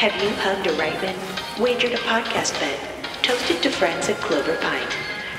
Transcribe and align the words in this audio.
Have 0.00 0.16
you 0.22 0.30
hugged 0.30 0.66
a 0.66 0.70
Reitman? 0.80 1.60
Wagered 1.60 1.92
a 1.92 1.98
podcast 1.98 2.58
bet? 2.58 2.80
Toasted 3.22 3.62
to 3.62 3.68
friends 3.68 4.08
at 4.08 4.16
Clover 4.16 4.56
Pint? 4.56 4.96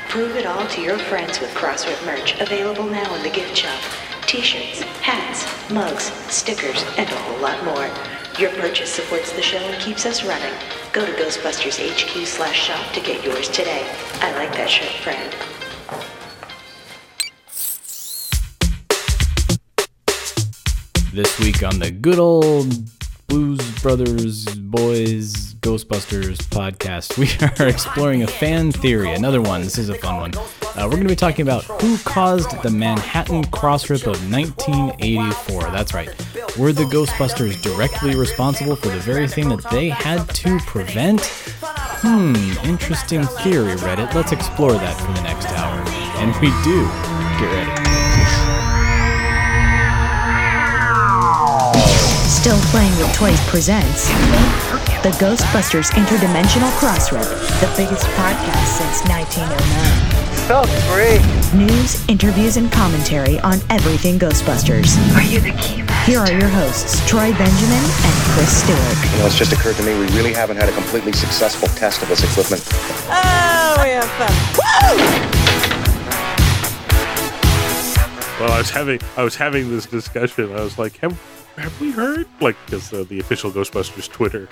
Prove 0.08 0.36
it 0.36 0.46
all 0.46 0.68
to 0.68 0.82
your 0.84 1.00
friends 1.00 1.42
with 1.42 1.50
Crossrip 1.56 2.06
merch 2.06 2.40
available 2.40 2.86
now 2.86 3.12
in 3.16 3.24
the 3.24 3.32
gift 3.32 3.58
shop. 3.58 3.82
T-shirts, 4.28 4.84
hats, 5.02 5.48
mugs, 5.72 6.14
stickers, 6.32 6.86
and 6.96 7.10
a 7.10 7.16
whole 7.16 7.40
lot 7.40 7.66
more. 7.66 7.90
Your 8.38 8.52
purchase 8.52 8.94
supports 8.94 9.32
the 9.32 9.42
show 9.42 9.58
and 9.58 9.82
keeps 9.82 10.06
us 10.06 10.24
running. 10.24 10.54
Go 10.94 11.08
to 11.08 11.12
Ghostbusters 11.14 11.82
HQ 11.82 12.28
slash 12.28 12.68
shop 12.68 12.94
to 12.94 13.02
get 13.02 13.26
yours 13.26 13.50
today. 13.50 13.84
I 14.20 14.32
like 14.34 14.52
that 14.54 14.70
shirt, 14.70 14.92
friend. 15.02 15.36
This 21.12 21.40
week 21.40 21.64
on 21.64 21.80
the 21.80 21.90
good 21.90 22.20
old 22.20 22.72
Blues 23.32 23.82
Brothers 23.82 24.44
Boys 24.56 25.54
Ghostbusters 25.62 26.36
podcast, 26.50 27.18
we 27.18 27.30
are 27.66 27.70
exploring 27.70 28.24
a 28.24 28.28
fan 28.28 28.74
theory. 28.74 29.14
Another 29.14 29.42
one. 29.42 29.62
This 29.62 29.78
is 29.78 29.88
a 29.88 29.96
fun 29.96 30.18
one. 30.18 30.36
Uh, 30.36 30.84
we're 30.84 30.98
going 30.98 31.04
to 31.04 31.08
be 31.08 31.16
talking 31.16 31.44
about 31.44 31.64
who 31.82 31.98
caused 32.00 32.62
the 32.62 32.70
Manhattan 32.70 33.46
crossrip 33.46 34.02
of 34.02 34.30
1984. 34.30 35.62
That's 35.72 35.94
right. 35.94 36.10
Were 36.58 36.74
the 36.74 36.84
Ghostbusters 36.84 37.62
directly 37.62 38.18
responsible 38.18 38.76
for 38.76 38.90
the 38.90 39.00
very 39.00 39.30
thing 39.30 39.48
that 39.48 39.64
they 39.72 39.88
had 39.88 40.28
to 40.36 40.60
prevent? 40.68 41.22
Hmm, 41.24 42.36
interesting 42.68 43.24
theory, 43.24 43.76
Reddit. 43.76 44.14
Let's 44.14 44.34
explore 44.34 44.74
that 44.74 45.00
for 45.00 45.14
the 45.14 45.22
next 45.22 45.48
hour. 45.52 45.80
And 46.20 46.36
we 46.42 46.50
do. 46.66 46.84
Get 47.40 47.70
ready. 47.70 47.81
Still 52.42 52.58
Playing 52.74 52.98
with 52.98 53.14
Toys 53.14 53.40
presents 53.50 54.08
the 55.06 55.14
Ghostbusters 55.22 55.92
Interdimensional 55.92 56.72
Crossrip, 56.72 57.30
the 57.62 57.68
biggest 57.78 58.08
podcast 58.18 58.66
since 58.82 59.06
1909. 59.06 60.50
So 60.50 60.66
free. 60.90 61.22
News, 61.56 62.04
interviews, 62.10 62.58
and 62.58 62.72
commentary 62.72 63.40
on 63.42 63.60
everything 63.70 64.18
Ghostbusters. 64.18 64.98
Are 65.16 65.22
you 65.22 65.40
the 65.40 65.52
key 65.62 65.86
Here 66.10 66.18
are 66.18 66.32
your 66.32 66.50
hosts, 66.50 67.08
Troy 67.08 67.32
Benjamin 67.38 67.78
and 67.78 68.16
Chris 68.34 68.64
Stewart. 68.64 69.14
You 69.14 69.20
know, 69.20 69.28
it's 69.28 69.38
just 69.38 69.54
occurred 69.54 69.76
to 69.76 69.84
me 69.84 69.94
we 70.00 70.08
really 70.18 70.34
haven't 70.34 70.58
had 70.58 70.68
a 70.68 70.74
completely 70.74 71.14
successful 71.14 71.68
test 71.78 72.02
of 72.02 72.10
this 72.10 72.24
equipment. 72.24 72.68
Oh, 73.06 73.78
we 73.84 73.90
have 73.90 74.10
fun. 74.18 74.34
Woo! 74.58 74.98
Well, 78.40 78.52
I 78.52 78.58
was 78.58 78.72
having 78.72 79.00
I 79.16 79.24
was 79.24 79.36
having 79.36 79.70
this 79.70 79.86
discussion. 79.86 80.52
I 80.52 80.64
was 80.64 80.80
like, 80.80 80.98
have 80.98 81.16
have 81.58 81.80
we 81.82 81.92
heard? 81.92 82.26
Like, 82.40 82.56
because 82.66 82.92
uh, 82.94 83.04
the 83.08 83.20
official 83.20 83.52
Ghostbusters 83.52 84.10
Twitter 84.10 84.48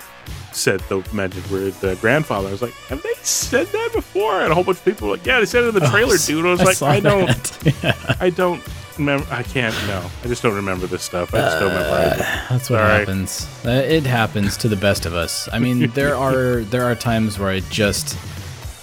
said 0.52 0.80
the 0.88 1.06
Magic 1.12 1.48
word 1.50 1.72
the 1.74 1.96
grandfather. 1.96 2.48
I 2.48 2.52
was 2.52 2.62
like, 2.62 2.72
have 2.88 3.02
they 3.02 3.14
said 3.22 3.66
that 3.68 3.90
before? 3.94 4.40
And 4.42 4.52
a 4.52 4.54
whole 4.54 4.64
bunch 4.64 4.78
of 4.78 4.84
people 4.84 5.08
were 5.08 5.16
like, 5.16 5.26
yeah, 5.26 5.40
they 5.40 5.46
said 5.46 5.64
it 5.64 5.68
in 5.68 5.74
the 5.74 5.88
trailer, 5.88 6.16
dude. 6.18 6.44
I 6.46 6.50
was 6.50 6.60
like, 6.62 6.82
I 6.82 7.00
don't. 7.00 7.30
Yeah. 7.82 8.16
I 8.20 8.30
don't 8.30 8.62
remember. 8.98 9.26
I 9.30 9.42
can't. 9.42 9.74
No, 9.86 10.04
I 10.24 10.26
just 10.28 10.42
don't 10.42 10.54
remember 10.54 10.86
this 10.86 11.02
stuff. 11.02 11.32
I 11.34 11.38
just 11.38 11.58
don't 11.60 11.72
memorize 11.74 12.12
it. 12.14 12.18
That's 12.20 12.50
what 12.50 12.78
Sorry. 12.78 12.98
happens. 12.98 13.48
Uh, 13.64 13.70
It 13.70 14.04
happens 14.04 14.56
to 14.58 14.68
the 14.68 14.76
best 14.76 15.06
of 15.06 15.14
us. 15.14 15.48
I 15.52 15.58
mean, 15.58 15.90
there 15.94 16.14
are 16.16 16.60
there 16.60 16.82
are 16.84 16.94
times 16.94 17.38
where 17.38 17.48
I 17.50 17.60
just 17.70 18.16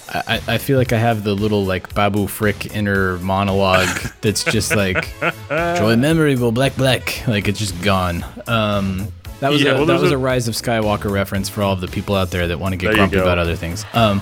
I, 0.09 0.41
I 0.47 0.58
feel 0.58 0.77
like 0.77 0.94
I 0.94 0.97
have 0.97 1.23
the 1.23 1.33
little 1.33 1.66
like 1.66 1.94
Babu 1.94 2.27
Frick 2.27 2.75
inner 2.75 3.17
monologue 3.19 3.88
that's 4.22 4.44
just 4.44 4.75
like 4.75 5.09
joy 5.19 5.95
memory, 5.95 5.97
memorable 5.97 6.52
black 6.52 6.75
black 6.75 7.23
like 7.27 7.47
it's 7.47 7.59
just 7.59 7.80
gone. 7.81 8.23
Um, 8.47 9.08
that 9.39 9.52
was 9.52 9.61
Yeah, 9.61 9.72
a, 9.72 9.75
well, 9.75 9.86
that 9.86 9.99
was 9.99 10.11
a- 10.11 10.16
a 10.16 10.17
Rise 10.17 10.47
of 10.47 10.55
Skywalker 10.55 11.11
reference 11.11 11.49
for 11.49 11.61
all 11.61 11.73
of 11.73 11.81
the 11.81 11.88
people 11.88 12.16
out 12.16 12.31
there 12.31 12.47
that 12.47 12.59
want 12.59 12.73
to 12.73 12.77
get 12.77 12.94
grumpy 12.95 13.17
about 13.17 13.38
other 13.38 13.55
things. 13.55 13.86
Um, 13.94 14.22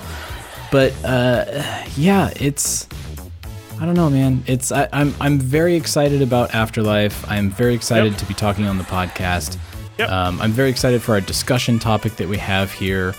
but 0.72 0.92
uh, 1.04 1.84
yeah, 1.96 2.30
it's 2.36 2.88
I 3.80 3.84
don't 3.86 3.94
know, 3.94 4.10
man. 4.10 4.42
It's 4.46 4.72
I, 4.72 4.88
I'm 4.92 5.14
I'm 5.20 5.38
very 5.38 5.74
excited 5.76 6.20
about 6.22 6.54
Afterlife. 6.54 7.24
I'm 7.30 7.50
very 7.50 7.74
excited 7.74 8.12
Yep. 8.12 8.20
to 8.20 8.26
be 8.26 8.34
talking 8.34 8.64
on 8.66 8.76
the 8.78 8.84
podcast. 8.84 9.56
Yep. 9.98 10.10
Um, 10.10 10.40
I'm 10.42 10.50
very 10.52 10.68
excited 10.70 11.00
for 11.02 11.12
our 11.12 11.20
discussion 11.20 11.78
topic 11.78 12.16
that 12.16 12.28
we 12.28 12.36
have 12.38 12.72
here. 12.72 13.14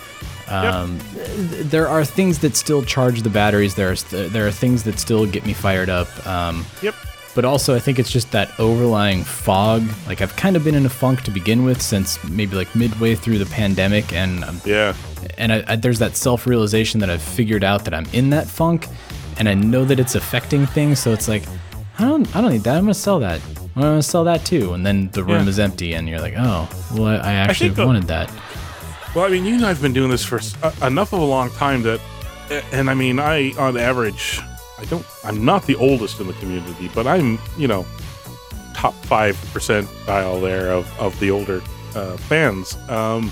Um, 0.50 1.00
th- 1.14 1.66
There 1.66 1.88
are 1.88 2.06
things 2.06 2.40
that 2.40 2.56
still 2.56 2.84
charge 2.84 3.22
the 3.22 3.30
batteries. 3.30 3.76
There 3.76 3.92
are 3.92 3.96
st- 3.96 4.32
there 4.32 4.48
are 4.48 4.52
things 4.52 4.84
that 4.84 5.00
still 5.00 5.26
get 5.26 5.46
me 5.46 5.54
fired 5.54 5.90
up. 5.90 6.08
Um, 6.28 6.66
Yep. 6.82 6.96
but 7.36 7.46
also, 7.46 7.76
I 7.76 7.80
think 7.80 8.00
it's 8.00 8.10
just 8.12 8.32
that 8.32 8.50
overlying 8.60 9.24
fog. 9.24 9.84
Like 10.08 10.22
I've 10.22 10.36
kind 10.36 10.56
of 10.56 10.64
been 10.64 10.76
in 10.76 10.86
a 10.86 10.90
funk 10.90 11.22
to 11.24 11.32
begin 11.32 11.64
with 11.66 11.82
since 11.82 12.18
maybe 12.24 12.56
like 12.56 12.74
midway 12.76 13.16
through 13.16 13.40
the 13.40 13.46
pandemic, 13.46 14.14
and 14.14 14.44
I'm 14.46 14.62
Yeah. 14.66 14.94
and 15.38 15.52
I, 15.52 15.64
I, 15.68 15.76
there's 15.76 16.00
that 16.00 16.16
self-realization 16.16 17.00
that 17.02 17.10
I've 17.10 17.22
figured 17.22 17.64
out 17.64 17.84
that 17.86 17.94
I'm 17.94 18.08
in 18.14 18.30
that 18.32 18.48
funk, 18.48 18.88
and 19.38 19.48
I 19.50 19.54
know 19.54 19.84
that 19.86 20.00
it's 20.00 20.16
affecting 20.16 20.66
things. 20.66 21.00
So 21.00 21.12
it's 21.12 21.28
like, 21.28 21.44
I 22.00 22.04
don't, 22.06 22.34
I 22.36 22.42
don't 22.42 22.52
need 22.52 22.64
that. 22.64 22.76
I'm 22.78 22.84
gonna 22.84 22.94
sell 22.94 23.20
that. 23.20 23.42
I'm 23.76 23.82
gonna 23.82 24.02
sell 24.02 24.24
that 24.24 24.46
too. 24.46 24.74
And 24.74 24.84
then 24.86 25.10
the 25.12 25.24
room 25.24 25.44
Yeah. 25.44 25.50
is 25.50 25.60
empty, 25.60 25.94
and 25.94 26.08
you're 26.10 26.22
like, 26.22 26.36
oh, 26.38 26.68
well, 26.96 27.06
I, 27.08 27.16
I 27.18 27.34
actually 27.34 27.68
think 27.70 27.76
the- 27.78 27.86
wanted 27.86 28.08
that. 28.08 28.32
Well, 29.18 29.26
I 29.26 29.30
mean, 29.30 29.46
you 29.46 29.56
and 29.56 29.66
I've 29.66 29.82
been 29.82 29.94
doing 29.94 30.12
this 30.12 30.24
for 30.24 30.40
uh, 30.62 30.72
enough 30.86 31.12
of 31.12 31.20
a 31.20 31.26
long 31.26 31.50
time 31.50 31.82
that, 31.82 32.00
and 32.72 32.88
I 32.88 32.94
mean, 32.94 33.18
I 33.18 33.52
on 33.58 33.76
average, 33.76 34.40
I 34.78 34.86
don't, 34.86 35.04
I'm 35.24 35.44
not 35.44 35.66
the 35.66 35.74
oldest 35.74 36.20
in 36.20 36.28
the 36.28 36.34
community, 36.34 36.92
but 36.94 37.08
I'm, 37.08 37.40
you 37.58 37.68
know, 37.68 37.84
top 38.76 38.94
five 39.06 39.36
percentile 39.52 40.40
there 40.40 40.72
of 40.72 40.88
of 41.00 41.20
the 41.20 41.32
older 41.32 41.64
uh, 41.96 42.16
fans. 42.18 42.76
Um, 42.90 43.32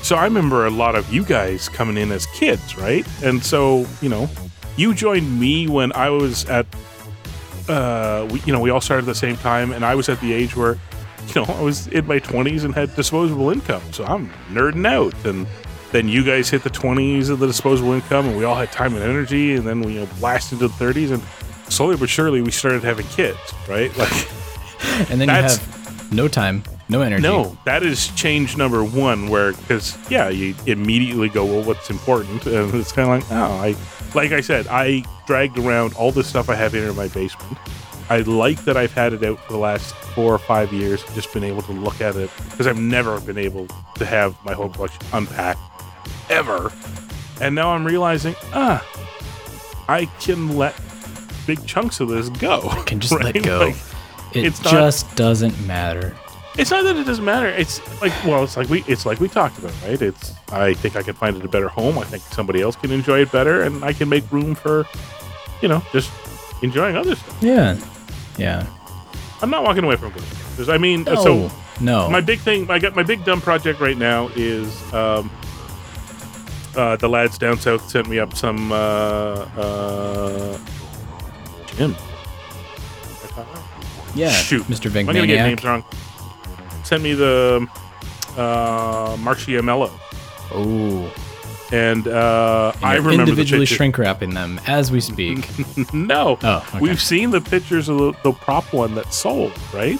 so 0.00 0.16
I 0.16 0.24
remember 0.24 0.64
a 0.64 0.70
lot 0.70 0.94
of 0.94 1.12
you 1.12 1.26
guys 1.26 1.68
coming 1.68 1.98
in 1.98 2.10
as 2.10 2.24
kids, 2.28 2.78
right? 2.78 3.06
And 3.22 3.44
so, 3.44 3.86
you 4.00 4.08
know, 4.08 4.30
you 4.78 4.94
joined 4.94 5.38
me 5.38 5.68
when 5.68 5.92
I 5.92 6.08
was 6.08 6.46
at, 6.46 6.64
uh, 7.68 8.26
we, 8.30 8.40
you 8.46 8.52
know, 8.54 8.60
we 8.60 8.70
all 8.70 8.80
started 8.80 9.02
at 9.02 9.12
the 9.12 9.14
same 9.14 9.36
time, 9.36 9.72
and 9.72 9.84
I 9.84 9.94
was 9.94 10.08
at 10.08 10.18
the 10.22 10.32
age 10.32 10.56
where 10.56 10.78
you 11.34 11.42
know, 11.44 11.54
I 11.54 11.60
was 11.62 11.86
in 11.88 12.06
my 12.06 12.18
20s 12.20 12.64
and 12.64 12.74
had 12.74 12.94
disposable 12.96 13.50
income. 13.50 13.82
So 13.92 14.04
I'm 14.04 14.30
nerding 14.50 14.86
out. 14.86 15.14
And 15.24 15.46
then 15.92 16.08
you 16.08 16.24
guys 16.24 16.48
hit 16.50 16.62
the 16.62 16.70
20s 16.70 17.30
of 17.30 17.38
the 17.40 17.46
disposable 17.46 17.92
income, 17.92 18.26
and 18.26 18.36
we 18.36 18.44
all 18.44 18.54
had 18.54 18.70
time 18.72 18.94
and 18.94 19.02
energy. 19.02 19.54
And 19.54 19.66
then 19.66 19.80
we 19.82 19.94
you 19.94 20.00
know, 20.00 20.08
blasted 20.18 20.60
into 20.62 20.68
the 20.76 20.84
30s. 20.84 21.12
And 21.12 21.22
slowly 21.72 21.96
but 21.96 22.08
surely, 22.08 22.42
we 22.42 22.50
started 22.50 22.82
having 22.84 23.06
kids, 23.08 23.38
right? 23.68 23.90
Like, 23.98 25.10
And 25.10 25.20
then 25.20 25.28
you 25.28 25.34
have 25.34 26.12
no 26.12 26.26
time, 26.26 26.62
no 26.88 27.02
energy. 27.02 27.22
no, 27.22 27.56
that 27.66 27.82
is 27.82 28.08
change 28.16 28.56
number 28.56 28.82
one, 28.82 29.28
where, 29.28 29.52
because, 29.52 29.96
yeah, 30.10 30.28
you 30.30 30.54
immediately 30.66 31.28
go, 31.28 31.44
well, 31.44 31.62
what's 31.62 31.90
important? 31.90 32.46
And 32.46 32.74
it's 32.74 32.90
kind 32.92 33.10
of 33.10 33.30
like, 33.30 33.32
oh, 33.38 33.52
I, 33.56 33.76
like 34.14 34.32
I 34.32 34.40
said, 34.40 34.66
I 34.68 35.04
dragged 35.26 35.58
around 35.58 35.94
all 35.94 36.12
the 36.12 36.24
stuff 36.24 36.48
I 36.48 36.54
have 36.54 36.74
in 36.74 36.96
my 36.96 37.08
basement. 37.08 37.58
I 38.10 38.18
like 38.20 38.64
that 38.64 38.76
I've 38.76 38.92
had 38.92 39.12
it 39.12 39.22
out 39.22 39.38
for 39.40 39.52
the 39.52 39.58
last 39.58 39.94
four 39.94 40.34
or 40.34 40.38
five 40.38 40.72
years, 40.72 41.02
just 41.14 41.32
been 41.32 41.44
able 41.44 41.62
to 41.62 41.72
look 41.72 42.00
at 42.00 42.16
it 42.16 42.28
because 42.50 42.66
I've 42.66 42.78
never 42.78 43.20
been 43.20 43.38
able 43.38 43.68
to 43.94 44.04
have 44.04 44.36
my 44.44 44.52
whole 44.52 44.68
collection 44.68 45.00
unpacked 45.12 45.60
ever. 46.28 46.72
And 47.40 47.54
now 47.54 47.70
I'm 47.70 47.84
realizing, 47.86 48.34
ah, 48.52 48.84
I 49.88 50.06
can 50.20 50.56
let 50.56 50.74
big 51.46 51.64
chunks 51.66 52.00
of 52.00 52.08
this 52.08 52.28
go. 52.30 52.68
Can 52.86 53.00
just 53.00 53.12
let 53.22 53.40
go. 53.42 53.66
Like, 53.68 53.76
it 54.34 54.44
it's 54.44 54.62
not- 54.64 54.72
just 54.72 55.16
doesn't 55.16 55.58
matter. 55.66 56.14
it's 56.58 56.70
not 56.72 56.82
that 56.84 56.96
it 56.96 57.04
doesn't 57.04 57.24
matter. 57.24 57.46
It's 57.48 57.80
like, 58.02 58.12
well, 58.24 58.42
it's 58.44 58.56
like 58.56 58.68
we, 58.68 58.82
it's 58.88 59.06
like 59.06 59.20
we 59.20 59.28
talked 59.28 59.56
about, 59.58 59.72
right? 59.84 60.00
It's, 60.02 60.34
I 60.52 60.74
think 60.74 60.96
I 60.96 61.02
can 61.02 61.14
find 61.14 61.36
it 61.36 61.44
a 61.44 61.48
better 61.48 61.68
home. 61.68 61.96
I 61.98 62.04
think 62.04 62.22
somebody 62.24 62.60
else 62.60 62.74
can 62.76 62.90
enjoy 62.90 63.20
it 63.22 63.30
better, 63.32 63.62
and 63.62 63.84
I 63.84 63.92
can 63.92 64.08
make 64.08 64.30
room 64.32 64.54
for, 64.56 64.84
you 65.62 65.68
know, 65.68 65.80
just 65.92 66.10
enjoying 66.62 66.96
other 66.96 67.14
stuff. 67.14 67.38
Yeah, 67.42 67.76
yeah. 68.40 68.66
I'm 69.42 69.50
not 69.50 69.62
walking 69.64 69.84
away 69.84 69.96
from 69.96 70.10
Ghostbusters. 70.12 70.68
I 70.72 70.78
mean, 70.78 71.04
No, 71.04 71.14
so 71.22 71.50
no. 71.80 72.08
my 72.10 72.20
big 72.20 72.40
thing, 72.40 72.70
I 72.70 72.78
got 72.78 72.94
my 72.96 73.02
big 73.02 73.24
dumb 73.24 73.40
project 73.40 73.80
right 73.80 73.96
now 73.96 74.28
is 74.36 74.68
um, 74.92 75.30
uh, 76.76 76.96
the 76.96 77.08
lads 77.08 77.38
down 77.38 77.56
south 77.58 77.88
sent 77.88 78.08
me 78.08 78.18
up 78.18 78.36
some 78.36 78.70
uh, 78.70 78.76
uh, 79.56 80.58
Jim. 81.76 81.94
yeah, 84.14 84.30
Shoot, 84.30 84.64
Mr. 84.64 84.86
I'm 84.94 85.06
gonna 85.06 85.26
get 85.26 85.46
names 85.46 85.64
wrong. 85.64 85.84
Sent 86.84 87.02
me 87.02 87.14
the 87.14 87.66
uh, 88.36 89.16
Marciamello, 89.16 89.90
Oh, 90.52 91.12
and 91.72 92.06
uh, 92.08 92.72
and 92.76 92.84
I 92.84 92.94
remember 92.96 93.20
individually 93.22 93.66
shrink 93.66 93.96
wrapping 93.98 94.34
them 94.34 94.60
as 94.66 94.90
we 94.90 95.00
speak. 95.00 95.48
no, 95.94 96.38
Oh, 96.42 96.64
okay. 96.68 96.80
we've 96.80 97.00
seen 97.00 97.30
the 97.30 97.40
pictures 97.40 97.88
of 97.88 97.98
the, 97.98 98.12
the 98.24 98.32
prop 98.32 98.72
one 98.72 98.94
that 98.96 99.12
sold, 99.12 99.52
right? 99.72 99.98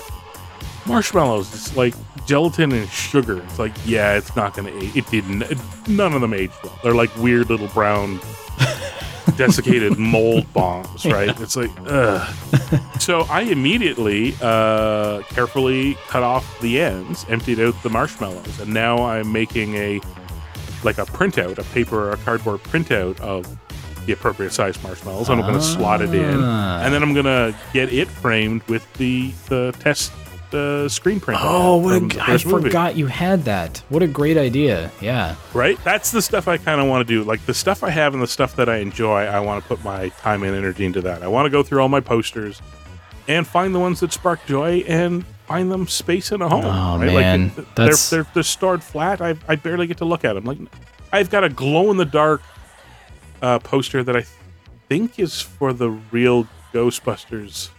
Marshmallows, 0.86 1.54
it's 1.54 1.76
like 1.76 1.94
gelatin 2.26 2.72
and 2.72 2.88
sugar. 2.88 3.40
It's 3.42 3.58
like, 3.58 3.72
yeah, 3.84 4.14
it's 4.16 4.34
not 4.34 4.54
gonna 4.54 4.70
age. 4.70 4.96
It 4.96 5.06
didn't. 5.10 5.44
None 5.88 6.12
of 6.14 6.20
them 6.20 6.34
aged 6.34 6.54
well. 6.64 6.78
They're 6.82 6.94
like 6.94 7.14
weird 7.16 7.50
little 7.50 7.68
brown 7.68 8.18
desiccated 9.36 9.98
mold 9.98 10.50
bombs, 10.52 11.04
right? 11.06 11.38
It's 11.40 11.56
like, 11.56 11.70
ugh. 11.86 12.34
so 13.00 13.20
I 13.30 13.42
immediately 13.42 14.34
uh, 14.40 15.22
carefully 15.28 15.96
cut 16.08 16.22
off 16.22 16.60
the 16.60 16.80
ends, 16.80 17.24
emptied 17.28 17.60
out 17.60 17.80
the 17.82 17.90
marshmallows, 17.90 18.58
and 18.60 18.72
now 18.74 19.04
I'm 19.04 19.30
making 19.30 19.74
a 19.76 20.00
like 20.84 20.98
a 20.98 21.04
printout, 21.04 21.58
a 21.58 21.64
paper 21.74 22.08
or 22.08 22.12
a 22.12 22.16
cardboard 22.18 22.62
printout 22.64 23.20
of 23.20 23.46
the 24.06 24.12
appropriate 24.12 24.52
size 24.52 24.82
marshmallows, 24.82 25.28
and 25.28 25.40
I'm 25.40 25.46
going 25.46 25.58
to 25.58 25.64
slot 25.64 26.00
it 26.00 26.14
in, 26.14 26.40
Ah. 26.42 26.80
and 26.82 26.92
then 26.94 27.02
I'm 27.02 27.12
going 27.12 27.26
to 27.26 27.54
get 27.72 27.92
it 27.92 28.08
framed 28.08 28.62
with 28.64 28.90
the 28.94 29.32
the 29.48 29.74
test 29.78 30.10
uh, 30.54 30.88
screen 30.88 31.20
print. 31.20 31.38
Oh, 31.42 31.76
what 31.76 31.92
a, 31.92 32.20
I 32.22 32.32
movie. 32.32 32.48
forgot 32.48 32.96
you 32.96 33.06
had 33.06 33.44
that. 33.44 33.84
What 33.88 34.02
a 34.02 34.08
great 34.08 34.36
idea. 34.36 34.90
Yeah. 35.00 35.36
right? 35.54 35.78
That's 35.84 36.10
the 36.10 36.20
stuff 36.22 36.48
I 36.48 36.56
kind 36.56 36.80
of 36.80 36.88
want 36.88 37.06
to 37.06 37.14
do. 37.14 37.22
Like 37.22 37.44
the 37.46 37.54
stuff 37.54 37.84
I 37.84 37.90
have 37.90 38.14
and 38.14 38.22
the 38.22 38.26
stuff 38.26 38.56
that 38.56 38.68
I 38.68 38.78
enjoy, 38.78 39.26
I 39.26 39.38
want 39.38 39.62
to 39.62 39.68
put 39.68 39.84
my 39.84 40.08
time 40.08 40.42
and 40.42 40.56
energy 40.56 40.84
into 40.86 41.02
that. 41.02 41.22
I 41.22 41.28
want 41.28 41.46
to 41.46 41.50
go 41.50 41.62
through 41.62 41.80
all 41.82 41.88
my 41.88 42.00
posters 42.00 42.60
and 43.28 43.46
find 43.46 43.74
the 43.74 43.78
ones 43.80 44.00
that 44.00 44.12
spark 44.12 44.44
joy 44.46 44.84
and 44.88 45.24
find 45.46 45.70
them 45.70 45.86
space 45.88 46.32
in 46.32 46.42
a 46.42 46.48
home. 46.48 46.64
Oh, 46.64 46.98
right? 46.98 47.06
man. 47.14 47.52
like, 47.56 47.74
That's- 47.74 48.10
they're, 48.10 48.22
they're 48.24 48.32
they're 48.34 48.42
stored 48.42 48.82
flat. 48.82 49.20
I 49.20 49.36
I 49.48 49.56
barely 49.56 49.86
get 49.86 49.98
to 49.98 50.04
look 50.04 50.24
at 50.24 50.34
them. 50.34 50.44
Like 50.44 50.58
I've 51.12 51.30
got 51.30 51.44
a 51.44 51.48
glow 51.48 51.90
in 51.90 51.96
the 51.96 52.04
dark 52.04 52.42
uh, 53.42 53.58
poster 53.58 54.02
that 54.04 54.16
I 54.16 54.24
think 54.88 55.18
is 55.18 55.40
for 55.40 55.72
the 55.72 55.90
real 55.90 56.46
Ghostbusters. 56.72 57.70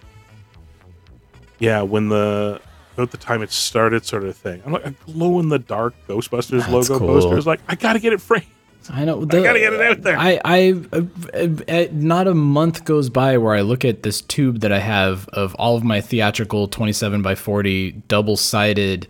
Yeah, 1.60 1.82
when 1.84 2.10
the 2.10 2.60
about 2.96 3.12
the 3.12 3.18
time 3.18 3.42
it 3.42 3.52
started, 3.52 4.06
sort 4.06 4.24
of 4.26 4.36
thing. 4.36 4.62
I'm 4.66 4.74
like 4.74 4.86
a 4.86 4.92
glow 4.92 5.40
in 5.40 5.48
the 5.50 5.60
dark 5.60 5.94
Ghostbusters 6.08 6.60
That's 6.68 6.70
logo 6.90 7.00
cool. 7.00 7.08
poster. 7.08 7.38
Is 7.38 7.48
like 7.48 7.62
I 7.68 7.76
gotta 7.76 8.00
get 8.00 8.12
it 8.14 8.20
framed. 8.22 8.46
I 8.90 9.06
know. 9.06 9.22
I 9.22 9.26
gotta 9.26 9.60
get 9.60 9.74
it 9.74 9.82
out 9.82 10.02
there. 10.02 10.18
I, 10.18 10.40
I, 10.44 10.82
uh, 10.92 11.48
uh, 11.68 11.86
not 11.92 12.28
a 12.28 12.34
month 12.34 12.84
goes 12.86 13.10
by 13.10 13.38
where 13.38 13.56
I 13.56 13.62
look 13.62 13.86
at 13.86 14.04
this 14.04 14.22
tube 14.22 14.62
that 14.62 14.72
I 14.72 14.80
have 14.80 15.28
of 15.30 15.54
all 15.56 15.78
of 15.78 15.84
my 15.84 16.02
theatrical 16.02 16.68
27 16.68 17.22
by 17.22 17.36
40 17.36 17.92
double 18.08 18.38
sided 18.38 19.08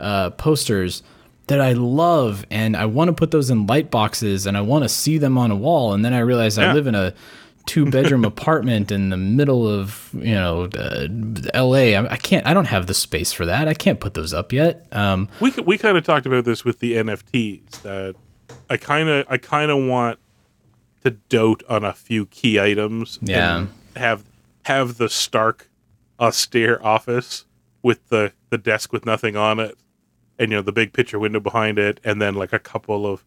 uh, 0.00 0.30
posters 0.30 1.02
that 1.46 1.60
I 1.60 1.72
love, 1.74 2.44
and 2.50 2.76
I 2.76 2.86
want 2.86 3.08
to 3.08 3.12
put 3.12 3.30
those 3.30 3.50
in 3.50 3.66
light 3.66 3.90
boxes, 3.90 4.46
and 4.46 4.56
I 4.56 4.60
want 4.60 4.82
to 4.82 4.88
see 4.88 5.16
them 5.16 5.38
on 5.38 5.50
a 5.50 5.56
wall, 5.56 5.92
and 5.94 6.04
then 6.04 6.12
I 6.12 6.18
realize 6.18 6.58
I 6.58 6.72
live 6.72 6.86
in 6.86 6.94
a 6.96 7.14
two 7.66 7.88
bedroom 7.90 8.24
apartment 8.32 8.90
in 8.90 9.10
the 9.10 9.16
middle 9.16 9.68
of 9.68 10.10
you 10.12 10.34
know 10.34 10.64
uh, 10.64 11.06
L.A. 11.54 11.94
I, 11.96 12.12
I 12.12 12.16
can't. 12.16 12.44
I 12.46 12.52
don't 12.52 12.66
have 12.66 12.86
the 12.88 12.94
space 12.94 13.32
for 13.32 13.46
that. 13.46 13.68
I 13.68 13.74
can't 13.74 14.00
put 14.00 14.14
those 14.14 14.34
up 14.34 14.52
yet. 14.52 14.86
Um, 14.92 15.28
We 15.40 15.52
we 15.64 15.78
kind 15.78 15.96
of 15.96 16.04
talked 16.04 16.26
about 16.26 16.44
this 16.44 16.64
with 16.64 16.80
the 16.80 16.94
NFTs 16.94 17.82
that 17.82 18.16
I 18.68 18.76
kind 18.76 19.08
of 19.08 19.26
I 19.28 19.38
kind 19.38 19.70
of 19.70 19.84
want 19.86 20.18
to 21.04 21.10
dote 21.10 21.62
on 21.68 21.84
a 21.84 21.92
few 21.92 22.26
key 22.26 22.58
items. 22.60 23.18
Yeah. 23.22 23.58
and 23.58 23.68
have 23.96 24.24
have 24.64 24.98
the 24.98 25.08
stark, 25.08 25.68
austere 26.18 26.78
office 26.82 27.44
with 27.82 28.08
the 28.08 28.32
the 28.50 28.58
desk 28.58 28.92
with 28.92 29.06
nothing 29.06 29.36
on 29.36 29.60
it, 29.60 29.76
and 30.38 30.50
you 30.50 30.56
know 30.56 30.62
the 30.62 30.72
big 30.72 30.92
picture 30.92 31.18
window 31.18 31.40
behind 31.40 31.78
it, 31.78 32.00
and 32.04 32.20
then 32.20 32.34
like 32.34 32.52
a 32.52 32.58
couple 32.58 33.06
of 33.06 33.24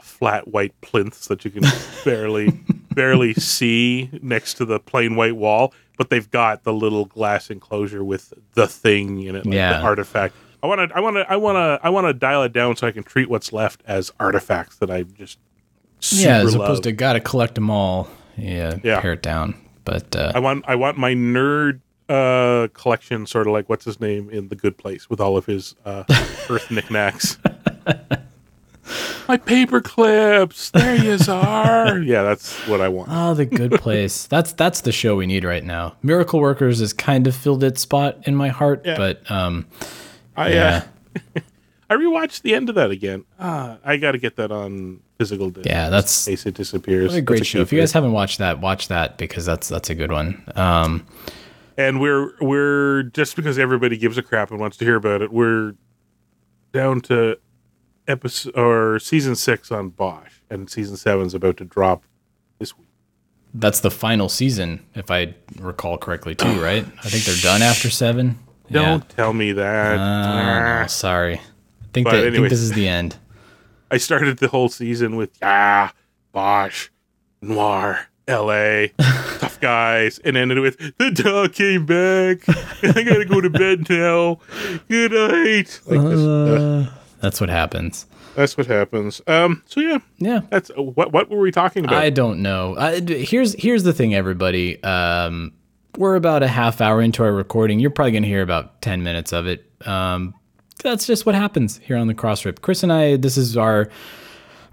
flat 0.00 0.48
white 0.48 0.78
plinths 0.80 1.28
that 1.28 1.44
you 1.44 1.50
can 1.50 1.62
barely 2.04 2.50
barely 2.94 3.32
see 3.34 4.10
next 4.22 4.54
to 4.54 4.64
the 4.64 4.78
plain 4.78 5.16
white 5.16 5.36
wall, 5.36 5.72
but 5.96 6.10
they've 6.10 6.30
got 6.30 6.64
the 6.64 6.72
little 6.72 7.04
glass 7.06 7.50
enclosure 7.50 8.04
with 8.04 8.32
the 8.54 8.66
thing 8.66 9.22
in 9.22 9.34
it, 9.36 9.46
like 9.46 9.54
Yeah. 9.54 9.78
the 9.78 9.84
artifact. 9.84 10.34
I 10.64 10.66
want 10.66 10.90
to, 10.90 10.96
I 10.96 11.00
want 11.00 11.16
to, 11.16 11.30
I 11.30 11.36
want 11.36 11.56
to, 11.56 11.78
I 11.86 11.90
want 11.90 12.06
to 12.06 12.14
dial 12.14 12.42
it 12.42 12.52
down 12.54 12.74
so 12.76 12.86
I 12.86 12.90
can 12.90 13.02
treat 13.02 13.28
what's 13.28 13.52
left 13.52 13.82
as 13.86 14.10
artifacts 14.18 14.76
that 14.78 14.90
I 14.90 15.02
just 15.02 15.38
super 16.00 16.22
yeah, 16.28 16.38
as 16.38 16.56
love. 16.56 16.64
opposed 16.64 16.82
to 16.84 16.92
gotta 16.92 17.20
collect 17.20 17.54
them 17.54 17.68
all. 17.70 18.08
Yeah, 18.36 18.78
Yeah. 18.82 19.00
pare 19.00 19.12
it 19.12 19.22
down. 19.22 19.54
But 19.84 20.16
uh, 20.16 20.32
I 20.34 20.38
want, 20.38 20.64
I 20.66 20.74
want 20.76 20.96
my 20.96 21.12
nerd 21.14 21.80
uh 22.08 22.68
collection, 22.74 23.26
sort 23.26 23.46
of 23.46 23.52
like 23.52 23.68
what's 23.68 23.84
his 23.84 23.98
name 24.00 24.28
in 24.30 24.48
The 24.48 24.56
Good 24.56 24.76
Place, 24.78 25.08
with 25.10 25.20
all 25.20 25.36
of 25.36 25.46
his 25.46 25.74
uh 25.84 26.04
Earth 26.50 26.70
knickknacks. 26.70 27.38
my 29.28 29.36
paper 29.38 29.80
clips, 29.80 30.70
there 30.70 30.96
you 30.96 31.16
are. 31.32 31.98
yeah, 32.02 32.22
that's 32.22 32.54
what 32.68 32.80
I 32.82 32.88
want. 32.88 33.08
Oh, 33.10 33.32
the 33.34 33.46
good 33.46 33.72
place. 33.72 34.26
that's 34.28 34.52
that's 34.52 34.82
the 34.82 34.92
show 34.92 35.16
we 35.16 35.26
need 35.26 35.44
right 35.44 35.64
now. 35.64 35.94
Miracle 36.02 36.40
Workers 36.40 36.80
has 36.80 36.92
kind 36.92 37.26
of 37.26 37.34
filled 37.34 37.64
its 37.64 37.80
spot 37.80 38.18
in 38.24 38.36
my 38.36 38.48
heart, 38.48 38.82
Yeah. 38.84 38.96
but 38.96 39.30
um, 39.30 39.66
I 40.36 40.52
yeah. 40.52 40.84
uh, 41.36 41.40
I 41.90 41.94
rewatched 41.96 42.42
the 42.42 42.54
end 42.54 42.68
of 42.68 42.74
that 42.76 42.90
again. 42.90 43.24
Ah, 43.38 43.78
I 43.84 43.96
got 43.98 44.12
to 44.12 44.18
get 44.18 44.36
that 44.36 44.50
on 44.50 45.00
physical 45.18 45.50
disc. 45.50 45.66
Yeah, 45.66 45.90
that's- 45.90 46.26
in 46.26 46.32
case 46.32 46.46
it 46.46 46.54
disappears. 46.54 47.10
what 47.12 47.18
a 47.18 47.22
great 47.22 47.38
That's 47.38 47.48
show. 47.48 47.60
If 47.60 47.72
you 47.72 47.80
guys 47.80 47.92
haven't 47.92 48.12
watched 48.12 48.38
that, 48.38 48.60
watch 48.60 48.88
that 48.88 49.18
because 49.18 49.44
that's 49.44 49.68
that's 49.68 49.90
a 49.90 49.94
good 49.94 50.10
one. 50.10 50.42
Um, 50.56 51.06
and 51.76 52.00
we're 52.00 52.32
we're 52.40 53.02
just 53.04 53.36
because 53.36 53.58
everybody 53.58 53.96
gives 53.96 54.16
a 54.18 54.22
crap 54.22 54.50
and 54.50 54.58
wants 54.60 54.76
to 54.78 54.84
hear 54.84 54.96
about 54.96 55.22
it, 55.22 55.32
we're 55.32 55.74
down 56.72 57.00
to 57.02 57.38
episode 58.08 58.56
or 58.56 58.98
season 58.98 59.34
six 59.36 59.70
on 59.70 59.90
Bosch, 59.90 60.40
and 60.50 60.68
season 60.70 60.96
seven's 60.96 61.34
about 61.34 61.56
to 61.58 61.64
drop 61.64 62.04
this 62.58 62.76
week. 62.78 62.88
that's 63.54 63.80
the 63.80 63.90
final 63.90 64.28
season, 64.28 64.84
if 64.94 65.10
I 65.10 65.34
recall 65.58 65.98
correctly, 65.98 66.34
too. 66.34 66.60
Right? 66.62 66.84
I 67.04 67.08
think 67.08 67.24
they're 67.24 67.42
done 67.42 67.62
after 67.62 67.90
seven. 67.90 68.38
Don't 68.70 69.08
tell 69.10 69.32
me 69.32 69.52
that. 69.52 69.96
Yeah. 69.96 70.82
Uh, 70.84 70.86
sorry. 70.86 71.34
I 71.36 71.40
think 71.92 72.08
that, 72.08 72.26
I 72.26 72.30
think 72.30 72.48
this 72.48 72.60
is 72.60 72.72
the 72.72 72.88
end. 72.88 73.16
I 73.90 73.98
started 73.98 74.38
the 74.38 74.48
whole 74.48 74.68
season 74.68 75.16
with 75.16 75.30
ah, 75.42 75.92
Bosch, 76.32 76.88
Noir, 77.40 78.08
L.A., 78.26 78.88
tough 78.98 79.60
guys, 79.60 80.18
and 80.20 80.36
ended 80.36 80.58
with 80.58 80.78
the 80.98 81.10
dog 81.10 81.52
came 81.52 81.86
back. 81.86 82.38
I 82.82 83.02
gotta 83.02 83.24
go 83.24 83.40
to 83.40 83.50
bed 83.50 83.88
now. 83.88 84.38
Good 84.88 85.12
night. 85.12 85.80
Like 85.86 86.00
this, 86.00 86.20
uh, 86.20 86.90
That's 87.20 87.40
what 87.40 87.50
happens. 87.50 88.06
that's 88.34 88.56
what 88.56 88.66
happens. 88.66 89.20
Um. 89.26 89.62
So 89.66 89.80
yeah, 89.80 89.98
Yeah. 90.18 90.40
that's 90.50 90.70
uh, 90.70 90.82
what. 90.82 91.12
What 91.12 91.28
were 91.30 91.38
we 91.38 91.52
talking 91.52 91.84
about? 91.84 92.02
I 92.02 92.10
don't 92.10 92.42
know. 92.42 92.76
I, 92.76 93.00
here's 93.00 93.52
here's 93.54 93.84
the 93.84 93.92
thing, 93.92 94.14
everybody. 94.14 94.82
Um, 94.82 95.52
we're 95.96 96.16
about 96.16 96.42
a 96.42 96.48
half 96.48 96.80
hour 96.80 97.00
into 97.00 97.22
our 97.22 97.32
recording. 97.32 97.80
You're 97.80 97.90
probably 97.90 98.12
gonna 98.12 98.26
hear 98.26 98.42
about 98.42 98.80
ten 98.82 99.02
minutes 99.02 99.32
of 99.32 99.46
it. 99.46 99.70
Um, 99.86 100.34
that's 100.82 101.06
just 101.06 101.26
what 101.26 101.34
happens 101.34 101.78
here 101.78 101.96
on 101.96 102.06
the 102.06 102.14
Crossrip. 102.14 102.60
Chris 102.60 102.82
and 102.82 102.92
I. 102.92 103.16
This 103.16 103.36
is 103.36 103.56
our 103.56 103.88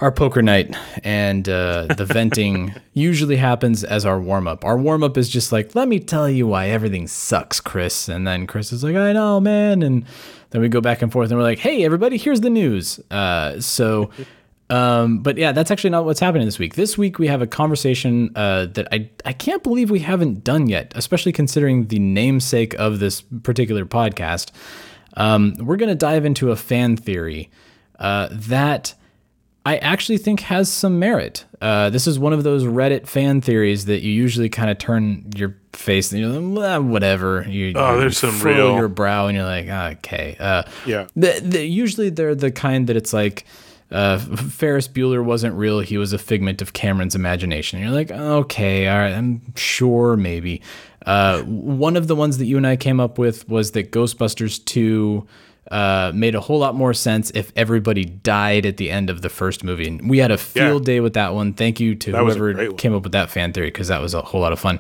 our 0.02 0.12
poker 0.12 0.42
night, 0.42 0.76
and 1.04 1.48
uh, 1.48 1.86
the 1.96 2.06
venting 2.12 2.74
usually 2.94 3.36
happens 3.36 3.84
as 3.84 4.06
our 4.06 4.20
warm 4.20 4.48
up. 4.48 4.66
Our 4.66 4.78
warm 4.78 5.04
up 5.04 5.16
is 5.18 5.30
just 5.30 5.52
like, 5.52 5.76
let 5.76 5.88
me 5.88 6.00
tell 6.00 6.28
you 6.28 6.48
why 6.48 6.70
everything 6.70 7.08
sucks, 7.08 7.60
Chris. 7.60 8.10
And 8.10 8.28
then 8.28 8.48
Chris 8.48 8.72
is 8.72 8.84
like, 8.84 8.96
I 8.96 9.14
know, 9.14 9.40
man. 9.40 9.84
And 9.84 10.06
then 10.50 10.62
we 10.62 10.70
go 10.70 10.82
back 10.82 11.04
and 11.04 11.12
forth, 11.12 11.30
and 11.30 11.38
we're 11.38 11.44
like, 11.44 11.60
hey, 11.60 11.86
everybody, 11.86 12.18
here's 12.18 12.42
the 12.42 12.50
news. 12.50 13.00
Uh, 13.10 13.60
so. 13.60 14.10
Um, 14.72 15.20
but 15.20 15.38
yeah, 15.38 15.52
that's 15.52 15.70
actually 15.70 15.90
not 15.90 16.06
what's 16.06 16.20
happening 16.20 16.46
this 16.48 16.58
week. 16.58 16.76
This 16.76 16.98
week 16.98 17.20
we 17.20 17.28
have 17.28 17.42
a 17.42 17.48
conversation 17.48 18.32
uh, 18.36 18.68
that 18.68 18.88
I 18.92 19.10
I 19.26 19.34
can't 19.34 19.62
believe 19.64 19.92
we 19.92 20.00
haven't 20.00 20.44
done 20.44 20.68
yet, 20.68 20.94
especially 20.96 21.34
considering 21.34 21.88
the 21.88 22.00
namesake 22.00 22.74
of 22.80 23.00
this 23.00 23.22
particular 23.22 23.86
podcast. 23.86 24.52
Um, 25.18 25.56
we're 25.60 25.76
going 25.76 25.90
to 25.90 25.96
dive 25.96 26.24
into 26.24 26.52
a 26.52 26.56
fan 26.56 26.96
theory 26.96 27.52
uh, 28.00 28.30
that 28.32 28.94
I 29.66 29.78
actually 29.78 30.18
think 30.18 30.40
has 30.40 30.72
some 30.72 31.00
merit. 31.00 31.44
Uh, 31.62 31.90
this 31.90 32.08
is 32.08 32.18
one 32.18 32.32
of 32.34 32.44
those 32.44 32.64
Reddit 32.64 33.08
fan 33.08 33.42
theories 33.42 33.86
that 33.86 34.02
you 34.02 34.12
usually 34.12 34.48
kind 34.50 34.72
of 34.72 34.78
turn 34.78 35.26
your 35.36 35.58
face 35.74 36.12
you're 36.14 36.30
like, 36.30 36.82
whatever. 36.82 37.46
You, 37.48 37.74
Oh, 37.76 37.94
you 37.96 38.00
there's 38.00 38.18
some 38.18 38.40
real- 38.42 38.76
your 38.76 38.88
brow 38.88 39.28
and 39.28 39.36
you're 39.36 39.46
like, 39.46 39.68
okay. 39.98 40.38
Uh, 40.40 40.64
Yeah. 40.86 41.08
the, 41.16 41.40
the, 41.44 41.66
usually 41.66 42.10
they're 42.10 42.34
the 42.36 42.52
kind 42.52 42.88
that 42.88 42.96
it's 42.96 43.14
like 43.14 43.46
uh, 43.92 44.18
Ferris 44.18 44.88
Bueller 44.88 45.24
wasn't 45.24 45.56
real. 45.56 45.80
He 45.82 45.98
was 45.98 46.14
a 46.14 46.18
figment 46.18 46.62
of 46.62 46.74
Cameron's 46.74 47.16
imagination. 47.16 47.80
And 47.80 47.88
you're 47.88 47.96
like, 47.96 48.12
okay, 48.12 48.88
all 48.88 49.00
right, 49.00 49.14
I'm 49.14 49.42
sure, 49.56 50.16
maybe. 50.16 50.62
Uh, 51.06 51.42
one 51.42 51.98
of 51.98 52.08
the 52.08 52.16
ones 52.16 52.38
that 52.38 52.46
you 52.46 52.58
and 52.58 52.66
I 52.66 52.76
came 52.76 53.00
up 53.00 53.18
with 53.18 53.48
was 53.50 53.72
that 53.72 53.92
Ghostbusters 53.92 54.64
2 54.66 55.28
uh, 55.72 56.12
made 56.14 56.36
a 56.36 56.40
whole 56.40 56.60
lot 56.60 56.76
more 56.76 56.94
sense 56.94 57.32
if 57.32 57.52
everybody 57.56 58.06
died 58.06 58.66
at 58.66 58.78
the 58.78 58.92
end 58.92 59.10
of 59.10 59.22
the 59.22 59.30
first 59.30 59.64
movie. 59.64 59.88
And 59.88 60.10
we 60.10 60.20
had 60.20 60.32
a 60.32 60.38
field 60.38 60.86
day 60.86 61.00
with 61.00 61.14
that 61.14 61.34
one. 61.34 61.54
Thank 61.54 61.80
you 61.80 61.96
to 61.96 62.12
That 62.12 62.24
whoever 62.24 62.74
came 62.74 62.94
up 62.94 63.04
with 63.04 63.14
that 63.14 63.30
fan 63.30 63.54
theory 63.54 63.68
because 63.68 63.88
that 63.88 64.02
was 64.02 64.14
a 64.14 64.22
whole 64.22 64.42
lot 64.42 64.54
of 64.54 64.60
fun. 64.60 64.80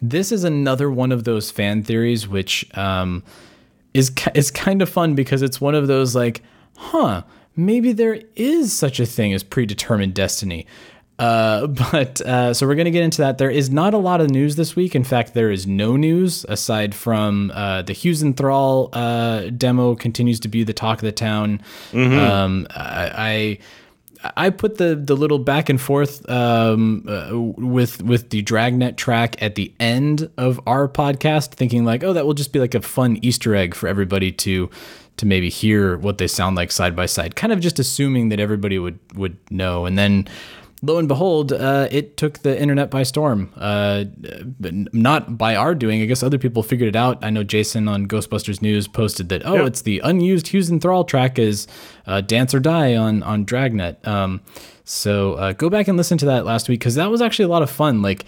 This 0.00 0.30
is 0.30 0.44
another 0.44 0.90
one 0.90 1.10
of 1.10 1.24
those 1.24 1.50
fan 1.50 1.82
theories 1.82 2.28
which 2.28 2.64
um, 2.76 3.24
is 3.94 4.12
is 4.34 4.50
kind 4.50 4.80
of 4.80 4.88
fun 4.88 5.14
because 5.14 5.42
it's 5.42 5.60
one 5.60 5.74
of 5.74 5.86
those 5.88 6.14
like, 6.14 6.42
huh, 6.76 7.22
maybe 7.58 7.92
there 7.92 8.22
is 8.36 8.72
such 8.72 9.00
a 9.00 9.06
thing 9.06 9.34
as 9.34 9.42
predetermined 9.42 10.14
destiny. 10.14 10.66
Uh, 11.18 11.66
but 11.92 12.20
uh, 12.22 12.54
so 12.54 12.66
we're 12.66 12.76
going 12.76 12.86
to 12.86 12.90
get 12.90 13.02
into 13.02 13.22
that. 13.22 13.38
There 13.38 13.50
is 13.50 13.70
not 13.70 13.92
a 13.92 13.98
lot 13.98 14.20
of 14.20 14.30
news 14.30 14.56
this 14.56 14.76
week. 14.76 14.94
In 14.94 15.04
fact, 15.04 15.34
there 15.34 15.50
is 15.50 15.66
no 15.66 15.96
news 15.96 16.46
aside 16.48 16.94
from 16.94 17.50
uh, 17.54 17.82
the 17.82 17.92
Hughes 17.92 18.22
and 18.22 18.36
Thrall 18.36 18.90
uh, 18.92 19.50
demo 19.50 19.94
continues 19.96 20.40
to 20.40 20.48
be 20.48 20.64
the 20.64 20.72
talk 20.72 20.98
of 20.98 21.04
the 21.04 21.12
town. 21.12 21.60
Um, 22.18 22.66
I, 22.70 23.58
I 24.36 24.50
put 24.50 24.78
the 24.78 24.96
the 24.96 25.14
little 25.16 25.38
back 25.38 25.68
and 25.68 25.80
forth 25.80 26.28
um, 26.28 27.04
uh, 27.08 27.30
with 27.38 28.02
with 28.02 28.30
the 28.30 28.42
Dragnet 28.42 28.96
track 28.96 29.40
at 29.40 29.54
the 29.54 29.72
end 29.78 30.28
of 30.36 30.60
our 30.66 30.88
podcast, 30.88 31.52
thinking 31.52 31.84
like, 31.84 32.02
oh, 32.02 32.12
that 32.12 32.26
will 32.26 32.34
just 32.34 32.52
be 32.52 32.58
like 32.58 32.74
a 32.74 32.82
fun 32.82 33.18
Easter 33.22 33.54
egg 33.54 33.74
for 33.74 33.88
everybody 33.88 34.32
to 34.32 34.70
to 35.18 35.26
maybe 35.26 35.48
hear 35.50 35.96
what 35.98 36.18
they 36.18 36.26
sound 36.26 36.56
like 36.56 36.72
side 36.72 36.96
by 36.96 37.06
side. 37.06 37.36
Kind 37.36 37.52
of 37.52 37.60
just 37.60 37.78
assuming 37.78 38.30
that 38.30 38.40
everybody 38.40 38.78
would 38.78 38.98
would 39.14 39.36
know, 39.50 39.84
and 39.86 39.98
then 39.98 40.26
lo 40.80 40.96
and 40.98 41.08
behold, 41.08 41.52
uh, 41.52 41.88
it 41.90 42.16
took 42.16 42.38
the 42.40 42.60
internet 42.60 42.88
by 42.90 43.02
storm. 43.02 43.52
Uh, 43.56 44.04
not 44.92 45.36
by 45.36 45.56
our 45.56 45.74
doing. 45.74 46.00
I 46.02 46.04
guess 46.06 46.22
other 46.22 46.38
people 46.38 46.62
figured 46.62 46.88
it 46.88 46.96
out. 46.96 47.18
I 47.24 47.30
know 47.30 47.42
Jason 47.44 47.88
on 47.88 48.06
Ghostbusters 48.06 48.62
News 48.62 48.86
posted 48.88 49.28
that, 49.30 49.42
oh, 49.44 49.54
Yep. 49.56 49.66
it's 49.66 49.82
the 49.82 50.00
unused 50.04 50.48
Hughes 50.48 50.70
and 50.70 50.80
Thrall 50.80 51.04
track 51.04 51.38
is 51.38 51.66
uh, 52.06 52.20
Dance 52.20 52.54
or 52.54 52.60
Die 52.60 52.94
on, 52.96 53.22
on 53.24 53.44
Dragnet. 53.44 54.06
Um, 54.06 54.40
so 54.84 55.34
uh, 55.34 55.52
go 55.52 55.68
back 55.68 55.88
and 55.88 55.96
listen 55.96 56.16
to 56.18 56.26
that 56.26 56.44
last 56.44 56.68
week 56.68 56.80
because 56.80 56.94
that 56.94 57.10
was 57.10 57.20
actually 57.20 57.46
a 57.46 57.48
lot 57.48 57.62
of 57.62 57.70
fun. 57.70 58.00
Like 58.02 58.24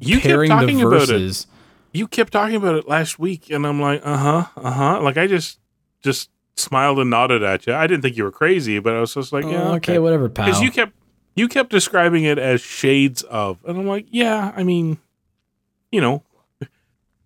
You 0.00 0.16
kept 0.16 0.26
pairing 0.26 0.50
talking 0.50 0.78
the 0.78 0.86
about 0.86 1.08
it. 1.08 1.46
You 1.92 2.06
kept 2.06 2.32
talking 2.34 2.56
about 2.56 2.74
it 2.74 2.86
last 2.86 3.18
week, 3.18 3.48
and 3.50 3.66
I'm 3.66 3.80
like, 3.80 4.02
uh 4.04 4.16
huh, 4.18 4.46
uh 4.56 4.70
huh. 4.70 5.00
Like 5.00 5.16
I 5.16 5.26
just 5.26 5.58
just 6.02 6.30
smiled 6.56 6.98
and 6.98 7.10
nodded 7.10 7.42
at 7.42 7.66
you. 7.66 7.74
I 7.74 7.86
didn't 7.86 8.02
think 8.02 8.16
you 8.16 8.24
were 8.24 8.30
crazy, 8.32 8.78
but 8.78 8.94
I 8.94 9.00
was 9.00 9.14
just 9.14 9.32
like, 9.32 9.44
yeah, 9.44 9.70
Oh, 9.70 9.74
okay, 9.74 9.98
whatever, 9.98 10.28
pal. 10.28 10.46
Because 10.46 10.60
you 10.60 10.70
kept 10.70 10.92
you 11.36 11.46
kept 11.48 11.70
describing 11.70 12.24
it 12.24 12.38
as 12.38 12.60
shades 12.60 13.22
of, 13.22 13.58
and 13.64 13.78
I'm 13.78 13.86
like, 13.86 14.06
yeah. 14.10 14.52
I 14.56 14.64
mean, 14.64 14.98
you 15.92 16.00
know, 16.00 16.22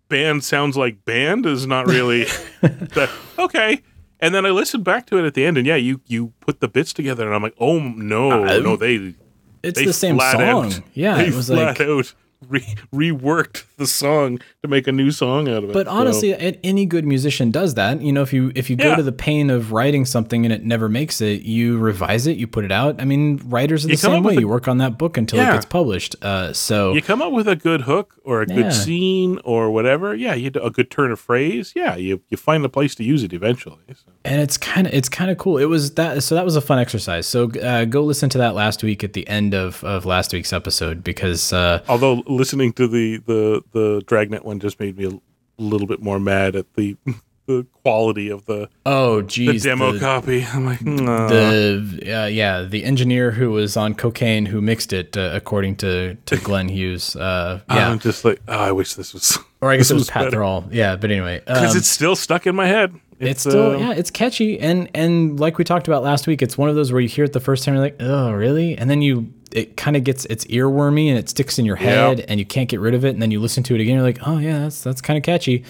band 0.09 0.43
sounds 0.43 0.77
like 0.77 1.03
band 1.05 1.45
is 1.45 1.65
not 1.65 1.87
really 1.87 2.25
that 2.61 3.09
okay. 3.39 3.81
And 4.19 4.33
then 4.33 4.45
I 4.45 4.51
listened 4.51 4.85
back 4.85 5.05
to 5.07 5.17
it 5.17 5.25
at 5.25 5.33
the 5.33 5.45
end, 5.45 5.57
and 5.57 5.67
yeah, 5.67 5.75
you 5.75 5.99
you 6.07 6.31
put 6.39 6.59
the 6.61 6.67
bits 6.67 6.93
together, 6.93 7.25
and 7.25 7.35
I'm 7.35 7.41
like, 7.43 7.55
oh 7.59 7.79
no, 7.79 8.45
Uh, 8.45 8.59
no, 8.59 8.75
they 8.77 9.15
it's 9.63 9.79
they 9.79 9.85
the 9.85 9.93
same 9.93 10.15
flat 10.15 10.33
song. 10.33 10.65
out- 10.73 10.79
yeah, 10.93 11.15
they 11.17 11.27
it 11.27 11.33
was 11.33 11.47
flat 11.47 11.79
like 11.79 11.81
out 11.81 12.13
re- 12.49 12.75
reworked 12.93 13.63
the 13.77 13.87
song 13.87 14.39
to 14.61 14.67
make 14.67 14.87
a 14.87 14.91
new 14.91 15.11
song 15.11 15.47
out 15.49 15.63
of 15.63 15.69
it. 15.69 15.73
But 15.73 15.87
honestly, 15.87 16.31
a- 16.31 16.59
any 16.63 16.85
good 16.85 17.05
musician 17.05 17.51
does 17.51 17.73
that. 17.75 18.01
You 18.01 18.11
know, 18.11 18.21
if 18.21 18.33
you 18.33 18.51
if 18.55 18.69
you 18.69 18.75
go 18.75 18.89
Yeah. 18.89 18.95
to 18.97 19.03
the 19.03 19.11
pain 19.11 19.49
of 19.49 19.71
writing 19.71 20.05
something 20.05 20.45
and 20.45 20.53
it 20.53 20.63
never 20.63 20.87
makes 20.89 21.21
it, 21.21 21.41
you 21.41 21.77
revise 21.77 22.27
it, 22.27 22.37
you 22.37 22.47
put 22.47 22.65
it 22.65 22.71
out. 22.71 23.01
I 23.01 23.05
mean, 23.05 23.41
writers 23.45 23.85
are 23.85 23.89
the 23.89 23.97
same 23.97 24.23
way. 24.23 24.35
a- 24.35 24.39
you 24.41 24.47
work 24.47 24.67
on 24.67 24.77
that 24.79 24.97
book 24.97 25.17
until 25.17 25.39
it 25.39 25.45
gets 25.45 25.65
published. 25.65 26.15
Uh, 26.21 26.53
so 26.53 26.93
you 26.93 27.01
come 27.01 27.21
up 27.21 27.31
with 27.31 27.47
a 27.47 27.55
good 27.55 27.81
hook 27.81 28.15
or 28.23 28.41
a 28.41 28.47
Yeah. 28.49 28.55
good 28.55 28.73
scene 28.73 29.39
or 29.43 29.71
whatever. 29.71 30.15
Yeah, 30.15 30.33
you 30.33 30.51
a 30.61 30.69
good 30.69 30.89
turn 30.91 31.11
of 31.11 31.19
phrase. 31.19 31.73
Yeah, 31.75 31.95
you 31.95 32.21
you 32.29 32.37
find 32.37 32.63
a 32.65 32.69
place 32.69 32.95
to 32.95 33.03
use 33.03 33.23
it 33.23 33.33
eventually. 33.33 33.77
So. 33.93 34.11
and 34.25 34.41
it's 34.41 34.57
kind 34.57 34.87
of 34.87 34.93
it's 34.93 35.09
kind 35.09 35.29
of 35.31 35.37
cool. 35.37 35.57
It 35.57 35.65
was 35.65 35.95
that 35.95 36.23
so 36.23 36.35
that 36.35 36.45
was 36.45 36.55
a 36.55 36.61
fun 36.61 36.79
exercise. 36.79 37.27
So 37.27 37.49
uh, 37.61 37.85
go 37.85 38.03
listen 38.03 38.29
to 38.29 38.37
that 38.39 38.55
last 38.55 38.83
week 38.83 39.03
at 39.03 39.13
the 39.13 39.27
end 39.27 39.53
of 39.53 39.83
of 39.83 40.05
last 40.05 40.33
week's 40.33 40.53
episode 40.53 41.03
because 41.03 41.51
uh, 41.53 41.81
Although 41.87 42.23
listening 42.35 42.73
to 42.73 42.87
the 42.87 43.17
the 43.17 43.63
the 43.71 44.03
Dragnet 44.05 44.45
one 44.45 44.59
just 44.59 44.79
made 44.79 44.97
me 44.97 45.05
a 45.05 45.61
little 45.61 45.87
bit 45.87 46.01
more 46.01 46.19
mad 46.19 46.55
at 46.55 46.73
the 46.75 46.97
the 47.45 47.65
quality 47.83 48.29
of 48.29 48.45
the 48.45 48.69
oh 48.85 49.21
geez 49.21 49.63
the 49.63 49.69
demo 49.69 49.91
the, 49.91 49.99
copy. 49.99 50.45
I'm 50.53 50.65
like, 50.65 50.81
nah. 50.81 51.27
the 51.27 52.23
uh, 52.23 52.25
yeah 52.27 52.61
the 52.61 52.83
engineer 52.83 53.31
who 53.31 53.51
was 53.51 53.75
on 53.75 53.95
cocaine 53.95 54.45
who 54.45 54.61
mixed 54.61 54.93
it 54.93 55.17
uh, 55.17 55.31
according 55.33 55.75
to 55.77 56.15
to 56.15 56.37
Glenn 56.43 56.69
Hughes. 56.69 57.15
Uh, 57.15 57.61
yeah, 57.69 57.89
I'm 57.89 57.99
just 57.99 58.23
like, 58.23 58.41
oh, 58.47 58.57
I 58.57 58.71
wish 58.71 58.93
this 58.93 59.13
was. 59.13 59.37
or 59.61 59.71
I 59.71 59.77
guess 59.77 59.91
it 59.91 59.95
was 59.95 60.09
Pat 60.09 60.25
better. 60.25 60.37
Thrall. 60.37 60.65
Yeah, 60.71 60.95
but 60.95 61.11
anyway, 61.11 61.39
because 61.39 61.71
um, 61.71 61.77
it's 61.77 61.87
still 61.87 62.15
stuck 62.15 62.47
in 62.47 62.55
my 62.55 62.67
head. 62.67 62.93
It's 63.19 63.41
still 63.41 63.71
um, 63.75 63.79
yeah 63.79 63.91
it's 63.93 64.09
catchy 64.11 64.59
and 64.59 64.89
and 64.93 65.39
like 65.39 65.57
we 65.57 65.63
talked 65.63 65.87
about 65.87 66.03
last 66.03 66.27
week 66.27 66.41
it's 66.41 66.57
one 66.57 66.69
of 66.69 66.75
those 66.75 66.91
where 66.91 67.01
you 67.01 67.07
hear 67.07 67.25
it 67.25 67.33
the 67.33 67.39
first 67.39 67.63
time 67.63 67.73
you're 67.75 67.83
like 67.83 67.95
oh 67.99 68.31
really 68.31 68.77
and 68.77 68.89
then 68.89 69.01
you 69.01 69.31
it 69.51 69.77
kind 69.77 69.95
of 69.95 70.03
gets 70.03 70.25
it's 70.25 70.45
earwormy 70.45 71.07
and 71.09 71.17
it 71.17 71.29
sticks 71.29 71.59
in 71.59 71.65
your 71.65 71.75
head 71.75 72.21
and 72.27 72.39
you 72.39 72.45
can't 72.45 72.69
get 72.69 72.79
rid 72.79 72.93
of 72.95 73.05
it 73.05 73.09
and 73.09 73.21
then 73.21 73.29
you 73.31 73.39
listen 73.39 73.61
to 73.63 73.75
it 73.75 73.81
again 73.81 73.95
you're 73.95 74.03
like 74.03 74.19
oh 74.25 74.37
yeah 74.39 74.59
that's 74.59 74.81
that's 74.81 75.01
kind 75.01 75.17
of 75.17 75.23
catchy 75.23 75.63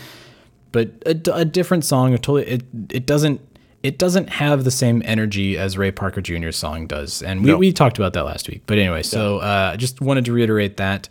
but 0.72 0.90
a, 1.06 1.20
a 1.34 1.46
different 1.46 1.84
song 1.86 2.14
a 2.14 2.18
totally 2.18 2.46
it 2.46 2.64
it 2.90 3.06
doesn't 3.06 3.42
it 3.84 3.98
doesn't 3.98 4.30
have 4.30 4.64
the 4.64 4.72
same 4.72 5.02
energy 5.04 5.58
as 5.58 5.78
Ray 5.78 5.92
Parker 5.92 6.22
Jr.'s 6.22 6.56
song 6.56 6.88
does, 6.88 7.22
and 7.22 7.42
we, 7.44 7.48
No. 7.52 7.58
we 7.58 7.74
talked 7.74 7.98
about 7.98 8.14
that 8.14 8.24
last 8.24 8.48
week. 8.48 8.62
But 8.66 8.78
anyway, 8.78 9.04
so 9.04 9.40
uh, 9.40 9.72
I 9.74 9.76
just 9.76 10.00
wanted 10.00 10.24
to 10.24 10.32
reiterate 10.32 10.78
that. 10.78 11.10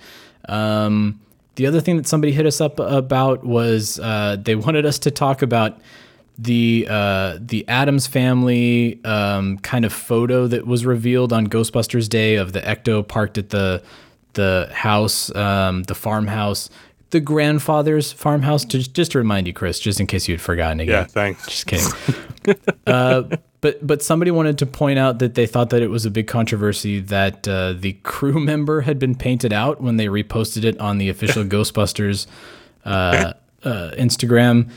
Um, 0.48 1.20
the 1.56 1.66
other 1.66 1.82
thing 1.82 1.98
that 1.98 2.06
somebody 2.06 2.32
hit 2.32 2.46
us 2.46 2.62
up 2.62 2.78
about 2.80 3.44
was 3.44 4.00
uh, 4.00 4.36
they 4.42 4.54
wanted 4.54 4.86
us 4.86 4.98
to 5.00 5.10
talk 5.10 5.42
about 5.42 5.78
the 6.38 6.86
uh, 6.88 7.38
the 7.40 7.66
Addams 7.68 8.06
family 8.06 9.02
um, 9.04 9.58
kind 9.58 9.84
of 9.84 9.92
photo 9.92 10.46
that 10.46 10.66
was 10.66 10.86
revealed 10.86 11.32
on 11.32 11.46
Ghostbusters 11.46 12.08
Day 12.08 12.36
of 12.36 12.52
the 12.52 12.60
Ecto 12.60 13.06
parked 13.06 13.38
at 13.38 13.50
the 13.50 13.82
the 14.34 14.68
house, 14.72 15.34
um, 15.34 15.82
the 15.84 15.94
farmhouse, 15.94 16.70
the 17.10 17.20
grandfather's 17.20 18.12
farmhouse. 18.12 18.64
Just 18.64 18.94
just 18.94 19.12
to 19.12 19.18
remind 19.18 19.46
you, 19.46 19.52
Chris, 19.52 19.78
just 19.78 20.00
in 20.00 20.06
case 20.06 20.28
you 20.28 20.34
had 20.34 20.40
forgotten 20.40 20.80
again. 20.80 21.02
Yeah, 21.02 21.04
thanks. 21.04 21.46
Just 21.46 21.66
kidding. 21.66 22.56
uh, 22.86 23.24
but 23.60 23.86
but 23.86 24.02
somebody 24.02 24.30
wanted 24.30 24.58
to 24.58 24.66
point 24.66 24.98
out 24.98 25.20
that 25.20 25.34
they 25.34 25.46
thought 25.46 25.70
that 25.70 25.82
it 25.82 25.88
was 25.88 26.04
a 26.04 26.10
big 26.10 26.26
controversy 26.26 27.00
that 27.00 27.46
uh, 27.46 27.72
the 27.74 27.94
crew 28.02 28.40
member 28.44 28.82
had 28.82 28.98
been 28.98 29.14
painted 29.14 29.52
out 29.52 29.80
when 29.80 29.96
they 29.96 30.06
reposted 30.06 30.64
it 30.64 30.78
on 30.78 30.98
the 30.98 31.08
official 31.08 31.44
Ghostbusters 31.44 32.26
uh, 32.84 33.32
uh, 33.62 33.90
Instagram. 33.96 34.70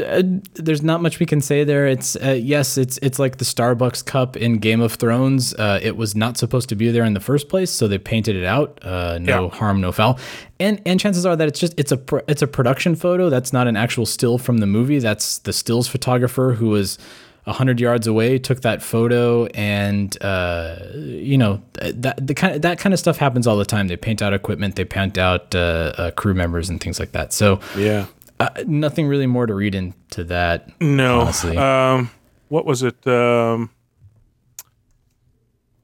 Uh, 0.00 0.22
there's 0.54 0.82
not 0.82 1.02
much 1.02 1.18
we 1.20 1.26
can 1.26 1.40
say 1.40 1.64
there. 1.64 1.86
It's 1.86 2.16
uh, 2.16 2.30
yes, 2.40 2.78
it's 2.78 2.98
it's 3.02 3.18
like 3.18 3.38
the 3.38 3.44
Starbucks 3.44 4.04
cup 4.04 4.36
in 4.36 4.58
Game 4.58 4.80
of 4.80 4.94
Thrones. 4.94 5.54
Uh, 5.54 5.78
it 5.82 5.96
was 5.96 6.14
not 6.16 6.36
supposed 6.36 6.68
to 6.70 6.74
be 6.76 6.90
there 6.90 7.04
in 7.04 7.14
the 7.14 7.20
first 7.20 7.48
place, 7.48 7.70
so 7.70 7.86
they 7.88 7.98
painted 7.98 8.36
it 8.36 8.44
out. 8.44 8.78
Uh, 8.82 9.18
no 9.20 9.44
Yeah. 9.44 9.50
harm, 9.58 9.80
no 9.80 9.92
foul. 9.92 10.18
And 10.58 10.80
and 10.86 10.98
chances 11.00 11.24
are 11.26 11.36
that 11.36 11.48
it's 11.48 11.60
just 11.60 11.74
it's 11.78 11.92
a 11.92 11.96
pr- 11.96 12.20
it's 12.28 12.42
a 12.42 12.46
production 12.46 12.94
photo. 12.96 13.30
That's 13.30 13.52
not 13.52 13.66
an 13.68 13.76
actual 13.76 14.06
still 14.06 14.38
from 14.38 14.58
the 14.58 14.66
movie. 14.66 14.98
That's 14.98 15.38
the 15.38 15.52
stills 15.52 15.88
photographer 15.88 16.52
who 16.52 16.68
was 16.68 16.98
hundred 17.46 17.80
yards 17.80 18.06
away 18.06 18.38
took 18.38 18.60
that 18.60 18.80
photo, 18.80 19.46
and 19.46 20.16
uh, 20.22 20.76
you 20.94 21.36
know 21.36 21.60
that 21.80 22.24
the 22.24 22.32
kind 22.34 22.54
of, 22.54 22.62
that 22.62 22.78
kind 22.78 22.92
of 22.92 23.00
stuff 23.00 23.16
happens 23.16 23.44
all 23.44 23.56
the 23.56 23.64
time. 23.64 23.88
They 23.88 23.96
paint 23.96 24.22
out 24.22 24.32
equipment, 24.32 24.76
they 24.76 24.84
paint 24.84 25.18
out 25.18 25.52
uh, 25.54 25.92
uh, 25.98 26.10
crew 26.12 26.32
members 26.34 26.68
and 26.70 26.80
things 26.80 27.00
like 27.00 27.10
that. 27.10 27.32
So 27.32 27.58
Yeah. 27.76 28.06
Uh, 28.40 28.64
nothing 28.66 29.06
really 29.06 29.26
more 29.26 29.46
to 29.46 29.54
read 29.54 29.74
into 29.74 30.24
that. 30.24 30.80
No. 30.80 31.20
honestly. 31.20 31.56
Um, 31.56 32.10
what 32.48 32.64
was 32.64 32.82
it? 32.82 33.06
Um, 33.06 33.70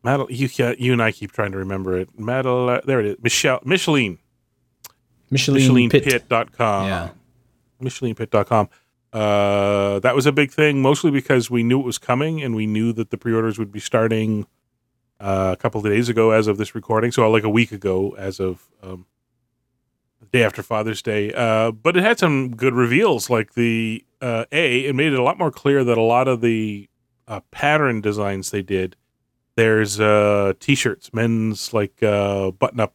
Madel, 0.05 0.27
you 0.31 0.49
you 0.79 0.93
and 0.93 1.03
I 1.03 1.13
keep 1.13 1.33
trying 1.33 1.53
to 1.53 1.59
remember 1.59 1.97
it. 1.99 2.17
Madel, 2.19 2.85
there 2.85 3.01
it 3.01 3.07
is. 3.07 3.17
Michelle, 3.23 3.61
Micheline, 3.65 4.19
Michelin, 5.31 5.91
Pit. 5.91 6.05
MichelinPit.com. 6.05 6.87
Yeah. 6.87 7.11
MichelinPit.com. 7.83 8.69
Uh, 9.13 9.99
that 10.01 10.15
was 10.15 10.27
a 10.27 10.33
big 10.33 10.51
thing, 10.51 10.81
mostly 10.83 11.11
because 11.11 11.51
we 11.51 11.63
knew 11.63 11.81
it 11.81 11.87
was 11.87 11.99
coming 11.99 12.43
and 12.43 12.55
we 12.55 12.67
knew 12.67 12.93
that 12.93 13.11
the 13.11 13.17
pre-orders 13.17 13.59
would 13.59 13.73
be 13.73 13.81
starting 13.81 14.47
uh, 15.21 15.55
a 15.59 15.61
couple 15.61 15.81
of 15.81 15.87
days 15.87 16.09
ago, 16.09 16.31
as 16.31 16.47
of 16.47 16.59
this 16.59 16.75
recording. 16.75 17.11
So 17.11 17.29
like 17.31 17.45
a 17.45 17.49
week 17.49 17.73
ago, 17.73 18.15
as 18.19 18.41
of 18.41 18.69
um, 18.83 19.07
day 20.33 20.43
after 20.43 20.63
Father's 20.63 21.03
Day. 21.03 21.33
Uh, 21.33 21.71
but 21.73 21.97
it 21.97 22.03
had 22.03 22.19
some 22.19 22.55
good 22.57 22.75
reveals, 22.75 23.29
like 23.31 23.55
the 23.55 24.05
uh, 24.21 24.45
a. 24.53 24.87
It 24.87 24.95
made 24.95 25.13
it 25.13 25.19
a 25.19 25.23
lot 25.23 25.39
more 25.39 25.51
clear 25.51 25.85
that 25.85 25.99
a 25.99 26.03
lot 26.03 26.29
of 26.29 26.41
the 26.41 26.89
uh, 27.29 27.41
pattern 27.51 28.01
designs 28.01 28.51
they 28.51 28.63
did. 28.63 28.97
There's 29.57 29.99
uh, 30.01 30.53
t-shirts, 30.61 31.15
men's 31.15 31.73
like 31.73 32.03
uh, 32.03 32.51
button-up, 32.51 32.95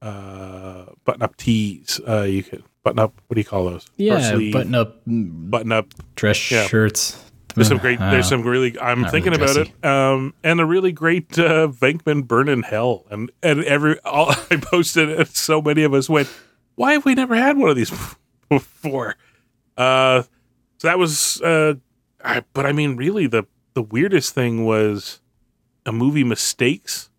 uh, 0.00 0.86
button-up 1.04 1.36
tees. 1.36 2.00
Uh, 2.06 2.22
you 2.22 2.42
can 2.42 2.62
button 2.82 2.98
up. 2.98 3.20
What 3.26 3.34
do 3.34 3.40
you 3.40 3.44
call 3.44 3.64
those? 3.64 3.86
Yeah, 3.96 4.36
button 4.52 4.74
up 4.74 5.04
mm, 5.06 5.50
button-up 5.50 5.88
dress 6.14 6.50
Yeah. 6.50 6.66
shirts. 6.66 7.31
There's 7.54 7.68
some 7.68 7.78
great. 7.78 7.98
There's 7.98 8.28
some 8.28 8.42
really. 8.42 8.78
I'm 8.78 9.04
thinking 9.06 9.32
really 9.32 9.44
about 9.44 9.56
it. 9.56 9.84
Um, 9.84 10.34
and 10.42 10.60
a 10.60 10.64
really 10.64 10.92
great 10.92 11.38
uh, 11.38 11.68
Venkman 11.68 12.26
burn 12.26 12.48
in 12.48 12.62
hell. 12.62 13.04
And 13.10 13.30
and 13.42 13.64
every 13.64 13.98
all 14.00 14.30
I 14.50 14.56
posted, 14.56 15.10
and 15.10 15.28
so 15.28 15.62
many 15.62 15.82
of 15.82 15.94
us 15.94 16.08
went, 16.08 16.28
"Why 16.74 16.92
have 16.92 17.04
we 17.04 17.14
never 17.14 17.34
had 17.34 17.56
one 17.56 17.70
of 17.70 17.76
these 17.76 17.90
before?" 18.48 19.16
Uh, 19.76 20.22
so 20.78 20.88
that 20.88 20.98
was. 20.98 21.40
Uh, 21.40 21.74
I, 22.24 22.44
but 22.52 22.66
I 22.66 22.72
mean, 22.72 22.96
really, 22.96 23.26
the 23.26 23.44
the 23.74 23.82
weirdest 23.82 24.34
thing 24.34 24.64
was 24.64 25.20
a 25.84 25.92
movie 25.92 26.24
mistakes 26.24 27.10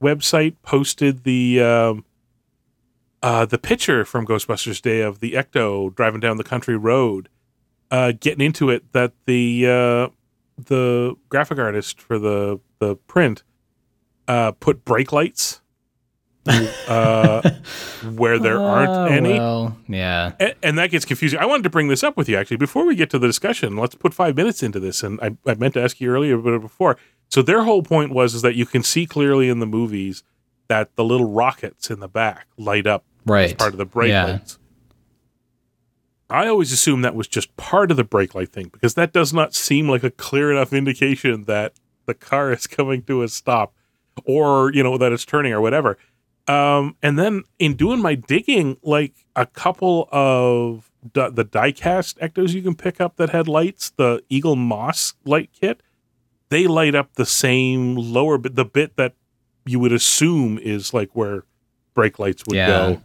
website 0.00 0.56
posted 0.62 1.24
the 1.24 1.60
um, 1.60 2.04
uh, 3.22 3.44
the 3.44 3.58
picture 3.58 4.04
from 4.04 4.26
Ghostbusters 4.26 4.80
Day 4.80 5.00
of 5.00 5.20
the 5.20 5.32
Ecto 5.32 5.94
driving 5.94 6.20
down 6.20 6.36
the 6.36 6.44
country 6.44 6.76
road, 6.76 7.28
uh, 7.90 8.12
getting 8.18 8.44
into 8.44 8.70
it 8.70 8.92
that 8.92 9.12
the 9.26 9.66
uh, 9.66 10.08
the 10.62 11.14
graphic 11.28 11.58
artist 11.58 12.00
for 12.00 12.18
the 12.18 12.60
the 12.78 12.96
print 12.96 13.42
uh, 14.28 14.52
put 14.52 14.84
brake 14.84 15.12
lights 15.12 15.60
uh, 16.88 17.50
where 18.14 18.38
there 18.38 18.60
aren't 18.60 18.88
Ah, 18.90 19.04
any. 19.06 19.32
Well, 19.38 19.76
yeah. 19.88 20.32
A- 20.40 20.54
and 20.64 20.78
that 20.78 20.90
gets 20.90 21.04
confusing. 21.04 21.38
I 21.40 21.46
wanted 21.46 21.64
to 21.64 21.70
bring 21.70 21.88
this 21.88 22.04
up 22.04 22.16
with 22.16 22.28
you 22.28 22.36
actually 22.36 22.56
before 22.58 22.86
we 22.86 22.94
get 22.94 23.10
to 23.10 23.18
the 23.18 23.26
discussion. 23.26 23.76
Let's 23.76 23.94
put 23.96 24.14
five 24.14 24.36
minutes 24.36 24.62
into 24.62 24.78
this. 24.78 25.02
And 25.02 25.18
I, 25.20 25.36
I 25.46 25.54
meant 25.54 25.74
to 25.74 25.82
ask 25.82 26.00
you 26.00 26.10
earlier, 26.10 26.36
but 26.38 26.58
before 26.60 26.96
So 27.30 27.42
their 27.42 27.64
whole 27.64 27.82
point 27.82 28.12
was 28.12 28.34
is 28.34 28.42
that 28.42 28.54
you 28.54 28.64
can 28.66 28.82
see 28.84 29.06
clearly 29.06 29.48
in 29.48 29.58
the 29.58 29.66
movies 29.66 30.22
that 30.68 30.94
the 30.96 31.04
little 31.04 31.28
rockets 31.28 31.90
in 31.90 31.98
the 32.00 32.08
back 32.08 32.46
light 32.56 32.86
up 32.86 33.04
right. 33.24 33.46
as 33.46 33.54
part 33.54 33.72
of 33.72 33.78
the 33.78 33.84
brake 33.84 34.10
Yeah. 34.10 34.24
lights. 34.26 34.58
I 36.28 36.48
always 36.48 36.72
assumed 36.72 37.04
that 37.04 37.14
was 37.14 37.28
just 37.28 37.56
part 37.56 37.90
of 37.90 37.96
the 37.96 38.04
brake 38.04 38.34
light 38.34 38.50
thing 38.50 38.68
because 38.72 38.94
that 38.94 39.12
does 39.12 39.32
not 39.32 39.54
seem 39.54 39.88
like 39.88 40.02
a 40.02 40.10
clear 40.10 40.50
enough 40.50 40.72
indication 40.72 41.44
that 41.44 41.74
the 42.06 42.14
car 42.14 42.52
is 42.52 42.66
coming 42.66 43.02
to 43.04 43.22
a 43.22 43.28
stop 43.28 43.74
or, 44.24 44.72
you 44.72 44.82
know, 44.82 44.98
that 44.98 45.12
it's 45.12 45.24
turning 45.24 45.52
or 45.52 45.60
whatever. 45.60 45.96
Um, 46.48 46.96
and 47.02 47.18
then 47.18 47.42
in 47.58 47.74
doing 47.74 48.00
my 48.00 48.14
digging, 48.14 48.76
like 48.82 49.14
a 49.34 49.46
couple 49.46 50.08
of 50.12 50.90
di- 51.12 51.30
the 51.30 51.44
diecast 51.44 52.18
ectos 52.18 52.54
you 52.54 52.62
can 52.62 52.74
pick 52.76 53.00
up 53.00 53.16
that 53.16 53.30
had 53.30 53.48
lights, 53.48 53.90
the 53.90 54.22
Eaglemoss 54.30 55.14
light 55.24 55.50
kit, 55.52 55.80
they 56.48 56.66
light 56.68 56.94
up 56.94 57.14
the 57.14 57.26
same 57.26 57.96
lower 57.96 58.38
bit, 58.38 58.54
the 58.54 58.64
bit 58.64 58.96
that 58.96 59.14
you 59.64 59.80
would 59.80 59.92
assume 59.92 60.58
is 60.58 60.94
like 60.94 61.10
where 61.14 61.42
brake 61.94 62.18
lights 62.20 62.44
would 62.46 62.56
Yeah. 62.56 62.66
go. 62.68 63.02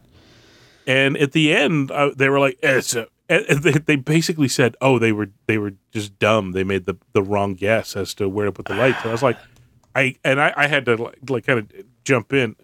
And 0.87 1.17
at 1.17 1.31
the 1.31 1.53
end, 1.53 1.89
uh, 1.91 2.11
they 2.15 2.27
were 2.29 2.39
like, 2.39 2.57
"It's 2.61 2.95
a." 2.95 3.07
They, 3.39 3.71
they 3.71 3.95
basically 3.95 4.47
said, 4.47 4.75
"Oh, 4.81 4.99
they 4.99 5.11
were 5.11 5.29
they 5.47 5.57
were 5.57 5.73
just 5.91 6.19
dumb. 6.19 6.51
They 6.51 6.63
made 6.63 6.85
the 6.85 6.97
the 7.13 7.23
wrong 7.23 7.53
guess 7.53 7.95
as 7.95 8.13
to 8.15 8.27
where 8.27 8.45
to 8.45 8.51
put 8.51 8.65
the 8.65 8.73
lights." 8.73 8.99
And 9.01 9.09
I 9.09 9.11
was 9.13 9.23
like, 9.23 9.37
"I," 9.95 10.15
and 10.23 10.41
I, 10.41 10.53
I 10.57 10.67
had 10.67 10.85
to 10.85 10.95
like, 10.97 11.29
like 11.29 11.45
kind 11.45 11.59
of 11.59 11.71
jump 12.03 12.33
in. 12.33 12.55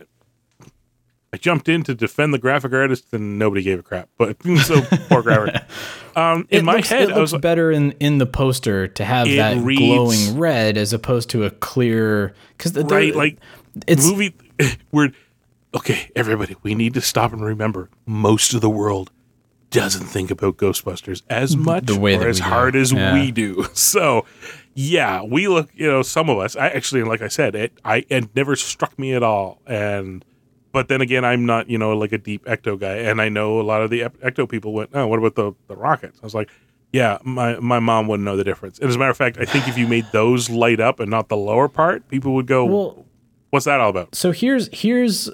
I 1.34 1.38
jumped 1.38 1.68
in 1.68 1.84
to 1.84 1.94
defend 1.94 2.34
the 2.34 2.40
graphic 2.40 2.74
artist, 2.74 3.14
and 3.14 3.38
nobody 3.38 3.62
gave 3.62 3.80
a 3.80 3.84
crap. 3.84 4.10
But 4.18 4.38
so 4.64 4.82
poor 5.08 5.22
graphic. 5.22 5.64
Um, 6.16 6.48
in 6.50 6.62
it 6.62 6.64
my 6.64 6.78
looks, 6.78 6.90
head, 6.90 7.10
it 7.10 7.12
I 7.12 7.20
was 7.20 7.32
looks 7.32 7.34
like, 7.34 7.42
better 7.44 7.72
in 7.72 7.92
in 8.00 8.18
the 8.18 8.26
poster 8.26 8.88
to 8.88 9.06
have 9.06 9.28
that 9.28 9.58
reads- 9.58 9.80
glowing 9.80 10.40
red 10.40 10.76
as 10.76 10.92
opposed 10.92 11.30
to 11.30 11.44
a 11.44 11.52
clear 11.52 12.34
because 12.58 12.72
the 12.72 12.84
right, 12.86 13.16
like 13.16 13.38
it's 13.86 14.04
movie. 14.08 14.34
We're 14.92 15.12
okay, 15.76 16.10
everybody. 16.16 16.56
We 16.64 16.74
need 16.74 16.96
to 16.96 17.02
stop 17.02 17.34
and 17.34 17.46
remember: 17.46 17.92
most 18.08 18.56
of 18.56 18.62
the 18.62 18.70
world 18.70 19.12
doesn't 19.70 20.06
think 20.06 20.32
about 20.32 20.58
Ghostbusters 20.58 21.24
as 21.30 21.56
much 21.58 21.86
The 21.86 22.00
way 22.00 22.16
or 22.18 22.28
as 22.28 22.40
we 22.40 22.44
do. 22.46 22.50
hard 22.50 22.76
as 22.76 22.92
Yeah. 22.92 23.14
we 23.14 23.32
do. 23.32 23.66
So, 23.74 24.26
yeah, 24.74 25.24
we 25.24 25.48
look. 25.48 25.70
You 25.74 25.88
know, 25.88 26.02
some 26.02 26.30
of 26.30 26.38
us. 26.38 26.56
I 26.56 26.68
actually, 26.70 27.04
like 27.04 27.22
I 27.22 27.28
said, 27.28 27.56
it. 27.56 27.74
I 27.84 28.06
it 28.10 28.36
never 28.36 28.56
struck 28.56 28.98
me 29.00 29.14
at 29.14 29.24
all, 29.24 29.62
and. 29.66 30.24
But 30.74 30.90
then 30.90 31.02
again, 31.02 31.26
I'm 31.26 31.46
not, 31.48 31.70
you 31.72 31.78
know, 31.80 31.98
like 31.98 32.12
a 32.12 32.20
deep 32.20 32.46
ecto 32.46 32.80
guy, 32.80 32.98
and 32.98 33.20
I 33.20 33.30
know 33.30 33.60
a 33.60 33.64
lot 33.64 33.82
of 33.82 33.90
the 33.90 34.02
ecto 34.02 34.48
people 34.48 34.74
went, 34.74 34.92
"Oh, 34.94 35.08
what 35.08 35.18
about 35.18 35.34
the 35.34 35.54
the 35.68 35.76
rockets?" 35.76 36.20
I 36.22 36.26
was 36.26 36.36
like, 36.36 36.52
"Yeah, 36.94 37.18
my 37.24 37.58
my 37.60 37.80
mom 37.80 38.08
wouldn't 38.08 38.26
know 38.26 38.38
the 38.38 38.44
difference." 38.44 38.78
And 38.78 38.88
as 38.88 38.96
a 38.96 39.00
matter 39.00 39.10
of 39.10 39.18
fact, 39.18 39.38
I 39.40 39.46
think 39.46 39.68
if 39.68 39.76
you 39.78 39.88
made 39.88 40.06
those 40.12 40.52
light 40.52 40.80
up 40.80 41.00
and 41.00 41.10
not 41.10 41.30
the 41.30 41.38
lower 41.38 41.68
part, 41.68 42.08
people 42.10 42.36
would 42.36 42.46
go, 42.46 42.64
well 42.66 43.06
"What's 43.50 43.66
that 43.66 43.80
all 43.80 43.90
about?" 43.90 44.14
so 44.14 44.32
here's 44.32 44.70
here's 44.72 45.32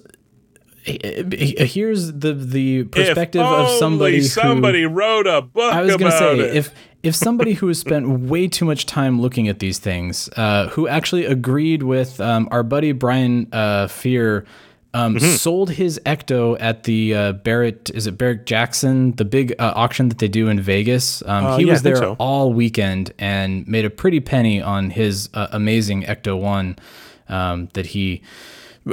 here's 0.86 2.12
the 2.14 2.34
the 2.34 2.84
perspective 2.86 3.42
of 3.42 3.70
somebody 3.80 4.28
only 4.44 4.82
who, 4.82 4.90
wrote 4.90 5.28
a 5.28 5.42
book 5.42 5.74
I 5.74 5.82
was 5.82 5.96
gonna 5.96 6.12
say 6.12 6.40
it. 6.40 6.56
if 6.56 6.74
if 7.04 7.16
somebody 7.16 7.54
who 7.54 7.68
has 7.68 7.80
spent 7.80 8.08
way 8.30 8.48
too 8.48 8.66
much 8.66 8.86
time 8.86 9.20
looking 9.22 9.48
at 9.50 9.60
these 9.60 9.78
things, 9.80 10.30
uh, 10.38 10.70
who 10.70 10.88
actually 10.88 11.26
agreed 11.26 11.84
with 11.84 12.22
um, 12.22 12.48
our 12.50 12.64
buddy 12.64 12.94
Brian 12.94 13.48
uh, 13.52 13.88
Fear, 13.88 14.46
um, 14.94 15.16
Mm-hmm. 15.16 15.26
sold 15.36 15.72
his 15.72 16.00
Ecto 16.06 16.56
at 16.62 16.84
the 16.84 17.14
uh, 17.16 17.32
Barrett 17.34 17.90
is 17.94 18.08
it 18.08 18.18
Barrett 18.18 18.46
Jackson 18.46 19.12
the 19.14 19.26
big 19.26 19.54
uh, 19.60 19.74
auction 19.76 20.08
that 20.10 20.20
they 20.20 20.28
do 20.30 20.48
in 20.50 20.62
Vegas. 20.62 21.22
Um, 21.26 21.46
Uh, 21.46 21.58
he 21.58 21.66
yeah, 21.66 21.72
was 21.74 21.82
there 21.82 21.96
so. 21.98 22.16
all 22.20 22.54
weekend 22.54 23.12
and 23.20 23.68
made 23.68 23.86
a 23.86 23.90
pretty 23.90 24.20
penny 24.22 24.62
on 24.62 24.90
his 24.92 25.30
uh, 25.34 25.48
amazing 25.52 26.04
Ecto 26.04 26.40
One 26.40 26.78
um, 27.28 27.68
that 27.74 27.88
he 27.88 28.22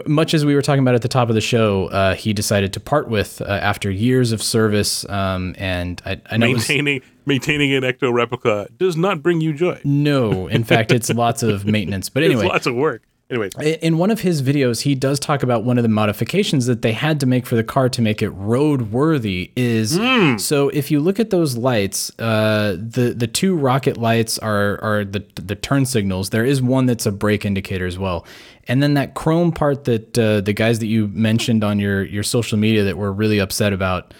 much 0.06 0.34
as 0.34 0.44
we 0.44 0.54
were 0.54 0.62
talking 0.62 0.82
about 0.82 0.94
at 0.94 1.02
the 1.02 1.08
top 1.08 1.28
of 1.28 1.34
the 1.34 1.40
show, 1.40 1.86
uh, 1.88 2.14
he 2.14 2.32
decided 2.32 2.72
to 2.74 2.80
part 2.80 3.08
with 3.08 3.40
uh, 3.42 3.46
after 3.46 3.90
years 3.90 4.32
of 4.32 4.42
service. 4.42 5.08
Um, 5.08 5.54
and 5.58 6.00
I, 6.06 6.20
I 6.30 6.36
know 6.36 6.46
it 6.46 6.52
was- 6.54 6.68
maintaining 6.68 7.02
maintaining 7.26 7.72
an 7.74 7.82
ecto 7.82 8.12
replica 8.12 8.68
does 8.78 8.96
not 8.96 9.22
bring 9.22 9.40
you 9.40 9.52
joy. 9.52 9.80
no, 9.84 10.46
in 10.48 10.64
fact, 10.64 10.90
it's 10.92 11.10
lots 11.10 11.42
of 11.42 11.64
maintenance. 11.74 12.08
But 12.08 12.22
It's 12.24 12.32
anyway, 12.34 12.48
lots 12.48 12.66
of 12.66 12.74
work. 12.74 13.02
Anyways, 13.30 13.54
in 13.54 13.96
one 13.96 14.10
of 14.10 14.20
his 14.20 14.42
videos, 14.42 14.82
he 14.82 14.96
does 14.96 15.20
talk 15.20 15.44
about 15.44 15.62
one 15.62 15.78
of 15.78 15.82
the 15.82 15.88
modifications 15.88 16.66
that 16.66 16.82
they 16.82 16.92
had 16.92 17.20
to 17.20 17.26
make 17.26 17.46
for 17.46 17.54
the 17.54 17.62
car 17.62 17.88
to 17.88 18.02
make 18.02 18.22
it 18.22 18.36
roadworthy. 18.36 19.52
Is 19.54 19.94
so 20.42 20.68
if 20.70 20.90
you 20.90 20.98
look 20.98 21.20
at 21.20 21.30
those 21.30 21.56
lights, 21.56 22.10
uh, 22.18 22.72
the 22.72 23.14
the 23.16 23.28
two 23.28 23.56
rocket 23.56 23.96
lights 23.96 24.36
are 24.38 24.82
are 24.82 25.04
the 25.04 25.24
the 25.36 25.54
turn 25.54 25.86
signals. 25.86 26.30
There 26.30 26.44
is 26.44 26.60
one 26.60 26.86
that's 26.86 27.06
a 27.06 27.12
brake 27.12 27.44
indicator 27.44 27.86
as 27.86 27.98
well, 27.98 28.26
and 28.66 28.82
then 28.82 28.94
that 28.94 29.14
chrome 29.14 29.52
part 29.52 29.84
that 29.84 30.18
uh, 30.18 30.40
the 30.40 30.52
guys 30.52 30.80
that 30.80 30.86
you 30.86 31.06
mentioned 31.08 31.62
on 31.62 31.78
your 31.78 32.02
your 32.04 32.24
social 32.24 32.58
media 32.58 32.82
that 32.82 32.96
were 32.96 33.12
really 33.12 33.38
upset 33.38 33.72
about. 33.72 34.12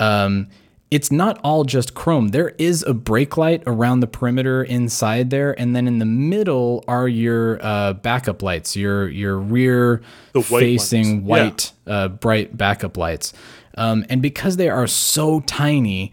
Um, 0.00 0.48
it's 0.90 1.10
not 1.10 1.40
all 1.42 1.64
just 1.64 1.94
chrome. 1.94 2.28
There 2.28 2.50
is 2.58 2.82
a 2.82 2.94
brake 2.94 3.36
light 3.36 3.62
around 3.66 4.00
the 4.00 4.06
perimeter 4.06 4.62
inside 4.62 5.30
there, 5.30 5.58
and 5.58 5.74
then 5.74 5.86
in 5.86 5.98
the 5.98 6.06
middle 6.06 6.84
are 6.86 7.08
your 7.08 7.58
uh, 7.64 7.94
backup 7.94 8.42
lights, 8.42 8.76
your 8.76 9.08
your 9.08 9.38
rear 9.38 10.02
white 10.32 10.46
facing 10.48 11.24
ones. 11.24 11.72
Yeah. 11.86 11.92
white 11.92 12.02
uh, 12.04 12.08
bright 12.08 12.56
backup 12.56 12.96
lights. 12.96 13.32
Um, 13.78 14.06
and 14.08 14.22
because 14.22 14.56
they 14.56 14.68
are 14.70 14.86
so 14.86 15.40
tiny, 15.40 16.12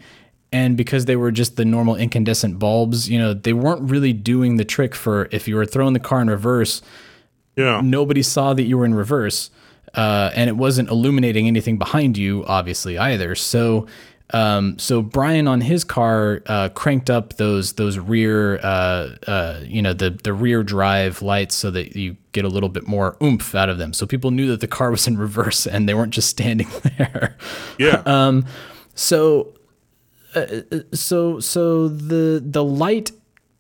and 0.52 0.76
because 0.76 1.06
they 1.06 1.16
were 1.16 1.32
just 1.32 1.56
the 1.56 1.66
normal 1.66 1.96
incandescent 1.96 2.60
bulbs, 2.60 3.10
you 3.10 3.18
know, 3.18 3.34
they 3.34 3.54
weren't 3.54 3.90
really 3.90 4.12
doing 4.12 4.58
the 4.58 4.66
trick 4.66 4.96
for 4.96 5.30
if 5.32 5.48
you 5.48 5.56
were 5.56 5.66
throwing 5.66 5.94
the 5.94 6.00
car 6.00 6.22
in 6.22 6.30
reverse 6.30 6.82
yeah, 7.56 7.82
nobody 7.84 8.24
saw 8.24 8.54
that 8.54 8.64
you 8.64 8.78
were 8.78 8.86
in 8.86 8.96
reverse, 8.96 9.52
uh, 9.94 10.32
and 10.36 10.50
it 10.50 10.58
wasn't 10.58 10.90
illuminating 10.90 11.48
anything 11.48 11.78
behind 11.78 12.18
you, 12.18 12.44
obviously 12.46 12.98
either. 12.98 13.36
So, 13.36 13.88
um, 14.32 14.80
so 14.80 15.02
Brian 15.02 15.48
on 15.48 15.62
his 15.62 15.84
car 15.84 16.42
uh, 16.48 16.70
cranked 16.70 17.10
up 17.10 17.34
those 17.34 17.74
those 17.74 17.98
rear, 18.00 18.58
uh, 18.64 19.16
uh, 19.28 19.60
you 19.64 19.82
know, 19.82 19.94
the 19.94 20.10
the 20.12 20.34
rear 20.34 20.64
drive 20.64 21.22
lights 21.22 21.56
so 21.56 21.70
that 21.72 21.96
you 21.96 22.18
get 22.32 22.46
a 22.46 22.48
little 22.48 22.70
bit 22.70 22.88
more 22.88 23.16
oomph 23.22 23.54
out 23.54 23.70
of 23.70 23.78
them. 23.78 23.94
So 23.94 24.08
people 24.08 24.32
knew 24.32 24.48
that 24.48 24.60
the 24.62 24.68
car 24.68 24.90
was 24.92 25.08
in 25.08 25.18
reverse 25.18 25.68
and 25.68 25.88
they 25.88 25.94
weren't 25.94 26.14
just 26.14 26.30
standing 26.30 26.68
there. 26.98 27.38
yeah. 27.78 28.02
Um, 28.06 28.46
so 28.96 29.54
uh, 30.36 30.46
so 30.94 31.40
so 31.40 31.88
the 31.88 32.42
the 32.44 32.64
light 32.64 33.12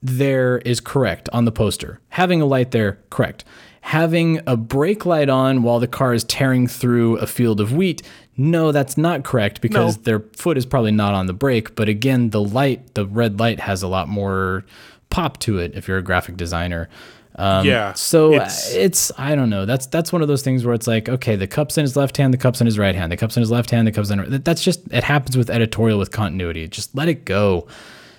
there 0.02 0.58
is 0.60 0.80
correct 0.80 1.30
on 1.32 1.46
the 1.46 1.52
poster 1.52 2.00
having 2.10 2.42
a 2.42 2.46
light 2.46 2.72
there 2.72 3.00
correct 3.10 3.46
having 3.82 4.42
a 4.46 4.58
brake 4.58 5.06
light 5.06 5.30
on 5.30 5.64
while 5.64 5.80
the 5.80 5.88
car 5.88 6.14
is 6.14 6.24
tearing 6.26 6.68
through 6.68 7.18
a 7.18 7.28
field 7.28 7.62
of 7.62 7.72
wheat 7.72 8.02
no 8.38 8.72
that's 8.72 8.98
not 8.98 9.24
correct 9.24 9.62
because 9.62 9.98
No. 9.98 10.04
their 10.04 10.20
foot 10.36 10.58
is 10.58 10.66
probably 10.66 10.92
not 10.92 11.14
on 11.14 11.28
the 11.28 11.34
brake 11.34 11.76
but 11.76 11.88
again 11.90 12.32
the 12.32 12.42
light 12.42 12.94
the 12.96 13.06
red 13.06 13.40
light 13.40 13.60
has 13.60 13.84
a 13.84 13.88
lot 13.88 14.08
more 14.08 14.64
pop 15.10 15.38
to 15.40 15.60
it 15.60 15.74
if 15.76 15.88
you're 15.88 15.98
a 16.00 16.04
graphic 16.04 16.36
designer 16.38 16.90
um, 17.36 17.66
Yeah, 17.66 17.94
So 17.94 18.34
it's- 18.34 18.76
it's, 18.76 19.12
I 19.18 19.34
don't 19.34 19.50
know. 19.50 19.66
That's 19.66 19.88
that's 19.88 20.14
one 20.14 20.22
of 20.22 20.28
those 20.28 20.44
things 20.44 20.64
where 20.66 20.76
it's 20.76 20.86
like, 20.86 21.10
okay, 21.10 21.36
the 21.36 21.48
cup's 21.48 21.80
in 21.80 21.82
his 21.82 21.96
left 21.96 22.16
hand, 22.18 22.32
the 22.32 22.38
cup's 22.38 22.62
in 22.62 22.68
his 22.68 22.78
right 22.78 22.94
hand, 22.94 23.12
the 23.12 23.18
cup's 23.18 23.36
in 23.36 23.42
his 23.42 23.50
left 23.50 23.72
hand, 23.72 23.88
the 23.88 23.92
cup's 23.92 24.12
in. 24.12 24.42
That's 24.44 24.64
just 24.64 24.82
it 24.92 25.04
happens 25.04 25.36
with 25.36 25.50
editorial 25.50 25.98
with 25.98 26.12
continuity. 26.12 26.68
Just 26.68 26.94
let 26.94 27.08
it 27.08 27.26
go. 27.26 27.66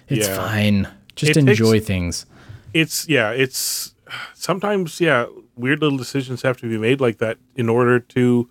It's 0.08 0.26
Yeah. 0.26 0.36
fine. 0.36 0.88
Just 1.14 1.30
It 1.30 1.34
takes- 1.34 1.46
enjoy 1.60 1.78
things. 1.78 2.26
it's 2.72 3.08
yeah, 3.08 3.30
it's 3.30 3.94
sometimes 4.34 5.00
yeah, 5.00 5.26
weird 5.56 5.80
little 5.80 5.96
decisions 5.96 6.42
have 6.42 6.56
to 6.56 6.68
be 6.68 6.76
made 6.76 7.00
like 7.00 7.18
that 7.18 7.38
in 7.54 7.68
order 7.68 8.00
to, 8.00 8.48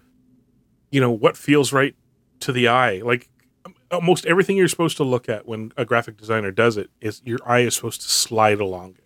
you 0.93 1.01
know, 1.01 1.11
what 1.11 1.35
feels 1.35 1.73
right 1.73 1.95
to 2.39 2.51
the 2.51 2.67
eye. 2.67 3.01
Like 3.03 3.27
almost 3.89 4.27
everything 4.27 4.57
you're 4.57 4.67
supposed 4.67 4.95
to 4.97 5.03
look 5.03 5.27
at 5.27 5.47
when 5.47 5.71
a 5.75 5.85
graphic 5.85 6.17
designer 6.17 6.51
does 6.51 6.77
it 6.77 6.91
is 7.01 7.21
your 7.25 7.39
eye 7.45 7.61
is 7.61 7.75
supposed 7.75 8.01
to 8.01 8.09
slide 8.09 8.59
along 8.59 8.91
it. 8.91 9.03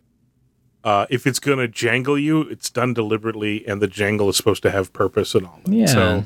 Uh, 0.84 1.06
if 1.10 1.26
it's 1.26 1.40
gonna 1.40 1.68
jangle 1.68 2.20
you, 2.20 2.42
it's 2.42 2.70
done 2.70 2.94
deliberately, 2.94 3.66
and 3.66 3.82
the 3.82 3.88
jangle 3.88 4.28
is 4.28 4.36
supposed 4.36 4.64
to 4.64 4.72
have 4.72 4.92
purpose 4.92 5.34
and 5.34 5.46
all. 5.46 5.62
That. 5.64 5.74
Yeah. 5.74 5.86
So, 5.86 6.24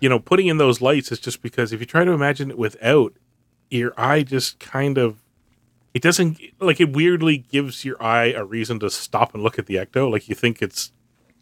you 0.00 0.08
know, 0.10 0.18
putting 0.18 0.48
in 0.48 0.58
those 0.58 0.82
lights 0.82 1.10
is 1.10 1.18
just 1.18 1.40
because 1.40 1.72
if 1.72 1.80
you 1.80 1.86
try 1.86 2.04
to 2.04 2.12
imagine 2.12 2.50
it 2.50 2.58
without, 2.58 3.14
your 3.70 3.94
eye 3.98 4.22
just 4.22 4.58
kind 4.58 4.98
of 4.98 5.22
it 5.94 6.02
doesn't 6.02 6.38
like 6.60 6.78
it 6.78 6.92
weirdly 6.92 7.38
gives 7.38 7.86
your 7.86 8.00
eye 8.02 8.32
a 8.32 8.44
reason 8.44 8.78
to 8.80 8.90
stop 8.90 9.32
and 9.32 9.42
look 9.42 9.58
at 9.58 9.64
the 9.64 9.76
ecto. 9.76 10.10
Like 10.10 10.28
you 10.28 10.34
think 10.34 10.60
it's 10.60 10.92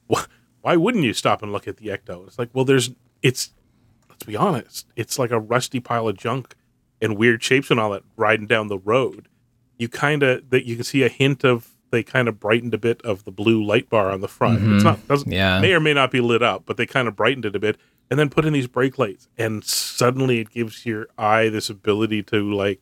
why 0.06 0.76
wouldn't 0.76 1.04
you 1.04 1.12
stop 1.12 1.42
and 1.42 1.52
look 1.52 1.66
at 1.66 1.78
the 1.78 1.88
ecto? 1.88 2.26
It's 2.26 2.38
like 2.38 2.50
well, 2.52 2.64
there's 2.64 2.90
it's 3.22 3.50
let's 4.08 4.24
be 4.24 4.36
honest, 4.36 4.86
it's 4.96 5.18
like 5.18 5.30
a 5.30 5.38
rusty 5.38 5.80
pile 5.80 6.08
of 6.08 6.16
junk 6.16 6.54
and 7.00 7.16
weird 7.16 7.42
shapes 7.42 7.70
and 7.70 7.78
all 7.78 7.90
that 7.90 8.02
riding 8.16 8.46
down 8.46 8.68
the 8.68 8.78
road. 8.78 9.28
You 9.78 9.88
kind 9.88 10.22
of 10.22 10.50
that 10.50 10.66
you 10.66 10.76
can 10.76 10.84
see 10.84 11.02
a 11.02 11.08
hint 11.08 11.44
of 11.44 11.70
they 11.90 12.02
kind 12.02 12.28
of 12.28 12.38
brightened 12.38 12.74
a 12.74 12.78
bit 12.78 13.00
of 13.02 13.24
the 13.24 13.30
blue 13.30 13.64
light 13.64 13.88
bar 13.88 14.10
on 14.10 14.20
the 14.20 14.28
front. 14.28 14.58
It's 14.58 14.64
mm-hmm. 14.64 14.78
not 14.84 15.08
doesn't 15.08 15.30
Yeah. 15.30 15.60
may 15.60 15.72
or 15.72 15.80
may 15.80 15.94
not 15.94 16.10
be 16.10 16.20
lit 16.20 16.42
up, 16.42 16.64
but 16.66 16.76
they 16.76 16.86
kind 16.86 17.08
of 17.08 17.16
brightened 17.16 17.44
it 17.44 17.56
a 17.56 17.58
bit 17.58 17.78
and 18.10 18.18
then 18.18 18.28
put 18.28 18.44
in 18.44 18.52
these 18.52 18.66
brake 18.66 18.98
lights 18.98 19.28
and 19.36 19.64
suddenly 19.64 20.40
it 20.40 20.50
gives 20.50 20.84
your 20.84 21.06
eye 21.16 21.48
this 21.48 21.70
ability 21.70 22.22
to 22.24 22.52
like 22.52 22.80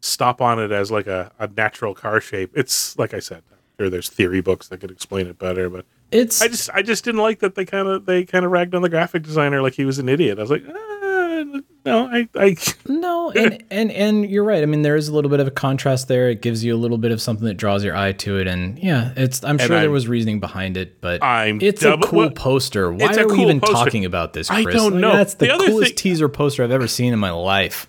stop 0.00 0.40
on 0.40 0.58
it 0.58 0.72
as 0.72 0.90
like 0.90 1.06
a, 1.06 1.30
a 1.38 1.46
natural 1.48 1.94
car 1.94 2.20
shape. 2.20 2.50
It's 2.54 2.98
like 2.98 3.12
I 3.12 3.20
said, 3.20 3.42
I'm 3.50 3.58
sure 3.78 3.90
there's 3.90 4.08
theory 4.08 4.40
books 4.40 4.68
that 4.68 4.78
could 4.78 4.90
explain 4.90 5.26
it 5.26 5.38
better, 5.38 5.68
but 5.68 5.84
It's 6.12 6.42
I 6.42 6.48
just 6.48 6.70
I 6.74 6.82
just 6.82 7.04
didn't 7.04 7.20
like 7.20 7.38
that 7.40 7.54
they 7.54 7.64
kind 7.64 7.86
of 7.88 8.04
they 8.06 8.24
kind 8.24 8.44
of 8.44 8.50
ragged 8.50 8.74
on 8.74 8.82
the 8.82 8.88
graphic 8.88 9.22
designer 9.22 9.62
like 9.62 9.74
he 9.74 9.84
was 9.84 9.98
an 9.98 10.08
idiot. 10.08 10.38
I 10.38 10.42
was 10.42 10.50
like, 10.50 10.64
uh, 10.68 11.60
no, 11.86 12.08
I 12.12 12.28
I 12.34 12.56
no, 12.88 13.30
and 13.30 13.62
and 13.70 13.90
and 13.92 14.28
you're 14.28 14.44
right. 14.44 14.62
I 14.62 14.66
mean, 14.66 14.82
there 14.82 14.96
is 14.96 15.08
a 15.08 15.14
little 15.14 15.30
bit 15.30 15.40
of 15.40 15.46
a 15.46 15.50
contrast 15.50 16.08
there. 16.08 16.28
It 16.28 16.42
gives 16.42 16.62
you 16.64 16.74
a 16.74 16.76
little 16.78 16.98
bit 16.98 17.12
of 17.12 17.22
something 17.22 17.46
that 17.46 17.54
draws 17.54 17.84
your 17.84 17.96
eye 17.96 18.12
to 18.12 18.38
it, 18.38 18.46
and 18.46 18.78
yeah, 18.78 19.12
it's. 19.16 19.42
I'm 19.44 19.56
sure 19.58 19.68
there 19.68 19.78
I'm- 19.78 19.92
was 19.92 20.08
reasoning 20.08 20.40
behind 20.40 20.76
it, 20.76 21.00
but 21.00 21.22
I'm 21.22 21.60
it's 21.62 21.80
double- 21.82 22.04
a 22.04 22.08
cool 22.08 22.18
well, 22.18 22.30
poster. 22.30 22.92
Why 22.92 23.14
are 23.16 23.28
we 23.28 23.40
even 23.42 23.60
poster. 23.60 23.74
talking 23.74 24.04
about 24.04 24.32
this? 24.32 24.48
Chris? 24.48 24.66
I 24.66 24.70
don't 24.72 24.92
Like, 24.92 25.00
know. 25.00 25.12
That's 25.12 25.34
the, 25.34 25.46
The 25.46 25.64
coolest 25.66 25.90
thing- 25.90 25.96
teaser 25.96 26.28
poster 26.28 26.64
I've 26.64 26.70
ever 26.72 26.88
seen 26.88 27.12
in 27.12 27.18
my 27.18 27.30
life. 27.30 27.86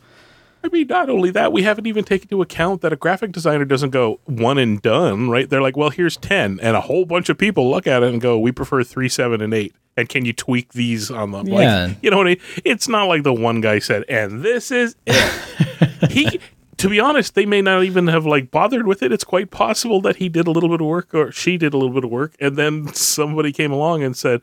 I 0.63 0.69
mean, 0.69 0.88
not 0.88 1.10
only 1.10 1.32
that, 1.32 1.52
we 1.52 1.63
haven't 1.63 1.88
even 1.88 2.04
taken 2.04 2.28
into 2.32 2.41
account 2.41 2.82
that 2.82 2.93
a 2.93 2.95
graphic 2.95 3.32
designer 3.32 3.65
doesn't 3.65 3.89
go 3.89 4.19
one 4.26 4.58
and 4.58 4.82
done, 4.82 5.30
right? 5.30 5.50
They're 5.50 5.62
like, 5.62 5.76
well, 5.76 5.89
here's 5.89 6.17
10. 6.17 6.60
And 6.62 6.78
a 6.78 6.82
whole 6.82 7.06
bunch 7.06 7.30
of 7.30 7.38
people 7.38 7.69
look 7.69 7.88
at 7.88 8.04
it 8.04 8.12
and 8.12 8.21
go, 8.21 8.38
we 8.38 8.52
prefer 8.52 8.84
three, 8.84 9.10
seven, 9.10 9.41
and 9.41 9.54
eight. 9.54 9.74
And 9.97 10.08
can 10.08 10.24
you 10.24 10.34
tweak 10.34 10.74
these 10.74 11.10
on 11.12 11.32
the, 11.32 11.43
Yeah. 11.43 11.86
Like, 11.88 11.97
you 12.02 12.12
know 12.12 12.17
what 12.17 12.28
I 12.28 12.32
mean? 12.32 12.41
It's 12.63 12.88
not 12.88 13.06
like 13.06 13.24
the 13.24 13.34
one 13.34 13.60
guy 13.62 13.80
said, 13.80 14.06
and 14.08 14.43
this 14.43 14.71
is 14.71 14.95
it. 15.06 16.12
he, 16.12 16.39
to 16.78 16.89
be 16.89 17.00
honest, 17.00 17.36
they 17.36 17.45
may 17.45 17.62
not 17.62 17.84
even 17.84 18.08
have 18.08 18.26
like 18.26 18.52
bothered 18.52 18.88
with 18.88 19.04
it. 19.04 19.12
It's 19.12 19.24
quite 19.24 19.52
possible 19.52 20.02
that 20.02 20.17
he 20.17 20.30
did 20.30 20.47
a 20.47 20.52
little 20.52 20.69
bit 20.69 20.82
of 20.82 20.88
work 20.88 21.13
or 21.13 21.32
she 21.32 21.58
did 21.58 21.74
a 21.74 21.78
little 21.78 21.93
bit 21.93 22.04
of 22.04 22.10
work. 22.10 22.36
And 22.39 22.56
then 22.56 22.93
somebody 22.93 23.52
came 23.52 23.71
along 23.71 24.04
and 24.04 24.15
said, 24.15 24.41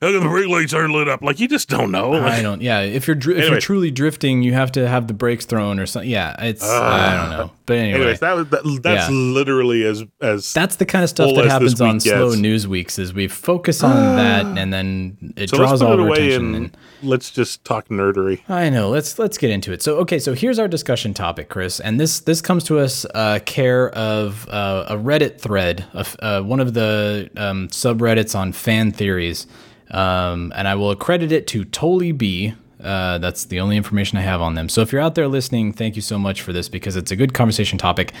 how 0.00 0.12
come 0.12 0.22
the 0.22 0.28
brake 0.28 0.48
lights 0.48 0.74
aren't 0.74 0.92
lit 0.92 1.08
up? 1.08 1.22
Like, 1.22 1.40
you 1.40 1.48
just 1.48 1.68
don't 1.68 1.90
know. 1.90 2.14
I 2.14 2.42
don't. 2.42 2.60
Yeah, 2.62 2.80
if 2.80 3.06
you're 3.06 3.14
dri- 3.16 3.38
if 3.38 3.48
you're 3.50 3.60
truly 3.60 3.90
drifting, 3.90 4.42
you 4.42 4.52
have 4.52 4.72
to 4.72 4.86
have 4.88 5.06
the 5.08 5.14
brakes 5.14 5.46
thrown 5.46 5.78
or 5.80 5.86
something. 5.86 6.10
Yeah, 6.10 6.36
it's 6.44 6.62
I 6.64 7.16
don't 7.16 7.30
know. 7.30 7.50
But 7.66 7.78
anyway, 7.78 7.98
anyways, 7.98 8.20
that 8.20 8.36
was, 8.36 8.48
that, 8.50 8.80
that's 8.84 9.10
Yeah. 9.10 9.16
literally 9.16 9.84
as, 9.84 10.04
as 10.20 10.52
that's 10.52 10.76
the 10.76 10.86
kind 10.86 11.02
of 11.02 11.10
stuff 11.10 11.34
that 11.34 11.46
happens 11.46 11.80
on 11.80 11.94
week 11.94 12.02
slow 12.02 12.34
news 12.36 12.68
weeks. 12.68 12.96
Is 12.98 13.12
we 13.12 13.26
focus 13.26 13.82
on 13.82 14.16
that 14.16 14.46
and 14.46 14.72
then 14.72 15.34
it 15.36 15.50
So 15.50 15.56
draws 15.56 15.82
all 15.82 15.94
it 15.94 16.00
our 16.00 16.12
attention. 16.12 16.44
and, 16.44 16.56
and- 16.56 16.76
let's 17.02 17.30
just 17.32 17.64
talk 17.64 17.88
nerdery. 17.88 18.40
I 18.48 18.68
know. 18.70 18.88
Let's 18.90 19.18
let's 19.18 19.36
get 19.36 19.50
into 19.50 19.72
it. 19.72 19.82
So 19.82 19.96
okay, 19.98 20.20
so 20.20 20.32
here's 20.34 20.60
our 20.60 20.68
discussion 20.68 21.12
topic, 21.12 21.48
Chris, 21.48 21.80
and 21.80 21.98
this 21.98 22.20
this 22.20 22.40
comes 22.40 22.62
to 22.64 22.78
us 22.78 23.04
uh, 23.14 23.40
care 23.44 23.90
of 23.90 24.48
uh, 24.48 24.84
a 24.88 24.96
Reddit 24.96 25.40
thread, 25.40 25.84
of, 25.92 26.14
uh, 26.20 26.42
one 26.42 26.60
of 26.60 26.74
the 26.74 27.28
um, 27.36 27.66
subreddits 27.68 28.38
on 28.38 28.52
fan 28.52 28.92
theories, 28.92 29.48
um, 29.90 30.52
and 30.56 30.66
I 30.66 30.74
will 30.74 30.90
accredit 30.90 31.32
it 31.32 31.46
to 31.48 31.64
Tolly 31.64 32.12
B. 32.12 32.54
Uh, 32.82 33.18
that's 33.18 33.46
the 33.46 33.60
only 33.60 33.76
information 33.76 34.18
I 34.18 34.22
have 34.22 34.40
on 34.40 34.54
them. 34.54 34.68
So 34.68 34.80
if 34.80 34.92
you're 34.92 35.00
out 35.00 35.14
there 35.14 35.28
listening, 35.28 35.72
thank 35.72 35.96
you 35.96 36.02
so 36.02 36.18
much 36.18 36.42
for 36.42 36.52
this 36.52 36.68
because 36.68 36.96
it's 36.96 37.10
a 37.10 37.16
good 37.16 37.34
conversation 37.34 37.78
topic. 37.78 38.12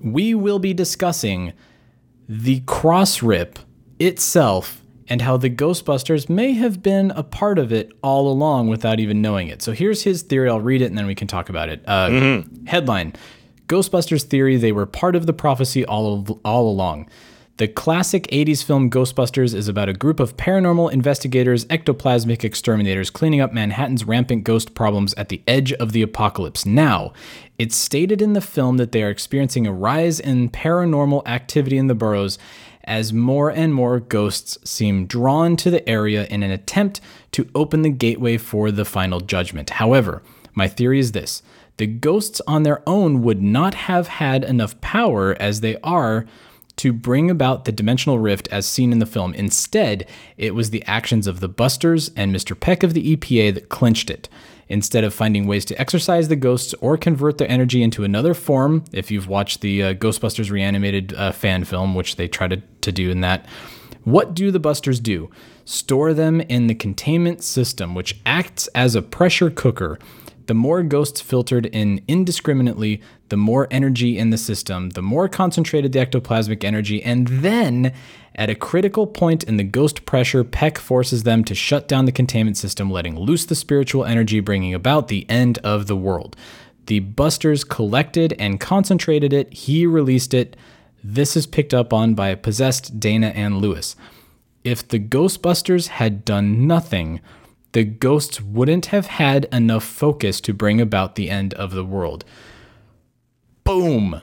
We 0.00 0.34
will 0.34 0.58
be 0.58 0.74
discussing 0.74 1.52
the 2.28 2.60
cross 2.60 3.22
rip 3.22 3.58
itself 3.98 4.82
and 5.08 5.20
how 5.20 5.36
the 5.36 5.50
Ghostbusters 5.50 6.28
may 6.28 6.52
have 6.52 6.82
been 6.82 7.10
a 7.12 7.22
part 7.22 7.58
of 7.58 7.72
it 7.72 7.92
all 8.02 8.30
along 8.30 8.68
without 8.68 9.00
even 9.00 9.20
knowing 9.20 9.48
it. 9.48 9.62
So 9.62 9.72
here's 9.72 10.02
his 10.02 10.22
theory. 10.22 10.48
I'll 10.48 10.60
read 10.60 10.82
it 10.82 10.86
and 10.86 10.96
then 10.96 11.06
we 11.06 11.14
can 11.14 11.28
talk 11.28 11.48
about 11.48 11.68
it. 11.68 11.82
Uh, 11.86 12.42
Headline 12.66 13.14
Ghostbusters 13.68 14.24
theory 14.24 14.56
they 14.56 14.72
were 14.72 14.86
part 14.86 15.16
of 15.16 15.26
the 15.26 15.32
prophecy 15.32 15.84
all, 15.84 16.40
all 16.44 16.68
along. 16.68 17.08
The 17.56 17.68
classic 17.68 18.24
80s 18.32 18.64
film 18.64 18.90
Ghostbusters 18.90 19.54
is 19.54 19.68
about 19.68 19.88
a 19.88 19.92
group 19.92 20.18
of 20.18 20.36
paranormal 20.36 20.90
investigators, 20.90 21.64
ectoplasmic 21.66 22.42
exterminators 22.42 23.10
cleaning 23.10 23.40
up 23.40 23.52
Manhattan's 23.52 24.02
rampant 24.02 24.42
ghost 24.42 24.74
problems 24.74 25.14
at 25.14 25.28
the 25.28 25.40
edge 25.46 25.72
of 25.74 25.92
the 25.92 26.02
apocalypse. 26.02 26.66
Now, 26.66 27.12
it's 27.56 27.76
stated 27.76 28.20
in 28.20 28.32
the 28.32 28.40
film 28.40 28.76
that 28.78 28.90
they 28.90 29.04
are 29.04 29.08
experiencing 29.08 29.68
a 29.68 29.72
rise 29.72 30.18
in 30.18 30.50
paranormal 30.50 31.24
activity 31.28 31.78
in 31.78 31.86
the 31.86 31.94
boroughs 31.94 32.38
as 32.82 33.12
more 33.12 33.50
and 33.50 33.72
more 33.72 34.00
ghosts 34.00 34.58
seem 34.68 35.06
drawn 35.06 35.54
to 35.58 35.70
the 35.70 35.88
area 35.88 36.26
in 36.26 36.42
an 36.42 36.50
attempt 36.50 37.00
to 37.30 37.48
open 37.54 37.82
the 37.82 37.88
gateway 37.88 38.36
for 38.36 38.72
the 38.72 38.84
final 38.84 39.20
judgment. 39.20 39.70
However, 39.70 40.24
my 40.54 40.66
theory 40.66 40.98
is 40.98 41.12
this 41.12 41.40
the 41.76 41.86
ghosts 41.86 42.40
on 42.48 42.64
their 42.64 42.82
own 42.84 43.22
would 43.22 43.40
not 43.40 43.74
have 43.74 44.08
had 44.08 44.42
enough 44.42 44.80
power 44.80 45.36
as 45.38 45.60
they 45.60 45.76
are 45.82 46.26
to 46.76 46.92
bring 46.92 47.30
about 47.30 47.64
the 47.64 47.72
dimensional 47.72 48.18
rift 48.18 48.48
as 48.50 48.66
seen 48.66 48.92
in 48.92 48.98
the 48.98 49.06
film. 49.06 49.34
Instead, 49.34 50.06
it 50.36 50.54
was 50.54 50.70
the 50.70 50.84
actions 50.84 51.26
of 51.26 51.40
the 51.40 51.48
Busters 51.48 52.10
and 52.16 52.34
Mr. 52.34 52.58
Peck 52.58 52.82
of 52.82 52.94
the 52.94 53.16
EPA 53.16 53.54
that 53.54 53.68
clinched 53.68 54.10
it. 54.10 54.28
Instead 54.68 55.04
of 55.04 55.12
finding 55.12 55.46
ways 55.46 55.64
to 55.66 55.78
exorcise 55.78 56.28
the 56.28 56.36
ghosts 56.36 56.74
or 56.80 56.96
convert 56.96 57.38
their 57.38 57.50
energy 57.50 57.82
into 57.82 58.02
another 58.02 58.32
form, 58.32 58.82
if 58.92 59.10
you've 59.10 59.28
watched 59.28 59.60
the 59.60 59.82
uh, 59.82 59.94
Ghostbusters 59.94 60.50
reanimated 60.50 61.12
uh, 61.14 61.32
fan 61.32 61.64
film, 61.64 61.94
which 61.94 62.16
they 62.16 62.26
try 62.26 62.48
to, 62.48 62.62
to 62.80 62.90
do 62.90 63.10
in 63.10 63.20
that, 63.20 63.46
what 64.04 64.34
do 64.34 64.50
the 64.50 64.60
Busters 64.60 65.00
do? 65.00 65.30
Store 65.64 66.14
them 66.14 66.40
in 66.42 66.66
the 66.66 66.74
containment 66.74 67.42
system, 67.42 67.94
which 67.94 68.20
acts 68.24 68.66
as 68.68 68.94
a 68.94 69.02
pressure 69.02 69.50
cooker. 69.50 69.98
The 70.46 70.54
more 70.54 70.82
ghosts 70.82 71.22
filtered 71.22 71.66
in 71.66 72.02
indiscriminately, 72.06 73.00
the 73.30 73.36
more 73.36 73.66
energy 73.70 74.18
in 74.18 74.28
the 74.30 74.36
system, 74.36 74.90
the 74.90 75.02
more 75.02 75.28
concentrated 75.28 75.92
the 75.92 76.00
ectoplasmic 76.00 76.64
energy, 76.64 77.02
and 77.02 77.28
then 77.28 77.94
at 78.34 78.50
a 78.50 78.54
critical 78.54 79.06
point 79.06 79.44
in 79.44 79.56
the 79.56 79.64
ghost 79.64 80.04
pressure, 80.04 80.44
Peck 80.44 80.76
forces 80.76 81.22
them 81.22 81.44
to 81.44 81.54
shut 81.54 81.88
down 81.88 82.04
the 82.04 82.12
containment 82.12 82.58
system, 82.58 82.90
letting 82.90 83.18
loose 83.18 83.46
the 83.46 83.54
spiritual 83.54 84.04
energy, 84.04 84.40
bringing 84.40 84.74
about 84.74 85.08
the 85.08 85.24
end 85.30 85.58
of 85.58 85.86
the 85.86 85.96
world. 85.96 86.36
The 86.86 87.00
Busters 87.00 87.64
collected 87.64 88.34
and 88.38 88.60
concentrated 88.60 89.32
it, 89.32 89.52
he 89.52 89.86
released 89.86 90.34
it. 90.34 90.56
This 91.02 91.36
is 91.36 91.46
picked 91.46 91.72
up 91.72 91.92
on 91.92 92.14
by 92.14 92.34
possessed 92.34 93.00
Dana 93.00 93.28
and 93.28 93.58
Lewis. 93.58 93.96
If 94.64 94.86
the 94.86 94.98
Ghostbusters 94.98 95.88
had 95.88 96.24
done 96.24 96.66
nothing, 96.66 97.20
the 97.74 97.84
ghosts 97.84 98.40
wouldn't 98.40 98.86
have 98.86 99.06
had 99.06 99.46
enough 99.52 99.84
focus 99.84 100.40
to 100.40 100.54
bring 100.54 100.80
about 100.80 101.16
the 101.16 101.28
end 101.28 101.52
of 101.54 101.72
the 101.72 101.84
world. 101.84 102.24
Boom. 103.64 104.22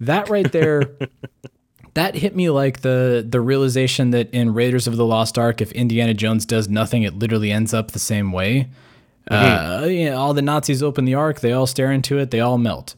That 0.00 0.28
right 0.28 0.50
there 0.50 0.96
that 1.94 2.16
hit 2.16 2.36
me 2.36 2.50
like 2.50 2.80
the 2.80 3.24
the 3.26 3.40
realization 3.40 4.10
that 4.10 4.30
in 4.30 4.52
Raiders 4.52 4.86
of 4.86 4.96
the 4.96 5.06
Lost 5.06 5.38
Ark 5.38 5.60
if 5.60 5.72
Indiana 5.72 6.12
Jones 6.12 6.44
does 6.44 6.68
nothing 6.68 7.04
it 7.04 7.14
literally 7.14 7.52
ends 7.52 7.72
up 7.72 7.92
the 7.92 7.98
same 7.98 8.32
way. 8.32 8.68
Uh, 9.30 9.86
you 9.86 10.06
know, 10.06 10.16
all 10.16 10.32
the 10.32 10.42
Nazis 10.42 10.82
open 10.82 11.04
the 11.04 11.14
ark, 11.14 11.40
they 11.40 11.52
all 11.52 11.66
stare 11.66 11.92
into 11.92 12.18
it, 12.18 12.30
they 12.30 12.40
all 12.40 12.56
melt. 12.56 12.94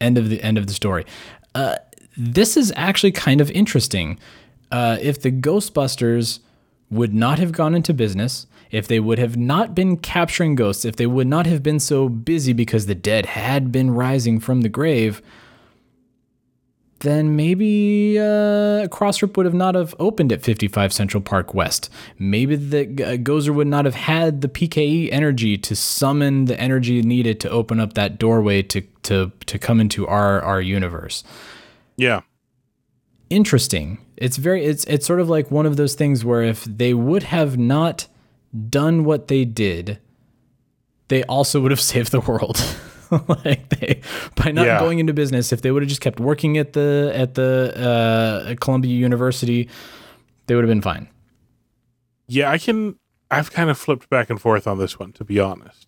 End 0.00 0.16
of 0.16 0.30
the 0.30 0.40
end 0.42 0.58
of 0.58 0.66
the 0.66 0.72
story. 0.72 1.04
Uh, 1.54 1.76
this 2.16 2.56
is 2.56 2.72
actually 2.76 3.12
kind 3.12 3.40
of 3.40 3.50
interesting. 3.50 4.18
Uh, 4.70 4.96
if 5.00 5.20
the 5.20 5.32
Ghostbusters 5.32 6.38
would 6.88 7.12
not 7.12 7.38
have 7.38 7.50
gone 7.52 7.74
into 7.74 7.92
business, 7.92 8.46
if 8.70 8.88
they 8.88 9.00
would 9.00 9.18
have 9.18 9.36
not 9.36 9.74
been 9.74 9.96
capturing 9.96 10.54
ghosts, 10.54 10.84
if 10.84 10.96
they 10.96 11.06
would 11.06 11.26
not 11.26 11.46
have 11.46 11.62
been 11.62 11.80
so 11.80 12.08
busy 12.08 12.52
because 12.52 12.86
the 12.86 12.94
dead 12.94 13.26
had 13.26 13.70
been 13.72 13.90
rising 13.90 14.40
from 14.40 14.62
the 14.62 14.68
grave, 14.68 15.22
then 17.00 17.36
maybe 17.36 18.18
uh, 18.18 18.88
Crossrip 18.88 19.36
would 19.36 19.44
have 19.44 19.54
not 19.54 19.74
have 19.74 19.94
opened 19.98 20.32
at 20.32 20.42
55 20.42 20.92
Central 20.92 21.20
Park 21.20 21.52
West. 21.52 21.90
Maybe 22.18 22.56
the 22.56 22.80
uh, 22.80 23.16
Gozer 23.16 23.54
would 23.54 23.66
not 23.66 23.84
have 23.84 23.94
had 23.94 24.40
the 24.40 24.48
PKE 24.48 25.10
energy 25.12 25.58
to 25.58 25.76
summon 25.76 26.46
the 26.46 26.58
energy 26.58 27.02
needed 27.02 27.38
to 27.40 27.50
open 27.50 27.80
up 27.80 27.94
that 27.94 28.18
doorway 28.18 28.62
to 28.62 28.80
to 29.02 29.30
to 29.44 29.58
come 29.58 29.80
into 29.80 30.06
our 30.06 30.40
our 30.40 30.60
universe. 30.60 31.22
Yeah. 31.96 32.22
Interesting. 33.28 33.98
It's 34.16 34.38
very 34.38 34.64
it's 34.64 34.84
it's 34.84 35.06
sort 35.06 35.20
of 35.20 35.28
like 35.28 35.50
one 35.50 35.66
of 35.66 35.76
those 35.76 35.94
things 35.94 36.24
where 36.24 36.42
if 36.42 36.64
they 36.64 36.94
would 36.94 37.24
have 37.24 37.58
not 37.58 38.06
done 38.70 39.04
what 39.04 39.28
they 39.28 39.44
did, 39.44 39.98
they 41.08 41.22
also 41.24 41.60
would 41.60 41.70
have 41.70 41.80
saved 41.92 42.12
the 42.12 42.20
world. 42.20 42.60
like 43.28 43.68
they 43.68 44.00
by 44.34 44.50
not 44.50 44.66
Yeah. 44.66 44.80
going 44.80 44.98
into 44.98 45.12
business, 45.12 45.52
if 45.52 45.62
they 45.62 45.70
would 45.70 45.82
have 45.82 45.88
just 45.88 46.00
kept 46.00 46.18
working 46.18 46.58
at 46.58 46.72
the 46.72 47.12
at 47.14 47.34
the 47.34 47.72
uh, 48.50 48.54
Columbia 48.60 48.92
University, 48.94 49.68
they 50.46 50.54
would 50.56 50.64
have 50.64 50.68
been 50.70 50.82
fine. 50.82 51.08
Yeah, 52.28 52.50
I 52.50 52.58
can. 52.58 52.96
I've 53.30 53.52
kind 53.52 53.70
of 53.70 53.78
flipped 53.78 54.08
back 54.10 54.30
and 54.30 54.40
forth 54.40 54.66
on 54.66 54.78
this 54.78 54.98
one, 54.98 55.12
to 55.12 55.24
be 55.24 55.38
honest. 55.38 55.86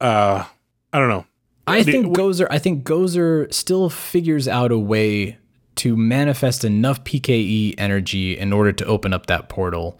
Uh, 0.00 0.44
I 0.92 0.98
don't 0.98 1.08
know. 1.08 1.26
I 1.66 1.82
think 1.82 2.16
Gozer. 2.16 2.46
I 2.50 2.58
think 2.58 2.84
Gozer 2.84 3.52
still 3.52 3.88
figures 3.88 4.48
out 4.48 4.72
a 4.72 4.78
way 4.78 5.36
to 5.76 5.96
manifest 5.96 6.64
enough 6.64 7.04
PKE 7.04 7.74
energy 7.78 8.36
in 8.36 8.52
order 8.52 8.72
to 8.72 8.84
open 8.86 9.12
up 9.12 9.26
that 9.26 9.48
portal. 9.48 9.98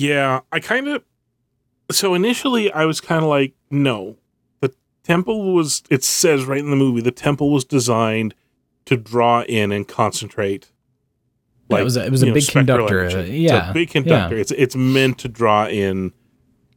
Yeah, 0.00 0.40
I 0.50 0.60
kind 0.60 0.88
of. 0.88 1.04
So 1.90 2.14
initially, 2.14 2.72
I 2.72 2.84
was 2.86 3.00
kind 3.00 3.22
of 3.22 3.28
like, 3.28 3.52
no, 3.70 4.16
the 4.60 4.72
temple 5.04 5.52
was. 5.54 5.82
It 5.90 6.02
says 6.04 6.44
right 6.46 6.58
in 6.60 6.70
the 6.70 6.76
movie, 6.76 7.02
the 7.02 7.10
temple 7.10 7.52
was 7.52 7.64
designed 7.66 8.34
to 8.86 8.96
draw 8.96 9.42
in 9.42 9.72
and 9.72 9.86
concentrate. 9.86 10.72
Yeah, 11.68 11.80
it 11.80 11.84
was 11.84 11.96
a- 11.98 12.06
it 12.06 12.10
was 12.10 12.22
a 12.22 12.26
know, 12.26 12.34
big 12.34 12.48
conductor, 12.48 13.04
uh, 13.04 13.08
It's 13.20 13.30
yeah, 13.30 13.70
a 13.70 13.74
big 13.74 13.90
conductor. 13.90 14.36
yeah. 14.36 14.40
It's 14.40 14.50
it's 14.52 14.74
meant 14.74 15.18
to 15.18 15.28
draw 15.28 15.66
in, 15.68 16.12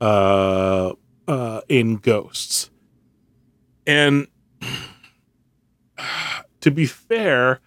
uh, 0.02 0.94
uh, 1.28 1.62
in 1.70 1.96
ghosts, 1.98 2.70
and 3.88 4.28
to 6.62 6.72
be 6.72 6.86
fair, 6.86 7.60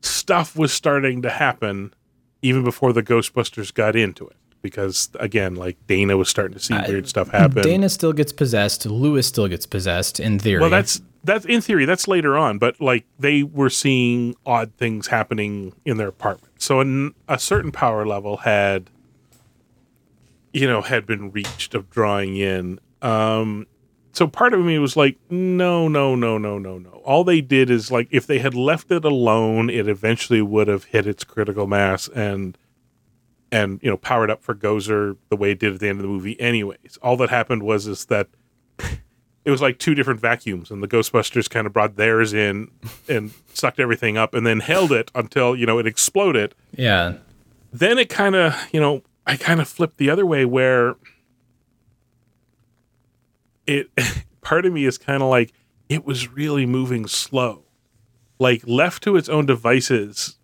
stuff 0.00 0.56
was 0.56 0.72
starting 0.72 1.22
to 1.22 1.30
happen 1.30 1.92
even 2.40 2.64
before 2.64 2.92
the 2.92 3.02
Ghostbusters 3.02 3.72
got 3.72 3.94
into 3.94 4.26
it. 4.26 4.36
Because 4.62 5.10
again, 5.18 5.56
like 5.56 5.76
Dana 5.86 6.16
was 6.16 6.28
starting 6.28 6.54
to 6.56 6.62
see 6.62 6.78
weird 6.88 7.08
stuff 7.08 7.28
happen. 7.30 7.62
Dana 7.62 7.88
still 7.88 8.12
gets 8.12 8.32
possessed. 8.32 8.86
Lewis 8.86 9.26
still 9.26 9.48
gets 9.48 9.66
possessed 9.66 10.20
in 10.20 10.38
theory. 10.38 10.60
Well, 10.60 10.70
that's 10.70 11.02
that's 11.24 11.44
in 11.44 11.60
theory. 11.60 11.84
That's 11.84 12.08
later 12.08 12.36
on, 12.38 12.58
but 12.58 12.80
like 12.80 13.04
they 13.18 13.42
were 13.42 13.70
seeing 13.70 14.36
odd 14.46 14.72
things 14.76 15.08
happening 15.08 15.74
in 15.84 15.96
their 15.96 16.08
apartment. 16.08 16.62
So 16.62 16.80
an, 16.80 17.14
a 17.28 17.38
certain 17.38 17.72
power 17.72 18.06
level 18.06 18.38
had, 18.38 18.88
you 20.52 20.66
know, 20.66 20.80
had 20.80 21.06
been 21.06 21.30
reached 21.32 21.74
of 21.74 21.90
drawing 21.90 22.36
in. 22.36 22.78
Um, 23.02 23.66
so 24.12 24.26
part 24.26 24.52
of 24.52 24.60
me 24.60 24.78
was 24.78 24.96
like, 24.96 25.18
no, 25.30 25.88
no, 25.88 26.14
no, 26.14 26.38
no, 26.38 26.58
no, 26.58 26.78
no. 26.78 26.90
All 27.04 27.24
they 27.24 27.40
did 27.40 27.70
is 27.70 27.90
like, 27.90 28.08
if 28.10 28.26
they 28.26 28.38
had 28.38 28.54
left 28.54 28.90
it 28.90 29.04
alone, 29.04 29.70
it 29.70 29.88
eventually 29.88 30.42
would 30.42 30.68
have 30.68 30.84
hit 30.84 31.06
its 31.06 31.24
critical 31.24 31.66
mass 31.66 32.08
and 32.08 32.56
and 33.52 33.78
you 33.82 33.90
know 33.90 33.96
powered 33.96 34.30
up 34.30 34.42
for 34.42 34.54
Gozer 34.54 35.16
the 35.28 35.36
way 35.36 35.52
it 35.52 35.60
did 35.60 35.74
at 35.74 35.80
the 35.80 35.88
end 35.88 35.98
of 35.98 36.02
the 36.02 36.08
movie. 36.08 36.40
Anyways, 36.40 36.98
all 37.02 37.16
that 37.18 37.30
happened 37.30 37.62
was 37.62 37.86
is 37.86 38.06
that 38.06 38.28
it 39.44 39.50
was 39.50 39.60
like 39.60 39.78
two 39.78 39.94
different 39.94 40.18
vacuums, 40.20 40.70
and 40.70 40.82
the 40.82 40.88
Ghostbusters 40.88 41.48
kind 41.48 41.66
of 41.66 41.72
brought 41.72 41.96
theirs 41.96 42.32
in 42.32 42.70
and 43.08 43.32
sucked 43.52 43.78
everything 43.78 44.16
up, 44.16 44.34
and 44.34 44.46
then 44.46 44.60
held 44.60 44.90
it 44.90 45.10
until 45.14 45.54
you 45.54 45.66
know 45.66 45.78
it 45.78 45.86
exploded. 45.86 46.54
yeah. 46.72 47.14
Then 47.74 47.98
it 47.98 48.08
kind 48.08 48.34
of 48.34 48.54
you 48.72 48.80
know 48.80 49.02
I 49.26 49.36
kind 49.36 49.60
of 49.60 49.68
flipped 49.68 49.98
the 49.98 50.10
other 50.10 50.26
way 50.26 50.44
where 50.44 50.96
it 53.66 53.90
part 54.40 54.66
of 54.66 54.72
me 54.72 54.84
is 54.84 54.98
kind 54.98 55.22
of 55.22 55.28
like 55.28 55.52
it 55.88 56.04
was 56.04 56.32
really 56.32 56.66
moving 56.66 57.06
slow, 57.06 57.64
like 58.38 58.62
left 58.66 59.02
to 59.04 59.16
its 59.16 59.28
own 59.28 59.46
devices. 59.46 60.38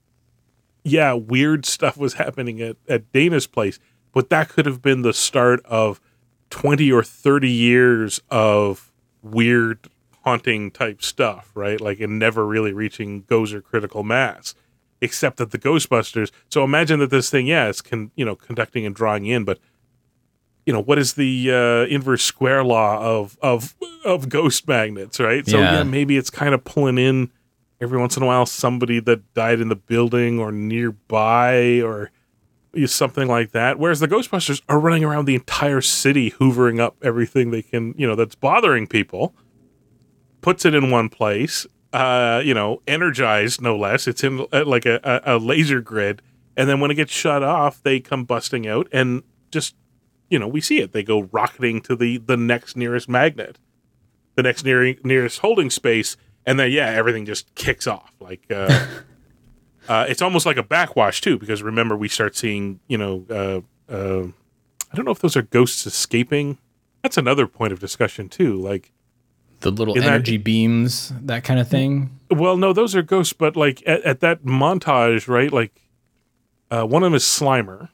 Yeah, 0.88 1.12
weird 1.12 1.64
stuff 1.66 1.96
was 1.96 2.14
happening 2.14 2.60
at, 2.60 2.76
at 2.88 3.10
Dana's 3.12 3.46
place, 3.46 3.78
but 4.12 4.30
that 4.30 4.48
could 4.48 4.66
have 4.66 4.82
been 4.82 5.02
the 5.02 5.12
start 5.12 5.64
of 5.66 6.00
20 6.50 6.90
or 6.92 7.02
30 7.02 7.48
years 7.50 8.20
of 8.30 8.90
weird 9.22 9.88
haunting 10.24 10.70
type 10.70 11.02
stuff, 11.02 11.50
right? 11.54 11.80
Like 11.80 12.00
and 12.00 12.18
never 12.18 12.46
really 12.46 12.72
reaching 12.72 13.22
Gozer 13.24 13.62
critical 13.62 14.02
mass, 14.02 14.54
except 15.00 15.36
that 15.38 15.50
the 15.50 15.58
Ghostbusters. 15.58 16.30
So 16.48 16.64
imagine 16.64 17.00
that 17.00 17.10
this 17.10 17.30
thing, 17.30 17.46
yeah, 17.46 17.68
it's 17.68 17.80
con, 17.80 18.10
you 18.16 18.24
know 18.24 18.36
conducting 18.36 18.84
and 18.84 18.94
drawing 18.94 19.26
in, 19.26 19.44
but 19.44 19.58
you 20.66 20.72
know 20.72 20.82
what 20.82 20.98
is 20.98 21.14
the 21.14 21.50
uh, 21.50 21.92
inverse 21.92 22.22
square 22.22 22.62
law 22.62 23.00
of 23.00 23.38
of 23.40 23.74
of 24.04 24.28
ghost 24.28 24.68
magnets, 24.68 25.18
right? 25.18 25.46
So 25.46 25.60
Yeah. 25.60 25.72
yeah, 25.72 25.82
maybe 25.82 26.16
it's 26.16 26.30
kind 26.30 26.54
of 26.54 26.62
pulling 26.64 26.98
in 26.98 27.30
every 27.80 27.98
once 27.98 28.16
in 28.16 28.22
a 28.22 28.26
while 28.26 28.46
somebody 28.46 29.00
that 29.00 29.34
died 29.34 29.60
in 29.60 29.68
the 29.68 29.76
building 29.76 30.38
or 30.38 30.50
nearby 30.50 31.80
or 31.80 32.10
something 32.86 33.26
like 33.26 33.52
that. 33.52 33.78
Whereas 33.78 34.00
the 34.00 34.08
Ghostbusters 34.08 34.62
are 34.68 34.78
running 34.78 35.04
around 35.04 35.24
the 35.24 35.34
entire 35.34 35.80
city, 35.80 36.32
hoovering 36.32 36.80
up 36.80 36.96
everything 37.02 37.50
they 37.50 37.62
can, 37.62 37.94
you 37.96 38.06
know, 38.06 38.14
that's 38.14 38.34
bothering 38.34 38.86
people, 38.86 39.34
puts 40.40 40.64
it 40.64 40.74
in 40.74 40.90
one 40.90 41.08
place, 41.08 41.66
uh, 41.92 42.42
you 42.44 42.54
know, 42.54 42.82
energized 42.86 43.60
no 43.60 43.76
less. 43.76 44.06
It's 44.06 44.22
in 44.22 44.46
uh, 44.52 44.64
like 44.64 44.86
a, 44.86 45.22
a, 45.24 45.38
laser 45.38 45.80
grid. 45.80 46.22
And 46.56 46.68
then 46.68 46.80
when 46.80 46.90
it 46.90 46.94
gets 46.94 47.12
shut 47.12 47.42
off, 47.42 47.82
they 47.82 48.00
come 48.00 48.24
busting 48.24 48.66
out 48.66 48.88
and 48.92 49.22
just, 49.50 49.74
you 50.28 50.38
know, 50.38 50.48
we 50.48 50.60
see 50.60 50.80
it. 50.80 50.92
They 50.92 51.02
go 51.02 51.22
rocketing 51.32 51.80
to 51.82 51.96
the, 51.96 52.18
the 52.18 52.36
next 52.36 52.76
nearest 52.76 53.08
magnet, 53.08 53.58
the 54.34 54.42
next 54.42 54.64
near, 54.64 54.94
nearest 55.04 55.38
holding 55.38 55.70
space. 55.70 56.16
And 56.48 56.58
then, 56.58 56.70
yeah, 56.72 56.86
everything 56.86 57.26
just 57.26 57.54
kicks 57.54 57.86
off. 57.86 58.10
Like, 58.20 58.40
uh, 58.50 58.86
uh, 59.88 60.06
it's 60.08 60.22
almost 60.22 60.46
like 60.46 60.56
a 60.56 60.62
backwash 60.62 61.20
too, 61.20 61.38
because 61.38 61.62
remember 61.62 61.94
we 61.94 62.08
start 62.08 62.34
seeing, 62.36 62.80
you 62.88 62.96
know, 62.96 63.26
uh, 63.28 63.92
uh, 63.92 64.28
I 64.90 64.96
don't 64.96 65.04
know 65.04 65.10
if 65.10 65.18
those 65.18 65.36
are 65.36 65.42
ghosts 65.42 65.86
escaping. 65.86 66.56
That's 67.02 67.18
another 67.18 67.46
point 67.46 67.74
of 67.74 67.80
discussion 67.80 68.30
too. 68.30 68.54
Like, 68.56 68.92
The 69.60 69.70
little 69.70 69.92
In 69.94 70.00
that- 70.00 70.08
energy 70.08 70.38
beams, 70.38 71.12
that 71.20 71.44
kind 71.44 71.60
of 71.60 71.68
thing. 71.68 72.18
well, 72.30 72.56
no, 72.56 72.72
those 72.72 72.96
are 72.96 73.02
ghosts, 73.02 73.34
but 73.34 73.54
like 73.56 73.82
at, 73.86 74.02
at 74.04 74.20
that 74.20 74.44
montage, 74.44 75.28
right? 75.28 75.52
Like, 75.52 75.82
uh, 76.70 76.84
one 76.84 77.02
of 77.02 77.08
them 77.08 77.14
is 77.14 77.24
Slimer. 77.24 77.90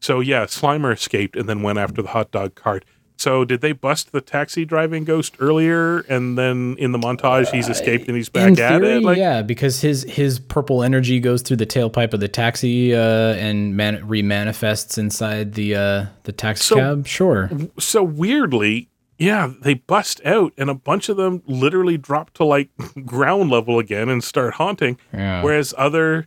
So 0.00 0.20
yeah, 0.20 0.44
Slimer 0.46 0.92
escaped 0.92 1.36
and 1.36 1.48
then 1.48 1.62
went 1.62 1.78
after 1.78 2.02
the 2.02 2.08
hot 2.10 2.30
dog 2.30 2.54
cart. 2.54 2.84
So 3.18 3.44
did 3.44 3.60
they 3.60 3.72
bust 3.72 4.10
the 4.12 4.20
taxi 4.20 4.64
driving 4.64 5.04
ghost 5.04 5.36
earlier, 5.38 6.00
and 6.08 6.36
then 6.36 6.74
in 6.78 6.92
the 6.92 6.98
montage 6.98 7.50
he's 7.52 7.68
escaped 7.68 8.08
and 8.08 8.16
he's 8.16 8.28
back 8.28 8.48
in 8.48 8.58
at 8.60 8.80
theory, 8.80 8.96
it? 8.96 9.02
Like, 9.02 9.18
yeah, 9.18 9.42
because 9.42 9.80
his 9.80 10.02
his 10.04 10.38
purple 10.40 10.82
energy 10.82 11.20
goes 11.20 11.42
through 11.42 11.58
the 11.58 11.66
tailpipe 11.66 12.12
of 12.14 12.20
the 12.20 12.28
taxi 12.28 12.94
uh, 12.94 12.98
and 13.34 13.76
man- 13.76 14.02
remanifests 14.08 14.98
inside 14.98 15.54
the 15.54 15.74
uh, 15.76 16.06
the 16.24 16.32
taxi 16.32 16.64
So- 16.64 16.76
cab. 16.76 17.06
Sure. 17.06 17.50
so 17.78 18.02
weirdly, 18.02 18.88
yeah, 19.18 19.52
they 19.60 19.74
bust 19.74 20.20
out 20.24 20.52
and 20.58 20.68
a 20.68 20.74
bunch 20.74 21.08
of 21.08 21.16
them 21.16 21.42
literally 21.46 21.96
drop 21.98 22.30
to 22.34 22.44
like 22.44 22.70
ground 23.06 23.50
level 23.50 23.78
again 23.78 24.08
and 24.08 24.24
start 24.24 24.54
haunting. 24.54 24.98
Yeah. 25.12 25.42
Whereas 25.42 25.72
other 25.78 26.26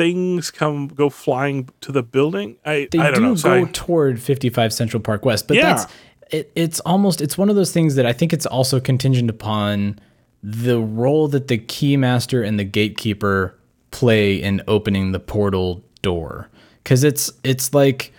things 0.00 0.50
come 0.50 0.88
go 0.88 1.10
flying 1.10 1.68
to 1.82 1.92
the 1.92 2.02
building. 2.02 2.56
I 2.64 2.88
they 2.90 2.98
I 2.98 3.10
don't 3.10 3.14
do 3.14 3.20
know. 3.28 3.34
So 3.36 3.48
go 3.60 3.66
I- 3.66 3.70
toward 3.72 4.20
55 4.20 4.72
Central 4.72 5.02
Park 5.02 5.24
West, 5.26 5.46
but 5.46 5.56
Yeah. 5.58 5.74
that's 5.74 5.86
it, 6.30 6.50
it's 6.54 6.80
almost 6.80 7.20
it's 7.20 7.36
one 7.36 7.50
of 7.50 7.56
those 7.56 7.72
things 7.72 7.96
that 7.96 8.06
I 8.06 8.12
think 8.14 8.32
it's 8.32 8.46
also 8.46 8.80
contingent 8.80 9.28
upon 9.28 9.98
the 10.42 10.78
role 10.80 11.28
that 11.28 11.48
the 11.48 11.58
keymaster 11.58 12.46
and 12.46 12.58
the 12.58 12.64
gatekeeper 12.64 13.54
play 13.90 14.36
in 14.40 14.62
opening 14.66 15.12
the 15.12 15.20
portal 15.20 15.82
door 16.02 16.48
cuz 16.84 17.04
it's 17.04 17.30
it's 17.44 17.74
like 17.74 18.12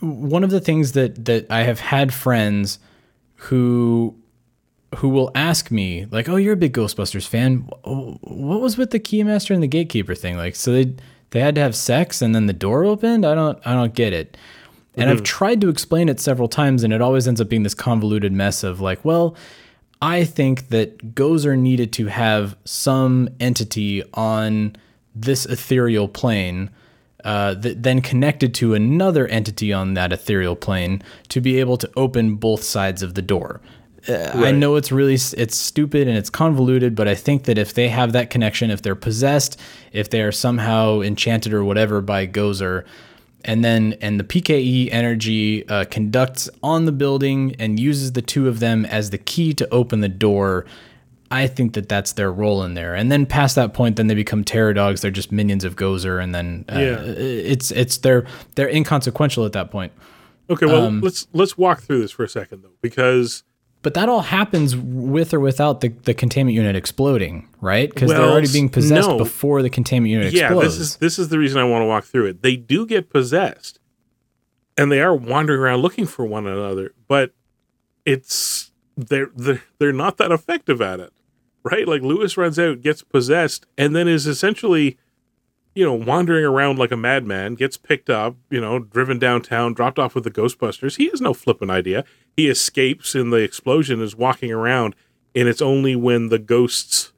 one 0.00 0.44
of 0.44 0.50
the 0.50 0.60
things 0.60 0.92
that 0.92 1.24
that 1.24 1.46
I 1.50 1.62
have 1.64 1.80
had 1.80 2.12
friends 2.14 2.78
who 3.48 4.14
who 4.96 5.08
will 5.08 5.30
ask 5.34 5.70
me 5.70 6.06
like, 6.10 6.28
"Oh, 6.28 6.36
you're 6.36 6.54
a 6.54 6.56
big 6.56 6.72
Ghostbusters 6.72 7.26
fan. 7.26 7.68
What 7.82 8.60
was 8.60 8.76
with 8.76 8.90
the 8.90 9.00
keymaster 9.00 9.52
and 9.52 9.62
the 9.62 9.68
gatekeeper 9.68 10.14
thing? 10.14 10.36
Like, 10.36 10.56
so 10.56 10.72
they 10.72 10.94
they 11.30 11.40
had 11.40 11.54
to 11.56 11.60
have 11.60 11.74
sex 11.74 12.22
and 12.22 12.34
then 12.34 12.46
the 12.46 12.52
door 12.52 12.84
opened? 12.84 13.24
I 13.24 13.34
don't 13.34 13.58
I 13.64 13.74
don't 13.74 13.94
get 13.94 14.12
it." 14.12 14.36
And 14.96 15.10
I've 15.10 15.22
tried 15.24 15.60
to 15.62 15.68
explain 15.68 16.08
it 16.08 16.20
several 16.20 16.48
times, 16.48 16.84
and 16.84 16.92
it 16.92 17.02
always 17.02 17.26
ends 17.26 17.40
up 17.40 17.48
being 17.48 17.64
this 17.64 17.74
convoluted 17.74 18.32
mess 18.32 18.62
of 18.62 18.80
like, 18.80 19.04
well, 19.04 19.34
I 20.00 20.24
think 20.24 20.68
that 20.68 21.14
Gozer 21.14 21.58
needed 21.58 21.92
to 21.94 22.06
have 22.06 22.56
some 22.64 23.28
entity 23.40 24.02
on 24.14 24.76
this 25.14 25.46
ethereal 25.46 26.08
plane 26.08 26.70
uh, 27.24 27.54
that 27.54 27.82
then 27.82 28.02
connected 28.02 28.54
to 28.54 28.74
another 28.74 29.26
entity 29.28 29.72
on 29.72 29.94
that 29.94 30.12
ethereal 30.12 30.54
plane 30.54 31.02
to 31.28 31.40
be 31.40 31.58
able 31.58 31.78
to 31.78 31.90
open 31.96 32.36
both 32.36 32.62
sides 32.62 33.02
of 33.02 33.14
the 33.14 33.22
door. 33.22 33.60
Uh, 34.08 34.32
I 34.34 34.50
know 34.52 34.76
it's 34.76 34.92
really 34.92 35.14
it's 35.14 35.56
stupid 35.56 36.08
and 36.08 36.16
it's 36.16 36.30
convoluted, 36.30 36.94
but 36.94 37.08
I 37.08 37.14
think 37.14 37.44
that 37.44 37.58
if 37.58 37.74
they 37.74 37.88
have 37.88 38.12
that 38.12 38.30
connection, 38.30 38.70
if 38.70 38.82
they're 38.82 38.94
possessed, 38.94 39.58
if 39.92 40.10
they 40.10 40.20
are 40.22 40.32
somehow 40.32 41.00
enchanted 41.00 41.52
or 41.52 41.64
whatever 41.64 42.00
by 42.00 42.26
Gozer, 42.26 42.84
and 43.44 43.64
then 43.64 43.94
and 44.00 44.18
the 44.20 44.24
PKE 44.24 44.88
energy 44.92 45.68
uh, 45.68 45.84
conducts 45.90 46.48
on 46.62 46.84
the 46.84 46.92
building 46.92 47.54
and 47.58 47.78
uses 47.80 48.12
the 48.12 48.22
two 48.22 48.48
of 48.48 48.60
them 48.60 48.84
as 48.86 49.10
the 49.10 49.18
key 49.18 49.54
to 49.54 49.68
open 49.72 50.00
the 50.00 50.08
door. 50.08 50.64
I 51.30 51.46
think 51.48 51.72
that 51.72 51.88
that's 51.88 52.12
their 52.12 52.30
role 52.30 52.62
in 52.62 52.74
there. 52.74 52.94
And 52.94 53.10
then 53.10 53.26
past 53.26 53.56
that 53.56 53.74
point, 53.74 53.96
then 53.96 54.06
they 54.06 54.14
become 54.14 54.44
terror 54.44 54.72
dogs. 54.72 55.00
They're 55.00 55.10
just 55.10 55.32
minions 55.32 55.64
of 55.64 55.74
Gozer, 55.74 56.22
and 56.22 56.34
then 56.34 56.64
uh, 56.70 56.78
Yeah. 56.78 57.00
it's 57.02 57.70
it's 57.70 57.96
they're 57.98 58.26
they're 58.54 58.68
inconsequential 58.68 59.44
at 59.44 59.52
that 59.52 59.70
point. 59.70 59.92
okay, 60.50 60.66
well 60.66 60.86
um, 60.86 61.00
let's 61.00 61.26
let's 61.32 61.56
walk 61.58 61.80
through 61.80 62.00
this 62.02 62.10
for 62.12 62.22
a 62.24 62.28
second 62.28 62.62
though, 62.62 62.74
because 62.82 63.42
But 63.84 63.92
that 63.94 64.08
all 64.08 64.22
happens 64.22 64.74
with 64.74 65.34
or 65.34 65.40
without 65.40 65.82
the, 65.82 65.88
the 65.88 66.14
containment 66.14 66.54
unit 66.54 66.74
exploding, 66.74 67.46
right? 67.60 67.90
Because 67.90 68.08
they're 68.08 68.22
already 68.22 68.50
being 68.50 68.70
possessed 68.70 69.10
no. 69.10 69.18
before 69.18 69.60
the 69.60 69.68
containment 69.68 70.10
unit 70.10 70.32
yeah, 70.32 70.46
explodes. 70.46 70.78
this 70.78 70.88
is 70.88 70.96
this 70.96 71.18
is 71.18 71.28
the 71.28 71.38
reason 71.38 71.60
I 71.60 71.64
want 71.64 71.82
to 71.82 71.86
walk 71.86 72.04
through 72.04 72.28
it. 72.28 72.40
They 72.40 72.56
do 72.56 72.86
get 72.86 73.10
possessed, 73.10 73.78
and 74.78 74.90
they 74.90 75.02
are 75.02 75.14
wandering 75.14 75.60
around 75.60 75.82
looking 75.82 76.06
for 76.06 76.24
one 76.24 76.46
another, 76.46 76.94
but 77.08 77.32
it's 78.06 78.72
they're 78.96 79.30
they're, 79.36 79.62
they're 79.78 79.92
not 79.92 80.16
that 80.16 80.32
effective 80.32 80.80
at 80.80 80.98
it, 80.98 81.12
right? 81.62 81.86
Like 81.86 82.00
Lewis 82.00 82.38
runs 82.38 82.58
out, 82.58 82.80
gets 82.80 83.02
possessed, 83.02 83.66
and 83.76 83.94
then 83.94 84.08
is 84.08 84.26
essentially, 84.26 84.96
you 85.74 85.84
know, 85.84 85.94
wandering 85.94 86.44
around 86.44 86.78
like 86.78 86.92
a 86.92 86.96
madman. 86.96 87.54
Gets 87.54 87.76
picked 87.76 88.08
up, 88.08 88.36
you 88.50 88.60
know, 88.60 88.78
driven 88.78 89.18
downtown, 89.18 89.74
dropped 89.74 89.98
off 89.98 90.14
with 90.14 90.24
the 90.24 90.30
Ghostbusters. 90.30 90.96
He 90.96 91.08
has 91.10 91.20
no 91.20 91.34
flippant 91.34 91.70
idea. 91.70 92.04
He 92.36 92.48
escapes 92.48 93.14
in 93.14 93.30
the 93.30 93.38
explosion, 93.38 94.00
is 94.00 94.14
walking 94.16 94.52
around, 94.52 94.94
and 95.34 95.48
it's 95.48 95.62
only 95.62 95.96
when 95.96 96.28
the 96.28 96.38
ghosts 96.38 97.12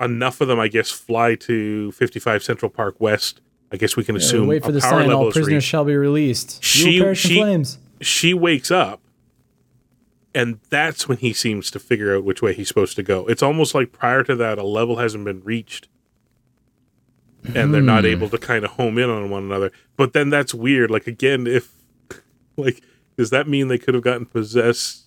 enough 0.00 0.40
of 0.40 0.48
them, 0.48 0.58
I 0.60 0.68
guess, 0.68 0.90
fly 0.90 1.34
to 1.36 1.92
55 1.92 2.42
Central 2.42 2.70
Park 2.70 2.96
West. 3.00 3.40
I 3.72 3.76
guess 3.76 3.96
we 3.96 4.04
can 4.04 4.14
Yeah, 4.14 4.20
assume 4.20 4.46
wait 4.46 4.62
for 4.62 4.68
a 4.70 4.72
the 4.72 4.80
power 4.80 5.02
sign: 5.02 5.12
all 5.12 5.24
prisoners 5.32 5.48
reached. 5.54 5.66
shall 5.66 5.84
be 5.84 5.96
released. 5.96 6.62
She- 6.62 7.14
she-. 7.14 7.64
She 8.00 8.34
wakes 8.34 8.70
up, 8.70 9.00
and 10.34 10.58
that's 10.68 11.08
when 11.08 11.18
he 11.18 11.32
seems 11.32 11.70
to 11.70 11.78
figure 11.78 12.14
out 12.16 12.22
which 12.24 12.42
way 12.42 12.52
he's 12.54 12.68
supposed 12.68 12.96
to 12.96 13.02
go. 13.02 13.24
It's 13.26 13.42
almost 13.42 13.74
like 13.74 13.92
prior 13.92 14.22
to 14.24 14.36
that, 14.36 14.58
a 14.58 14.62
level 14.64 14.96
hasn't 14.96 15.24
been 15.24 15.40
reached 15.42 15.88
and 17.54 17.74
they're 17.74 17.82
not 17.82 18.04
Hmm. 18.04 18.10
able 18.10 18.28
to 18.30 18.38
kind 18.38 18.64
of 18.64 18.72
home 18.72 18.98
in 18.98 19.10
on 19.10 19.28
one 19.30 19.44
another. 19.44 19.70
But 19.96 20.12
then 20.12 20.30
that's 20.30 20.54
weird. 20.54 20.90
Like 20.90 21.06
again, 21.06 21.46
if 21.46 21.72
like 22.56 22.82
does 23.18 23.30
that 23.30 23.48
mean 23.48 23.68
they 23.68 23.78
could 23.78 23.94
have 23.94 24.02
gotten 24.04 24.26
possessed? 24.26 25.02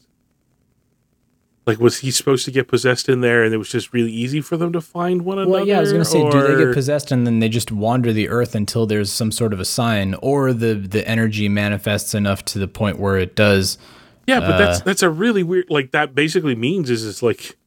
Like 1.65 1.79
was 1.81 1.97
he 1.99 2.11
supposed 2.11 2.45
to 2.45 2.51
get 2.51 2.69
possessed 2.69 3.09
in 3.09 3.19
there, 3.19 3.43
and 3.43 3.53
it 3.53 3.57
was 3.57 3.69
just 3.69 3.91
really 3.91 4.11
easy 4.11 4.39
for 4.39 4.55
them 4.55 4.71
to 4.71 4.79
find 4.79 5.23
one 5.23 5.37
another? 5.37 5.51
Well, 5.51 5.67
yeah, 5.67 5.77
I 5.79 5.81
was 5.81 5.91
gonna 5.91 6.05
say, 6.05 6.29
do 6.29 6.41
they 6.41 6.63
get 6.63 6.73
possessed 6.73 7.11
and 7.11 7.27
then 7.27 7.39
they 7.39 7.49
just 7.49 7.73
wander 7.73 8.13
the 8.13 8.29
earth 8.29 8.55
until 8.55 8.85
there's 8.85 9.11
some 9.11 9.33
sort 9.33 9.51
of 9.51 9.59
a 9.59 9.65
sign, 9.65 10.13
or 10.21 10.53
the 10.53 10.75
the 10.75 11.05
energy 11.05 11.49
manifests 11.49 12.13
enough 12.15 12.45
to 12.45 12.59
the 12.59 12.69
point 12.69 12.99
where 12.99 13.17
it 13.17 13.35
does? 13.35 13.77
Yeah, 14.27 14.39
but 14.39 14.51
Uh, 14.53 14.57
that's 14.57 14.81
that's 14.81 15.03
a 15.03 15.09
really 15.09 15.43
weird. 15.43 15.65
Like 15.69 15.91
that 15.91 16.15
basically 16.15 16.55
means 16.55 16.89
is 16.89 17.03
is 17.03 17.21
like 17.21 17.57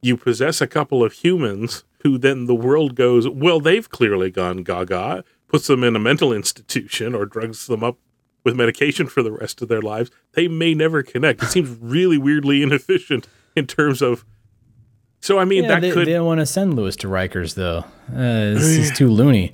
you 0.00 0.16
possess 0.16 0.60
a 0.60 0.66
couple 0.68 1.02
of 1.02 1.12
humans 1.14 1.82
who 2.04 2.18
then 2.18 2.46
the 2.46 2.54
world 2.54 2.94
goes 2.94 3.26
well. 3.28 3.58
They've 3.58 3.88
clearly 3.88 4.30
gone 4.30 4.58
gaga, 4.58 5.24
puts 5.48 5.66
them 5.66 5.82
in 5.82 5.96
a 5.96 5.98
mental 5.98 6.32
institution 6.32 7.14
or 7.14 7.26
drugs 7.26 7.66
them 7.66 7.82
up 7.82 7.98
with 8.44 8.54
medication 8.54 9.06
for 9.06 9.22
the 9.22 9.32
rest 9.32 9.62
of 9.62 9.68
their 9.68 9.80
lives. 9.80 10.10
They 10.34 10.46
may 10.46 10.74
never 10.74 11.02
connect. 11.02 11.42
It 11.42 11.46
seems 11.46 11.76
really 11.80 12.18
weirdly 12.18 12.62
inefficient 12.62 13.26
in 13.56 13.66
terms 13.66 14.02
of. 14.02 14.24
So 15.20 15.38
I 15.38 15.46
mean 15.46 15.64
Yeah, 15.64 15.70
that 15.70 15.80
they, 15.80 15.90
could 15.90 16.06
they 16.06 16.12
don't 16.12 16.26
want 16.26 16.40
to 16.40 16.46
send 16.46 16.74
Lewis 16.74 16.96
to 16.96 17.08
Rikers 17.08 17.54
though. 17.54 17.78
Uh, 18.12 18.52
this 18.54 18.64
is 18.64 18.90
too 18.90 19.08
loony. 19.08 19.52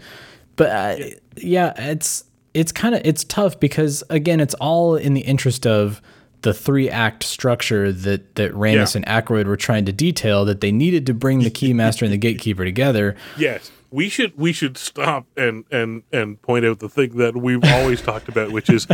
But 0.57 0.71
uh, 0.71 1.05
yeah, 1.37 1.73
it's 1.77 2.25
it's 2.53 2.73
kind 2.73 2.97
of 2.97 3.03
it's 3.05 3.23
tough 3.25 3.61
because 3.61 4.03
again, 4.11 4.41
it's 4.41 4.55
all 4.55 4.97
in 4.97 5.15
the 5.15 5.21
interest 5.21 5.67
of 5.69 6.03
the 6.43 6.55
three 6.55 6.89
act 6.91 7.23
structure 7.23 7.93
that 7.93 8.35
that 8.37 8.53
Ramis 8.53 8.95
Yeah. 8.95 8.99
and 8.99 9.07
Aykroyd 9.07 9.47
were 9.47 9.57
trying 9.57 9.85
to 9.87 9.93
detail. 9.93 10.45
That 10.45 10.61
they 10.61 10.73
needed 10.73 11.07
to 11.07 11.15
bring 11.15 11.41
the 11.41 11.51
Keymaster 11.51 12.03
and 12.03 12.13
the 12.13 12.17
Gatekeeper 12.19 12.65
together. 12.65 13.17
Yes, 13.39 13.71
we 13.91 14.09
should 14.09 14.37
we 14.39 14.53
should 14.53 14.77
stop 14.77 15.27
and 15.37 15.65
and 15.71 16.03
and 16.13 16.41
point 16.43 16.65
out 16.65 16.79
the 16.79 16.89
thing 16.89 17.17
that 17.19 17.37
we've 17.37 17.65
always 17.65 18.01
talked 18.03 18.29
about, 18.29 18.53
which 18.53 18.71
is 18.71 18.87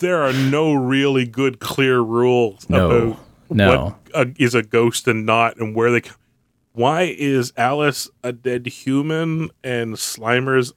there 0.00 0.22
are 0.22 0.32
no 0.32 0.72
really 0.72 1.26
good 1.26 1.58
clear 1.60 2.00
rules 2.00 2.68
No, 2.70 2.90
about 2.90 3.18
no. 3.50 3.84
what 3.84 4.28
a, 4.28 4.32
is 4.38 4.54
a 4.54 4.62
ghost 4.62 5.06
and 5.08 5.26
not, 5.26 5.56
and 5.58 5.74
where 5.74 5.90
they. 5.90 6.02
Why 6.72 7.02
is 7.18 7.52
Alice 7.56 8.08
a 8.22 8.32
dead 8.32 8.66
human 8.68 9.50
and 9.64 9.98
Slimer's 9.98 10.72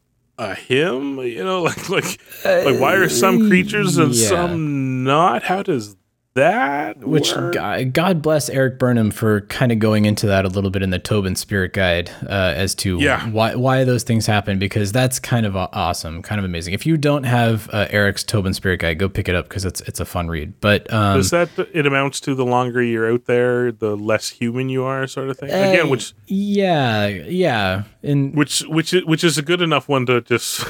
a 0.51 0.55
him? 0.55 1.17
You 1.19 1.43
know, 1.43 1.61
like 1.69 1.89
like 1.89 2.19
like 2.45 2.79
why 2.79 2.93
are 2.95 3.09
some 3.09 3.47
creatures 3.49 3.97
and 3.97 4.11
Uh, 4.11 4.15
yeah. 4.15 4.27
some 4.29 5.03
not? 5.03 5.43
How 5.43 5.63
does 5.63 5.95
that 6.35 6.97
Which? 6.99 7.33
God, 7.33 7.93
God 7.93 8.21
bless 8.21 8.49
Erik 8.49 8.79
Burnham 8.79 9.11
for 9.11 9.41
kind 9.41 9.71
of 9.71 9.79
going 9.79 10.05
into 10.05 10.25
that 10.27 10.45
a 10.45 10.47
little 10.47 10.69
bit 10.71 10.81
in 10.81 10.89
the 10.89 10.97
Tobin 10.99 11.35
Spirit 11.35 11.73
Guide 11.73 12.09
uh, 12.23 12.53
as 12.55 12.73
to 12.75 12.97
Yeah. 12.99 13.29
why 13.29 13.55
why 13.55 13.83
those 13.83 14.03
things 14.03 14.25
happen 14.25 14.57
because 14.57 14.91
that's 14.91 15.19
kind 15.19 15.45
of 15.45 15.55
awesome, 15.55 16.21
kind 16.23 16.39
of 16.39 16.45
amazing. 16.45 16.73
If 16.73 16.85
you 16.85 16.97
don't 16.97 17.23
have 17.23 17.69
uh, 17.71 17.87
Erik's 17.91 18.23
Tobin 18.23 18.53
Spirit 18.53 18.79
Guide, 18.79 18.97
go 18.97 19.07
pick 19.09 19.29
it 19.29 19.35
up 19.35 19.47
because 19.47 19.63
it's 19.63 19.81
it's 19.81 19.99
a 19.99 20.05
fun 20.05 20.27
read. 20.27 20.59
But 20.59 20.91
um, 20.91 21.17
Does 21.17 21.29
that 21.29 21.49
it 21.73 21.85
amounts 21.85 22.19
to 22.21 22.33
the 22.35 22.45
longer 22.45 22.81
you're 22.81 23.11
out 23.11 23.25
there, 23.25 23.71
the 23.71 23.95
less 23.95 24.29
human 24.29 24.69
you 24.69 24.83
are, 24.83 25.05
sort 25.07 25.29
of 25.29 25.37
thing? 25.37 25.49
Again, 25.49 25.85
uh, 25.85 25.89
which 25.89 26.13
yeah, 26.27 27.07
yeah, 27.07 27.83
and 28.01 28.35
which 28.35 28.61
which 28.61 28.91
which 29.05 29.23
is 29.23 29.37
a 29.37 29.41
good 29.43 29.61
enough 29.61 29.87
one 29.87 30.05
to 30.07 30.21
just 30.21 30.65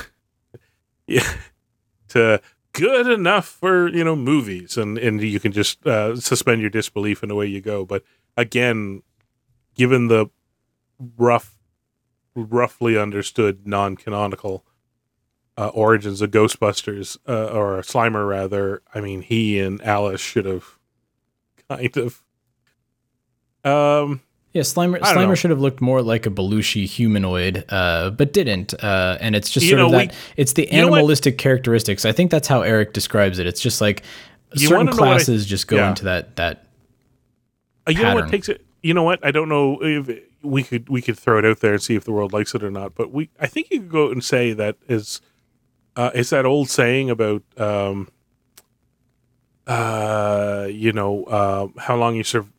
yeah 1.08 1.34
to 2.10 2.42
good 2.74 3.08
enough 3.08 3.46
for 3.46 3.88
you 3.88 4.04
know 4.04 4.16
movies 4.16 4.78
and 4.78 4.98
and 4.98 5.22
you 5.22 5.40
can 5.40 5.52
just 5.52 5.86
uh, 5.88 6.16
suspend 6.16 6.62
your 6.62 6.70
disbelief 6.70 7.24
and 7.24 7.32
away 7.32 7.46
you 7.46 7.62
go. 7.62 7.86
But 7.86 8.04
again, 8.36 9.04
given 9.76 10.08
the 10.08 10.28
rough, 11.18 11.56
roughly 12.36 12.98
understood 12.98 13.66
non-canonical 13.68 14.66
uh, 15.56 15.68
origins 15.68 16.22
of 16.22 16.32
Ghostbusters 16.32 17.18
uh, 17.28 17.48
or 17.48 17.82
Slimer 17.82 18.28
rather, 18.28 18.82
I 18.94 19.02
mean 19.02 19.22
he 19.22 19.60
and 19.60 19.82
Alice 19.84 20.22
should 20.22 20.46
have 20.46 20.78
kind 21.70 21.96
of. 21.98 22.24
Um, 23.64 24.22
yeah, 24.54 24.62
Slimer 24.62 25.02
know. 25.02 25.08
Slimer 25.08 25.36
should 25.38 25.50
have 25.50 25.60
looked 25.60 25.82
more 25.82 26.02
like 26.02 26.26
a 26.26 26.30
Belushi 26.30 26.86
humanoid, 26.86 27.66
uh, 27.70 28.12
but 28.12 28.34
didn't. 28.34 28.74
Uh, 28.84 29.18
and 29.20 29.36
it's 29.36 29.50
just 29.50 29.66
You 29.66 29.72
sort 29.72 29.82
of 29.82 29.92
that. 29.92 30.08
we- 30.12 30.14
it's 30.38 30.54
the 30.54 30.68
know 30.72 30.94
animalistic 30.96 31.38
characteristics. 31.38 32.06
I 32.06 32.12
think 32.12 32.32
that's 32.32 32.48
how 32.48 32.62
Erik 32.62 32.94
describes 32.94 33.40
it. 33.40 33.48
It's 33.48 33.62
just 33.62 33.82
like 33.82 34.04
You 34.54 34.68
certain 34.68 34.86
know 34.86 34.92
what 34.92 35.02
I- 35.02 35.14
classes 35.16 35.46
just 35.46 35.68
go 35.68 35.78
yeah. 35.78 35.90
into 35.90 36.04
that 36.06 36.36
that 36.36 36.66
Uh, 37.88 37.92
you 37.92 38.04
know 38.04 38.16
what 38.16 38.30
takes 38.30 38.48
it? 38.50 38.64
You 38.82 38.94
know 38.94 39.04
what? 39.04 39.26
I 39.26 39.32
don't 39.32 39.50
know 39.50 39.80
if 39.82 40.10
we 40.44 40.62
could 40.64 40.90
we 40.90 41.02
could 41.02 41.18
throw 41.18 41.40
it 41.40 41.46
out 41.46 41.60
there 41.62 41.74
and 41.74 41.82
see 41.82 41.96
if 41.96 42.04
the 42.04 42.12
world 42.12 42.34
likes 42.34 42.54
it 42.54 42.64
or 42.64 42.70
not. 42.72 42.96
But 42.96 43.12
we, 43.12 43.30
I 43.40 43.48
think 43.48 43.72
you 43.72 43.80
could 43.80 43.90
go 43.90 44.12
and 44.12 44.24
say 44.24 44.52
that 44.54 44.76
is, 44.90 45.22
uh, 45.96 46.12
it's 46.14 46.30
that 46.32 46.46
old 46.46 46.70
saying 46.70 47.10
about, 47.10 47.44
um, 47.58 48.10
uh, 49.68 50.68
you 50.70 50.92
know, 50.92 51.24
uh, 51.26 51.68
how 51.80 51.96
long 51.96 52.16
you 52.16 52.24
serve. 52.24 52.50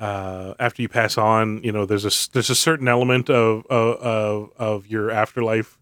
Uh, 0.00 0.54
after 0.58 0.80
you 0.80 0.88
pass 0.88 1.18
on, 1.18 1.62
you 1.62 1.70
know, 1.70 1.84
there's 1.84 2.06
a 2.06 2.32
there's 2.32 2.48
a 2.48 2.54
certain 2.54 2.88
element 2.88 3.28
of 3.28 3.66
of 3.66 4.50
of, 4.56 4.86
your 4.86 5.10
afterlife. 5.10 5.78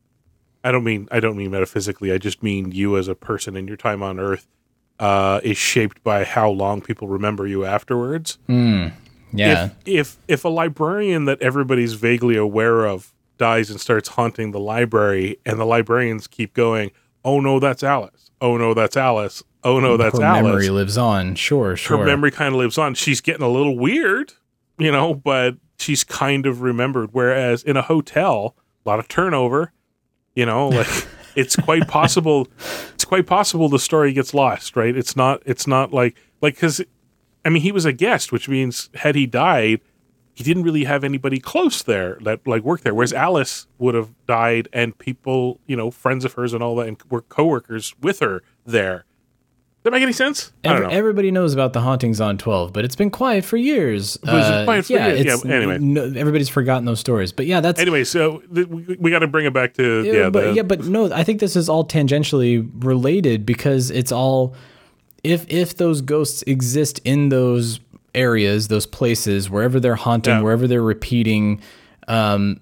I 0.64 0.72
don't 0.72 0.82
mean 0.82 1.06
I 1.12 1.20
don't 1.20 1.36
mean 1.36 1.52
metaphysically. 1.52 2.10
I 2.10 2.18
just 2.18 2.42
mean 2.42 2.72
you 2.72 2.98
as 2.98 3.06
a 3.06 3.14
person 3.14 3.56
in 3.56 3.68
your 3.68 3.76
time 3.76 4.02
on 4.02 4.18
Earth 4.18 4.48
uh, 4.98 5.40
is 5.44 5.56
shaped 5.56 6.02
by 6.02 6.24
how 6.24 6.50
long 6.50 6.80
people 6.80 7.06
remember 7.06 7.46
you 7.46 7.64
afterwards. 7.64 8.38
yeah. 9.32 9.66
If, 9.66 9.76
if 9.86 10.16
if 10.26 10.44
a 10.44 10.48
librarian 10.48 11.26
that 11.26 11.40
everybody's 11.40 11.94
vaguely 11.94 12.36
aware 12.36 12.86
of 12.86 13.14
dies 13.38 13.70
and 13.70 13.80
starts 13.80 14.08
haunting 14.08 14.50
the 14.50 14.58
library, 14.58 15.38
and 15.46 15.60
the 15.60 15.64
librarians 15.64 16.26
keep 16.26 16.54
going, 16.54 16.90
"Oh 17.24 17.38
no, 17.38 17.60
that's 17.60 17.84
Alice. 17.84 18.32
Oh 18.40 18.56
no, 18.56 18.74
that's 18.74 18.96
Alice. 18.96 19.44
Oh 19.64 19.80
no, 19.80 19.96
that's 19.96 20.18
her 20.18 20.24
Alice." 20.24 20.44
memory 20.44 20.70
lives 20.70 20.96
on. 20.96 21.34
Sure, 21.34 21.76
sure. 21.76 21.98
Her 21.98 22.04
memory 22.04 22.30
kind 22.30 22.54
of 22.54 22.58
lives 22.58 22.78
on. 22.78 22.94
She's 22.94 23.20
getting 23.20 23.42
a 23.42 23.48
little 23.48 23.76
weird, 23.76 24.34
you 24.78 24.92
know, 24.92 25.14
but 25.14 25.56
she's 25.78 26.04
kind 26.04 26.46
of 26.46 26.62
remembered. 26.62 27.10
Whereas 27.12 27.62
in 27.62 27.76
a 27.76 27.82
hotel, 27.82 28.56
a 28.84 28.88
lot 28.88 28.98
of 28.98 29.08
turnover, 29.08 29.72
you 30.34 30.46
know, 30.46 30.68
like 30.70 30.88
it's 31.34 31.56
quite 31.56 31.88
possible. 31.88 32.48
It's 32.94 33.04
quite 33.04 33.26
possible 33.26 33.68
the 33.68 33.78
story 33.78 34.12
gets 34.12 34.34
lost, 34.34 34.76
right? 34.76 34.96
It's 34.96 35.16
not. 35.16 35.42
It's 35.44 35.66
not 35.66 35.92
like 35.92 36.16
like 36.40 36.54
because, 36.54 36.80
I 37.44 37.48
mean, 37.48 37.62
he 37.62 37.72
was 37.72 37.84
a 37.84 37.92
guest, 37.92 38.32
which 38.32 38.48
means 38.48 38.90
had 38.94 39.14
he 39.14 39.26
died, 39.26 39.80
he 40.34 40.44
didn't 40.44 40.62
really 40.62 40.84
have 40.84 41.02
anybody 41.02 41.40
close 41.40 41.82
there 41.82 42.16
that 42.22 42.46
like 42.46 42.62
worked 42.62 42.84
there. 42.84 42.94
Whereas 42.94 43.12
Alice 43.12 43.66
would 43.78 43.96
have 43.96 44.14
died, 44.28 44.68
and 44.72 44.96
people, 44.96 45.58
you 45.66 45.74
know, 45.74 45.90
friends 45.90 46.24
of 46.24 46.34
hers 46.34 46.52
and 46.52 46.62
all 46.62 46.76
that, 46.76 46.86
and 46.86 46.96
were 47.10 47.22
coworkers 47.22 47.92
with 48.00 48.20
her 48.20 48.44
there. 48.64 49.04
Does 49.88 49.92
that 49.92 49.96
make 49.96 50.02
any 50.02 50.12
sense? 50.12 50.52
Every- 50.64 50.86
know. 50.86 50.92
everybody 50.92 51.30
knows 51.30 51.54
about 51.54 51.72
the 51.72 51.80
hauntings 51.80 52.20
on 52.20 52.38
12, 52.38 52.72
but 52.72 52.84
it's 52.84 52.96
been 52.96 53.10
quiet 53.10 53.44
for 53.44 53.56
years. 53.56 54.16
It 54.22 54.28
Uh, 54.28 54.64
quiet 54.64 54.84
for 54.86 54.92
yeah, 54.92 55.12
years. 55.14 55.44
Yeah, 55.44 55.52
anyway. 55.54 55.78
no- 55.78 56.12
everybody's 56.16 56.48
forgotten 56.48 56.84
those 56.84 57.00
stories. 57.00 57.32
But 57.32 57.46
yeah, 57.46 57.60
that's 57.60 57.80
anyway, 57.80 58.04
so 58.04 58.42
th- 58.54 58.66
we, 58.68 58.96
we 58.98 59.10
got 59.10 59.20
to 59.20 59.26
bring 59.26 59.46
it 59.46 59.52
back 59.52 59.74
to 59.74 60.02
yeah, 60.04 60.12
yeah, 60.12 60.30
but 60.30 60.44
the, 60.44 60.52
yeah, 60.54 60.62
but 60.62 60.84
no, 60.84 61.12
I 61.12 61.24
think 61.24 61.40
this 61.40 61.56
is 61.56 61.68
all 61.68 61.86
tangentially 61.86 62.68
related 62.84 63.44
because 63.46 63.90
it's 63.90 64.12
all 64.12 64.54
if 65.24 65.44
if 65.48 65.76
those 65.76 66.00
ghosts 66.00 66.42
exist 66.46 67.00
in 67.04 67.28
those 67.28 67.80
areas, 68.14 68.68
those 68.68 68.86
places, 68.86 69.50
wherever 69.50 69.78
they're 69.80 69.94
haunting, 69.96 70.34
Yeah. 70.34 70.42
wherever 70.42 70.66
they're 70.66 70.82
repeating, 70.82 71.60
um, 72.08 72.60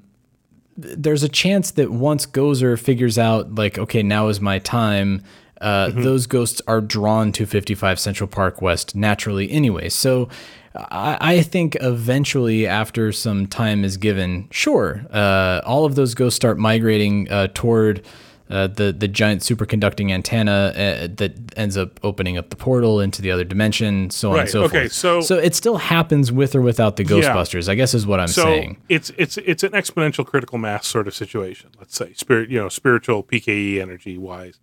th- 0.81 0.95
there's 0.99 1.23
a 1.23 1.29
chance 1.29 1.71
that 1.73 1.91
once 1.91 2.27
Gozer 2.27 2.79
figures 2.79 3.19
out, 3.19 3.55
like, 3.55 3.79
okay, 3.79 4.03
now 4.03 4.29
is 4.29 4.41
my 4.41 4.59
time. 4.59 5.23
Uh, 5.61 5.87
Mm-hmm. 5.89 6.03
Those 6.03 6.27
ghosts 6.27 6.61
are 6.67 6.81
drawn 6.81 7.33
to 7.33 7.47
55 7.47 7.99
Central 7.99 8.29
Park 8.29 8.61
West 8.61 8.95
naturally, 8.95 9.51
anyway. 9.51 9.89
So, 9.89 10.29
I, 10.75 11.17
I 11.21 11.43
think 11.43 11.77
eventually, 11.81 12.67
after 12.67 13.11
some 13.13 13.47
time 13.47 13.85
is 13.85 13.97
given, 13.97 14.49
sure, 14.51 15.07
uh, 15.11 15.61
all 15.65 15.85
of 15.87 15.95
those 15.95 16.15
ghosts 16.15 16.37
start 16.37 16.59
migrating 16.59 17.31
uh, 17.31 17.49
toward 17.55 18.05
uh, 18.51 18.67
the 18.69 18.93
the 18.93 19.09
giant 19.09 19.41
superconducting 19.43 20.13
antenna 20.13 20.73
uh, 20.77 21.09
that 21.17 21.33
ends 21.57 21.77
up 21.77 21.99
opening 22.05 22.37
up 22.39 22.51
the 22.51 22.57
portal 22.57 23.01
into 23.01 23.21
the 23.23 23.31
other 23.31 23.43
dimension, 23.43 24.09
so 24.11 24.29
on 24.31 24.35
and 24.35 24.41
Right, 24.43 24.49
so 24.51 24.63
okay, 24.65 24.81
forth. 24.83 24.93
so- 24.93 25.21
so 25.23 25.37
it 25.39 25.55
still 25.57 25.79
happens 25.79 26.31
with 26.31 26.55
or 26.55 26.61
without 26.61 26.95
the 26.97 27.05
Ghostbusters. 27.05 27.69
I 27.69 27.75
guess 27.75 27.93
is 27.95 28.07
what 28.07 28.21
I'm 28.21 28.29
so 28.29 28.43
saying. 28.45 28.77
it's 28.89 29.11
it's 29.17 29.37
it's 29.39 29.63
an 29.65 29.73
exponential 29.73 30.25
critical 30.27 30.59
mass 30.59 30.87
sort 30.87 31.09
of 31.09 31.15
situation. 31.15 31.71
Let's 31.79 31.97
say 31.97 32.13
spirit, 32.13 32.51
you 32.51 32.59
know, 32.61 32.69
spiritual 32.69 33.25
PKE 33.25 33.81
energy 33.81 34.17
wise. 34.19 34.61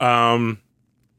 Um, 0.00 0.60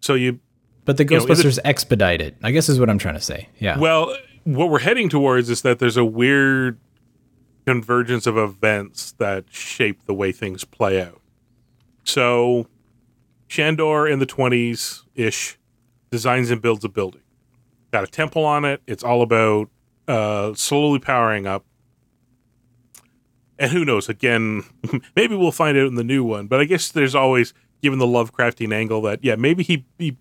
so 0.02 0.14
you 0.14 0.40
But 0.86 0.98
the 0.98 1.06
know, 1.06 1.18
is 1.18 1.24
it- 1.24 1.30
Ghostbusters 1.30 1.60
expedite 1.66 2.22
it. 2.22 2.36
I 2.44 2.52
guess 2.52 2.70
is 2.70 2.80
what 2.80 2.90
I'm 2.90 2.98
trying 3.00 3.16
to 3.16 3.22
say. 3.22 3.50
Yeah. 3.60 3.78
well, 3.80 4.16
what 4.44 4.70
we're 4.70 4.80
heading 4.80 5.10
towards 5.10 5.50
is 5.50 5.62
that 5.64 5.80
there's 5.80 5.98
a 5.98 6.06
weird 6.06 6.80
convergence 7.66 8.26
of 8.28 8.38
events 8.38 9.12
that 9.14 9.46
shape 9.52 10.06
the 10.06 10.14
way 10.14 10.32
things 10.32 10.64
play 10.64 11.02
out. 11.02 11.20
So, 12.06 12.68
Shandor 13.50 14.08
in 14.10 14.20
the 14.20 14.26
20s 14.26 15.04
ish 15.16 15.58
designs 16.10 16.50
and 16.50 16.62
builds 16.62 16.86
a 16.86 16.90
building. 16.90 17.22
Got 17.92 18.06
a 18.06 18.08
temple 18.08 18.46
on 18.46 18.64
it. 18.64 18.82
It's 18.88 19.04
all 19.04 19.22
about 19.22 19.70
uh, 20.08 20.54
slowly 20.54 21.00
powering 21.00 21.46
up. 21.46 21.66
and 23.60 23.72
who 23.72 23.84
knows? 23.84 24.08
Again, 24.08 24.64
maybe 25.16 25.36
we'll 25.36 25.52
find 25.52 25.78
out 25.78 25.88
in 25.88 25.96
the 25.96 26.04
new 26.04 26.24
one. 26.24 26.48
But 26.48 26.62
I 26.62 26.66
guess 26.66 26.90
there's 26.90 27.16
always 27.16 27.54
given 27.82 28.00
the 28.00 28.06
Lovecraftian 28.06 28.74
angle 28.74 29.02
that 29.04 29.24
yeah, 29.24 29.36
maybe 29.36 29.64
he. 29.64 29.86
he 29.98 30.18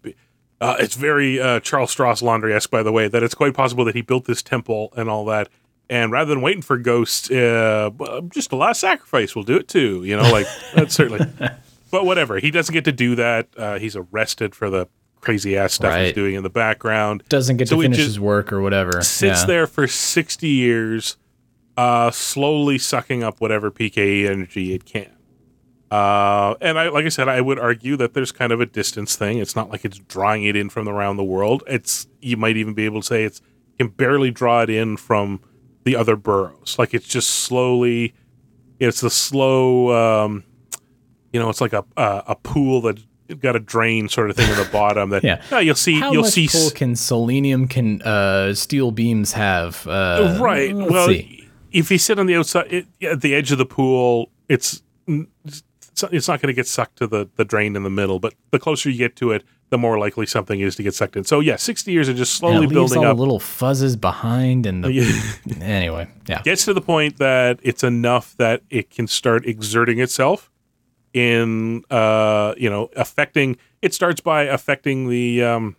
uh, 0.59 0.77
it's 0.79 0.95
very 0.95 1.39
uh, 1.39 1.61
Charles 1.61 1.95
Stross 1.95 2.23
Laundry 2.23 2.55
esque, 2.55 2.71
by 2.71 2.83
the 2.83 2.91
way, 2.91 3.09
that 3.09 3.23
it's 3.23 3.35
quite 3.35 3.53
possible 3.53 3.85
that 3.85 3.95
he 3.95 4.01
built 4.01 4.25
this 4.25 4.43
temple 4.43 4.91
and 4.97 5.11
all 5.11 5.27
that. 5.27 5.51
And 5.91 6.11
rather 6.11 6.31
than 6.31 6.41
waiting 6.41 6.63
for 6.63 6.79
ghosts, 6.79 7.31
uh, 7.31 7.91
just 8.33 8.51
a 8.53 8.57
last 8.57 8.81
sacrifice 8.81 9.37
will 9.37 9.43
do 9.43 9.57
it 9.57 9.69
too. 9.69 10.03
You 10.05 10.17
know, 10.17 10.33
like 10.33 10.47
that's 10.75 10.95
certainly. 10.97 11.27
But 11.91 12.05
whatever, 12.05 12.39
he 12.39 12.51
doesn't 12.51 12.73
get 12.73 12.85
to 12.87 12.93
do 12.93 13.15
that. 13.17 13.49
Uh, 13.57 13.79
he's 13.79 13.97
arrested 13.97 14.55
for 14.55 14.71
the 14.71 14.89
crazy 15.21 15.57
ass 15.57 15.75
stuff 15.75 15.99
he's 15.99 16.13
doing 16.13 16.35
in 16.35 16.43
the 16.43 16.51
background. 16.51 17.23
Doesn't 17.29 17.57
get 17.57 17.69
So 17.69 17.77
to 17.77 17.83
finish 17.83 17.99
his 17.99 18.19
work 18.19 18.53
or 18.53 18.61
whatever. 18.61 19.03
Sits 19.03 19.41
yeah. 19.41 19.47
there 19.47 19.67
for 19.67 19.87
sixty 19.87 20.49
years, 20.49 21.17
uh, 21.77 22.11
slowly 22.11 22.79
sucking 22.79 23.23
up 23.23 23.41
whatever 23.41 23.71
PKE 23.71 24.29
energy 24.29 24.73
it 24.73 24.85
can. 24.85 25.16
Uh, 25.91 26.55
and 26.61 26.79
I, 26.79 26.89
like 26.89 27.05
I 27.05 27.11
said, 27.11 27.29
I 27.29 27.41
would 27.41 27.59
argue 27.59 27.97
that 27.97 28.15
there's 28.15 28.33
kind 28.33 28.53
of 28.53 28.61
a 28.61 28.67
distance 28.67 29.15
thing. 29.15 29.39
It's 29.39 29.55
not 29.55 29.71
like 29.71 29.85
it's 29.85 29.99
drawing 29.99 30.45
it 30.45 30.57
in 30.57 30.69
from 30.69 30.89
around 30.89 31.17
the 31.17 31.25
world. 31.25 31.63
It's 31.67 32.07
you 32.21 32.37
might 32.37 32.57
even 32.57 32.75
be 32.75 32.85
able 32.85 33.03
to 33.03 33.07
say 33.07 33.25
it's 33.25 33.41
can 33.79 33.89
barely 33.89 34.31
draw 34.31 34.63
it 34.63 34.71
in 34.71 34.97
from 34.97 35.41
the 35.85 35.95
other 35.95 36.17
boroughs. 36.17 36.77
Like 36.79 36.95
it's 36.95 37.07
just 37.07 37.29
slowly. 37.31 38.15
It's 38.79 39.03
a 39.03 39.11
slow. 39.11 40.25
Um, 40.25 40.45
you 41.33 41.41
know, 41.41 41.49
it's 41.51 41.61
like 41.61 41.73
a 41.73 41.85
a, 41.97 42.25
a 42.29 42.35
pool 42.37 42.81
that 42.83 42.99
got 43.41 43.57
a 43.57 43.61
drain 43.61 44.09
sort 44.09 44.31
of 44.31 44.37
thing 44.37 44.51
in 44.51 44.57
the 44.57 44.69
bottom. 44.73 45.11
That 45.11 45.23
Yeah. 45.25 45.43
yeah, 45.51 45.61
you'll 45.61 45.75
see. 45.77 46.01
How 46.01 46.13
you'll 46.13 46.23
much 46.23 46.33
see. 46.33 46.49
pull 46.49 46.71
can 46.71 46.97
selenium 46.97 47.69
can 47.69 48.03
uh, 48.03 48.55
steel 48.55 48.91
beams 48.91 49.33
have? 49.33 49.87
Uh, 49.87 50.39
right. 50.41 50.75
well, 50.75 51.09
see. 51.09 51.49
if 51.71 51.91
you 51.91 51.99
sit 51.99 52.19
on 52.19 52.27
the 52.27 52.35
outside, 52.35 52.73
it, 52.73 52.87
at 53.03 53.21
the 53.21 53.35
edge 53.35 53.53
of 53.53 53.59
the 53.59 53.67
pool, 53.67 54.31
it's 54.49 54.83
it's 55.97 56.03
not- 56.03 56.13
it's 56.13 56.29
not 56.29 56.43
going 56.43 56.49
to 56.49 56.53
get 56.55 56.67
sucked 56.67 56.99
to 56.99 57.07
the 57.07 57.27
the 57.37 57.45
drain 57.45 57.75
in 57.75 57.83
the 57.83 57.91
middle. 57.91 58.19
But 58.19 58.35
the 58.51 58.59
closer 58.59 58.91
you 58.91 58.99
get 58.99 59.17
to 59.17 59.31
it, 59.33 59.45
the 59.71 59.79
more 59.79 59.99
likely 59.99 60.27
something 60.27 60.61
is 60.61 60.77
to 60.77 60.83
get 60.83 60.95
sucked 60.95 61.17
in. 61.17 61.25
So 61.25 61.41
yeah, 61.41 61.57
sixty 61.57 61.91
years 61.93 62.09
of 62.09 62.17
just 62.17 62.35
slowly 62.35 62.67
building 62.67 63.03
up. 63.05 63.17
little 63.19 63.41
fuzzes 63.41 63.99
behind, 63.99 64.67
and 64.67 64.85
the 64.85 64.91
anyway, 65.63 66.07
yeah, 66.29 66.43
Gets 66.43 66.67
to 66.67 66.75
the 66.75 66.83
point 66.83 67.17
that 67.17 67.61
it's 67.63 67.83
enough 67.83 68.37
that 68.37 68.61
it 68.69 68.91
can 68.91 69.07
start 69.07 69.47
exerting 69.47 69.99
itself 69.99 70.51
in 71.15 71.83
uh 71.91 72.55
you 72.59 72.69
know 72.69 72.91
affecting. 72.95 73.57
It 73.81 73.95
starts 73.95 74.21
by 74.21 74.43
affecting 74.43 75.09
the 75.09 75.43
um 75.45 75.77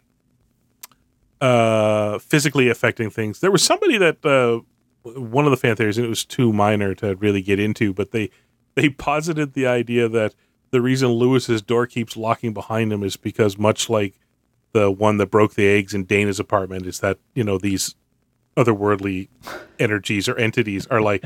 uh 1.42 2.18
physically 2.20 2.70
affecting 2.70 3.10
things. 3.12 3.40
There 3.40 3.52
was 3.52 3.64
somebody 3.64 3.98
that 4.00 4.26
uh 4.26 4.62
one 5.04 5.46
of 5.46 5.52
the 5.52 5.58
fan 5.58 5.76
theories, 5.76 5.98
and 5.98 6.06
it 6.06 6.10
was 6.10 6.26
too 6.26 6.52
minor 6.52 6.94
to 6.96 7.16
really 7.18 7.42
get 7.42 7.60
into, 7.60 7.94
but 7.94 8.12
they 8.12 8.30
they 8.78 8.90
posited 8.90 9.54
the 9.54 9.66
idea 9.66 10.08
that 10.08 10.36
the 10.70 10.82
reason 10.82 11.10
Lewis's 11.10 11.64
door 11.64 11.88
keeps 11.88 12.16
locking 12.16 12.54
behind 12.54 12.94
him 12.94 13.02
is 13.02 13.18
because 13.18 13.58
much 13.58 13.90
like 13.90 14.20
the 14.72 14.92
one 14.92 15.18
that 15.18 15.32
broke 15.32 15.56
the 15.56 15.68
eggs 15.68 15.96
in 15.96 16.04
Dana's 16.04 16.40
apartment 16.40 16.86
is 16.86 17.00
that 17.00 17.18
you 17.34 17.44
know 17.44 17.58
these 17.58 17.96
otherworldly 18.56 19.30
energies 19.80 20.30
or 20.30 20.36
entities 20.38 20.86
are 20.88 21.02
like 21.02 21.24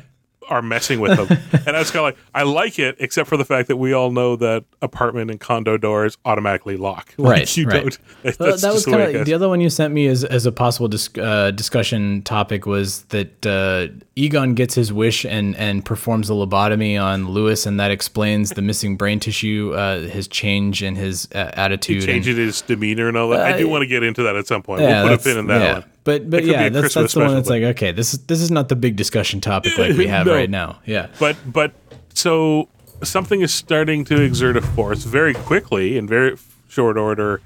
are 0.51 0.61
messing 0.61 0.99
with 0.99 1.15
them, 1.17 1.37
and 1.65 1.75
I 1.75 1.79
was 1.79 1.89
kind 1.89 1.99
of 2.01 2.03
like, 2.03 2.17
I 2.35 2.43
like 2.43 2.77
it, 2.77 2.97
except 2.99 3.27
for 3.29 3.37
the 3.37 3.45
fact 3.45 3.67
that 3.69 3.77
we 3.77 3.93
all 3.93 4.11
know 4.11 4.35
that 4.35 4.65
apartment 4.81 5.31
and 5.31 5.39
condo 5.39 5.77
doors 5.77 6.17
automatically 6.25 6.77
lock. 6.77 7.15
Like, 7.17 7.29
Right, 7.31 7.57
you 7.57 7.65
right. 7.67 7.83
don't. 7.83 7.97
Well, 8.39 8.57
that 8.57 8.73
was 8.73 8.85
the 8.85 8.91
kind 8.91 9.15
of 9.15 9.25
the 9.25 9.33
other 9.33 9.47
one 9.49 9.61
you 9.61 9.69
sent 9.69 9.93
me 9.93 10.07
as 10.07 10.23
as 10.23 10.45
a 10.45 10.51
possible 10.51 10.87
dis- 10.87 11.09
uh, 11.17 11.51
discussion 11.51 12.21
topic 12.23 12.65
was 12.65 13.03
that 13.05 13.45
uh, 13.45 13.87
Egon 14.15 14.53
gets 14.53 14.75
his 14.75 14.91
wish 14.93 15.25
and 15.25 15.55
and 15.55 15.85
performs 15.85 16.29
a 16.29 16.33
lobotomy 16.33 17.01
on 17.01 17.29
Lewis, 17.29 17.65
and 17.65 17.79
that 17.79 17.89
explains 17.91 18.51
the 18.51 18.61
missing 18.61 18.97
brain 18.97 19.19
tissue, 19.19 19.73
uh, 19.75 20.01
his 20.01 20.27
change 20.27 20.83
in 20.83 20.95
his 20.95 21.27
uh, 21.33 21.51
attitude, 21.53 21.97
and- 21.97 22.05
changing 22.05 22.35
his 22.37 22.61
demeanor 22.61 23.07
and 23.07 23.15
all 23.17 23.29
that. 23.29 23.41
I 23.41 23.57
do 23.57 23.67
want 23.69 23.83
to 23.83 23.87
get 23.87 24.03
into 24.03 24.23
that 24.23 24.35
at 24.35 24.47
some 24.47 24.61
point. 24.61 24.81
Uh, 24.81 24.85
Yeah, 24.85 25.03
we'll 25.03 25.17
put 25.17 25.21
a 25.21 25.29
pin 25.29 25.37
in 25.37 25.47
that 25.47 25.61
yeah. 25.61 25.73
one. 25.73 25.83
But 26.03 26.29
but 26.29 26.43
yeah, 26.43 26.69
that's 26.69 26.81
Christmas 26.81 26.93
that's 26.93 27.13
the 27.13 27.19
one 27.19 27.35
that's 27.35 27.49
like 27.49 27.63
okay, 27.63 27.91
this 27.91 28.13
is 28.13 28.19
this 28.25 28.41
is 28.41 28.49
not 28.49 28.69
the 28.69 28.75
big 28.75 28.95
discussion 28.95 29.39
topic 29.41 29.77
like 29.77 29.95
we 29.95 30.07
have 30.15 30.25
No. 30.25 30.33
right 30.33 30.49
now. 30.49 30.79
Yeah. 30.85 31.07
But 31.19 31.37
but 31.45 31.73
so 32.13 32.69
something 33.03 33.41
is 33.41 33.53
starting 33.53 34.03
to 34.05 34.19
exert 34.21 34.57
a 34.57 34.61
force 34.61 35.03
very 35.03 35.33
quickly 35.33 35.97
in 35.97 36.07
very 36.07 36.37
short 36.67 36.97
order. 36.97 37.41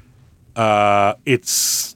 Uh, 0.56 1.16
it's 1.26 1.96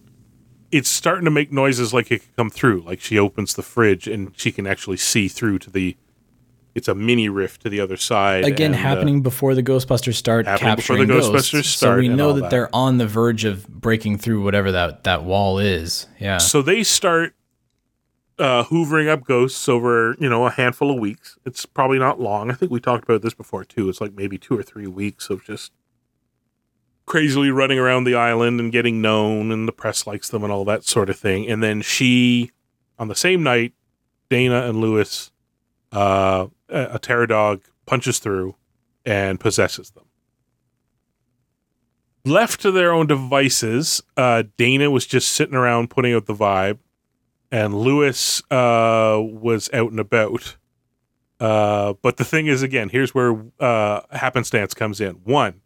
it's 0.72 0.90
starting 0.90 1.26
to 1.26 1.32
make 1.32 1.52
noises 1.52 1.94
like 1.94 2.12
it 2.12 2.20
can 2.20 2.30
come 2.36 2.50
through. 2.50 2.82
Like 2.82 3.00
she 3.00 3.18
opens 3.18 3.54
the 3.54 3.64
fridge 3.64 4.08
and 4.08 4.34
she 4.38 4.52
can 4.52 4.68
actually 4.68 4.98
see 4.98 5.28
through 5.28 5.60
to 5.60 5.70
the. 5.70 5.96
It's 6.80 6.88
a 6.88 6.96
mini 6.96 7.30
rift 7.30 7.62
to 7.64 7.70
the 7.70 7.82
other 7.82 7.98
side. 7.98 8.46
Again, 8.46 8.74
and, 8.74 8.76
uh, 8.76 8.78
happening 8.78 9.22
before 9.22 9.54
the 9.54 9.62
Ghostbusters 9.62 10.16
start 10.16 10.48
happening 10.48 10.78
before 10.78 10.96
the 10.96 11.06
capturing 11.06 11.22
Ghostbusters 11.22 11.52
ghosts, 11.52 11.76
so 11.76 11.98
we 11.98 12.08
know 12.08 12.34
that, 12.34 12.44
that. 12.44 12.50
they're 12.50 12.74
on 12.74 12.98
the 12.98 13.06
verge 13.06 13.44
of 13.44 13.68
breaking 13.68 14.18
through 14.18 14.44
whatever 14.44 14.72
that 14.72 15.04
that 15.04 15.24
wall 15.24 15.60
is. 15.60 16.08
Yeah. 16.20 16.38
So 16.38 16.62
they 16.62 16.84
start 16.84 17.36
uh, 18.40 18.64
hoovering 18.64 19.10
up 19.10 19.26
ghosts 19.26 19.68
over, 19.68 20.16
you 20.20 20.30
know, 20.30 20.46
a 20.46 20.50
handful 20.50 20.90
of 20.90 21.00
weeks. 21.00 21.38
It's 21.46 21.66
probably 21.66 22.00
not 22.00 22.20
long. 22.20 22.50
I 22.50 22.54
think 22.54 22.72
we 22.72 22.80
talked 22.80 23.04
about 23.04 23.22
this 23.22 23.34
before 23.34 23.66
too. 23.66 23.90
It's 23.90 24.00
like 24.00 24.14
maybe 24.14 24.38
two 24.38 24.58
or 24.58 24.64
three 24.64 24.88
weeks 24.88 25.30
of 25.30 25.44
just 25.44 25.74
crazily 27.06 27.52
running 27.52 27.78
around 27.78 28.06
the 28.06 28.16
island 28.16 28.60
and 28.62 28.72
getting 28.72 29.02
known, 29.02 29.52
and 29.52 29.68
the 29.68 29.74
press 29.74 30.08
likes 30.08 30.30
them 30.30 30.44
and 30.44 30.54
all 30.54 30.64
that 30.64 30.86
sort 30.86 31.10
of 31.10 31.18
thing. 31.18 31.50
And 31.50 31.62
then 31.62 31.82
she, 31.82 32.52
on 32.98 33.10
the 33.10 33.16
same 33.16 33.44
night, 33.44 33.74
Dana 34.30 34.68
and 34.70 34.80
Lewis, 34.80 35.32
uh, 35.92 36.48
a 36.70 37.00
terror 37.00 37.28
dog 37.28 37.62
punches 37.86 38.20
through 38.20 38.56
and 39.06 39.40
possesses 39.40 39.92
them. 39.92 40.06
Left 42.26 42.62
to 42.62 42.72
their 42.72 42.92
own 42.92 43.08
devices, 43.08 44.04
uh, 44.18 44.44
Dana 44.58 44.92
was 44.92 45.06
just 45.06 45.32
sitting 45.32 45.56
around 45.56 45.90
putting 45.90 46.14
out 46.14 46.26
the 46.26 46.36
vibe, 46.36 46.80
and 47.52 47.74
Lewis 47.74 48.42
uh, 48.52 49.20
was 49.20 49.70
out 49.74 49.92
and 49.92 50.00
about. 50.00 50.58
Uh, 51.40 51.94
but 52.02 52.18
the 52.18 52.26
thing 52.26 52.48
is, 52.48 52.62
again, 52.62 52.90
here's 52.90 53.16
where 53.16 53.42
uh, 53.60 54.02
happenstance 54.12 54.74
comes 54.74 55.00
in. 55.00 55.16
One, 55.24 55.62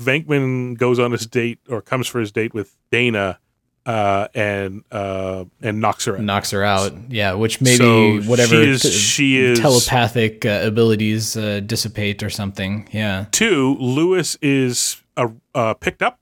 Venkman 0.00 0.78
goes 0.78 0.98
on 0.98 1.10
his 1.12 1.26
date 1.26 1.58
or 1.68 1.82
comes 1.82 2.06
for 2.06 2.20
his 2.20 2.32
date 2.32 2.54
with 2.54 2.76
Dana, 2.90 3.40
uh, 3.86 4.28
and 4.34 4.84
uh, 4.92 5.44
and 5.60 5.80
knocks 5.80 6.04
her 6.04 6.16
out. 6.16 6.22
knocks 6.22 6.50
her 6.52 6.62
out. 6.64 6.92
Yeah, 7.10 7.34
which 7.34 7.60
maybe 7.60 7.76
So 7.78 8.20
whatever 8.30 8.62
she 8.64 8.70
is- 8.70 8.82
t- 8.82 8.90
she 8.90 9.36
is- 9.38 9.58
telepathic 9.58 10.46
uh, 10.46 10.60
abilities 10.64 11.36
uh, 11.36 11.60
dissipate 11.60 12.22
or 12.22 12.30
something. 12.30 12.88
Yeah. 12.92 13.26
Two, 13.32 13.76
Lewis 13.80 14.36
is 14.40 15.02
uh, 15.16 15.28
uh, 15.54 15.74
picked 15.74 16.02
up, 16.02 16.18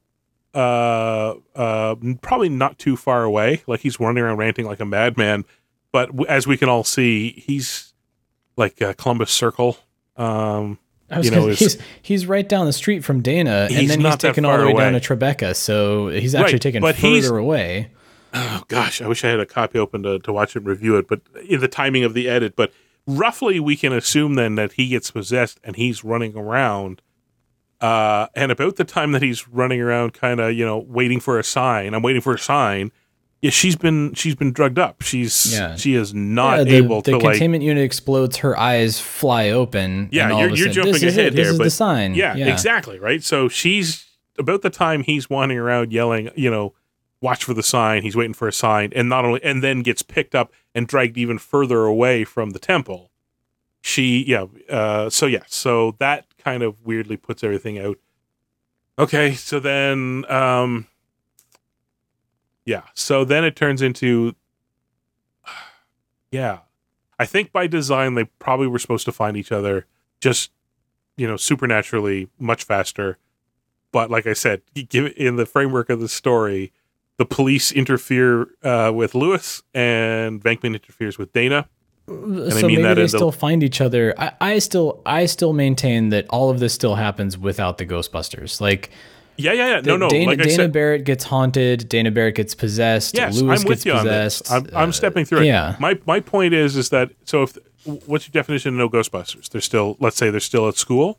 uh, 0.55 1.35
uh, 1.55 1.95
probably 2.23 2.49
not 2.49 2.79
too 2.79 2.97
far 2.97 3.25
away. 3.25 3.63
Like 3.67 3.81
he's 3.81 4.01
running 4.01 4.23
around 4.23 4.39
ranting 4.39 4.67
like 4.67 4.81
a 4.81 4.85
madman. 4.87 5.45
But 5.93 6.07
w- 6.11 6.27
as 6.29 6.47
we 6.47 6.57
can 6.57 6.69
all 6.69 6.85
see, 6.85 7.33
he's 7.47 7.93
like 8.57 8.81
uh, 8.81 8.93
Columbus 8.95 9.31
Circle. 9.31 9.77
Um, 10.17 10.79
You 11.23 11.31
know, 11.31 11.41
gonna, 11.43 11.55
he's 11.55 11.79
he's 12.03 12.27
right 12.27 12.49
down 12.49 12.67
the 12.67 12.73
street 12.73 13.05
from 13.05 13.21
Dana, 13.23 13.69
and 13.71 13.89
then 13.91 14.01
he's 14.01 14.17
taken 14.17 14.45
all 14.45 14.57
the 14.59 14.67
way 14.67 14.73
down 14.75 14.93
to 14.93 15.01
Tribeca, 15.01 15.55
so 15.57 16.09
he's 16.09 16.35
actually 16.35 16.55
Right, 16.55 16.63
taken 16.63 16.83
further 16.83 17.37
away. 17.39 17.91
oh 18.33 18.63
gosh, 18.69 19.03
I 19.03 19.09
wish 19.09 19.25
I 19.25 19.29
had 19.29 19.41
a 19.41 19.47
copy 19.47 19.79
open 19.79 20.03
to, 20.05 20.19
to 20.21 20.33
watch 20.33 20.55
it 20.55 20.61
and 20.61 20.67
review 20.69 20.97
it. 20.97 21.09
But 21.09 21.23
in 21.49 21.61
the 21.61 21.69
timing 21.69 22.05
of 22.05 22.15
the 22.15 22.29
edit, 22.29 22.55
but 22.55 22.73
roughly 23.07 23.59
we 23.59 23.77
can 23.77 23.93
assume 23.93 24.35
then 24.35 24.55
that 24.55 24.73
he 24.75 24.89
gets 24.89 25.11
possessed 25.11 25.59
and 25.65 25.75
he's 25.77 26.05
running 26.05 26.37
around. 26.37 27.03
Uh, 27.81 28.27
and 28.37 28.53
about 28.53 28.77
the 28.77 28.85
time 28.85 29.13
that 29.13 29.23
he's 29.23 29.49
running 29.49 29.81
around, 29.81 30.13
kind 30.13 30.39
of 30.39 30.53
you 30.53 30.65
know 30.65 30.79
waiting 30.79 31.19
for 31.19 31.39
a 31.39 31.45
sign. 31.45 31.95
I'm 31.95 32.03
waiting 32.03 32.23
for 32.23 32.35
a 32.35 32.39
sign. 32.39 32.93
Yeah, 33.43 33.51
she's 33.51 33.75
been 33.77 34.13
she's 34.15 34.35
been 34.35 34.53
drugged 34.53 34.79
up. 34.79 35.01
She's 35.03 35.53
Yeah. 35.55 35.75
she 35.77 35.95
is 35.95 36.13
not 36.13 36.59
Yeah, 36.59 36.65
the, 36.65 36.77
able 36.77 37.01
the 37.01 37.13
to 37.13 37.19
like 37.19 37.33
containment 37.33 37.65
unit 37.65 37.83
explodes, 37.83 38.39
her 38.39 38.59
eyes 38.59 39.01
fly 39.01 39.49
open. 39.51 40.09
Yeah, 40.13 40.25
and 40.25 40.33
all 40.33 40.41
you're, 40.41 40.49
of 40.49 40.53
a 40.55 40.57
you're 40.59 40.67
sudden, 40.69 40.75
jumping 40.75 40.93
this 40.93 41.03
is 41.03 41.17
ahead 41.17 41.27
it, 41.33 41.37
This 41.37 41.47
here, 41.47 41.53
is 41.53 41.59
but 41.59 41.65
the 41.65 41.71
sign. 41.71 42.15
Yeah, 42.15 42.37
exactly, 42.37 42.99
right? 42.99 43.23
So 43.23 43.49
she's 43.49 44.07
about 44.39 44.61
the 44.63 44.71
time 44.71 45.03
he's 45.03 45.31
wandering 45.31 45.59
around 45.59 45.91
yelling, 45.93 46.31
you 46.35 46.51
know, 46.51 46.75
watch 47.23 47.45
for 47.45 47.55
the 47.55 47.63
sign. 47.63 48.03
He's 48.03 48.17
waiting 48.17 48.35
for 48.35 48.47
a 48.47 48.53
sign, 48.53 48.93
and 48.95 49.09
not 49.09 49.25
only, 49.25 49.43
and 49.43 49.63
then 49.63 49.81
gets 49.83 50.03
picked 50.03 50.35
up 50.35 50.53
and 50.75 50.87
dragged 50.87 51.17
even 51.17 51.39
further 51.39 51.85
away 51.85 52.25
from 52.25 52.51
the 52.51 52.59
temple. 52.59 53.11
She, 53.83 54.23
yeah, 54.27 54.45
uh, 54.69 55.09
so 55.09 55.25
yeah, 55.25 55.45
so 55.47 55.97
that 55.99 56.27
kind 56.39 56.63
of 56.63 56.77
weirdly 56.85 57.17
puts 57.17 57.43
everything 57.43 57.79
out. 57.79 57.97
Okay, 58.99 59.33
so 59.33 59.59
then, 59.61 60.27
um, 60.31 60.87
yeah, 62.65 62.83
so 62.95 63.25
then 63.25 63.45
it 63.45 63.57
turns 63.57 63.83
into, 63.83 64.35
yeah, 66.31 66.59
I 67.19 67.27
think 67.27 67.53
by 67.53 67.67
design 67.67 68.15
they 68.15 68.25
probably 68.39 68.67
were 68.67 68.79
supposed 68.79 69.05
to 69.07 69.13
find 69.13 69.37
each 69.37 69.53
other 69.53 69.87
just 70.21 70.51
you 71.17 71.27
know 71.27 71.37
supernaturally 71.37 72.29
much 72.39 72.63
faster 72.65 73.19
but 73.93 74.11
like 74.11 74.27
i 74.27 74.33
said 74.33 74.63
give 74.89 75.13
in 75.17 75.37
the 75.37 75.45
framework 75.45 75.91
of 75.91 75.99
the 76.01 76.09
story 76.09 76.73
the 77.17 77.25
police 77.27 77.73
interfere 77.73 78.49
uh, 78.63 78.91
with 78.95 79.15
lewis 79.15 79.63
and 79.75 80.43
venkman 80.43 80.75
interferes 80.75 81.19
with 81.19 81.33
dana 81.33 81.69
And 82.07 82.53
so 82.53 82.59
I 82.59 82.63
mean 82.63 82.77
maybe 82.77 82.83
that 82.83 82.95
they 82.95 83.01
in 83.03 83.07
the- 83.07 83.09
still 83.09 83.33
find 83.33 83.63
each 83.63 83.81
other. 83.81 84.15
I, 84.19 84.33
I 84.41 84.59
still 84.61 85.01
I 85.07 85.27
still 85.27 85.53
maintain 85.53 86.09
that 86.11 86.27
all 86.29 86.49
of 86.51 86.59
this 86.59 86.73
still 86.75 86.95
happens 86.97 87.37
without 87.39 87.79
the 87.79 87.87
Ghostbusters. 87.87 88.61
Like 88.61 88.91
Yeah, 89.41 89.53
yeah, 89.53 89.69
yeah. 89.69 89.81
No, 89.81 89.97
no. 89.97 90.09
Dana, 90.09 90.27
like 90.27 90.39
Dana 90.39 90.51
said, 90.51 90.73
Barrett 90.73 91.05
gets 91.05 91.25
haunted. 91.25 91.89
Dana 91.89 92.11
Barrett 92.11 92.35
gets 92.35 92.55
possessed. 92.55 93.15
yes, 93.17 93.41
Lewis 93.41 93.61
I'm 93.61 93.69
with 93.69 93.79
gets 93.79 93.87
you 93.87 93.93
on 93.93 94.05
this. 94.07 94.51
I'm, 94.51 94.67
I'm 94.75 94.89
uh, 94.91 94.93
stepping 94.93 95.25
through 95.25 95.41
it. 95.41 95.47
yeah. 95.47 95.77
My 95.79 95.99
my 96.07 96.21
point 96.21 96.55
is 96.55 96.77
is 96.77 96.91
that 96.91 97.11
so 97.25 97.43
if 97.43 97.57
what's 97.85 98.27
your 98.27 98.33
definition 98.33 98.75
of 98.75 98.79
no 98.79 98.89
Ghostbusters? 98.89 99.49
They're 99.49 99.61
still 99.61 99.97
let's 100.01 100.17
say 100.17 100.31
they're 100.31 100.41
still 100.41 100.69
at 100.69 100.77
school, 100.77 101.19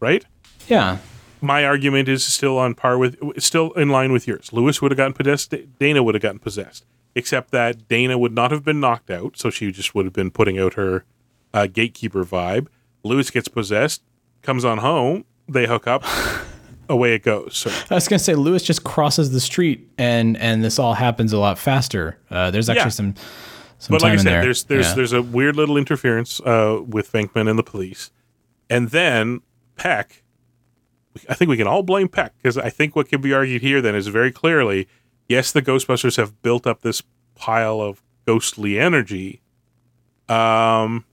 right? 0.00 0.24
yeah. 0.68 0.98
My 1.42 1.64
argument 1.64 2.06
is 2.06 2.22
still 2.22 2.58
on 2.58 2.74
par 2.74 2.98
with 2.98 3.16
still 3.42 3.72
in 3.72 3.88
line 3.88 4.12
with 4.12 4.28
yours. 4.28 4.52
Lewis 4.52 4.82
would 4.82 4.90
have 4.90 4.98
gotten 4.98 5.14
possessed. 5.14 5.54
Dana 5.78 6.02
would 6.02 6.14
have 6.14 6.20
gotten 6.20 6.38
possessed, 6.38 6.84
except 7.14 7.50
that 7.52 7.88
Dana 7.88 8.18
would 8.18 8.34
not 8.34 8.50
have 8.50 8.62
been 8.62 8.78
knocked 8.78 9.10
out, 9.10 9.38
so 9.38 9.48
she 9.48 9.72
just 9.72 9.94
would 9.94 10.04
have 10.04 10.12
been 10.12 10.30
putting 10.30 10.58
out 10.58 10.74
her 10.74 11.06
uh, 11.54 11.66
gatekeeper 11.66 12.26
vibe. 12.26 12.66
Lewis 13.02 13.30
gets 13.30 13.48
possessed, 13.48 14.02
comes 14.42 14.66
on 14.66 14.78
home, 14.78 15.24
they 15.48 15.66
hook 15.66 15.86
up, 15.86 16.04
away 16.90 17.14
it 17.14 17.22
goes. 17.22 17.56
So 17.56 17.70
I 17.90 17.94
was 17.94 18.06
gonna 18.08 18.18
say 18.18 18.34
Lewis 18.34 18.62
just 18.62 18.84
crosses 18.84 19.30
the 19.30 19.40
street 19.40 19.88
and 19.96 20.36
and 20.36 20.62
this 20.62 20.78
all 20.78 20.92
happens 20.94 21.32
a 21.32 21.38
lot 21.38 21.58
faster. 21.58 22.18
Uh, 22.30 22.50
there's 22.50 22.68
actually 22.68 22.82
Yeah. 22.84 22.88
some 22.88 23.14
some 23.78 23.94
but 23.94 24.00
time 24.00 24.10
like 24.10 24.18
I 24.18 24.22
said, 24.22 24.30
there. 24.32 24.42
there's 24.42 24.64
there's 24.64 24.88
Yeah. 24.88 24.94
there's 24.96 25.12
a 25.14 25.22
weird 25.22 25.56
little 25.56 25.76
interference 25.78 26.40
uh, 26.40 26.80
with 26.86 27.10
Venkman 27.12 27.48
and 27.48 27.58
the 27.58 27.62
police, 27.62 28.10
and 28.68 28.90
then 28.90 29.40
Peck. 29.76 30.22
I 31.28 31.34
think 31.34 31.48
we 31.48 31.56
can 31.56 31.66
all 31.66 31.82
blame 31.82 32.08
Peck 32.08 32.34
because 32.36 32.56
I 32.58 32.68
think 32.70 32.94
what 32.94 33.08
can 33.08 33.20
be 33.20 33.32
argued 33.32 33.62
here 33.62 33.80
then 33.80 33.94
is 33.96 34.06
very 34.08 34.30
clearly, 34.30 34.86
yes, 35.28 35.50
the 35.50 35.60
Ghostbusters 35.62 36.16
have 36.18 36.40
built 36.42 36.66
up 36.68 36.82
this 36.82 37.02
pile 37.34 37.80
of 37.80 38.02
ghostly 38.26 38.78
energy. 38.78 39.40
Um, 40.28 41.04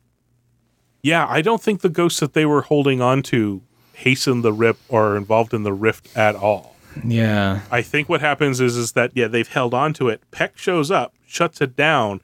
yeah, 1.01 1.25
I 1.28 1.41
don't 1.41 1.61
think 1.61 1.82
the 1.82 1.89
ghosts 1.89 2.19
that 2.19 2.34
they 2.34 2.45
were 2.45 2.61
holding 2.61 3.01
on 3.01 3.23
to 3.23 3.63
hastened 3.98 4.43
the 4.43 4.54
rip 4.54 4.78
or 4.89 5.14
are 5.14 5.18
involved 5.18 5.54
in 5.54 5.64
the 5.64 5.74
rift 5.74 6.16
at 6.16 6.36
all. 6.36 6.76
yeah. 7.04 7.62
I 7.72 7.82
think 7.82 8.08
what 8.08 8.22
happens 8.22 8.62
is 8.62 8.78
is 8.78 8.91
that 8.93 9.12
yeah 9.16 9.28
they've 9.28 9.48
held 9.48 9.74
on 9.74 9.93
to 9.93 10.08
it. 10.10 10.22
Peck 10.32 10.58
shows 10.58 10.91
up, 10.91 11.14
shuts 11.26 11.62
it 11.62 11.76
down, 11.76 12.22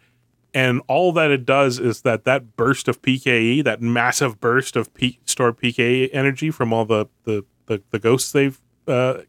and 0.53 0.81
all 0.87 1.11
that 1.13 1.31
it 1.31 1.45
does 1.45 1.79
is 1.79 2.01
that 2.01 2.25
that 2.25 2.55
burst 2.55 2.87
of 2.87 3.01
PKE, 3.01 3.63
that 3.63 3.81
massive 3.81 4.39
burst 4.39 4.75
of 4.75 4.93
P- 4.93 5.19
stored 5.25 5.57
PKE 5.57 6.09
energy 6.13 6.51
from 6.51 6.71
all 6.71 6.85
the 6.85 7.07
the 7.23 7.43
the, 7.65 7.81
the 7.89 7.99
ghosts 7.99 8.31
they've 8.31 8.59
uh, 8.87 9.21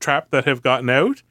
trapped 0.00 0.30
that 0.32 0.44
have 0.44 0.62
gotten 0.62 0.90
out. 0.90 1.22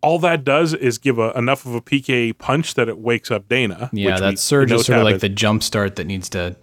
All 0.00 0.18
that 0.20 0.42
does 0.42 0.74
is 0.74 0.98
give 0.98 1.18
a, 1.18 1.30
enough 1.32 1.64
of 1.64 1.74
a 1.74 1.80
PKE 1.80 2.36
punch 2.38 2.74
that 2.74 2.88
it 2.88 2.98
wakes 2.98 3.30
up 3.30 3.48
Dana. 3.48 3.88
Yeah, 3.92 4.12
which 4.12 4.20
that 4.20 4.38
surge 4.38 4.72
is 4.72 4.86
sort 4.86 4.98
of 4.98 5.04
like 5.04 5.20
the 5.20 5.28
jump 5.28 5.62
start 5.62 5.96
that 5.96 6.06
needs 6.06 6.28
to 6.30 6.56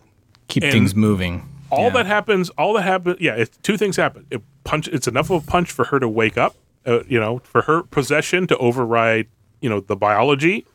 keep 0.48 0.64
And 0.64 0.72
things 0.72 0.96
moving. 0.96 1.48
All 1.72 1.86
Yeah. 1.86 1.90
that 1.92 2.06
happens 2.06 2.50
all 2.52 2.74
that 2.74 2.82
happens 2.84 3.18
yeah 3.20 3.36
it, 3.36 3.50
two 3.64 3.78
things 3.78 3.96
happen. 3.98 4.26
It 4.30 4.42
punch 4.64 4.88
it's 4.88 5.08
enough 5.08 5.30
of 5.30 5.44
a 5.44 5.46
punch 5.48 5.72
for 5.72 5.86
her 5.86 6.00
to 6.00 6.08
wake 6.08 6.38
up 6.38 6.56
uh, 6.86 7.04
you 7.08 7.20
know 7.20 7.40
for 7.40 7.64
her 7.64 7.84
possession 7.84 8.48
to 8.48 8.58
override 8.58 9.28
you 9.62 9.70
know 9.70 9.80
the 9.80 9.96
biology 9.96 10.66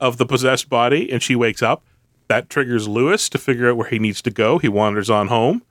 of 0.00 0.16
the 0.18 0.26
possessed 0.26 0.68
body 0.68 1.10
and 1.12 1.22
she 1.22 1.34
wakes 1.36 1.62
up. 1.62 1.82
That 2.28 2.48
triggers 2.48 2.86
lewis 2.88 3.28
to 3.30 3.38
figure 3.38 3.68
out 3.70 3.76
where 3.76 3.88
he 3.88 3.98
needs 3.98 4.22
to 4.22 4.30
go. 4.30 4.58
He 4.58 4.68
wanders 4.68 5.10
on 5.10 5.28
home. 5.28 5.62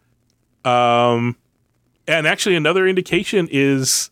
Um 0.66 1.36
and 2.08 2.28
actually 2.28 2.56
another 2.56 2.88
indication 2.88 3.48
is 3.52 4.10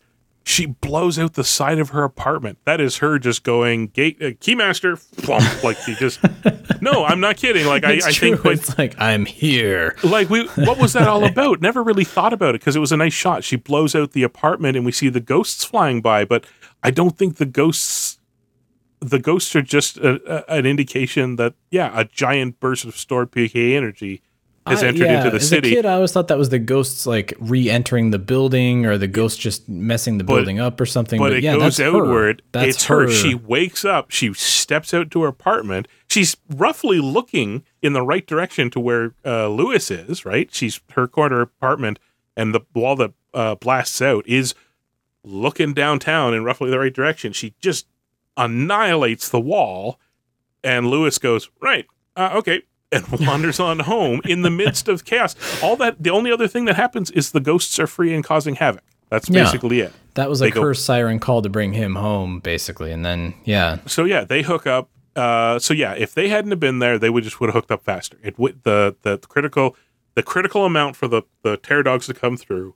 she 0.48 0.64
blows 0.64 1.18
out 1.18 1.34
the 1.34 1.44
side 1.44 1.78
of 1.78 1.90
her 1.90 2.04
apartment. 2.04 2.56
That 2.64 2.80
is 2.80 2.96
her 2.98 3.18
just 3.18 3.42
going 3.42 3.88
gate 3.88 4.16
uh, 4.20 4.30
keymaster 4.30 4.96
plump, 5.22 5.62
like 5.62 5.76
she 5.78 5.94
just 5.94 6.20
no 6.80 7.04
i'm 7.04 7.20
not 7.20 7.36
kidding. 7.36 7.66
Like 7.66 7.84
I, 7.84 7.94
I 8.04 8.12
think 8.12 8.44
it's 8.44 8.78
like 8.78 8.94
I'm 8.98 9.26
here. 9.26 9.94
like 10.02 10.30
we 10.30 10.46
what 10.56 10.78
was 10.78 10.94
that 10.94 11.06
all 11.08 11.24
about? 11.32 11.60
Never 11.60 11.82
really 11.82 12.04
thought 12.04 12.32
about 12.32 12.54
it 12.54 12.60
because 12.60 12.76
it 12.76 12.80
was 12.80 12.92
a 12.92 12.96
nice 12.96 13.12
shot. 13.12 13.44
She 13.44 13.56
blows 13.56 13.94
out 13.94 14.12
the 14.12 14.22
apartment 14.22 14.76
and 14.76 14.86
we 14.86 14.92
see 14.92 15.08
the 15.08 15.20
ghosts 15.20 15.64
flying 15.64 16.00
by 16.00 16.24
but 16.24 16.46
i 16.82 16.90
don't 16.90 17.18
think 17.18 17.36
the 17.36 17.46
ghosts 17.46 18.18
the 19.00 19.18
ghosts 19.18 19.54
are 19.56 19.62
just 19.62 19.96
a, 19.98 20.20
a- 20.52 20.58
an 20.58 20.66
indication 20.66 21.36
that 21.36 21.54
yeah 21.70 21.90
a 21.94 22.04
giant 22.04 22.58
burst 22.60 22.84
of 22.84 22.96
stored 22.96 23.30
pk 23.30 23.74
energy 23.76 24.22
has 24.68 24.82
I- 24.82 24.88
entered 24.88 25.06
yeah, 25.06 25.18
into 25.18 25.30
the 25.30 25.36
as 25.36 25.48
city 25.48 25.72
A 25.72 25.74
kid, 25.76 25.86
I 25.86 25.94
always 25.94 26.12
thought 26.12 26.28
that 26.28 26.38
was 26.38 26.48
the 26.50 26.58
ghosts 26.58 27.06
like 27.06 27.32
re-entering 27.38 28.10
the 28.10 28.18
building, 28.18 28.86
or 28.86 28.96
the 28.98 29.06
ghosts 29.08 29.38
just 29.38 29.68
messing 29.68 30.18
the 30.18 30.24
building 30.24 30.58
up, 30.60 30.80
or 30.80 30.86
something. 30.86 31.18
but 31.18 31.28
But, 31.30 31.32
it 31.38 31.42
yeah, 31.44 31.54
goes 31.54 31.76
that's 31.76 31.78
her. 31.78 31.96
outward. 32.02 32.42
That's 32.52 32.68
it's 32.76 32.84
her. 32.86 33.08
She 33.10 33.34
wakes 33.34 33.84
up. 33.84 34.10
She 34.10 34.32
steps 34.34 34.92
out 34.94 35.10
to 35.12 35.22
her 35.22 35.28
apartment. 35.28 35.88
She's 36.08 36.36
roughly 36.48 36.98
looking 37.00 37.64
in 37.82 37.92
the 37.92 38.02
right 38.02 38.26
direction 38.26 38.70
to 38.70 38.80
where 38.80 39.14
uh, 39.24 39.48
Lewis 39.48 39.90
is. 39.90 40.24
Right. 40.24 40.52
She's 40.54 40.80
her 40.92 41.06
corner 41.06 41.40
apartment, 41.40 41.98
and 42.36 42.54
the 42.54 42.60
wall 42.74 42.96
that 42.96 43.12
uh, 43.34 43.54
blasts 43.56 44.00
out 44.00 44.26
is 44.26 44.54
looking 45.24 45.74
downtown 45.74 46.32
in 46.32 46.44
roughly 46.44 46.70
the 46.70 46.78
right 46.78 46.94
direction. 46.94 47.32
She 47.32 47.54
just 47.60 47.86
annihilates 48.36 49.28
the 49.28 49.40
wall, 49.40 49.98
and 50.64 50.86
Lewis 50.88 51.18
goes 51.18 51.50
right. 51.60 51.86
Uh, 52.16 52.30
okay. 52.36 52.62
And 52.90 53.06
wanders 53.26 53.60
on 53.60 53.80
home 53.80 54.20
in 54.24 54.42
the 54.42 54.50
midst 54.50 54.88
of 54.88 55.04
chaos. 55.04 55.34
All 55.62 55.76
that, 55.76 56.02
the 56.02 56.10
only 56.10 56.32
other 56.32 56.48
thing 56.48 56.64
that 56.66 56.76
happens 56.76 57.10
is 57.10 57.32
the 57.32 57.40
ghosts 57.40 57.78
are 57.78 57.86
free 57.86 58.14
and 58.14 58.24
causing 58.24 58.54
havoc. 58.56 58.82
That's 59.10 59.28
Yeah. 59.28 59.44
basically 59.44 59.80
it. 59.80 59.92
That 60.14 60.28
was 60.30 60.38
They 60.40 60.46
like 60.46 60.54
go- 60.54 60.62
her 60.62 60.74
siren 60.74 61.18
call 61.18 61.42
to 61.42 61.48
bring 61.48 61.74
him 61.74 61.96
home, 61.96 62.40
basically, 62.40 62.90
and 62.92 63.04
then 63.04 63.34
yeah, 63.44 63.78
so 63.86 64.04
yeah, 64.04 64.24
they 64.24 64.42
hook 64.42 64.66
up. 64.66 64.88
Uh, 65.14 65.58
so 65.58 65.74
yeah, 65.74 65.92
if 65.94 66.14
they 66.14 66.28
hadn't 66.28 66.50
have 66.50 66.60
been 66.60 66.78
there, 66.78 66.98
they 66.98 67.10
would 67.10 67.24
just 67.24 67.40
would 67.40 67.48
have 67.48 67.54
hooked 67.54 67.70
up 67.70 67.82
faster. 67.82 68.16
It 68.22 68.38
would 68.38 68.62
the 68.64 68.96
the 69.02 69.18
critical 69.18 69.76
the 70.14 70.22
critical 70.22 70.64
amount 70.64 70.96
for 70.96 71.08
the 71.08 71.22
the 71.42 71.56
terror 71.56 71.82
dogs 71.82 72.06
to 72.06 72.14
come 72.14 72.36
through 72.36 72.74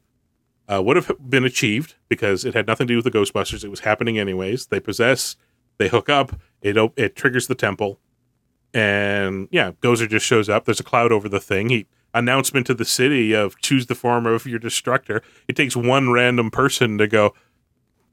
uh, 0.68 0.80
would 0.82 0.96
have 0.96 1.10
been 1.28 1.44
achieved 1.44 1.94
because 2.08 2.44
it 2.44 2.54
had 2.54 2.66
nothing 2.66 2.86
to 2.86 2.92
do 2.92 2.96
with 3.02 3.04
the 3.04 3.10
Ghostbusters. 3.18 3.64
It 3.64 3.68
was 3.70 3.80
happening 3.80 4.18
anyways. 4.18 4.66
They 4.66 4.80
possess, 4.80 5.36
they 5.78 5.88
hook 5.88 6.08
up. 6.08 6.38
It 6.62 6.76
it 6.96 7.16
triggers 7.16 7.46
the 7.48 7.54
temple, 7.54 7.98
and 8.74 9.48
yeah, 9.50 9.72
Gozer 9.82 10.08
just 10.08 10.26
shows 10.26 10.48
up. 10.48 10.64
There's 10.64 10.80
a 10.80 10.84
cloud 10.84 11.12
over 11.12 11.28
the 11.28 11.40
thing. 11.40 11.68
He 11.68 11.86
announcement 12.14 12.66
to 12.66 12.74
the 12.74 12.84
city 12.84 13.32
of 13.32 13.58
choose 13.60 13.86
the 13.86 13.94
form 13.94 14.26
of 14.26 14.46
your 14.46 14.58
destructor. 14.58 15.22
It 15.48 15.56
takes 15.56 15.74
one 15.76 16.10
random 16.10 16.50
person 16.50 16.98
to 16.98 17.06
go. 17.06 17.34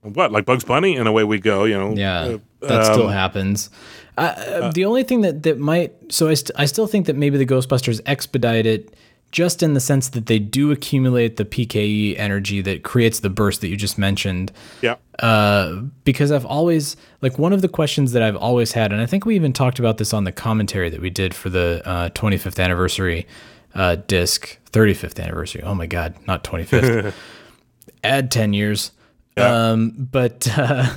What 0.01 0.31
like 0.31 0.45
Bugs 0.45 0.63
Bunny, 0.63 0.95
and 0.95 1.07
away 1.07 1.25
we 1.25 1.39
go. 1.39 1.65
You 1.65 1.77
know, 1.77 1.93
yeah, 1.93 2.21
Uh, 2.21 2.37
that 2.61 2.85
still 2.85 3.07
um, 3.07 3.13
happens. 3.13 3.69
Uh, 4.17 4.21
uh, 4.21 4.71
the 4.71 4.85
only 4.85 5.03
thing 5.03 5.21
that 5.21 5.43
that 5.43 5.59
might 5.59 5.93
so 6.11 6.29
I, 6.29 6.35
st- 6.35 6.51
I 6.55 6.65
still 6.65 6.87
think 6.87 7.05
that 7.07 7.15
maybe 7.15 7.37
the 7.37 7.45
Ghostbusters 7.45 7.99
expedite 8.05 8.65
it 8.65 8.95
just 9.31 9.61
in 9.61 9.73
the 9.73 9.79
sense 9.79 10.09
that 10.09 10.25
they 10.25 10.39
do 10.39 10.71
accumulate 10.71 11.37
the 11.37 11.45
PKE 11.45 12.17
energy 12.17 12.61
that 12.61 12.83
creates 12.83 13.19
the 13.19 13.29
burst 13.29 13.61
that 13.61 13.67
you 13.67 13.77
just 13.77 13.97
mentioned. 13.97 14.51
Yeah. 14.81 14.95
Uh, 15.19 15.81
because 16.03 16.31
I've 16.31 16.45
always 16.45 16.95
like 17.21 17.37
one 17.37 17.53
of 17.53 17.61
the 17.61 17.67
questions 17.67 18.11
that 18.13 18.23
I've 18.23 18.35
always 18.35 18.71
had, 18.71 18.91
and 18.91 19.01
I 19.01 19.05
think 19.05 19.25
we 19.25 19.35
even 19.35 19.53
talked 19.53 19.79
about 19.79 19.97
this 19.97 20.13
on 20.13 20.23
the 20.23 20.31
commentary 20.31 20.89
that 20.89 21.01
we 21.01 21.09
did 21.09 21.33
for 21.33 21.49
the 21.49 21.81
uh, 21.85 22.09
25th 22.09 22.63
anniversary 22.63 23.27
uh, 23.75 23.95
disc, 24.07 24.57
35th 24.71 25.21
anniversary. 25.21 25.61
Oh 25.63 25.75
my 25.75 25.85
God, 25.85 26.15
not 26.25 26.43
25th. 26.43 27.13
Add 28.03 28.31
10 28.31 28.53
years. 28.53 28.91
Um, 29.37 29.91
but 30.11 30.47
uh, 30.57 30.95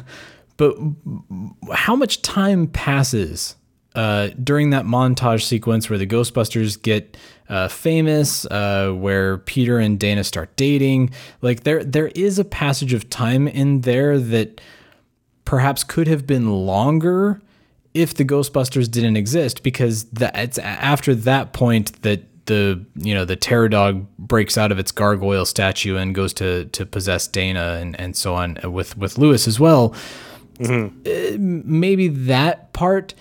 but 0.57 0.77
how 1.73 1.95
much 1.95 2.23
time 2.23 2.67
passes 2.67 3.57
uh, 3.95 4.29
during 4.43 4.71
that 4.71 4.85
montage 4.85 5.43
sequence 5.43 5.91
where 5.91 5.99
the 5.99 6.07
Ghostbusters 6.07 6.81
get 6.81 7.17
uh, 7.49 7.69
famous, 7.69 8.47
uh, 8.47 8.91
where 8.93 9.39
Peter 9.39 9.79
and 9.79 9.99
Dana 9.99 10.25
start 10.25 10.55
dating? 10.57 11.11
Like 11.43 11.65
there 11.65 11.85
there 11.85 12.09
is 12.09 12.39
a 12.39 12.45
passage 12.45 12.93
of 12.93 13.11
time 13.11 13.47
in 13.47 13.83
there 13.83 14.19
that 14.19 14.61
perhaps 15.45 15.85
could 15.85 16.09
have 16.09 16.27
been 16.27 16.51
longer 16.51 17.41
if 17.95 18.15
the 18.15 18.25
Ghostbusters 18.25 18.91
didn't 18.91 19.17
exist, 19.17 19.63
because 19.63 20.05
that 20.05 20.35
it's 20.37 20.59
after 20.59 21.15
that 21.15 21.53
point 21.53 22.01
that 22.03 22.23
the 22.47 22.85
you 22.97 23.15
know 23.15 23.25
the 23.25 23.37
terror 23.37 23.69
dog 23.69 24.07
breaks 24.19 24.57
out 24.57 24.73
of 24.73 24.79
its 24.79 24.91
gargoyle 24.91 25.45
statue 25.45 25.97
and 25.97 26.15
goes 26.15 26.33
to 26.35 26.65
to 26.67 26.87
possess 26.87 27.27
Dana 27.27 27.79
and 27.81 27.99
and 28.01 28.17
so 28.17 28.35
on 28.35 28.59
with 28.65 28.97
with 28.97 29.19
Lewis 29.19 29.47
as 29.47 29.61
well. 29.61 29.95
Uh, 30.61 30.89
maybe 31.39 32.09
that 32.09 32.73
part 32.73 33.15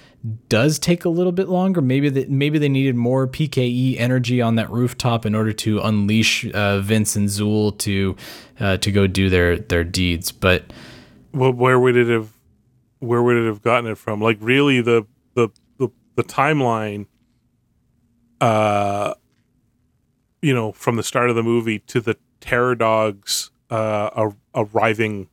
does 0.50 0.78
take 0.78 1.06
a 1.06 1.10
little 1.10 1.32
bit 1.32 1.50
longer. 1.50 1.82
Maybe 1.82 2.10
that 2.10 2.30
maybe 2.30 2.60
they 2.60 2.70
needed 2.70 2.96
more 2.96 3.28
PKE 3.28 4.00
energy 4.00 4.42
on 4.42 4.56
that 4.56 4.70
rooftop 4.70 5.26
in 5.26 5.34
order 5.34 5.54
to 5.54 5.80
unleash 5.80 6.46
uh, 6.46 6.82
Vinz 6.82 7.16
and 7.16 7.28
Zuul 7.28 7.78
to 7.80 8.16
uh, 8.60 8.78
to 8.78 8.92
go 8.92 9.08
do 9.08 9.30
their 9.30 9.58
their 9.58 9.84
deeds. 9.84 10.32
But 10.32 10.72
well, 11.34 11.52
where 11.52 11.80
would 11.80 11.96
it 11.96 12.08
have 12.08 12.34
where 13.00 13.22
would 13.22 13.36
it 13.36 13.48
have 13.48 13.62
gotten 13.62 13.90
it 13.90 13.98
from 13.98 14.22
like 14.22 14.38
really 14.40 14.80
the 14.80 15.06
the 15.34 15.50
the, 15.78 15.90
the 16.16 16.24
timeline 16.24 17.08
uh 18.40 19.14
you 20.42 20.54
know 20.54 20.72
from 20.72 20.96
the 20.96 21.04
start 21.04 21.30
of 21.30 21.36
the 21.36 21.44
movie 21.44 21.80
to 21.80 22.00
the 22.00 22.16
terror 22.40 22.76
dogs 22.76 23.52
uh 23.70 24.10
ar- 24.14 24.36
arriving 24.56 25.30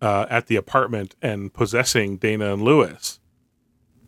uh 0.00 0.26
at 0.28 0.46
the 0.46 0.56
apartment 0.56 1.14
and 1.22 1.52
possessing 1.52 2.16
Dana 2.16 2.52
and 2.52 2.62
Lewis 2.62 3.17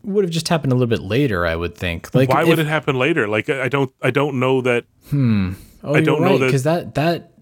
would 0.02 0.24
have 0.24 0.32
just 0.32 0.48
happened 0.48 0.72
a 0.72 0.76
little 0.76 0.88
bit 0.88 1.02
later. 1.02 1.46
I 1.46 1.56
would 1.56 1.74
think. 1.74 2.14
Like, 2.14 2.28
Why 2.28 2.42
if- 2.42 2.48
would 2.48 2.58
it 2.58 2.66
happen 2.66 2.96
later? 2.98 3.28
Like 3.28 3.48
I 3.50 3.68
don't 3.68 3.92
I 4.02 4.10
don't 4.10 4.38
know 4.40 4.60
that 4.62 4.84
Hmm. 5.10 5.52
Oh, 5.82 5.94
I 5.94 5.96
you're 5.98 6.04
don't 6.06 6.20
know 6.22 6.26
right, 6.32 6.40
that- 6.40 6.46
because 6.46 6.62
that 6.64 6.94
that 6.94 7.32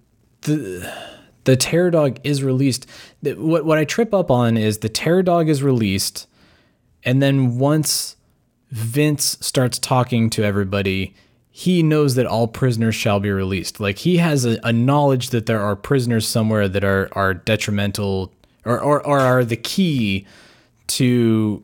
the 0.42 0.92
the 1.44 1.56
terror 1.56 1.90
dog 1.90 2.18
is 2.24 2.42
released. 2.42 2.86
What 3.22 3.64
what 3.64 3.78
I 3.78 3.84
trip 3.84 4.12
up 4.14 4.30
on 4.30 4.56
is 4.56 4.78
the 4.78 4.88
terror 4.88 5.22
dog 5.22 5.48
is 5.48 5.62
released, 5.62 6.26
and 7.04 7.22
then 7.22 7.58
once 7.58 8.16
Vinz 8.74 9.42
starts 9.42 9.78
talking 9.78 10.28
to 10.30 10.44
everybody, 10.44 11.14
he 11.50 11.82
knows 11.82 12.14
that 12.16 12.26
all 12.26 12.46
prisoners 12.46 12.94
shall 12.94 13.18
be 13.18 13.30
released. 13.30 13.80
Like 13.80 13.98
he 13.98 14.18
has 14.18 14.44
a, 14.44 14.58
a 14.62 14.72
knowledge 14.72 15.30
that 15.30 15.46
there 15.46 15.60
are 15.60 15.74
prisoners 15.74 16.28
somewhere 16.28 16.68
that 16.68 16.84
are 16.84 17.08
are 17.12 17.34
detrimental 17.34 18.32
or 18.64 18.78
or, 18.78 19.04
or 19.06 19.18
are 19.20 19.44
the 19.44 19.56
key 19.56 20.26
to 20.88 21.62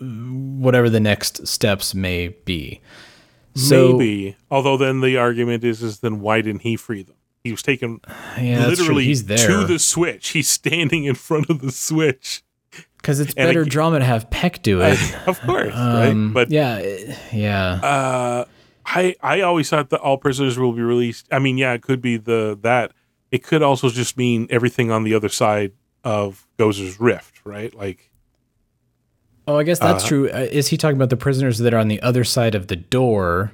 whatever 0.00 0.88
the 0.90 1.00
next 1.00 1.46
steps 1.46 1.94
may 1.94 2.28
be. 2.44 2.80
So, 3.54 3.96
maybe. 3.98 4.36
Although 4.50 4.76
then 4.76 5.00
the 5.00 5.16
argument 5.16 5.64
is 5.64 5.82
is 5.82 6.00
then 6.00 6.20
why 6.20 6.40
didn't 6.42 6.62
he 6.62 6.76
free 6.76 7.02
them? 7.02 7.16
He 7.42 7.50
was 7.50 7.62
taken 7.62 8.00
Yeah, 8.40 8.66
literally 8.66 9.04
He's 9.04 9.24
there. 9.26 9.46
to 9.48 9.64
the 9.66 9.78
switch. 9.78 10.28
He's 10.28 10.48
standing 10.48 11.04
in 11.04 11.14
front 11.14 11.50
of 11.50 11.60
the 11.60 11.72
switch. 11.72 12.42
Because 12.98 13.20
it's 13.20 13.32
And 13.34 13.48
better 13.48 13.62
ag- 13.62 13.70
drama 13.70 13.98
to 14.00 14.04
have 14.04 14.28
Peck 14.30 14.62
do 14.62 14.80
it. 14.82 14.98
of 15.26 15.40
course, 15.40 15.72
Um, 15.74 16.26
right? 16.26 16.34
But 16.34 16.50
yeah, 16.50 17.16
yeah. 17.32 17.72
uh, 17.74 18.44
I 18.86 19.14
I 19.22 19.40
always 19.42 19.68
thought 19.70 19.90
that 19.90 20.00
all 20.00 20.18
prisoners 20.18 20.58
will 20.58 20.72
be 20.72 20.82
released. 20.82 21.26
I 21.30 21.38
mean, 21.38 21.58
yeah, 21.58 21.72
it 21.74 21.82
could 21.82 22.00
be 22.00 22.16
the 22.16 22.58
that. 22.62 22.92
It 23.30 23.42
could 23.44 23.62
also 23.62 23.88
just 23.90 24.16
mean 24.16 24.46
everything 24.50 24.90
on 24.90 25.04
the 25.04 25.14
other 25.14 25.28
side 25.28 25.72
of 26.02 26.46
Gozer's 26.58 26.98
rift, 26.98 27.40
right? 27.44 27.74
Like, 27.74 28.10
oh, 29.48 29.56
I 29.56 29.64
guess 29.64 29.78
that's 29.80 30.04
uh, 30.04 30.08
true. 30.08 30.26
Is 30.28 30.68
he 30.68 30.76
talking 30.76 30.96
about 30.96 31.10
the 31.10 31.16
prisoners 31.16 31.58
that 31.58 31.74
are 31.74 31.78
on 31.78 31.88
the 31.88 32.00
other 32.02 32.22
side 32.24 32.54
of 32.54 32.68
the 32.68 32.76
door? 32.76 33.52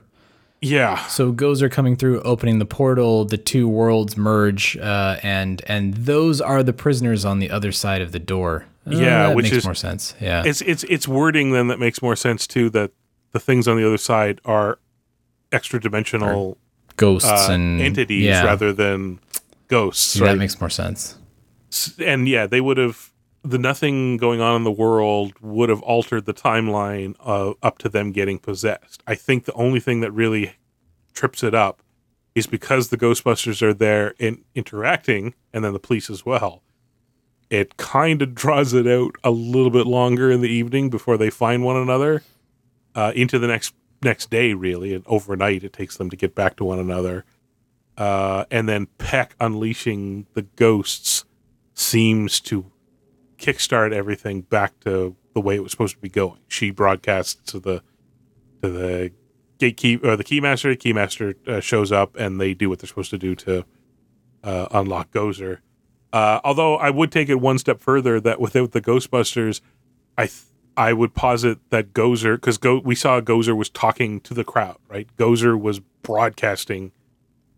yeah, 0.61 1.07
So 1.09 1.31
Gozer 1.33 1.71
coming 1.71 1.95
through, 1.95 2.23
opening 2.23 2.59
the 2.59 2.65
portal, 2.65 3.25
the 3.27 3.37
two 3.37 3.69
worlds 3.69 4.17
merge, 4.17 4.77
uh, 4.79 5.19
and 5.23 5.63
and 5.67 5.93
those 5.95 6.41
are 6.41 6.63
the 6.63 6.73
prisoners 6.73 7.25
on 7.25 7.39
the 7.39 7.51
other 7.51 7.71
side 7.71 8.01
of 8.03 8.13
the 8.13 8.19
door. 8.19 8.67
Uh, 8.87 8.91
Yeah, 8.97 9.29
that 9.29 9.37
which 9.37 9.45
makes 9.45 9.57
is- 9.59 9.65
more 9.65 9.75
sense. 9.75 10.15
Yeah, 10.21 10.43
it's 10.45 10.61
it's 10.63 10.85
it's 10.85 11.07
wording 11.07 11.53
then 11.53 11.69
that 11.69 11.79
makes 11.79 12.01
more 12.03 12.17
sense 12.17 12.47
too. 12.47 12.71
That 12.71 12.93
the 13.33 13.41
things 13.41 13.69
on 13.69 13.77
the 13.77 13.87
other 13.87 13.99
side 13.99 14.41
are 14.45 14.79
extra 15.53 15.81
dimensional 15.81 16.57
ghosts 16.97 17.29
uh, 17.31 17.49
and 17.53 17.81
entities 17.83 18.25
yeah, 18.25 18.45
rather 18.45 18.73
than 18.73 19.21
ghosts. 19.69 20.15
That 20.15 20.25
right? 20.25 20.39
makes 20.39 20.59
more 20.61 20.71
sense. 20.71 21.17
And 21.99 22.27
yeah, 22.29 22.47
they 22.47 22.61
would 22.61 22.79
have 22.79 23.11
the 23.45 23.59
nothing 23.59 24.17
going 24.17 24.41
on 24.41 24.57
in 24.57 24.65
the 24.65 24.73
world 24.73 25.35
would 25.41 25.69
have 25.69 25.83
altered 25.83 26.25
the 26.25 26.33
timeline 26.33 27.15
uh, 27.21 27.53
up 27.63 27.77
to 27.79 27.91
them 27.91 28.11
getting 28.11 28.39
possessed. 28.39 29.03
I 29.07 29.15
think 29.15 29.45
the 29.45 29.53
only 29.53 29.81
thing 29.81 30.01
that 30.01 30.11
really 30.13 30.55
trips 31.13 31.43
it 31.43 31.55
up 31.55 31.83
is 32.35 32.47
because 32.47 32.89
the 32.89 32.97
Ghostbusters 32.97 33.63
are 33.63 33.75
there 33.75 34.15
and 34.19 34.43
interacting, 34.55 35.35
and 35.53 35.65
then 35.65 35.75
the 35.75 35.79
police 35.79 36.09
as 36.09 36.25
well. 36.27 36.63
It 37.51 37.77
kind 37.77 38.23
of 38.23 38.35
draws 38.35 38.73
it 38.73 38.87
out 38.87 39.15
a 39.23 39.31
little 39.31 39.71
bit 39.71 39.87
longer 39.87 40.31
in 40.31 40.41
the 40.41 40.49
evening 40.49 40.89
before 40.91 41.17
they 41.19 41.31
find 41.31 41.63
one 41.63 41.77
another. 41.77 42.23
Uh, 42.95 43.13
into 43.15 43.39
the 43.39 43.47
next 43.47 43.75
next 44.03 44.31
day, 44.31 44.55
really, 44.55 44.95
and 44.95 45.05
overnight 45.07 45.65
it 45.65 45.73
takes 45.73 45.97
them 45.97 46.11
to 46.11 46.17
get 46.17 46.35
back 46.35 46.57
to 46.57 46.65
one 46.65 46.79
another. 46.79 47.25
Uh, 47.97 48.45
and 48.51 48.69
then 48.69 48.87
Peck 48.99 49.37
unleashing 49.41 50.27
the 50.35 50.43
ghosts 50.43 51.25
seems 51.75 52.41
to 52.41 52.71
kickstart 53.39 53.93
everything 53.93 54.43
back 54.43 54.79
to 54.81 55.17
the 55.35 55.41
way 55.41 55.57
it 55.57 55.63
was 55.63 55.73
supposed 55.73 55.95
to 55.97 56.01
be 56.01 56.09
going. 56.09 56.39
She 56.49 56.71
broadcasts 56.71 57.35
to 57.53 57.59
the 57.59 57.83
to 58.63 58.71
the 58.71 59.13
gatekeeper 59.59 60.11
or 60.11 60.17
the 60.17 60.25
keymaster. 60.25 60.75
Keymaster 60.77 61.35
uh, 61.49 61.61
shows 61.61 61.93
up 61.93 62.17
and 62.17 62.41
they 62.41 62.55
do 62.55 62.69
what 62.69 62.79
they're 62.79 62.89
supposed 62.89 63.11
to 63.11 63.19
do 63.19 63.35
to 63.37 63.65
uh, 64.43 64.67
unlock 64.71 65.11
Gozer. 65.11 65.59
Uh, 66.13 66.41
although 66.45 66.77
I 66.77 66.91
would 66.91 67.11
take 67.11 67.29
it 67.29 67.37
one 67.41 67.59
step 67.59 67.81
further 67.81 68.21
that 68.21 68.41
without 68.41 68.71
the 68.73 68.81
Ghostbusters, 68.81 69.61
I 70.17 70.27
th- 70.27 70.43
I 70.77 70.93
would 70.93 71.15
posit 71.15 71.59
that 71.71 71.93
Gozer 71.93 72.37
because 72.37 72.59
Go- 72.59 72.81
we 72.85 72.95
saw 72.95 73.21
Gozer 73.21 73.57
was 73.57 73.69
talking 73.69 74.21
to 74.21 74.35
the 74.35 74.45
crowd, 74.45 74.77
right? 74.89 75.09
Gozer 75.17 75.61
was 75.61 75.81
broadcasting 76.03 76.93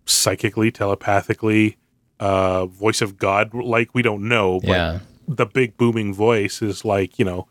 psychically, 0.07 0.70
telepathically, 0.70 1.77
uh, 2.20 2.66
voice 2.66 3.03
of 3.03 3.18
God, 3.18 3.53
like 3.55 3.91
we 3.95 4.03
don't 4.03 4.27
know, 4.29 4.61
but 4.61 4.68
Yeah, 4.68 4.99
the 5.29 5.47
big 5.47 5.77
booming 5.77 6.14
voice 6.14 6.62
is 6.62 6.85
like, 6.85 7.18
you 7.18 7.24
know, 7.24 7.49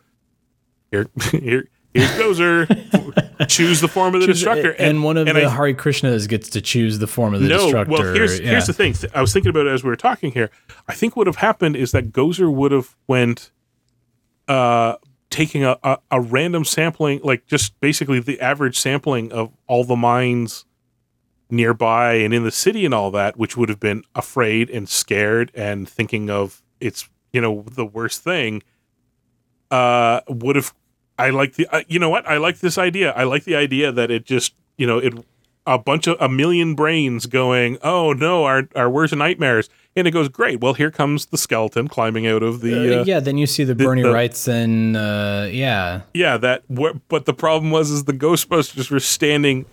here, 0.92 1.08
here, 1.32 1.68
here's 1.94 2.10
Gozer. 2.12 3.48
Choose 3.48 3.82
the 3.82 3.88
form 3.88 4.16
of 4.16 4.22
the 4.22 4.28
destructor. 4.28 4.72
and, 4.72 5.04
one 5.04 5.18
of 5.18 5.28
and 5.28 5.38
the 5.38 5.46
I- 5.46 5.50
Hare 5.50 5.74
Krishnas 5.74 6.28
gets 6.28 6.50
to 6.52 6.62
choose 6.62 7.00
the 7.00 7.08
form 7.08 7.34
of 7.34 7.42
the 7.42 7.50
no, 7.50 7.66
destructor. 7.66 7.92
well, 7.92 8.14
here's 8.14 8.40
yeah. 8.40 8.52
here's 8.52 8.68
the 8.68 8.74
thing. 8.74 8.96
I 9.14 9.22
was 9.22 9.34
thinking 9.34 9.50
about 9.50 9.68
it 9.68 9.74
as 9.74 9.84
we 9.84 9.90
were 9.90 9.96
talking 9.96 10.32
here. 10.32 10.50
I 10.88 10.94
think 10.94 11.16
what 11.16 11.22
would 11.22 11.28
have 11.28 11.38
happened 11.38 11.76
is 11.76 11.92
that 11.92 12.12
Gozer 12.12 12.52
would 12.52 12.72
have 12.72 12.96
went, 13.08 13.52
uh, 14.48 14.96
taking 15.30 15.64
a, 15.66 15.78
a, 15.84 15.98
a 16.12 16.22
random 16.22 16.64
sampling, 16.64 17.20
like 17.24 17.46
just 17.46 17.78
basically 17.82 18.20
the 18.20 18.40
average 18.40 18.80
sampling 18.80 19.32
of 19.34 19.52
all 19.68 19.84
the 19.84 19.96
mines 19.96 20.66
nearby 21.50 22.14
and 22.14 22.34
in 22.34 22.44
the 22.44 22.52
city 22.52 22.86
and 22.86 22.94
all 22.94 23.12
that, 23.12 23.38
which 23.38 23.58
would 23.58 23.70
have 23.70 23.80
been 23.80 24.04
afraid 24.16 24.70
and 24.70 24.88
scared 24.88 25.52
and 25.54 25.90
thinking 25.90 26.30
of 26.30 26.64
it's 26.80 27.10
you 27.36 27.42
know 27.42 27.66
the 27.70 27.86
worst 27.86 28.24
thing. 28.24 28.64
Uh, 29.70 30.22
would 30.30 30.56
have 30.56 30.74
I 31.20 31.32
like 31.32 31.56
the 31.56 31.68
uh, 31.68 31.84
you 31.90 32.00
know 32.00 32.10
what 32.10 32.26
I 32.26 32.38
like 32.38 32.60
this 32.60 32.78
idea. 32.78 33.12
I 33.12 33.26
like 33.26 33.44
the 33.44 33.58
idea 33.58 33.92
that 33.92 34.10
it 34.10 34.26
just 34.26 34.56
you 34.78 34.88
know 34.88 35.00
it 35.00 35.14
a 35.68 35.78
bunch 35.78 36.08
of 36.08 36.16
a 36.22 36.30
million 36.30 36.76
brains 36.76 37.26
going 37.26 37.78
oh 37.82 38.14
no 38.14 38.46
our 38.46 38.70
our 38.76 38.90
worst 38.90 39.14
nightmares 39.16 39.68
and 39.96 40.08
it 40.08 40.12
goes 40.12 40.30
great. 40.30 40.60
Well 40.62 40.74
here 40.74 40.91
comes 40.91 41.28
the 41.28 41.38
skeleton 41.38 41.88
climbing 41.88 42.28
out 42.28 42.43
of 42.43 42.62
the 42.62 42.98
Uh, 42.98 43.02
uh, 43.02 43.04
yeah, 43.06 43.20
then 43.20 43.38
you 43.38 43.48
see 43.48 43.64
the 43.64 43.76
Bernie 43.76 44.02
the- 44.04 44.12
Wrights 44.12 44.48
and 44.48 44.96
uh, 44.98 45.48
yeah, 45.52 46.02
Yeah, 46.14 46.38
that. 46.38 46.64
wh- 46.76 46.98
But 47.08 47.26
the 47.26 47.34
problem 47.34 47.72
was, 47.72 47.89
is 47.91 48.04
the 48.06 48.14
Ghostbusters 48.14 48.89
were 48.91 49.00
standing 49.00 49.66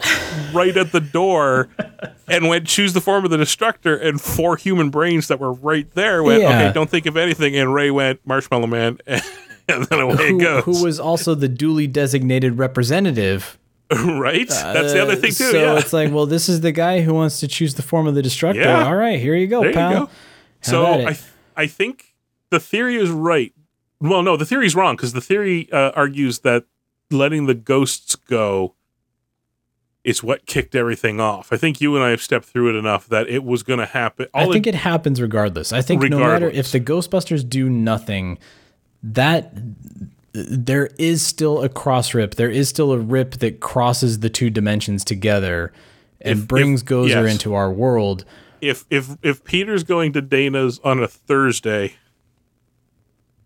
right 0.53 0.77
at 0.77 0.93
the 0.93 1.01
door, 1.01 1.68
and 2.29 2.49
went 2.49 2.66
choose 2.66 2.93
the 2.93 3.01
form 3.01 3.25
of 3.25 3.31
the 3.31 3.37
destructor, 3.39 3.97
and 3.97 4.20
four 4.20 4.57
human 4.57 4.91
brains 4.91 5.29
that 5.29 5.39
were 5.41 5.53
right 5.53 5.91
there 5.95 6.23
went, 6.23 6.43
Yeah. 6.43 6.49
okay, 6.66 6.73
don't 6.73 6.89
think 6.91 7.07
of 7.07 7.16
anything, 7.16 7.57
and 7.57 7.73
Ray 7.75 7.91
went 7.91 8.20
Marshmallow 8.27 8.66
Man, 8.68 8.99
and 9.07 9.85
then 9.87 10.01
away 10.01 10.29
who, 10.29 10.39
it 10.39 10.41
goes. 10.41 10.64
who 10.64 10.83
was 10.85 10.99
also 11.01 11.35
the 11.35 11.49
duly 11.49 11.87
designated 11.87 12.59
representative. 12.59 13.59
right? 14.20 14.49
That's 14.49 14.93
the 14.93 15.03
other 15.03 15.12
Uh, 15.12 15.16
thing 15.16 15.30
too. 15.32 15.51
So 15.51 15.61
yeah. 15.61 15.78
it's 15.78 15.93
like, 15.93 16.12
well, 16.12 16.26
this 16.26 16.49
is 16.49 16.61
the 16.61 16.72
guy 16.72 17.01
who 17.01 17.14
wants 17.14 17.40
to 17.40 17.49
choose 17.49 17.74
the 17.74 17.82
form 17.82 18.07
of 18.07 18.14
the 18.14 18.22
destructor. 18.22 18.61
Yeah. 18.61 18.86
All 18.86 18.97
right, 18.97 19.18
here 19.20 19.34
you 19.34 19.47
go, 19.47 19.62
there 19.62 19.72
pal. 19.72 19.90
you 19.93 19.99
go. 20.01 20.11
So. 20.62 20.86
I, 20.86 20.97
th- 21.05 21.20
I 21.57 21.66
think 21.66 22.14
the 22.51 22.61
theory 22.61 22.97
is 22.97 23.11
right. 23.11 23.53
Well, 24.01 24.22
no, 24.22 24.36
the 24.36 24.47
theory 24.47 24.66
is 24.66 24.74
wrong 24.74 24.97
because 24.97 25.12
the 25.12 25.20
theory 25.20 25.70
uh, 25.72 25.90
argues 25.95 26.40
that 26.40 26.64
letting 27.11 27.47
the 27.47 27.55
ghosts 27.55 28.16
go 28.16 28.74
is 30.03 30.22
what 30.22 30.47
kicked 30.47 30.74
everything 30.74 31.20
off. 31.20 31.53
I 31.53 31.57
think 31.57 31.80
you 31.80 31.95
and 31.95 32.05
I 32.05 32.11
have 32.11 32.20
stepped 32.22 32.47
through 32.47 32.70
it 32.74 32.78
enough 32.78 33.07
that 33.09 33.28
it 33.28 33.45
was 33.45 33.62
going 33.62 33.78
to 33.78 33.86
happen. 33.86 34.26
I 34.34 34.47
think 34.47 34.66
it 34.66 34.74
happens 34.74 35.20
regardless. 35.20 35.72
I 35.72 35.82
think 35.82 36.03
no 36.03 36.18
matter 36.18 36.51
if 36.51 36.72
the 36.72 36.80
Ghostbusters 36.80 37.49
do 37.49 37.68
nothing, 37.70 38.38
that 39.03 39.53
there 40.33 40.89
is 40.99 41.24
still 41.24 41.62
a 41.62 41.68
cross 41.68 42.14
rip. 42.14 42.37
There 42.37 42.51
is 42.51 42.68
still 42.68 42.93
a 42.93 42.99
rip 42.99 43.33
that 43.37 43.61
crosses 43.61 44.20
the 44.20 44.30
two 44.30 44.49
dimensions 44.51 45.05
together 45.05 45.72
and 46.20 46.41
If- 46.41 46.49
brings 46.49 46.83
if- 46.83 46.89
Gozer 46.89 47.09
yes. 47.24 47.33
into 47.33 47.55
our 47.55 47.70
world. 47.70 48.24
if 48.61 48.85
if 48.91 49.16
if 49.22 49.45
Peter's 49.45 49.83
going 49.85 50.12
to 50.14 50.22
Dana's 50.22 50.80
on 50.85 51.03
a 51.03 51.09
Thursday, 51.09 51.95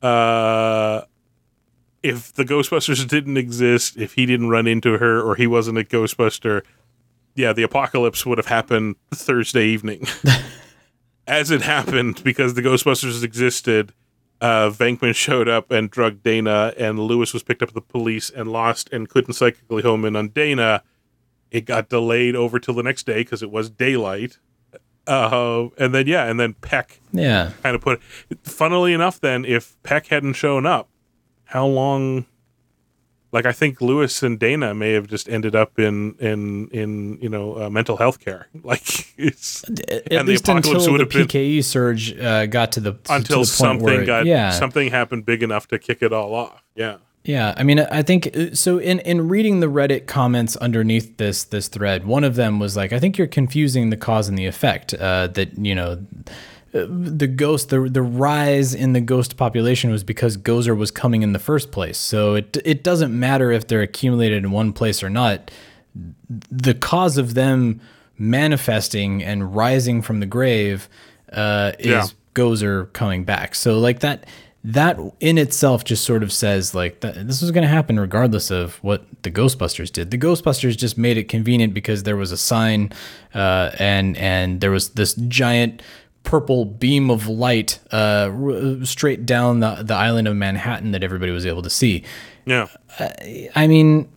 uh, 0.02 1.02
if 2.02 2.32
the 2.34 2.44
Ghostbusters 2.44 3.06
didn't 3.08 3.36
exist, 3.36 3.96
if 3.96 4.14
he 4.14 4.26
didn't 4.26 4.48
run 4.50 4.66
into 4.66 4.98
her 4.98 5.20
or 5.20 5.34
he 5.36 5.46
wasn't 5.46 5.78
a 5.78 5.82
Ghostbuster, 5.84 6.62
yeah, 7.34 7.52
the 7.52 7.62
apocalypse 7.62 8.24
would 8.26 8.38
have 8.38 8.46
happened 8.46 8.96
Thursday 9.14 9.66
evening. 9.66 10.06
As 11.26 11.50
it 11.50 11.62
happened, 11.62 12.22
because 12.22 12.54
the 12.54 12.62
Ghostbusters 12.62 13.24
existed, 13.24 13.92
uh, 14.40 14.70
Venkman 14.70 15.14
showed 15.14 15.48
up 15.48 15.70
and 15.70 15.90
drugged 15.90 16.22
Dana, 16.22 16.72
and 16.78 16.98
Lewis 17.00 17.32
was 17.32 17.42
picked 17.42 17.62
up 17.62 17.70
by 17.70 17.74
the 17.74 17.80
police 17.80 18.30
and 18.30 18.50
lost 18.52 18.88
and 18.92 19.08
couldn't 19.08 19.34
psychically 19.34 19.82
home 19.82 20.04
in 20.04 20.16
on 20.16 20.28
Dana. 20.28 20.82
It 21.50 21.64
got 21.64 21.88
delayed 21.88 22.34
over 22.36 22.58
till 22.58 22.74
the 22.74 22.82
next 22.82 23.06
day 23.06 23.20
because 23.20 23.42
it 23.42 23.50
was 23.50 23.70
daylight. 23.70 24.38
Uh, 25.06 25.68
and 25.78 25.94
then 25.94 26.06
yeah, 26.08 26.24
and 26.24 26.38
then 26.40 26.54
Peck 26.54 27.00
Yeah. 27.12 27.52
kind 27.62 27.76
of 27.76 27.80
put. 27.82 28.02
Funnily 28.42 28.92
enough, 28.92 29.20
then 29.20 29.44
if 29.44 29.80
Peck 29.84 30.08
hadn't 30.08 30.32
shown 30.34 30.66
up, 30.66 30.88
how 31.44 31.64
long? 31.66 32.26
Like 33.36 33.44
I 33.44 33.52
think 33.52 33.82
Lewis 33.82 34.22
and 34.22 34.38
Dana 34.38 34.72
may 34.74 34.92
have 34.94 35.06
just 35.08 35.28
ended 35.28 35.54
up 35.54 35.78
in 35.78 36.14
in 36.18 36.68
in 36.68 37.18
you 37.20 37.28
know 37.28 37.64
uh, 37.64 37.68
mental 37.70 37.98
health 37.98 38.18
care. 38.18 38.48
Like 38.64 39.12
it's 39.18 39.62
At 39.64 40.10
And 40.10 40.26
the 40.26 40.32
least 40.32 40.48
apocalypse 40.48 40.86
until 40.86 40.92
would 40.92 41.00
the 41.10 41.18
have 41.18 41.28
been- 41.28 41.42
PKE 41.42 41.62
surge 41.62 42.18
uh, 42.18 42.46
got 42.46 42.72
to 42.72 42.80
the 42.80 42.92
to 42.94 43.12
until 43.12 43.36
the 43.44 43.44
point 43.44 43.46
something 43.48 43.84
where, 43.84 44.06
got 44.06 44.24
yeah. 44.24 44.50
something 44.52 44.90
happened 44.90 45.26
big 45.26 45.42
enough 45.42 45.68
to 45.68 45.78
kick 45.78 45.98
it 46.00 46.12
all 46.14 46.34
off. 46.34 46.62
Yeah. 46.74 46.96
Yeah, 47.24 47.54
I 47.58 47.62
mean, 47.64 47.80
I 47.80 48.02
think 48.02 48.34
uh, 48.36 48.54
so. 48.54 48.78
In 48.78 49.00
in 49.00 49.28
reading 49.28 49.58
the 49.60 49.66
Reddit 49.66 50.06
comments 50.06 50.56
underneath 50.56 51.16
this 51.18 51.42
this 51.44 51.66
thread, 51.68 52.06
one 52.06 52.22
of 52.24 52.36
them 52.36 52.58
was 52.60 52.76
like, 52.76 52.92
"I 52.92 53.00
think 53.00 53.18
you're 53.18 53.26
confusing 53.26 53.90
the 53.90 53.96
cause 53.96 54.28
and 54.28 54.38
the 54.38 54.46
effect. 54.46 54.94
Uh, 54.94 55.26
that 55.34 55.58
you 55.58 55.74
know, 55.74 56.06
the 56.84 57.26
ghost, 57.26 57.70
the 57.70 57.88
the 57.88 58.02
rise 58.02 58.74
in 58.74 58.92
the 58.92 59.00
ghost 59.00 59.36
population 59.36 59.90
was 59.90 60.04
because 60.04 60.36
Gozer 60.36 60.76
was 60.76 60.90
coming 60.90 61.22
in 61.22 61.32
the 61.32 61.38
first 61.38 61.70
place. 61.72 61.96
So 61.98 62.34
it 62.34 62.56
it 62.64 62.84
doesn't 62.84 63.18
matter 63.18 63.50
if 63.50 63.66
they're 63.66 63.82
accumulated 63.82 64.44
in 64.44 64.50
one 64.50 64.72
place 64.72 65.02
or 65.02 65.08
not. 65.08 65.50
The 66.50 66.74
cause 66.74 67.16
of 67.16 67.34
them 67.34 67.80
manifesting 68.18 69.22
and 69.22 69.54
rising 69.54 70.02
from 70.02 70.20
the 70.20 70.26
grave 70.26 70.88
uh, 71.32 71.72
is 71.78 71.86
Yeah. 71.86 72.04
Gozer 72.34 72.92
coming 72.92 73.24
back. 73.24 73.54
So 73.54 73.78
like 73.78 74.00
that 74.00 74.26
that 74.64 74.98
in 75.20 75.38
itself 75.38 75.84
just 75.84 76.04
sort 76.04 76.24
of 76.24 76.32
says 76.32 76.74
like 76.74 77.00
that 77.00 77.14
this 77.28 77.40
was 77.40 77.52
going 77.52 77.62
to 77.62 77.68
happen 77.68 78.00
regardless 78.00 78.50
of 78.50 78.76
what 78.82 79.04
the 79.22 79.30
Ghostbusters 79.30 79.92
did. 79.92 80.10
The 80.10 80.18
Ghostbusters 80.18 80.76
just 80.76 80.98
made 80.98 81.16
it 81.16 81.28
convenient 81.28 81.72
because 81.72 82.02
there 82.02 82.16
was 82.16 82.32
a 82.32 82.36
sign 82.36 82.92
uh, 83.34 83.70
and 83.78 84.16
and 84.16 84.60
there 84.60 84.72
was 84.72 84.90
this 84.90 85.14
giant 85.14 85.82
purple 86.26 86.66
beam 86.66 87.10
of 87.10 87.26
light 87.28 87.78
uh, 87.90 88.30
r- 88.30 88.84
straight 88.84 89.24
down 89.24 89.60
the 89.60 89.76
the 89.82 89.94
island 89.94 90.28
of 90.28 90.36
Manhattan 90.36 90.90
that 90.90 91.02
everybody 91.02 91.32
was 91.32 91.46
able 91.46 91.62
to 91.62 91.70
see. 91.70 92.04
Yeah. 92.44 92.66
I 93.54 93.66
mean, 93.66 94.08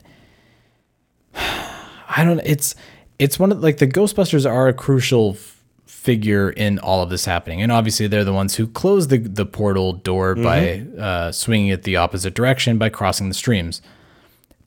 I 1.35 2.23
don't. 2.25 2.41
It's 2.43 2.75
it's 3.17 3.39
one 3.39 3.51
of 3.51 3.61
like 3.61 3.77
the 3.77 3.87
Ghostbusters 3.87 4.49
are 4.49 4.67
a 4.67 4.73
crucial 4.73 5.31
f- 5.35 5.61
figure 5.85 6.49
in 6.49 6.79
all 6.79 7.01
of 7.03 7.09
this 7.09 7.25
happening, 7.25 7.61
and 7.61 7.71
obviously 7.71 8.07
they're 8.07 8.23
the 8.23 8.33
ones 8.33 8.55
who 8.55 8.67
close 8.67 9.07
the 9.07 9.17
the 9.19 9.45
portal 9.45 9.93
door 9.93 10.35
by 10.35 10.79
uh, 10.99 11.31
swinging 11.31 11.67
it 11.67 11.83
the 11.83 11.95
opposite 11.95 12.33
direction 12.33 12.77
by 12.77 12.89
crossing 12.89 13.29
the 13.29 13.35
streams. 13.35 13.81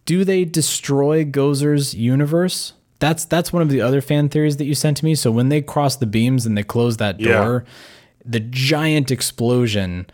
Do 0.05 0.25
they 0.25 0.45
destroy 0.45 1.25
Gozer's 1.25 1.95
universe? 1.95 2.73
That's 3.03 3.25
that's 3.25 3.53
one 3.53 3.63
of 3.63 3.69
the 3.69 3.81
other 3.81 4.01
fan 4.01 4.29
theories 4.29 4.59
that 4.59 4.65
you 4.65 4.75
sent 4.77 4.97
to 4.99 5.05
me. 5.05 5.17
So 5.17 5.31
when 5.33 5.49
they 5.49 5.61
cross 5.61 5.97
the 5.97 6.07
beams 6.07 6.47
and 6.47 6.57
they 6.57 6.63
close 6.63 6.99
that 6.99 7.19
Yeah. 7.19 7.33
door, 7.43 7.65
the 8.25 8.39
giant 8.41 9.11
explosion. 9.11 10.07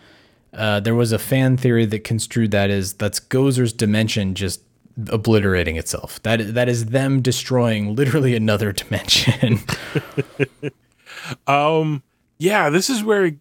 Uh, 0.55 0.81
there 0.81 0.95
was 0.95 1.13
a 1.13 1.19
fan 1.19 1.59
theory 1.59 1.85
that 1.85 2.03
construed 2.05 2.51
that 2.53 2.71
as 2.71 2.95
that's 2.95 3.21
Gozer's 3.21 3.75
dimension 3.75 4.35
just 4.35 4.63
obliterating 5.11 5.77
itself. 5.77 6.21
That 6.23 6.55
that 6.55 6.69
is 6.71 6.87
them 6.87 7.21
destroying 7.21 7.95
literally 7.95 8.35
another 8.35 8.73
dimension. 8.83 9.59
Um, 11.47 12.03
yeah, 12.39 12.71
this 12.71 12.89
is 12.89 13.03
where 13.03 13.27
it, 13.27 13.37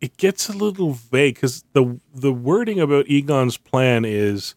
it 0.00 0.16
gets 0.16 0.48
a 0.48 0.52
little 0.52 0.92
vague 0.92 1.34
because 1.34 1.64
the 1.72 2.00
the 2.14 2.32
wording 2.32 2.80
about 2.80 3.06
Egon's 3.08 3.56
plan 3.56 4.04
is 4.04 4.54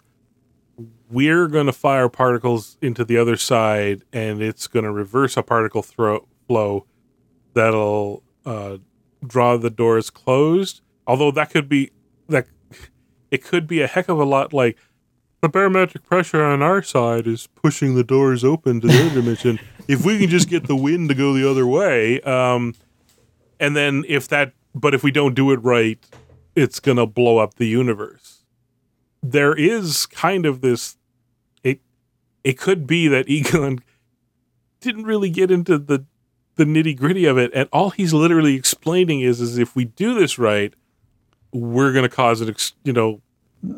we're 1.09 1.47
going 1.47 1.67
to 1.67 1.73
fire 1.73 2.09
particles 2.09 2.77
into 2.81 3.05
the 3.05 3.17
other 3.17 3.37
side, 3.37 4.03
and 4.11 4.41
it's 4.41 4.67
going 4.67 4.85
to 4.85 4.91
reverse 4.91 5.37
a 5.37 5.43
particle 5.43 5.83
throw, 5.83 6.27
flow 6.47 6.85
that'll 7.53 8.23
uh, 8.45 8.77
draw 9.25 9.57
the 9.57 9.69
doors 9.69 10.09
closed. 10.09 10.81
Although 11.05 11.31
that 11.31 11.49
could 11.49 11.69
be 11.69 11.91
that 12.29 12.47
it 13.29 13.43
could 13.43 13.67
be 13.67 13.81
a 13.81 13.87
heck 13.87 14.09
of 14.09 14.19
a 14.19 14.23
lot 14.23 14.53
like 14.53 14.77
the 15.41 15.49
barometric 15.49 16.03
pressure 16.03 16.43
on 16.43 16.61
our 16.61 16.81
side 16.81 17.27
is 17.27 17.47
pushing 17.47 17.95
the 17.95 18.03
doors 18.03 18.43
open 18.43 18.79
to 18.81 18.87
the 18.87 19.05
other 19.05 19.21
dimension. 19.21 19.59
If 19.85 20.05
we 20.05 20.17
can 20.17 20.29
just 20.29 20.47
get 20.47 20.67
the 20.67 20.77
wind 20.77 21.09
to 21.09 21.15
go 21.15 21.33
the 21.33 21.49
other 21.49 21.67
way, 21.67 22.21
um, 22.21 22.73
and 23.59 23.75
then 23.75 24.05
if 24.07 24.29
that, 24.29 24.53
but 24.73 24.93
if 24.93 25.03
we 25.03 25.11
don't 25.11 25.35
do 25.35 25.51
it 25.51 25.57
right, 25.57 25.99
it's 26.55 26.79
gonna 26.79 27.05
blow 27.05 27.39
up 27.39 27.55
the 27.55 27.67
universe. 27.67 28.32
There 29.23 29.55
is 29.55 30.05
kind 30.05 30.45
of 30.45 30.61
this. 30.61 30.97
It 31.63 31.79
it 32.43 32.57
could 32.57 32.85
be 32.85 33.07
that 33.07 33.29
Egon 33.29 33.79
didn't 34.81 35.05
really 35.05 35.29
get 35.29 35.49
into 35.49 35.77
the 35.77 36.05
the 36.55 36.65
nitty 36.65 36.95
gritty 36.97 37.25
of 37.25 37.37
it, 37.37 37.49
and 37.55 37.67
all 37.71 37.89
he's 37.91 38.13
literally 38.13 38.55
explaining 38.55 39.21
is 39.21 39.39
is 39.41 39.57
if 39.57 39.75
we 39.75 39.85
do 39.85 40.13
this 40.13 40.37
right, 40.37 40.73
we're 41.53 41.93
gonna 41.93 42.09
cause 42.09 42.41
an 42.41 42.49
ex, 42.49 42.73
you 42.83 42.91
know 42.93 43.21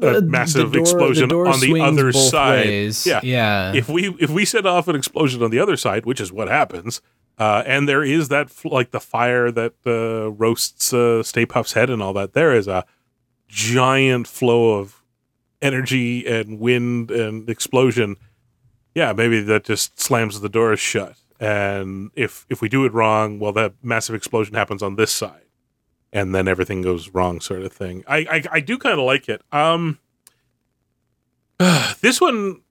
a 0.01 0.19
massive 0.21 0.71
door- 0.71 0.81
explosion 0.81 1.29
door 1.29 1.47
on 1.47 1.59
the 1.59 1.79
other 1.79 2.11
side. 2.11 2.65
ways. 2.65 3.05
Yeah, 3.05 3.19
Yeah. 3.21 3.73
If 3.73 3.87
we 3.87 4.15
if 4.19 4.31
we 4.31 4.43
set 4.45 4.65
off 4.65 4.87
an 4.87 4.95
explosion 4.95 5.43
on 5.43 5.51
the 5.51 5.59
other 5.59 5.77
side, 5.77 6.05
which 6.07 6.19
is 6.19 6.31
what 6.31 6.47
happens, 6.47 7.01
uh, 7.37 7.61
and 7.67 7.87
there 7.87 8.03
is 8.03 8.29
that 8.29 8.49
like 8.65 8.89
the 8.89 8.99
fire 8.99 9.51
that 9.51 9.73
uh, 9.85 10.31
roasts 10.31 10.91
uh, 10.91 11.21
Stay 11.21 11.45
Puft's 11.45 11.73
head 11.73 11.91
and 11.91 12.01
all 12.01 12.13
that. 12.13 12.33
There 12.33 12.51
is 12.51 12.67
a 12.67 12.83
giant 13.47 14.27
flow 14.27 14.79
of 14.79 15.03
energy 15.65 16.25
and 16.25 16.59
wind 16.59 17.11
and 17.11 17.49
explosion. 17.49 18.17
Yeah, 18.93 19.13
maybe 19.13 19.41
that 19.41 19.65
just 19.65 19.99
slams 19.99 20.39
the 20.39 20.49
doors 20.49 20.79
shut. 20.79 21.17
And 21.39 22.11
if 22.15 22.45
if 22.49 22.61
we 22.61 22.69
do 22.69 22.85
it 22.85 22.93
wrong, 22.93 23.39
well, 23.39 23.51
that 23.53 23.73
massive 23.81 24.15
explosion 24.15 24.55
happens 24.55 24.81
on 24.81 24.95
this 24.95 25.11
side 25.11 25.45
and 26.15 26.33
then 26.33 26.47
everything 26.47 26.81
goes 26.81 27.09
wrong 27.09 27.39
sort 27.41 27.61
of 27.61 27.71
thing 27.71 28.03
i 28.07 28.17
i, 28.17 28.43
I 28.53 28.59
do 28.61 28.79
kind 28.79 28.97
of 28.97 29.05
like 29.05 29.29
it 29.29 29.43
um 29.51 29.99
this 32.01 32.19
one 32.19 32.61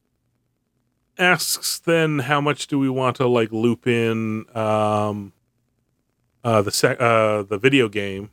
asks 1.18 1.78
then 1.78 2.20
how 2.20 2.40
much 2.40 2.66
do 2.66 2.78
we 2.78 2.88
want 2.88 3.16
to 3.16 3.28
like 3.28 3.52
loop 3.52 3.86
in 3.86 4.46
um 4.56 5.32
uh 6.42 6.62
the 6.62 6.72
sec- 6.72 7.00
uh 7.00 7.42
the 7.42 7.58
video 7.58 7.88
game 7.88 8.30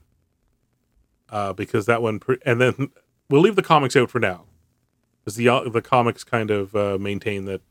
uh 1.29 1.53
because 1.53 1.85
that 1.85 2.01
one 2.01 2.19
pre- 2.19 2.39
and 2.43 2.59
then 2.59 2.89
we'll 3.29 3.41
leave 3.41 3.55
the 3.55 3.61
comics 3.61 3.95
out 3.95 4.09
for 4.09 4.19
now 4.19 4.45
because 5.23 5.35
the 5.35 5.47
uh, 5.49 5.69
the 5.69 5.81
comics 5.81 6.23
kind 6.23 6.49
of 6.51 6.75
uh, 6.75 6.97
maintain 6.99 7.45
that 7.45 7.61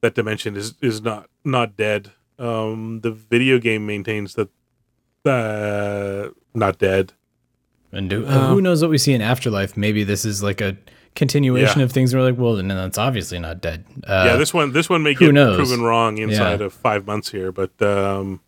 that 0.00 0.14
dimension 0.14 0.56
is 0.56 0.74
is 0.80 1.00
not 1.02 1.28
not 1.44 1.76
dead 1.76 2.12
um 2.38 3.00
the 3.00 3.10
video 3.10 3.58
game 3.58 3.86
maintains 3.86 4.34
that 4.34 4.48
uh 5.24 6.28
not 6.54 6.78
dead 6.78 7.12
and 7.92 8.10
do, 8.10 8.26
uh, 8.26 8.48
who 8.48 8.60
knows 8.60 8.82
what 8.82 8.90
we 8.90 8.98
see 8.98 9.14
in 9.14 9.22
Afterlife? 9.22 9.74
Maybe 9.76 10.04
this 10.04 10.24
is 10.26 10.42
like 10.42 10.60
a 10.60 10.76
continuation 11.14 11.78
Yeah. 11.78 11.84
of 11.84 11.92
things. 11.92 12.12
Where 12.12 12.22
we're 12.22 12.30
like, 12.32 12.38
well, 12.38 12.56
no, 12.62 12.74
that's 12.74 12.98
obviously 12.98 13.38
not 13.38 13.62
dead. 13.62 13.84
Uh, 14.06 14.24
yeah, 14.26 14.36
this 14.36 14.52
one 14.52 14.72
this 14.72 14.90
one 14.90 15.02
may 15.02 15.14
who 15.14 15.26
get 15.26 15.34
knows? 15.34 15.56
proven 15.56 15.80
wrong 15.82 16.18
inside 16.18 16.60
Yeah. 16.60 16.66
of 16.66 16.74
five 16.74 17.06
months 17.06 17.30
here, 17.30 17.52
but 17.52 17.80
um, 17.80 18.40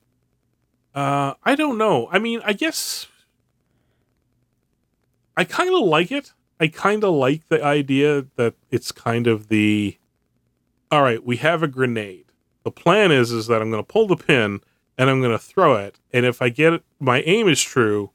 uh, 0.94 1.34
I 1.44 1.54
don't 1.54 1.78
know. 1.78 2.08
I 2.12 2.18
mean, 2.18 2.42
I 2.44 2.52
guess 2.52 3.06
I 5.36 5.44
kind 5.44 5.72
of 5.74 5.80
like 5.82 6.10
it. 6.12 6.32
I 6.60 6.68
kind 6.68 7.04
of 7.04 7.14
like 7.14 7.48
the 7.48 7.62
idea 7.62 8.26
that 8.36 8.54
it's 8.70 8.92
kind 8.92 9.26
of 9.26 9.48
the 9.48 9.96
all 10.90 11.02
right. 11.02 11.24
We 11.24 11.36
have 11.36 11.62
a 11.62 11.68
grenade. 11.68 12.26
The 12.64 12.70
plan 12.70 13.12
is 13.12 13.30
is 13.30 13.46
that 13.46 13.60
I'm 13.62 13.70
going 13.70 13.82
to 13.82 13.86
pull 13.86 14.06
the 14.06 14.16
pin 14.16 14.60
and 14.96 15.10
I'm 15.10 15.20
going 15.20 15.32
to 15.32 15.38
throw 15.38 15.76
it, 15.76 16.00
and 16.12 16.26
if 16.26 16.42
I 16.42 16.48
get 16.48 16.72
it, 16.72 16.82
my 16.98 17.22
aim 17.22 17.48
is 17.48 17.62
true. 17.62 18.10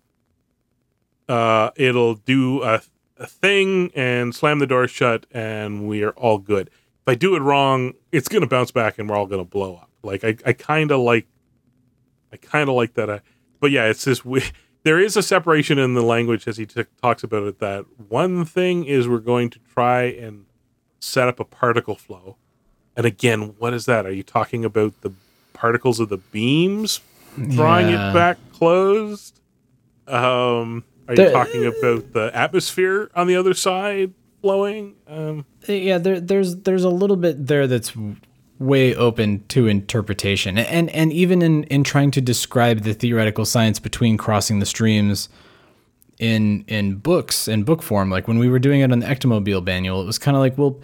Uh, 1.29 1.71
it'll 1.77 2.15
do 2.15 2.61
a 2.63 2.81
a 3.17 3.27
thing 3.27 3.91
and 3.95 4.35
slam 4.35 4.59
the 4.59 4.67
door 4.67 4.87
shut, 4.87 5.25
and 5.31 5.87
we 5.87 6.03
are 6.03 6.11
all 6.11 6.37
good. 6.37 6.67
If 6.67 7.07
I 7.07 7.15
do 7.15 7.35
it 7.35 7.39
wrong, 7.39 7.93
it's 8.11 8.27
gonna 8.27 8.47
bounce 8.47 8.71
back, 8.71 8.99
and 8.99 9.09
we're 9.09 9.15
all 9.15 9.27
gonna 9.27 9.45
blow 9.45 9.75
up. 9.75 9.89
Like 10.03 10.23
I, 10.23 10.35
I 10.45 10.53
kind 10.53 10.91
of 10.91 10.99
like, 10.99 11.27
I 12.31 12.37
kind 12.37 12.69
of 12.69 12.75
like 12.75 12.95
that. 12.95 13.09
I, 13.09 13.21
but 13.59 13.71
yeah, 13.71 13.85
it's 13.85 14.03
this. 14.03 14.25
We, 14.25 14.43
there 14.83 14.99
is 14.99 15.15
a 15.17 15.23
separation 15.23 15.79
in 15.79 15.93
the 15.93 16.01
language 16.03 16.47
as 16.47 16.57
he 16.57 16.65
t- 16.65 16.83
talks 17.01 17.23
about 17.23 17.43
it. 17.47 17.59
That 17.59 17.85
one 18.09 18.45
thing 18.45 18.85
is 18.85 19.07
we're 19.07 19.19
going 19.19 19.49
to 19.51 19.59
try 19.73 20.03
and 20.03 20.45
set 20.99 21.27
up 21.27 21.39
a 21.39 21.45
particle 21.45 21.95
flow, 21.95 22.37
and 22.95 23.05
again, 23.05 23.55
what 23.59 23.73
is 23.73 23.85
that? 23.85 24.05
Are 24.05 24.11
you 24.13 24.23
talking 24.23 24.63
about 24.65 25.01
the 25.01 25.11
particles 25.53 25.99
of 25.99 26.09
the 26.09 26.17
beams 26.17 27.01
drawing 27.49 27.89
Yeah. 27.89 28.11
it 28.11 28.13
back 28.13 28.37
closed? 28.53 29.39
Um, 30.07 30.83
are 31.07 31.13
you 31.13 31.25
The- 31.25 31.31
talking 31.31 31.65
about 31.65 32.13
the 32.13 32.31
atmosphere 32.33 33.09
on 33.15 33.27
the 33.27 33.35
other 33.35 33.53
side 33.53 34.13
flowing? 34.41 34.95
Um, 35.07 35.45
yeah 35.67 35.97
there, 35.97 36.19
there's 36.19 36.57
there's 36.57 36.83
a 36.83 36.89
little 36.89 37.15
bit 37.15 37.47
there 37.47 37.67
that's 37.67 37.93
way 38.59 38.95
open 38.95 39.43
to 39.49 39.67
interpretation. 39.67 40.57
And 40.57 40.89
and 40.91 41.11
even 41.11 41.41
in 41.41 41.63
in 41.65 41.83
trying 41.83 42.11
to 42.11 42.21
describe 42.21 42.81
the 42.81 42.93
theoretical 42.93 43.45
science 43.45 43.79
between 43.79 44.17
crossing 44.17 44.59
the 44.59 44.65
streams 44.65 45.29
in 46.19 46.63
in 46.67 46.95
books 46.95 47.47
in 47.47 47.63
book 47.63 47.81
form 47.81 48.09
like 48.11 48.27
when 48.27 48.37
we 48.37 48.47
were 48.47 48.59
doing 48.59 48.81
it 48.81 48.91
on 48.91 48.99
the 48.99 49.05
ectomobile 49.07 49.65
manual 49.65 49.99
it 49.99 50.05
was 50.05 50.19
kind 50.19 50.37
of 50.37 50.41
like 50.41 50.55
well 50.59 50.79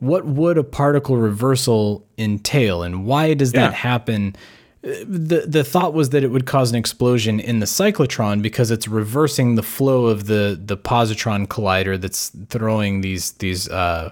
what 0.00 0.26
would 0.26 0.56
a 0.58 0.62
particle 0.62 1.16
reversal 1.16 2.06
entail? 2.16 2.82
And 2.84 3.04
why 3.04 3.34
does 3.34 3.50
that 3.52 3.72
Yeah. 3.72 3.76
happen? 3.76 4.36
Uh, 4.84 4.90
the 5.08 5.44
the 5.48 5.64
thought 5.64 5.92
was 5.92 6.10
that 6.10 6.22
it 6.22 6.28
would 6.30 6.46
cause 6.46 6.70
an 6.70 6.76
explosion 6.76 7.40
in 7.40 7.58
the 7.58 7.66
cyclotron 7.66 8.40
because 8.40 8.70
it's 8.70 8.86
reversing 8.86 9.56
the 9.56 9.62
flow 9.62 10.06
of 10.06 10.26
the 10.26 10.56
the 10.64 10.76
positron 10.76 11.48
collider 11.48 12.00
that's 12.00 12.30
throwing 12.48 13.00
these 13.00 13.32
these 13.32 13.68
uh, 13.70 14.10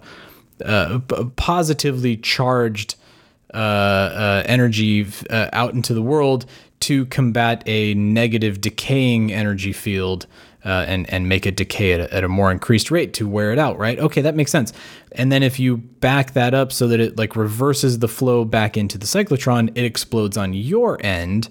uh, 0.65 1.01
positively 1.37 2.17
charged 2.17 2.97
uh, 3.55 3.57
uh, 3.57 4.43
energy 4.47 5.07
uh, 5.31 5.49
out 5.53 5.75
into 5.75 5.95
the 5.95 6.03
world 6.03 6.47
to 6.81 7.07
combat 7.07 7.63
a 7.67 7.95
negative 7.95 8.61
decaying 8.61 9.33
energy 9.33 9.73
field 9.73 10.27
uh, 10.65 10.85
and 10.89 11.09
and 11.13 11.29
make 11.29 11.47
it 11.47 11.57
decay 11.57 11.93
at 11.93 12.01
a, 12.01 12.15
at 12.15 12.25
a 12.25 12.29
more 12.29 12.51
increased 12.51 12.91
rate 12.91 13.15
to 13.15 13.29
wear 13.29 13.53
it 13.53 13.59
out, 13.59 13.79
right? 13.79 13.99
Okay, 14.01 14.21
that 14.21 14.35
makes 14.35 14.51
sense. 14.51 14.73
And 15.13 15.31
then 15.31 15.45
if 15.45 15.61
you 15.61 15.77
back 15.77 16.33
that 16.33 16.55
up 16.55 16.73
so 16.73 16.89
that 16.89 16.99
it 16.99 17.17
like 17.17 17.37
reverses 17.37 18.01
the 18.01 18.09
flow 18.09 18.45
back 18.45 18.77
into 18.77 18.99
the 18.99 19.07
cyclotron, 19.07 19.71
it 19.77 19.85
explodes 19.85 20.37
on 20.37 20.53
your 20.53 20.99
end. 21.05 21.49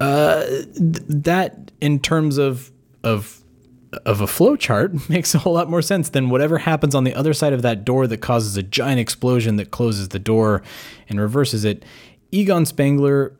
Uh, 0.00 0.46
th- 0.46 1.02
that 1.08 1.70
in 1.80 2.00
terms 2.00 2.38
of 2.38 2.72
of 3.04 3.42
of 4.04 4.20
a 4.20 4.26
flow 4.26 4.56
chart 4.56 5.08
makes 5.08 5.34
a 5.34 5.38
whole 5.38 5.54
lot 5.54 5.70
more 5.70 5.82
sense 5.82 6.10
than 6.10 6.28
whatever 6.28 6.58
happens 6.58 6.94
on 6.94 7.04
the 7.04 7.14
other 7.14 7.32
side 7.32 7.52
of 7.52 7.62
that 7.62 7.84
door 7.84 8.06
that 8.06 8.18
causes 8.18 8.56
a 8.56 8.62
giant 8.62 9.00
explosion 9.00 9.56
that 9.56 9.70
closes 9.70 10.08
the 10.08 10.18
door 10.18 10.62
and 11.08 11.20
reverses 11.20 11.64
it. 11.64 11.84
Egon 12.32 12.66
Spengler, 12.66 13.32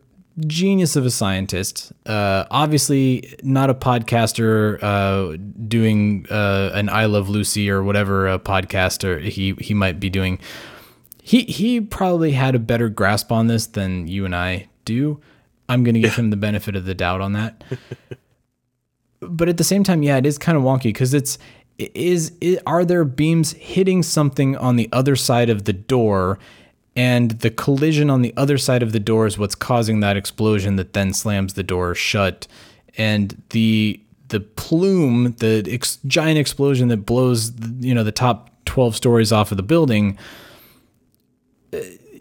genius 0.46 0.96
of 0.96 1.06
a 1.06 1.10
scientist, 1.10 1.92
uh, 2.06 2.44
obviously 2.50 3.36
not 3.42 3.70
a 3.70 3.74
podcaster 3.74 4.78
uh, 4.82 5.36
doing 5.68 6.26
uh, 6.30 6.70
an 6.74 6.88
I 6.88 7.06
Love 7.06 7.28
Lucy 7.28 7.70
or 7.70 7.82
whatever 7.82 8.28
a 8.28 8.38
podcaster 8.38 9.22
he 9.22 9.54
he 9.60 9.74
might 9.74 9.98
be 9.98 10.10
doing. 10.10 10.38
He 11.22 11.42
he 11.42 11.80
probably 11.80 12.32
had 12.32 12.54
a 12.54 12.60
better 12.60 12.88
grasp 12.88 13.32
on 13.32 13.48
this 13.48 13.66
than 13.66 14.06
you 14.06 14.24
and 14.24 14.36
I 14.36 14.68
do. 14.84 15.20
I'm 15.68 15.82
going 15.82 15.94
to 15.94 16.00
give 16.00 16.14
him 16.14 16.30
the 16.30 16.36
benefit 16.36 16.76
of 16.76 16.84
the 16.84 16.94
doubt 16.94 17.20
on 17.20 17.32
that 17.32 17.64
but 19.28 19.48
at 19.48 19.56
the 19.56 19.64
same 19.64 19.84
time, 19.84 20.02
yeah, 20.02 20.16
it 20.16 20.26
is 20.26 20.38
kind 20.38 20.56
of 20.56 20.64
wonky 20.64 20.84
because 20.84 21.14
it's 21.14 21.38
is 21.78 22.32
are 22.66 22.84
there 22.84 23.04
beams 23.04 23.52
hitting 23.52 24.02
something 24.02 24.56
on 24.56 24.76
the 24.76 24.88
other 24.92 25.16
side 25.16 25.50
of 25.50 25.64
the 25.64 25.72
door, 25.72 26.38
and 26.94 27.32
the 27.32 27.50
collision 27.50 28.08
on 28.08 28.22
the 28.22 28.32
other 28.36 28.56
side 28.58 28.82
of 28.82 28.92
the 28.92 29.00
door 29.00 29.26
is 29.26 29.38
what's 29.38 29.54
causing 29.54 30.00
that 30.00 30.16
explosion 30.16 30.76
that 30.76 30.94
then 30.94 31.12
slams 31.12 31.54
the 31.54 31.62
door 31.62 31.94
shut, 31.94 32.46
and 32.96 33.42
the 33.50 34.00
the 34.28 34.40
plume, 34.40 35.32
the 35.38 35.66
ex- 35.70 35.98
giant 36.06 36.38
explosion 36.38 36.88
that 36.88 36.98
blows 36.98 37.52
you 37.80 37.94
know 37.94 38.04
the 38.04 38.12
top 38.12 38.50
twelve 38.64 38.96
stories 38.96 39.32
off 39.32 39.50
of 39.50 39.56
the 39.56 39.62
building. 39.62 40.18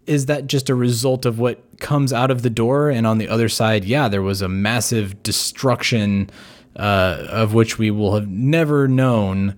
Is 0.05 0.27
that 0.27 0.47
just 0.47 0.69
a 0.69 0.75
result 0.75 1.25
of 1.25 1.39
what 1.39 1.63
comes 1.79 2.13
out 2.13 2.29
of 2.29 2.43
the 2.43 2.49
door? 2.49 2.89
And 2.89 3.07
on 3.07 3.17
the 3.17 3.27
other 3.27 3.49
side, 3.49 3.85
yeah, 3.85 4.07
there 4.07 4.21
was 4.21 4.41
a 4.41 4.47
massive 4.47 5.23
destruction 5.23 6.29
uh, 6.75 7.27
of 7.29 7.53
which 7.53 7.77
we 7.77 7.91
will 7.91 8.15
have 8.15 8.27
never 8.27 8.87
known. 8.87 9.57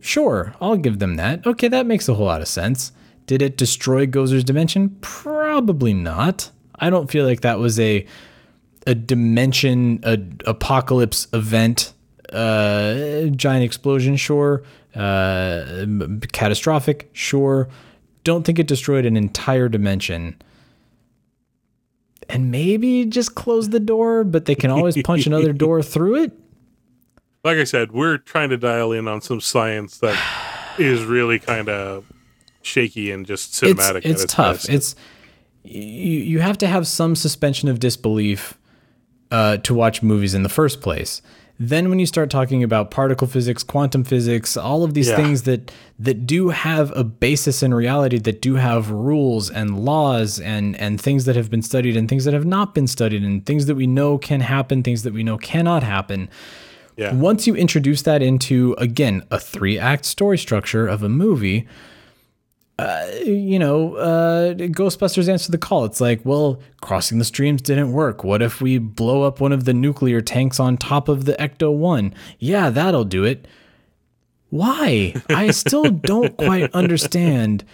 Sure, 0.00 0.54
I'll 0.60 0.76
give 0.76 0.98
them 0.98 1.16
that. 1.16 1.46
Okay, 1.46 1.68
that 1.68 1.86
makes 1.86 2.08
a 2.08 2.14
whole 2.14 2.26
lot 2.26 2.40
of 2.40 2.48
sense. 2.48 2.92
Did 3.26 3.42
it 3.42 3.56
destroy 3.56 4.06
Gozer's 4.06 4.44
dimension? 4.44 4.96
Probably 5.00 5.92
not. 5.92 6.50
I 6.76 6.90
don't 6.90 7.10
feel 7.10 7.24
like 7.24 7.40
that 7.40 7.58
was 7.58 7.78
a 7.80 8.06
a 8.86 8.94
dimension 8.94 10.00
a 10.04 10.18
apocalypse 10.46 11.26
event. 11.32 11.92
Uh, 12.32 13.26
giant 13.30 13.64
explosion, 13.64 14.16
sure. 14.16 14.62
Uh, 14.94 15.86
catastrophic, 16.32 17.10
sure. 17.12 17.68
Don't 18.24 18.44
think 18.44 18.58
it 18.58 18.66
destroyed 18.66 19.06
an 19.06 19.16
entire 19.16 19.68
dimension 19.68 20.36
and 22.28 22.50
maybe 22.50 23.04
just 23.04 23.34
close 23.34 23.68
the 23.70 23.80
door, 23.80 24.24
but 24.24 24.44
they 24.46 24.54
can 24.54 24.70
always 24.70 25.00
punch 25.02 25.26
another 25.26 25.52
door 25.64 25.82
through 25.82 26.22
it. 26.22 26.32
Like 27.44 27.58
I 27.58 27.64
said, 27.64 27.92
we're 27.92 28.18
trying 28.18 28.50
to 28.50 28.56
dial 28.56 28.90
in 28.92 29.06
on 29.06 29.20
some 29.20 29.40
science 29.40 29.98
that 29.98 30.18
is 30.78 31.04
really 31.04 31.38
kind 31.38 31.68
of 31.68 32.04
shaky 32.62 33.10
and 33.12 33.24
just 33.24 33.62
It's 33.62 33.80
cinematic. 33.80 34.00
it's 34.04 34.24
tough. 34.24 34.56
best. 34.56 34.68
It's 34.68 34.96
you 35.62 35.80
you 36.20 36.40
have 36.40 36.58
to 36.58 36.66
have 36.66 36.86
some 36.86 37.14
suspension 37.14 37.68
of 37.68 37.78
disbelief 37.80 38.58
uh, 39.30 39.58
to 39.58 39.74
watch 39.74 40.02
movies 40.02 40.34
in 40.34 40.42
the 40.42 40.48
first 40.48 40.80
place. 40.80 41.22
Then 41.58 41.88
when 41.88 41.98
you 41.98 42.04
start 42.06 42.28
talking 42.28 42.62
about 42.62 42.90
particle 42.90 43.26
physics, 43.26 43.62
quantum 43.62 44.04
physics, 44.04 44.56
all 44.58 44.84
of 44.84 44.92
these 44.94 45.08
Yeah. 45.08 45.16
things 45.16 45.42
that 45.42 45.70
that 45.98 46.26
do 46.26 46.50
have 46.50 46.92
a 46.94 47.02
basis 47.02 47.62
in 47.62 47.72
reality, 47.72 48.18
that 48.18 48.42
do 48.42 48.56
have 48.56 48.90
rules 48.90 49.48
and 49.48 49.78
laws 49.84 50.38
and 50.38 50.76
and 50.78 51.00
things 51.00 51.24
that 51.24 51.34
have 51.36 51.50
been 51.50 51.62
studied 51.62 51.96
and 51.96 52.08
things 52.08 52.24
that 52.26 52.34
have 52.34 52.44
not 52.44 52.74
been 52.74 52.86
studied 52.86 53.22
and 53.22 53.46
things 53.46 53.64
that 53.66 53.74
we 53.74 53.86
know 53.86 54.18
can 54.18 54.40
happen, 54.40 54.82
things 54.82 55.02
that 55.04 55.14
we 55.14 55.22
know 55.22 55.38
cannot 55.38 55.82
happen. 55.82 56.28
yeah. 56.98 57.14
Once 57.14 57.46
you 57.46 57.54
introduce 57.56 58.02
that 58.02 58.22
into 58.22 58.74
again 58.78 59.22
a 59.30 59.38
three 59.38 59.78
act 59.78 60.04
story 60.04 60.36
structure 60.38 60.86
of 60.86 61.02
a 61.02 61.08
movie, 61.08 61.66
uh, 62.78 63.06
you 63.24 63.58
know, 63.58 63.94
uh, 63.94 64.52
Ghostbusters 64.54 65.28
answer 65.28 65.50
the 65.50 65.58
call. 65.58 65.84
It's 65.86 66.00
like, 66.00 66.20
well, 66.24 66.60
crossing 66.82 67.18
the 67.18 67.24
streams 67.24 67.62
didn't 67.62 67.92
work. 67.92 68.22
What 68.22 68.42
if 68.42 68.60
we 68.60 68.78
blow 68.78 69.22
up 69.22 69.40
one 69.40 69.52
of 69.52 69.64
the 69.64 69.72
nuclear 69.72 70.20
tanks 70.20 70.60
on 70.60 70.76
top 70.76 71.08
of 71.08 71.24
the 71.24 71.32
Ecto 71.34 71.74
One? 71.74 72.12
Yeah, 72.38 72.68
that'll 72.70 73.04
do 73.04 73.24
it. 73.24 73.46
Why? 74.50 75.14
I 75.30 75.50
still 75.52 75.84
don't 75.90 76.36
quite 76.36 76.72
understand. 76.74 77.64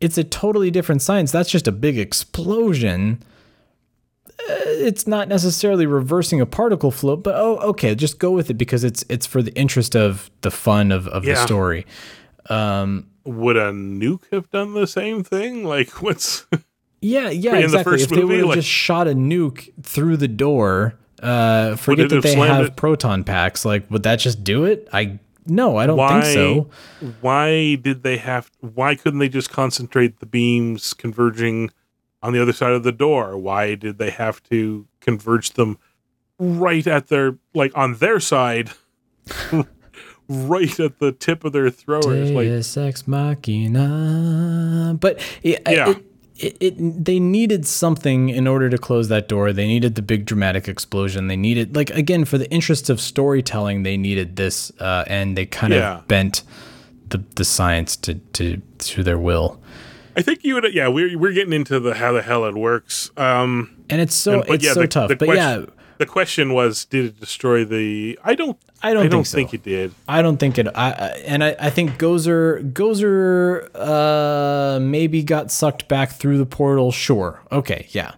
It's 0.00 0.18
a 0.18 0.24
totally 0.24 0.70
different 0.70 1.02
science. 1.02 1.30
That's 1.30 1.48
just 1.50 1.68
a 1.68 1.72
big 1.72 1.96
explosion. 1.96 3.22
Uh, 4.28 4.54
It's 4.66 5.06
not 5.06 5.28
necessarily 5.28 5.86
reversing 5.86 6.40
a 6.40 6.46
particle 6.46 6.90
flow, 6.90 7.14
but 7.16 7.36
oh, 7.36 7.58
okay, 7.58 7.94
just 7.94 8.18
go 8.18 8.32
with 8.32 8.50
it 8.50 8.54
because 8.54 8.82
it's 8.82 9.04
it's 9.08 9.26
for 9.26 9.40
the 9.42 9.54
interest 9.54 9.94
of 9.94 10.30
the 10.40 10.50
fun 10.50 10.90
of, 10.90 11.06
of 11.08 11.22
the 11.22 11.28
Yeah. 11.30 11.44
story. 11.46 11.86
Would 13.24 13.56
a 13.56 13.70
nuke 13.72 14.24
have 14.32 14.50
done 14.50 14.74
the 14.74 14.86
same 14.86 15.22
thing? 15.22 15.64
Like, 15.72 16.02
what's 16.02 16.46
Yeah, 17.00 17.30
yeah, 17.30 17.52
In 17.52 17.56
the 17.58 17.64
exactly. 17.64 17.92
first 17.92 18.04
If 18.04 18.10
they 18.10 18.24
would 18.24 18.36
have 18.38 18.46
like- 18.46 18.54
just 18.56 18.68
shot 18.68 19.08
a 19.08 19.12
nuke 19.14 19.72
through 19.82 20.16
the 20.18 20.28
door, 20.28 20.94
uh, 21.22 21.76
forget 21.76 22.08
that 22.08 22.16
have 22.16 22.22
they 22.24 22.34
have 22.36 22.66
it- 22.66 22.76
proton 22.76 23.24
packs. 23.24 23.64
Like, 23.64 23.90
would 23.90 24.02
that 24.04 24.16
just 24.16 24.42
do 24.44 24.64
it? 24.64 24.88
I 24.92 25.18
no, 25.46 25.76
I 25.76 25.86
don't 25.86 25.96
why? 25.96 26.20
think 26.22 26.34
so. 26.34 26.70
Why 27.20 27.74
did 27.74 28.02
they 28.04 28.16
have? 28.18 28.50
Why 28.60 28.94
couldn't 28.94 29.18
they 29.18 29.28
just 29.28 29.50
concentrate 29.50 30.20
the 30.20 30.26
beams 30.26 30.94
converging 30.94 31.70
on 32.22 32.32
the 32.32 32.40
other 32.40 32.52
side 32.52 32.72
of 32.72 32.84
the 32.84 32.92
door? 32.92 33.36
Why 33.36 33.74
did 33.74 33.98
they 33.98 34.10
have 34.10 34.40
to 34.44 34.86
converge 35.00 35.50
them 35.54 35.78
right 36.38 36.86
at 36.86 37.08
their 37.08 37.38
like 37.54 37.72
on 37.76 37.96
their 37.96 38.20
side? 38.20 38.70
right 40.32 40.80
at 40.80 40.98
the 40.98 41.12
tip 41.12 41.44
of 41.44 41.52
their 41.52 41.70
throwers 41.70 42.30
like 42.30 42.48
ex 42.48 43.06
machina. 43.06 44.96
But 45.00 45.20
it, 45.42 45.62
Yeah. 45.68 45.90
it, 45.90 46.04
it, 46.38 46.56
it, 46.60 47.04
they 47.04 47.20
needed 47.20 47.66
something 47.66 48.28
in 48.30 48.46
order 48.46 48.68
to 48.70 48.78
close 48.78 49.08
that 49.08 49.28
door. 49.28 49.52
They 49.52 49.66
needed 49.66 49.94
the 49.94 50.02
big 50.02 50.24
dramatic 50.24 50.66
explosion. 50.66 51.28
They 51.28 51.36
needed, 51.36 51.76
like, 51.76 51.90
again, 51.90 52.24
for 52.24 52.38
the 52.38 52.50
interests 52.50 52.88
of 52.90 53.00
storytelling, 53.00 53.82
they 53.84 53.96
needed 53.96 54.36
this, 54.36 54.72
uh, 54.80 55.04
and 55.06 55.36
they 55.36 55.46
kind 55.46 55.72
Yeah. 55.72 55.98
of 55.98 56.08
bent 56.08 56.42
the 57.10 57.22
the 57.36 57.44
science 57.44 57.94
to 57.98 58.14
to 58.32 58.60
to 58.78 59.02
their 59.02 59.18
will. 59.18 59.60
I 60.16 60.22
think 60.22 60.44
you 60.44 60.54
would. 60.54 60.72
Yeah, 60.72 60.88
we're 60.88 61.18
we're 61.18 61.32
getting 61.32 61.52
into 61.52 61.78
the 61.78 61.94
how 61.94 62.12
the 62.12 62.22
hell 62.22 62.44
it 62.46 62.54
works. 62.54 63.10
Um, 63.18 63.70
And 63.90 64.00
it's 64.00 64.14
so 64.14 64.40
and- 64.40 64.54
it's 64.54 64.64
yeah, 64.64 64.72
so 64.72 64.80
the- 64.80 64.88
tough. 64.88 65.08
the 65.08 65.16
but 65.16 65.26
question- 65.26 65.60
yeah, 65.68 65.81
the 65.98 66.06
question 66.06 66.52
was, 66.52 66.84
did 66.84 67.04
it 67.06 67.20
destroy 67.20 67.64
the? 67.64 68.18
I 68.24 68.34
don't. 68.34 68.58
I 68.82 68.92
don't 68.92 69.04
I 69.04 69.08
don't 69.08 69.18
think 69.24 69.26
so. 69.26 69.36
think 69.36 69.54
it 69.54 69.62
did. 69.62 69.94
I 70.08 70.22
don't 70.22 70.38
think 70.38 70.58
it. 70.58 70.66
I, 70.74 70.90
I 70.90 71.06
and 71.26 71.44
I, 71.44 71.54
I 71.60 71.70
think 71.70 71.92
Gozer 71.98 72.72
Gozer 72.72 73.68
uh, 73.74 74.80
maybe 74.80 75.22
got 75.22 75.50
sucked 75.52 75.86
back 75.88 76.12
through 76.12 76.38
the 76.38 76.46
portal. 76.46 76.90
Sure. 76.92 77.40
Okay. 77.52 77.86
Yeah. 77.90 78.14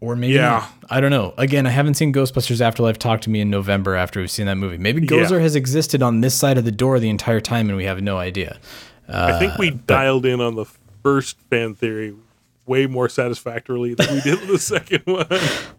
Or 0.00 0.14
maybe 0.14 0.34
Yeah. 0.34 0.48
not. 0.50 0.72
I 0.90 1.00
don't 1.00 1.10
know. 1.10 1.34
Again, 1.36 1.66
I 1.66 1.70
haven't 1.70 1.94
seen 1.94 2.12
Ghostbusters 2.12 2.60
Afterlife 2.60 2.98
talk 2.98 3.22
to 3.22 3.30
me 3.30 3.40
in 3.40 3.50
November 3.50 3.96
after 3.96 4.20
we've 4.20 4.30
seen 4.30 4.46
that 4.46 4.56
movie. 4.56 4.78
Maybe 4.78 5.00
Gozer 5.06 5.30
Yeah. 5.32 5.38
has 5.40 5.56
existed 5.56 6.02
on 6.02 6.20
this 6.20 6.34
side 6.34 6.58
of 6.58 6.64
the 6.64 6.70
door 6.72 7.00
the 7.00 7.08
entire 7.08 7.40
time 7.40 7.68
and 7.68 7.76
we 7.76 7.84
have 7.86 8.00
no 8.02 8.18
idea. 8.18 8.58
I 9.08 9.38
think 9.38 9.56
we 9.58 9.70
dialed 9.70 10.26
in 10.26 10.40
on 10.40 10.54
the 10.54 10.66
first 11.02 11.38
fan 11.50 11.74
theory 11.74 12.14
way 12.66 12.86
more 12.86 13.08
satisfactorily 13.08 13.94
than 13.94 14.14
we 14.14 14.20
did 14.20 14.40
with 14.40 14.48
the 14.48 14.58
second 14.76 15.02
one. 15.06 15.26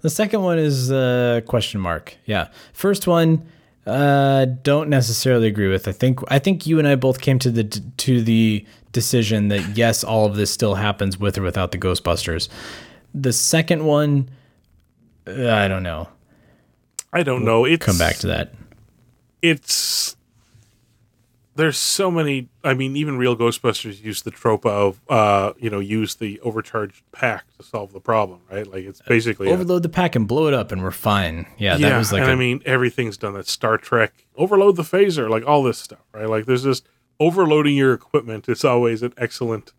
The 0.02 0.10
second 0.10 0.42
one 0.42 0.58
is 0.60 0.92
uh, 0.92 1.42
question 1.46 1.80
mark. 1.80 2.16
Yeah. 2.26 2.48
First 2.74 3.08
one, 3.08 3.46
uh, 3.86 4.46
don't 4.64 4.90
necessarily 4.90 5.48
agree 5.48 5.70
with. 5.70 5.88
I 5.88 5.92
think 5.94 6.20
I 6.30 6.40
think 6.40 6.66
you 6.68 6.80
and 6.80 6.88
I 6.88 6.96
both 6.96 7.22
came 7.22 7.40
to 7.40 7.50
the 7.52 7.64
to 7.64 8.22
the 8.22 8.66
decision 8.92 9.48
that 9.48 9.78
yes, 9.78 10.04
all 10.04 10.26
of 10.26 10.36
this 10.36 10.52
still 10.52 10.76
happens 10.76 11.18
with 11.18 11.38
or 11.38 11.42
without 11.42 11.72
the 11.72 11.78
Ghostbusters. 11.78 12.50
The 13.14 13.32
second 13.32 13.86
one, 13.86 14.30
uh, 15.26 15.50
I 15.52 15.70
don't 15.70 15.84
know. 15.84 16.10
I 17.14 17.24
don't 17.24 17.46
know. 17.46 17.64
It's 17.64 17.86
Come 17.86 17.98
back 17.98 18.18
to 18.18 18.28
that. 18.28 18.54
it's 19.42 20.16
there's 21.58 21.78
so 21.78 22.10
many 22.10 22.47
i 22.64 22.74
mean 22.74 22.95
even 22.95 23.18
real 23.18 23.36
ghostbusters 23.36 24.01
use 24.01 24.22
the 24.22 24.32
trope 24.32 24.66
of 24.66 25.01
uh 25.10 25.51
you 25.60 25.70
know 25.70 25.80
use 25.80 26.16
the 26.16 26.39
overcharged 26.41 27.03
pack 27.12 27.43
to 27.58 27.64
solve 27.64 27.91
the 27.93 27.99
problem 27.99 28.39
right? 28.49 28.66
Like 28.68 28.86
it's 28.86 29.01
basically 29.01 29.49
a- 29.49 29.53
Overload 29.53 29.84
the 29.84 29.89
pack 29.89 30.16
and 30.16 30.28
blow 30.28 30.47
it 30.47 30.53
up, 30.53 30.72
and 30.72 30.82
we're 30.82 30.91
fine. 30.91 31.45
Yeah, 31.58 31.76
yeah 31.78 31.89
that 31.89 31.97
was 31.97 32.12
like 32.14 32.22
and 32.22 32.30
a- 32.30 32.34
I 32.34 32.36
mean 32.36 32.62
everything's 32.66 33.18
done 33.18 33.34
that 33.34 33.47
star 33.47 33.78
trek. 33.78 34.26
Overload 34.38 34.76
the 34.78 34.84
phaser 34.84 35.30
like 35.30 35.45
all 35.45 35.64
this 35.64 35.78
stuff 35.78 35.99
right? 36.14 36.30
Like 36.30 36.45
there's 36.45 36.64
just 36.64 36.88
overloading 37.20 37.76
your 37.76 37.93
equipment 37.93 38.47
it's 38.47 38.64
always 38.64 39.01
an 39.01 39.12
excellent 39.18 39.74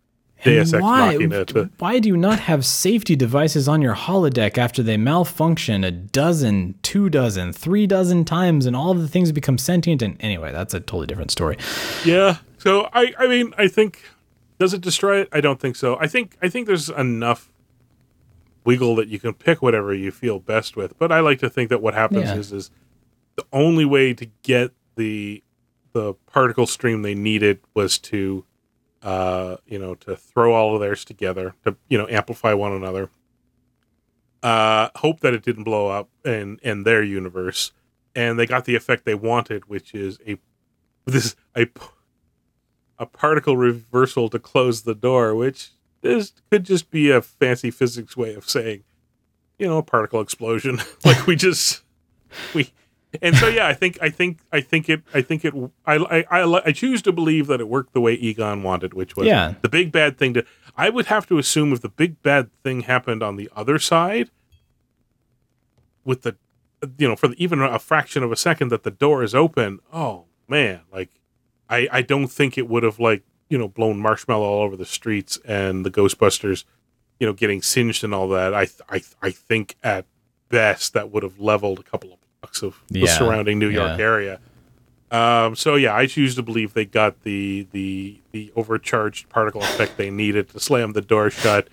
Deus 0.44 0.72
Ex 0.72 0.82
why, 0.82 1.12
Machina 1.14 1.44
to 1.46 1.70
why 1.78 1.98
do 1.98 2.08
you 2.08 2.16
not 2.16 2.38
have 2.40 2.64
safety 2.64 3.16
devices 3.16 3.68
on 3.68 3.82
your 3.82 3.94
holodeck 3.94 4.56
after 4.56 4.82
they 4.82 4.96
malfunction 4.96 5.82
a 5.84 5.90
dozen, 5.90 6.74
two 6.82 7.08
dozen, 7.10 7.52
three 7.52 7.86
dozen 7.86 8.24
times 8.24 8.64
and 8.66 8.76
all 8.76 8.94
the 8.94 9.08
things 9.08 9.32
become 9.32 9.58
sentient? 9.58 10.00
And 10.02 10.16
anyway, 10.20 10.52
that's 10.52 10.74
a 10.74 10.80
totally 10.80 11.06
different 11.06 11.30
story. 11.30 11.56
Yeah. 12.04 12.38
So 12.58 12.88
I 12.92 13.12
I 13.18 13.26
mean 13.26 13.52
I 13.58 13.68
think 13.68 14.02
does 14.58 14.74
it 14.74 14.80
destroy 14.80 15.20
it? 15.20 15.28
I 15.32 15.40
don't 15.40 15.60
think 15.60 15.76
so. 15.76 15.96
I 16.00 16.06
think 16.06 16.36
I 16.42 16.48
think 16.48 16.66
there's 16.66 16.88
enough 16.88 17.50
wiggle 18.64 18.96
that 18.96 19.08
you 19.08 19.18
can 19.18 19.32
pick 19.34 19.62
whatever 19.62 19.94
you 19.94 20.10
feel 20.10 20.38
best 20.38 20.76
with. 20.76 20.98
But 20.98 21.10
I 21.10 21.20
like 21.20 21.38
to 21.40 21.48
think 21.50 21.68
that 21.70 21.80
what 21.80 21.94
happens 21.94 22.24
Yeah. 22.24 22.36
is 22.36 22.52
is 22.52 22.70
the 23.36 23.44
only 23.52 23.84
way 23.84 24.14
to 24.14 24.26
get 24.42 24.72
the 24.96 25.42
the 25.94 26.14
particle 26.30 26.66
stream 26.66 27.02
they 27.02 27.14
needed 27.14 27.60
was 27.74 27.98
to 27.98 28.44
uh 29.02 29.56
you 29.66 29.78
know 29.78 29.94
to 29.94 30.16
throw 30.16 30.54
all 30.54 30.74
of 30.74 30.80
theirs 30.80 31.04
together 31.04 31.54
to 31.64 31.76
you 31.88 31.96
know 31.96 32.06
amplify 32.08 32.52
one 32.52 32.72
another 32.72 33.10
uh 34.42 34.88
hope 34.96 35.20
that 35.20 35.34
it 35.34 35.42
didn't 35.42 35.64
blow 35.64 35.88
up 35.88 36.08
in 36.24 36.58
in 36.62 36.82
their 36.82 37.02
universe 37.02 37.72
and 38.14 38.38
they 38.38 38.46
got 38.46 38.64
the 38.64 38.74
effect 38.74 39.04
they 39.04 39.14
wanted 39.14 39.68
which 39.68 39.94
is 39.94 40.18
a 40.26 40.36
this 41.06 41.36
a 41.56 41.66
a 42.98 43.06
particle 43.06 43.56
reversal 43.56 44.28
to 44.28 44.38
close 44.38 44.82
the 44.82 44.94
door, 44.94 45.34
which 45.34 45.70
this 46.00 46.32
could 46.50 46.64
just 46.64 46.90
be 46.90 47.10
a 47.10 47.22
fancy 47.22 47.70
physics 47.70 48.16
way 48.16 48.34
of 48.34 48.48
saying, 48.48 48.82
you 49.58 49.66
know, 49.66 49.78
a 49.78 49.82
particle 49.82 50.20
explosion. 50.20 50.80
like 51.04 51.26
we 51.26 51.36
just 51.36 51.82
we 52.54 52.72
and 53.22 53.36
so 53.36 53.48
yeah, 53.48 53.66
I 53.66 53.74
think 53.74 53.98
I 54.02 54.10
think 54.10 54.38
I 54.52 54.60
think 54.60 54.88
it 54.88 55.02
I 55.14 55.22
think 55.22 55.44
it 55.44 55.54
I 55.86 55.94
I 55.96 56.24
I, 56.42 56.62
I 56.66 56.72
choose 56.72 57.00
to 57.02 57.12
believe 57.12 57.46
that 57.46 57.60
it 57.60 57.68
worked 57.68 57.92
the 57.94 58.00
way 58.00 58.14
Egon 58.14 58.62
wanted, 58.62 58.94
which 58.94 59.16
was 59.16 59.26
Yeah. 59.26 59.54
the 59.62 59.68
big 59.68 59.90
bad 59.92 60.18
thing 60.18 60.34
to 60.34 60.44
I 60.76 60.90
would 60.90 61.06
have 61.06 61.26
to 61.28 61.38
assume 61.38 61.72
if 61.72 61.80
the 61.80 61.88
big 61.88 62.22
bad 62.22 62.50
thing 62.62 62.82
happened 62.82 63.22
on 63.22 63.36
the 63.36 63.48
other 63.56 63.78
side 63.78 64.30
with 66.04 66.22
the 66.22 66.36
you 66.98 67.08
know 67.08 67.16
for 67.16 67.28
the, 67.28 67.42
even 67.42 67.60
a 67.60 67.78
fraction 67.78 68.22
of 68.22 68.30
a 68.32 68.36
second 68.36 68.68
that 68.68 68.82
the 68.82 68.90
door 68.90 69.22
is 69.22 69.34
open 69.34 69.80
oh 69.92 70.24
man 70.46 70.80
like 70.92 71.10
i 71.68 71.88
i 71.90 72.02
don't 72.02 72.28
think 72.28 72.56
it 72.56 72.68
would 72.68 72.82
have 72.82 72.98
like 73.00 73.22
you 73.50 73.58
know 73.58 73.66
blown 73.68 73.98
marshmallow 73.98 74.44
all 74.46 74.62
over 74.62 74.76
the 74.76 74.86
streets 74.86 75.38
and 75.44 75.84
the 75.84 75.90
ghostbusters 75.90 76.64
you 77.18 77.26
know 77.26 77.32
getting 77.32 77.60
singed 77.60 78.04
and 78.04 78.14
all 78.14 78.28
that 78.28 78.54
i 78.54 78.66
i 78.88 79.02
i 79.22 79.30
think 79.30 79.74
at 79.82 80.06
best 80.48 80.92
that 80.94 81.10
would 81.10 81.22
have 81.24 81.38
leveled 81.40 81.78
a 81.80 81.82
couple 81.82 82.12
of 82.12 82.20
blocks 82.40 82.62
of 82.62 82.82
the 82.88 83.00
Yeah, 83.00 83.06
surrounding 83.18 83.58
new 83.58 83.68
york 83.68 83.98
yeah. 83.98 84.04
area. 84.04 84.40
Um 85.10 85.56
so 85.56 85.74
yeah 85.76 85.94
i 85.94 86.06
choose 86.06 86.34
to 86.36 86.42
believe 86.42 86.74
they 86.74 86.84
got 86.84 87.22
the 87.22 87.66
the 87.72 88.20
the 88.32 88.52
overcharged 88.56 89.28
particle 89.28 89.62
effect 89.62 89.96
they 89.96 90.10
needed 90.10 90.48
to 90.50 90.60
slam 90.60 90.92
the 90.92 91.00
door 91.00 91.30
shut. 91.30 91.68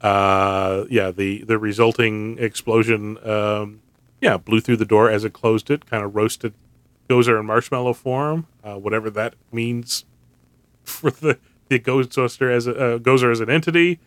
Uh 0.00 0.84
yeah 0.90 1.10
the 1.10 1.44
the 1.44 1.58
resulting 1.58 2.38
explosion 2.38 3.18
um 3.28 3.80
yeah 4.20 4.36
blew 4.36 4.60
through 4.60 4.76
the 4.78 4.84
door 4.86 5.10
as 5.10 5.24
it 5.24 5.32
closed 5.32 5.70
it 5.70 5.86
kind 5.86 6.02
of 6.04 6.14
roasted 6.16 6.54
gozer 7.08 7.38
in 7.38 7.46
marshmallow 7.46 7.92
form 7.92 8.46
uh, 8.64 8.74
whatever 8.76 9.10
that 9.10 9.34
means 9.52 10.04
for 10.82 11.10
the 11.10 11.38
the 11.68 11.78
ghostbuster 11.78 12.50
as 12.54 12.66
a 12.66 12.74
uh, 12.94 12.98
gozer 12.98 13.30
as 13.30 13.40
an 13.40 13.48
entity. 13.48 13.98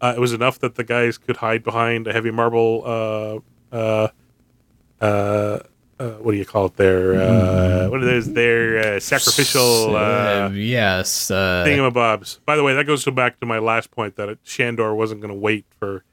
Uh, 0.00 0.12
it 0.16 0.20
was 0.20 0.32
enough 0.32 0.58
that 0.60 0.76
the 0.76 0.84
guys 0.84 1.18
could 1.18 1.38
hide 1.38 1.64
behind 1.64 2.06
a 2.06 2.12
heavy 2.12 2.30
marble 2.30 3.42
uh 5.00 5.58
uh 6.00 6.10
what 6.22 6.32
do 6.32 6.38
you 6.38 6.44
call 6.44 6.66
it? 6.66 6.76
Their 6.76 7.20
uh, 7.20 7.88
what 7.88 8.00
are 8.02 8.04
those? 8.04 8.32
Their 8.32 8.96
uh, 8.96 9.00
sacrificial 9.00 9.96
Uh, 9.96 10.00
uh, 10.00 10.50
yes. 10.54 11.30
Uh, 11.30 11.64
thingamabobs. 11.66 12.38
By 12.44 12.56
the 12.56 12.62
way, 12.62 12.74
that 12.74 12.84
goes 12.86 13.04
back 13.06 13.40
to 13.40 13.46
my 13.46 13.58
last 13.58 13.90
point 13.90 14.16
that 14.16 14.38
Shandor 14.44 14.94
wasn't 14.94 15.20
going 15.20 15.32
to 15.32 15.38
wait 15.38 15.66
for 15.78 16.04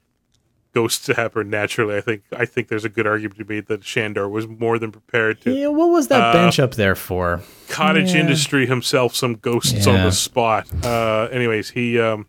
ghosts 0.74 1.06
to 1.06 1.14
happen 1.14 1.48
naturally. 1.48 1.96
I 1.96 2.00
think 2.02 2.22
I 2.36 2.44
think 2.44 2.68
there's 2.68 2.84
a 2.84 2.88
good 2.90 3.06
argument 3.06 3.38
to 3.38 3.44
be 3.44 3.54
made 3.54 3.66
that 3.68 3.82
Shandor 3.84 4.28
was 4.28 4.46
more 4.46 4.78
than 4.78 4.92
prepared 4.92 5.40
to 5.42 5.52
yeah, 5.52 5.68
what 5.68 5.86
was 5.88 6.08
that 6.08 6.20
uh, 6.20 6.32
bench 6.32 6.58
up 6.58 6.74
there 6.74 6.94
for? 6.96 7.40
cottage 7.68 8.12
Yeah. 8.12 8.20
industry 8.20 8.66
himself 8.66 9.14
some 9.14 9.36
ghosts 9.36 9.86
on 9.86 9.94
the 10.04 10.10
spot. 10.12 10.66
Uh, 10.84 11.28
anyways, 11.32 11.70
he 11.70 11.98
um, 11.98 12.26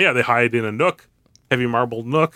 yeah, 0.00 0.12
they 0.12 0.22
hide 0.22 0.54
in 0.54 0.64
a 0.64 0.72
nook, 0.72 1.08
heavy 1.50 1.66
marble 1.66 2.02
nook. 2.02 2.34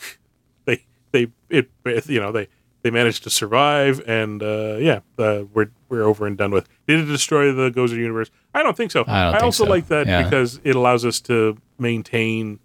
They 0.67 0.85
they 1.13 1.29
it 1.49 1.69
you 2.07 2.21
know 2.21 2.31
they 2.31 2.49
they 2.83 2.91
managed 2.91 3.23
to 3.25 3.31
survive 3.31 4.03
and 4.07 4.43
uh, 4.43 4.77
yeah, 4.79 5.01
uh, 5.19 5.45
we're 5.53 5.71
we're 5.89 6.03
over 6.03 6.27
and 6.27 6.37
done 6.39 6.51
with. 6.51 6.69
Did 6.87 7.01
it 7.01 7.05
destroy 7.07 7.53
the 7.53 7.71
Gozer 7.71 7.97
universe? 7.97 8.31
I 8.55 8.63
don't 8.63 8.77
think 8.77 8.91
so. 8.91 9.05
I 9.07 9.25
don't 9.25 9.33
think 9.33 9.43
also 9.45 9.65
so. 9.65 9.71
like 9.71 9.89
that 9.89 10.07
Yeah. 10.07 10.23
because 10.23 10.61
it 10.65 10.77
allows 10.77 11.05
us 11.05 11.21
to 11.23 11.57
maintain, 11.79 12.61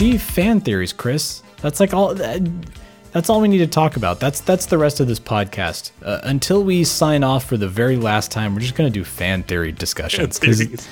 See 0.00 0.16
fan 0.16 0.62
theories, 0.62 0.94
Chris. 0.94 1.42
That's 1.60 1.78
like 1.78 1.92
all. 1.92 2.14
that- 2.14 2.40
That's 3.12 3.28
all 3.28 3.40
we 3.42 3.48
need 3.48 3.58
to 3.58 3.66
talk 3.66 3.96
about. 3.96 4.18
That's 4.18 4.40
that's 4.40 4.64
the 4.64 4.78
rest 4.78 4.98
of 4.98 5.08
this 5.08 5.20
podcast. 5.20 5.90
Uh, 6.02 6.20
until 6.22 6.64
we 6.64 6.84
sign 6.84 7.22
off 7.22 7.44
for 7.44 7.58
the 7.58 7.68
very 7.68 7.96
last 7.98 8.30
time, 8.30 8.54
we're 8.54 8.60
just 8.62 8.76
gonna 8.76 8.88
do 8.88 9.04
fan 9.04 9.42
theory 9.42 9.72
discussions 9.72 10.38
it, 10.42 10.88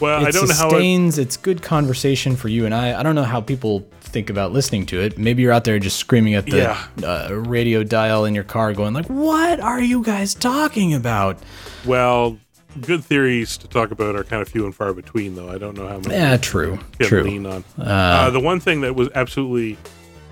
well, 0.00 0.26
I 0.26 0.30
don't 0.30 0.46
know 0.48 0.54
how. 0.54 0.66
It, 0.66 0.70
sustains. 0.72 1.16
It's 1.16 1.38
good 1.38 1.62
conversation 1.62 2.36
for 2.36 2.48
you 2.48 2.66
and 2.66 2.74
I. 2.74 3.00
I 3.00 3.02
don't 3.02 3.14
know 3.14 3.22
how 3.22 3.40
people 3.40 3.86
think 4.00 4.28
about 4.28 4.52
listening 4.52 4.84
to 4.86 5.00
it. 5.00 5.16
Maybe 5.16 5.42
you're 5.42 5.52
out 5.52 5.64
there 5.64 5.78
just 5.78 5.96
screaming 5.98 6.34
at 6.34 6.44
the 6.44 6.58
Yeah. 6.58 6.86
uh, 7.02 7.32
radio 7.32 7.82
dial 7.82 8.26
in 8.26 8.34
your 8.34 8.44
car, 8.44 8.74
going 8.74 8.92
like, 8.92 9.06
"What 9.06 9.58
are 9.60 9.80
you 9.80 10.02
guys 10.02 10.34
talking 10.34 10.92
about?" 10.92 11.38
well, 11.86 12.36
good 12.80 13.04
theories 13.04 13.56
to 13.58 13.68
talk 13.68 13.90
about 13.90 14.16
are 14.16 14.24
kind 14.24 14.42
of 14.42 14.48
few 14.48 14.64
and 14.64 14.74
far 14.74 14.92
between, 14.92 15.34
though. 15.34 15.50
I 15.50 15.58
don't 15.58 15.76
know 15.76 15.86
how 15.88 15.98
many. 15.98 16.14
Yeah, 16.14 16.36
true, 16.36 16.78
can 16.98 17.06
true. 17.06 17.22
lean 17.22 17.46
on. 17.46 17.64
Uh, 17.78 18.30
the 18.30 18.40
one 18.40 18.60
thing 18.60 18.80
that 18.82 18.94
was 18.94 19.08
absolutely 19.14 19.78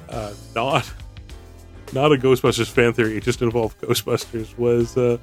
uh, 0.09 0.33
not 0.55 0.93
not 1.93 2.13
a 2.13 2.17
Ghostbusters 2.17 2.71
fan 2.71 2.93
theory. 2.93 3.17
It 3.17 3.23
just 3.23 3.43
involved 3.43 3.81
Ghostbusters. 3.83 4.57
Was 4.59 4.97
uh, 4.97 5.19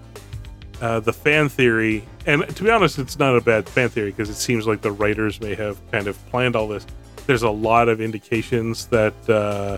uh, 0.81 0.99
the 0.99 1.13
fan 1.13 1.49
theory, 1.49 2.03
and 2.25 2.47
to 2.55 2.63
be 2.63 2.69
honest, 2.69 2.99
it's 2.99 3.19
not 3.19 3.35
a 3.35 3.41
bad 3.41 3.67
fan 3.67 3.89
theory 3.89 4.11
because 4.11 4.29
it 4.29 4.35
seems 4.35 4.67
like 4.67 4.81
the 4.81 4.91
writers 4.91 5.41
may 5.41 5.55
have 5.55 5.79
kind 5.91 6.07
of 6.07 6.17
planned 6.29 6.55
all 6.55 6.67
this. 6.67 6.85
There's 7.27 7.43
a 7.43 7.49
lot 7.49 7.89
of 7.89 8.01
indications 8.01 8.87
that 8.87 9.13
uh, 9.29 9.77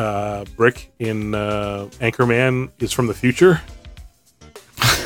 uh, 0.00 0.44
Brick 0.56 0.92
in 0.98 1.34
uh, 1.34 1.88
Anchorman 2.00 2.70
is 2.78 2.92
from 2.92 3.06
the 3.06 3.14
future, 3.14 3.60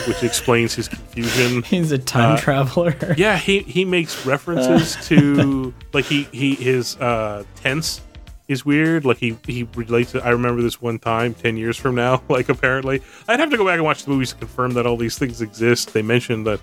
which 0.07 0.23
explains 0.23 0.75
his 0.75 0.89
confusion. 0.89 1.63
He's 1.67 1.93
a 1.93 1.99
time 1.99 2.35
Uh, 2.35 2.39
traveler. 2.39 2.95
Yeah, 3.17 3.37
he 3.39 3.61
he 3.61 3.85
makes 3.85 4.25
references 4.27 4.97
to 5.09 5.73
like 5.93 6.05
he 6.05 6.25
he 6.33 6.55
his 6.55 6.97
uh 6.97 7.45
tense 7.57 8.01
is 8.49 8.65
weird. 8.67 9.05
Like 9.05 9.19
he 9.19 9.37
he 9.47 9.69
relates 9.75 10.13
to 10.13 10.25
I 10.25 10.31
remember 10.31 10.63
this 10.63 10.81
one 10.83 10.99
time 10.99 11.35
10 11.35 11.57
years 11.57 11.77
from 11.77 11.95
now, 11.95 12.23
like 12.29 12.49
apparently. 12.49 13.03
I'd 13.29 13.41
have 13.41 13.51
to 13.51 13.57
go 13.57 13.65
back 13.65 13.75
and 13.75 13.85
watch 13.85 14.05
the 14.05 14.11
movies 14.11 14.31
to 14.31 14.37
confirm 14.37 14.73
that 14.75 14.87
all 14.87 14.97
these 14.97 15.17
things 15.19 15.41
exist. 15.41 15.93
They 15.93 16.03
mentioned 16.03 16.47
that 16.47 16.61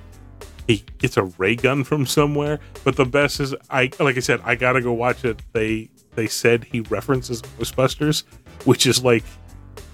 he 0.68 0.84
gets 1.00 1.18
a 1.18 1.24
ray 1.24 1.56
gun 1.56 1.84
from 1.84 2.06
somewhere, 2.06 2.60
but 2.84 2.96
the 2.96 3.06
best 3.06 3.40
is 3.40 3.56
I 3.72 3.90
like 4.00 4.18
I 4.18 4.20
said 4.20 4.42
I 4.44 4.56
got 4.56 4.74
to 4.74 4.82
go 4.82 4.94
watch 4.94 5.26
it. 5.26 5.42
They 5.54 5.90
they 6.16 6.28
said 6.28 6.66
he 6.66 6.82
references 6.82 7.42
Ghostbusters, 7.42 8.24
which 8.66 8.86
is 8.86 9.04
like 9.04 9.24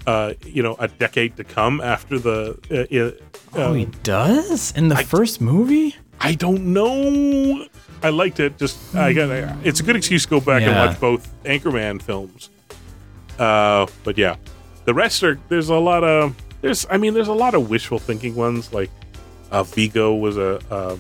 uh 0.08 0.34
you 0.46 0.62
know 0.64 0.76
a 0.80 0.88
decade 0.88 1.36
to 1.38 1.44
come 1.44 1.82
after 1.82 2.20
the 2.20 2.58
uh, 2.72 3.58
uh, 3.58 3.62
oh, 3.62 3.74
he 3.74 3.86
um, 3.86 3.92
does 4.04 4.72
in 4.76 4.88
the 4.90 4.98
first 4.98 5.42
movie. 5.42 5.96
I 6.20 6.34
don't 6.36 6.74
know. 6.74 7.66
I 8.04 8.10
liked 8.10 8.40
it. 8.40 8.58
Just 8.58 8.96
I 8.96 9.14
got. 9.14 9.30
It's 9.66 9.80
a 9.80 9.84
good 9.84 9.96
excuse 9.96 10.24
to 10.24 10.30
go 10.30 10.40
back 10.40 10.62
and 10.62 10.76
watch 10.76 11.00
both 11.00 11.28
Anchorman 11.44 12.02
films. 12.02 12.50
Uh, 13.40 13.86
but 14.04 14.18
yeah, 14.18 14.36
the 14.86 14.94
rest 14.94 15.24
are. 15.24 15.38
There's 15.50 15.70
a 15.70 15.76
lot 15.76 16.04
of. 16.04 16.36
There's. 16.62 16.86
I 16.90 16.98
mean, 16.98 17.14
there's 17.14 17.28
a 17.28 17.34
lot 17.34 17.54
of 17.54 17.70
wishful 17.70 18.00
thinking 18.00 18.36
ones. 18.36 18.72
Like, 18.72 18.90
uh, 19.52 19.64
Vigo 19.64 20.16
was 20.16 20.38
a 20.38 20.60
a, 20.72 20.98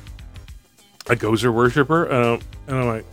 a 1.11 1.15
Gozer 1.15 1.53
worshiper, 1.53 2.11
uh, 2.11 2.39
and 2.67 2.75
I'm 2.77 2.87
like, 2.87 3.05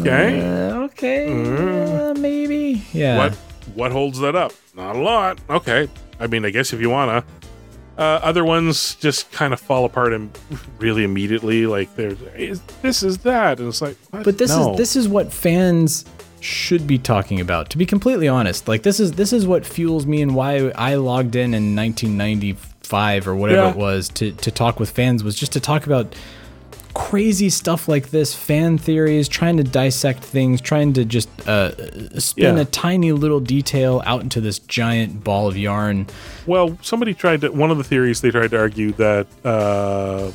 okay, 0.00 0.40
Uh, 0.40 0.80
okay, 0.84 1.26
Mm. 1.30 2.10
uh, 2.16 2.20
maybe. 2.20 2.82
Yeah. 2.92 3.16
what 3.18 3.38
what 3.76 3.92
holds 3.92 4.18
that 4.18 4.34
up? 4.34 4.52
Not 4.74 4.96
a 4.96 4.98
lot. 5.00 5.38
Okay. 5.48 5.88
I 6.18 6.26
mean, 6.26 6.44
I 6.44 6.50
guess 6.50 6.72
if 6.72 6.80
you 6.80 6.90
wanna. 6.90 7.24
Uh, 7.98 8.20
other 8.22 8.44
ones 8.44 8.94
just 8.96 9.30
kind 9.32 9.54
of 9.54 9.60
fall 9.60 9.86
apart 9.86 10.12
and 10.12 10.36
really 10.78 11.02
immediately. 11.04 11.66
Like 11.66 11.94
there's 11.96 12.20
is, 12.36 12.60
this 12.82 13.02
is 13.02 13.18
that, 13.18 13.58
and 13.58 13.68
it's 13.68 13.80
like, 13.80 13.96
what? 14.10 14.24
But 14.24 14.36
this 14.38 14.50
No. 14.50 14.72
is 14.72 14.76
this 14.78 14.96
is 14.96 15.08
what 15.08 15.32
fans 15.32 16.04
should 16.40 16.86
be 16.86 16.98
talking 16.98 17.40
about. 17.40 17.70
To 17.70 17.78
be 17.78 17.86
completely 17.86 18.28
honest, 18.28 18.68
like 18.68 18.82
this 18.82 19.00
is 19.00 19.12
this 19.12 19.32
is 19.32 19.46
what 19.46 19.64
fuels 19.64 20.04
me 20.04 20.20
and 20.20 20.34
why 20.34 20.68
I 20.74 20.96
logged 20.96 21.36
in 21.36 21.54
in 21.54 21.74
1995 21.74 23.26
or 23.28 23.34
whatever 23.34 23.62
Yeah. 23.62 23.70
it 23.70 23.76
was 23.76 24.08
to 24.10 24.32
to 24.32 24.50
talk 24.50 24.78
with 24.78 24.90
fans 24.90 25.24
was 25.24 25.34
just 25.34 25.52
to 25.52 25.60
talk 25.60 25.86
about 25.86 26.14
crazy 26.96 27.50
stuff 27.50 27.88
like 27.88 28.08
this, 28.10 28.34
fan 28.34 28.78
theories, 28.78 29.28
trying 29.28 29.58
to 29.58 29.62
dissect 29.62 30.24
things, 30.24 30.60
trying 30.62 30.94
to 30.94 31.04
just 31.04 31.28
uh, 31.46 32.18
spin 32.18 32.56
Yeah. 32.56 32.62
a 32.62 32.64
tiny 32.64 33.12
little 33.12 33.38
detail 33.38 34.02
out 34.06 34.22
into 34.22 34.40
this 34.40 34.58
giant 34.60 35.22
ball 35.22 35.46
of 35.46 35.58
yarn. 35.58 36.06
Well, 36.46 36.78
somebody 36.80 37.12
tried 37.12 37.42
to. 37.42 37.50
One 37.52 37.70
of 37.70 37.76
the 37.76 37.84
theories 37.84 38.22
they 38.22 38.30
tried 38.30 38.50
to 38.52 38.58
argue 38.58 38.92
that 38.92 39.26
uh, 39.44 40.32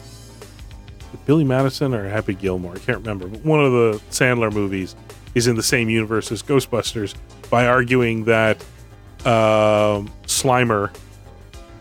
Billy 1.26 1.44
Madison 1.44 1.94
or 1.96 2.08
Happy 2.08 2.36
Gilmore, 2.36 2.76
I 2.76 2.80
can't 2.80 3.00
remember, 3.00 3.28
but 3.28 3.44
one 3.44 3.60
of 3.64 3.72
the 3.72 4.02
Sandler 4.12 4.54
movies 4.54 4.96
is 5.34 5.48
in 5.48 5.56
the 5.56 5.64
same 5.64 5.90
universe 5.90 6.32
as 6.32 6.44
Ghostbusters 6.44 7.16
by 7.50 7.66
arguing 7.68 8.26
that 8.26 8.58
um, 9.26 10.12
Slimer, 10.28 10.94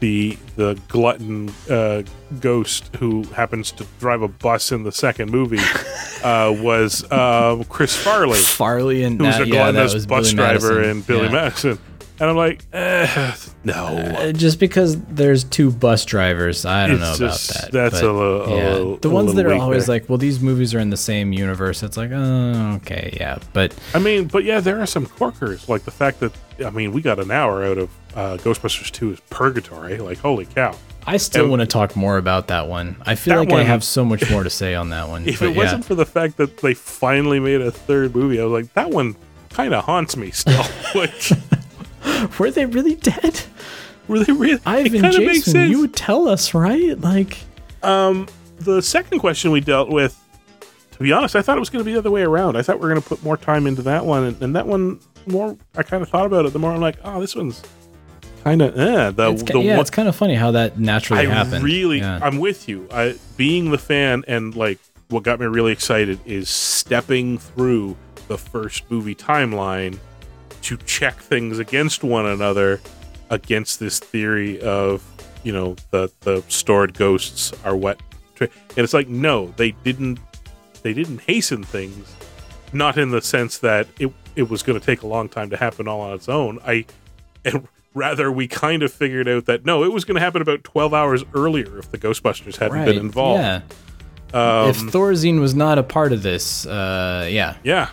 the 0.00 0.36
the 0.56 0.78
glutton 0.88 1.50
uh, 1.70 2.02
ghost 2.40 2.94
who 2.96 3.22
happens 3.24 3.70
to 3.72 3.86
drive 4.00 4.22
a 4.22 4.28
bus 4.28 4.72
in 4.72 4.82
the 4.82 4.92
second 4.92 5.30
movie, 5.30 5.58
uh, 6.24 6.52
was 6.58 7.10
um, 7.12 7.64
Chris 7.64 7.94
Farley 7.96 8.38
Farley 8.40 9.02
and 9.04 9.20
who 9.20 9.26
was 9.26 9.36
a 9.38 9.46
yeah, 9.46 9.70
gluttonous 9.70 9.94
was 9.94 10.06
bus 10.06 10.32
Billy 10.32 10.36
driver 10.36 10.74
Madison. 10.74 10.90
in 10.90 11.00
Billy 11.02 11.24
Yeah. 11.26 11.32
Madison. 11.32 11.78
And 12.20 12.28
I'm 12.28 12.36
like, 12.36 12.64
eh, 12.74 13.32
no. 13.64 13.72
Uh, 13.74 14.32
just 14.32 14.60
because 14.60 15.00
there's 15.04 15.42
two 15.44 15.70
bus 15.70 16.04
drivers, 16.04 16.66
I 16.66 16.86
don't 16.86 17.00
It's 17.00 17.18
know 17.18 17.26
just- 17.28 17.50
about 17.50 17.62
that. 17.62 17.72
that's 17.72 18.00
but 18.02 18.10
a 18.10 18.12
little- 18.12 18.42
a 18.44 18.54
little- 18.54 18.96
the 18.98 19.08
a 19.08 19.10
ones 19.10 19.34
that 19.34 19.46
are 19.46 19.54
always 19.54 19.86
there. 19.86 19.96
like, 19.96 20.08
well, 20.10 20.18
these 20.18 20.38
movies 20.40 20.74
are 20.74 20.80
in 20.80 20.90
the 20.90 20.98
same 20.98 21.32
universe. 21.32 21.82
It's 21.82 21.96
like, 21.96 22.10
oh, 22.12 22.74
okay, 22.82 23.16
yeah, 23.18 23.38
but 23.54 23.74
I 23.94 24.00
mean, 24.00 24.26
but 24.26 24.44
yeah, 24.44 24.60
there 24.60 24.80
are 24.82 24.86
some 24.86 25.06
corkers. 25.06 25.66
Like 25.68 25.84
the 25.84 25.90
fact 25.90 26.20
that, 26.20 26.32
I 26.64 26.68
mean, 26.68 26.92
we 26.92 27.00
got 27.00 27.18
an 27.18 27.30
hour 27.30 27.64
out 27.64 27.78
of 27.78 27.88
uh, 28.14 28.36
Ghostbusters 28.36 28.90
2 28.90 29.12
is 29.12 29.20
Purgatory. 29.30 29.96
Like, 29.96 30.18
holy 30.18 30.44
cow. 30.44 30.74
I 31.06 31.16
still 31.16 31.44
And- 31.44 31.50
want 31.52 31.60
to 31.60 31.66
talk 31.66 31.96
more 31.96 32.18
about 32.18 32.48
that 32.48 32.68
one. 32.68 32.96
I 33.06 33.14
feel 33.14 33.36
That 33.42 33.50
like 33.50 33.60
I 33.60 33.62
have 33.62 33.82
so 33.82 34.04
much 34.04 34.30
more 34.30 34.44
to 34.44 34.50
say 34.50 34.74
on 34.74 34.90
that 34.90 35.08
one. 35.08 35.26
If 35.26 35.38
but 35.40 35.46
it 35.48 35.50
yeah. 35.52 35.56
wasn't 35.62 35.86
for 35.86 35.94
the 35.94 36.04
fact 36.04 36.36
that 36.36 36.58
they 36.58 36.74
finally 36.74 37.40
made 37.40 37.62
a 37.62 37.70
third 37.70 38.14
movie, 38.14 38.38
I 38.38 38.44
was 38.44 38.52
like, 38.62 38.74
that 38.74 38.90
one 38.90 39.16
kind 39.48 39.72
of 39.72 39.84
haunts 39.84 40.18
me 40.18 40.30
still. 40.32 40.62
like, 40.94 41.12
were 42.38 42.50
they 42.50 42.66
really 42.66 42.94
dead? 42.96 43.40
were 44.08 44.24
they 44.24 44.32
really? 44.32 44.60
Ivan 44.66 45.00
kind 45.02 45.16
makes 45.18 45.38
Jason, 45.38 45.52
sense. 45.52 45.70
you 45.70 45.80
would 45.80 45.94
tell 45.94 46.28
us, 46.28 46.54
right? 46.54 46.98
Like, 47.00 47.38
Um, 47.82 48.26
the 48.58 48.82
second 48.82 49.20
question 49.20 49.50
we 49.50 49.60
dealt 49.60 49.88
with, 49.90 50.18
to 50.92 50.98
be 50.98 51.12
honest, 51.12 51.36
I 51.36 51.42
thought 51.42 51.56
it 51.56 51.60
was 51.60 51.70
going 51.70 51.82
to 51.84 51.88
be 51.88 51.92
the 51.92 51.98
other 51.98 52.10
way 52.10 52.22
around. 52.22 52.56
I 52.56 52.62
thought 52.62 52.76
we 52.76 52.82
were 52.82 52.88
going 52.90 53.00
to 53.02 53.08
put 53.08 53.22
more 53.22 53.36
time 53.36 53.66
into 53.66 53.82
that 53.82 54.04
one, 54.04 54.24
and, 54.24 54.42
and 54.42 54.56
that 54.56 54.66
one 54.66 55.00
more. 55.26 55.56
I 55.76 55.82
kind 55.82 56.02
of 56.02 56.08
thought 56.08 56.26
about 56.26 56.44
it. 56.46 56.52
The 56.52 56.58
more 56.58 56.72
I'm 56.72 56.80
like, 56.80 56.96
oh, 57.04 57.20
this 57.20 57.34
one's 57.36 57.62
kind 58.44 58.60
of 58.62 58.76
eh. 58.78 59.10
The 59.10 59.30
it's, 59.32 59.42
the 59.44 59.60
yeah, 59.60 59.72
one- 59.72 59.80
it's 59.80 59.90
kind 59.90 60.08
of 60.08 60.16
funny 60.16 60.34
how 60.34 60.50
that 60.52 60.78
naturally 60.78 61.26
I 61.26 61.30
happened. 61.30 61.62
really, 61.64 61.98
Yeah. 61.98 62.18
I'm 62.22 62.38
with 62.38 62.68
you. 62.68 62.88
I 62.92 63.16
being 63.36 63.70
the 63.70 63.78
fan 63.78 64.24
and 64.28 64.54
like 64.56 64.78
what 65.08 65.22
got 65.24 65.40
me 65.40 65.46
really 65.46 65.72
excited 65.72 66.18
is 66.24 66.48
stepping 66.48 67.36
through 67.38 67.96
the 68.28 68.38
first 68.38 68.88
movie 68.90 69.14
timeline 69.14 69.98
to 70.62 70.76
check 70.78 71.16
things 71.16 71.58
against 71.58 72.02
one 72.04 72.26
another 72.26 72.80
against 73.30 73.78
this 73.80 73.98
theory 73.98 74.60
of 74.60 75.02
you 75.44 75.52
know 75.52 75.76
the 75.90 76.10
the 76.20 76.42
stored 76.48 76.94
ghosts 76.94 77.52
are 77.64 77.76
what 77.76 78.00
tra- 78.34 78.48
and 78.70 78.78
it's 78.78 78.92
like 78.94 79.08
no 79.08 79.46
they 79.56 79.70
didn't 79.70 80.18
they 80.82 80.92
didn't 80.92 81.20
hasten 81.22 81.62
things 81.62 82.14
not 82.72 82.98
in 82.98 83.10
the 83.10 83.22
sense 83.22 83.58
that 83.58 83.86
it 83.98 84.12
it 84.36 84.48
was 84.50 84.62
going 84.62 84.78
to 84.78 84.84
take 84.84 85.02
a 85.02 85.06
long 85.06 85.28
time 85.28 85.48
to 85.50 85.56
happen 85.56 85.86
all 85.88 86.00
on 86.00 86.12
its 86.14 86.28
own 86.28 86.58
i 86.66 86.84
and 87.44 87.66
rather 87.94 88.30
we 88.30 88.46
kind 88.46 88.82
of 88.82 88.92
figured 88.92 89.28
out 89.28 89.46
that 89.46 89.64
no 89.64 89.82
it 89.84 89.92
was 89.92 90.04
going 90.04 90.14
to 90.16 90.20
happen 90.20 90.42
about 90.42 90.62
12 90.64 90.92
hours 90.94 91.24
earlier 91.34 91.78
if 91.78 91.90
the 91.90 91.98
ghostbusters 91.98 92.56
hadn't 92.56 92.76
right. 92.78 92.84
been 92.86 92.98
involved 92.98 93.40
Yeah. 93.42 93.60
um, 94.34 94.70
if 94.70 94.76
Thorazine 94.78 95.40
was 95.40 95.54
not 95.54 95.76
a 95.78 95.82
part 95.82 96.12
of 96.12 96.22
this, 96.22 96.64
uh, 96.66 97.28
yeah, 97.30 97.56
yeah 97.64 97.90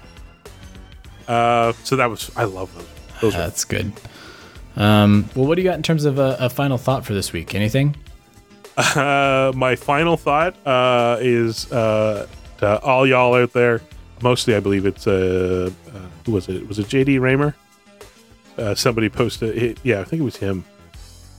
uh 1.28 1.73
so 1.84 1.95
that 1.95 2.09
was 2.09 2.32
i 2.36 2.43
love 2.43 2.73
those 2.75 2.97
those 3.21 3.34
were 3.34 3.39
that's 3.39 3.65
good. 3.65 3.91
Um, 4.76 5.27
well, 5.35 5.47
what 5.47 5.56
do 5.56 5.61
you 5.61 5.68
got 5.68 5.76
in 5.76 5.84
terms 5.84 6.06
of 6.06 6.19
a, 6.19 6.38
a 6.39 6.49
final 6.49 6.77
thought 6.77 7.06
for 7.06 7.14
this 7.14 7.34
week? 7.34 7.56
Anything? 7.56 7.95
Uh, 8.77 9.52
my 9.56 9.76
final 9.76 10.18
thought 10.18 10.56
uh, 10.68 11.18
is 11.19 11.72
uh, 11.72 12.27
to 12.60 12.80
all 12.81 13.07
y'all 13.07 13.34
out 13.34 13.53
there. 13.53 13.81
Mostly, 14.22 14.56
I 14.56 14.60
believe 14.60 14.85
it's 14.85 15.07
uh, 15.07 15.72
uh, 15.93 15.99
who 16.26 16.31
was 16.31 16.47
it? 16.47 16.68
Was 16.68 16.77
it 16.77 16.85
JD 16.88 17.19
Raymer? 17.19 17.56
Uh, 18.57 18.76
somebody 18.76 19.10
posted. 19.10 19.57
It, 19.57 19.80
yeah, 19.84 20.02
I 20.02 20.03
think 20.03 20.19
it 20.22 20.26
was 20.26 20.38
him. 20.38 20.64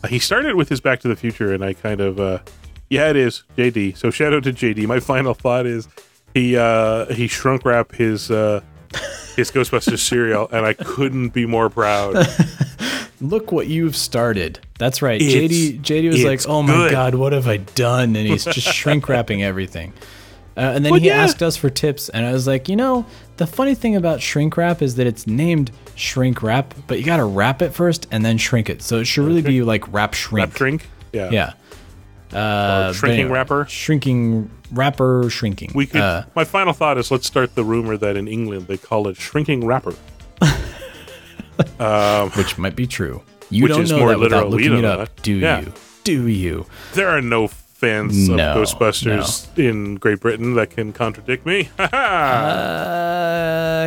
Uh, 0.02 0.08
he 0.08 0.18
started 0.18 0.56
with 0.56 0.68
his 0.68 0.80
Back 0.80 1.00
to 1.00 1.08
the 1.08 1.16
Future, 1.16 1.52
and 1.52 1.64
I 1.64 1.74
kind 1.74 2.00
of 2.00 2.18
uh, 2.18 2.38
yeah, 2.90 3.08
it 3.10 3.16
is 3.16 3.44
JD. 3.56 3.96
So 3.96 4.10
shout 4.10 4.34
out 4.34 4.42
to 4.44 4.52
JD. 4.52 4.86
My 4.86 4.98
final 5.12 5.34
thought 5.34 5.66
is 5.66 5.86
he 6.34 6.56
uh, 6.56 7.06
he 7.06 7.28
shrunk 7.28 7.64
wrap 7.64 7.92
his 7.92 8.32
uh, 8.32 8.62
his 9.38 9.50
Ghostbusters 9.50 9.98
cereal, 10.00 10.48
and 10.52 10.66
I 10.66 10.74
couldn't 10.74 11.30
be 11.30 11.46
more 11.46 11.70
proud. 11.70 12.26
Look 13.20 13.50
what 13.50 13.66
you've 13.66 13.96
started. 13.96 14.60
That's 14.78 15.02
right. 15.02 15.20
It's- 15.20 15.50
JD 15.50 15.80
JD 15.80 16.08
was 16.10 16.24
like, 16.24 16.40
"Oh 16.48 16.62
my 16.62 16.72
good." 16.74 16.90
god, 16.92 17.14
what 17.16 17.32
have 17.32 17.48
I 17.48 17.56
done?" 17.56 18.14
And 18.14 18.26
he's 18.28 18.44
just 18.44 18.72
shrink 18.72 19.08
wrapping 19.08 19.42
everything. 19.42 19.92
Uh, 20.56 20.72
and 20.74 20.84
then 20.84 20.90
Well, 20.92 21.00
he 21.00 21.06
yeah. 21.06 21.22
asked 21.22 21.42
us 21.42 21.56
for 21.56 21.70
tips, 21.70 22.08
and 22.08 22.26
I 22.26 22.32
was 22.32 22.46
like, 22.48 22.68
you 22.68 22.74
know, 22.74 23.06
the 23.36 23.46
funny 23.46 23.76
thing 23.76 23.94
about 23.94 24.20
shrink 24.20 24.56
wrap 24.56 24.82
is 24.82 24.96
that 24.96 25.06
it's 25.06 25.24
named 25.26 25.70
shrink 25.94 26.42
wrap, 26.42 26.74
but 26.88 26.98
you 26.98 27.04
got 27.04 27.18
to 27.18 27.24
wrap 27.24 27.62
it 27.62 27.72
first 27.72 28.08
and 28.10 28.24
then 28.24 28.38
shrink 28.38 28.68
it. 28.68 28.82
So 28.82 28.98
it 28.98 29.04
should 29.04 29.24
really 29.24 29.42
be 29.42 29.62
like 29.62 29.92
wrap 29.92 30.14
shrink. 30.14 30.48
Wrap 30.48 30.56
shrink. 30.56 30.88
Yeah. 31.12 31.30
Yeah. 31.30 31.52
Uh, 32.30 32.88
but 32.88 32.92
shrinking 32.94 33.30
wrapper? 33.30 33.66
Shrinking 33.68 34.50
wrapper 34.72 35.28
shrinking. 35.30 35.72
We 35.74 35.86
could. 35.86 36.00
Uh, 36.00 36.24
my 36.34 36.44
final 36.44 36.72
thought 36.72 36.98
is 36.98 37.10
let's 37.10 37.26
start 37.26 37.54
the 37.54 37.64
rumor 37.64 37.96
that 37.96 38.16
in 38.16 38.28
England 38.28 38.66
they 38.66 38.76
call 38.78 39.08
it 39.08 39.16
shrinking 39.16 39.64
wrapper. 39.66 39.94
um, 41.80 42.30
which 42.30 42.58
might 42.58 42.76
be 42.76 42.86
true. 42.86 43.22
You 43.50 43.64
Which 43.64 43.72
don't 43.72 43.82
is 43.82 43.90
know 43.90 43.98
more 44.00 44.08
that 44.10 44.18
without 44.20 44.50
looking 44.50 44.76
it 44.78 44.84
up, 44.84 44.98
that. 45.14 45.22
do 45.22 45.32
Yeah. 45.34 45.60
you? 45.60 45.72
Do 46.04 46.26
you? 46.28 46.66
there 46.94 47.08
are 47.08 47.20
no 47.22 47.48
fans 47.48 48.28
No, 48.28 48.34
of 48.52 48.56
Ghostbusters 48.68 49.46
in 49.58 49.94
Great 49.96 50.20
Britain 50.20 50.54
that 50.54 50.70
can 50.70 50.92
contradict 50.92 51.46
me. 51.46 51.68
Uh, 51.78 51.84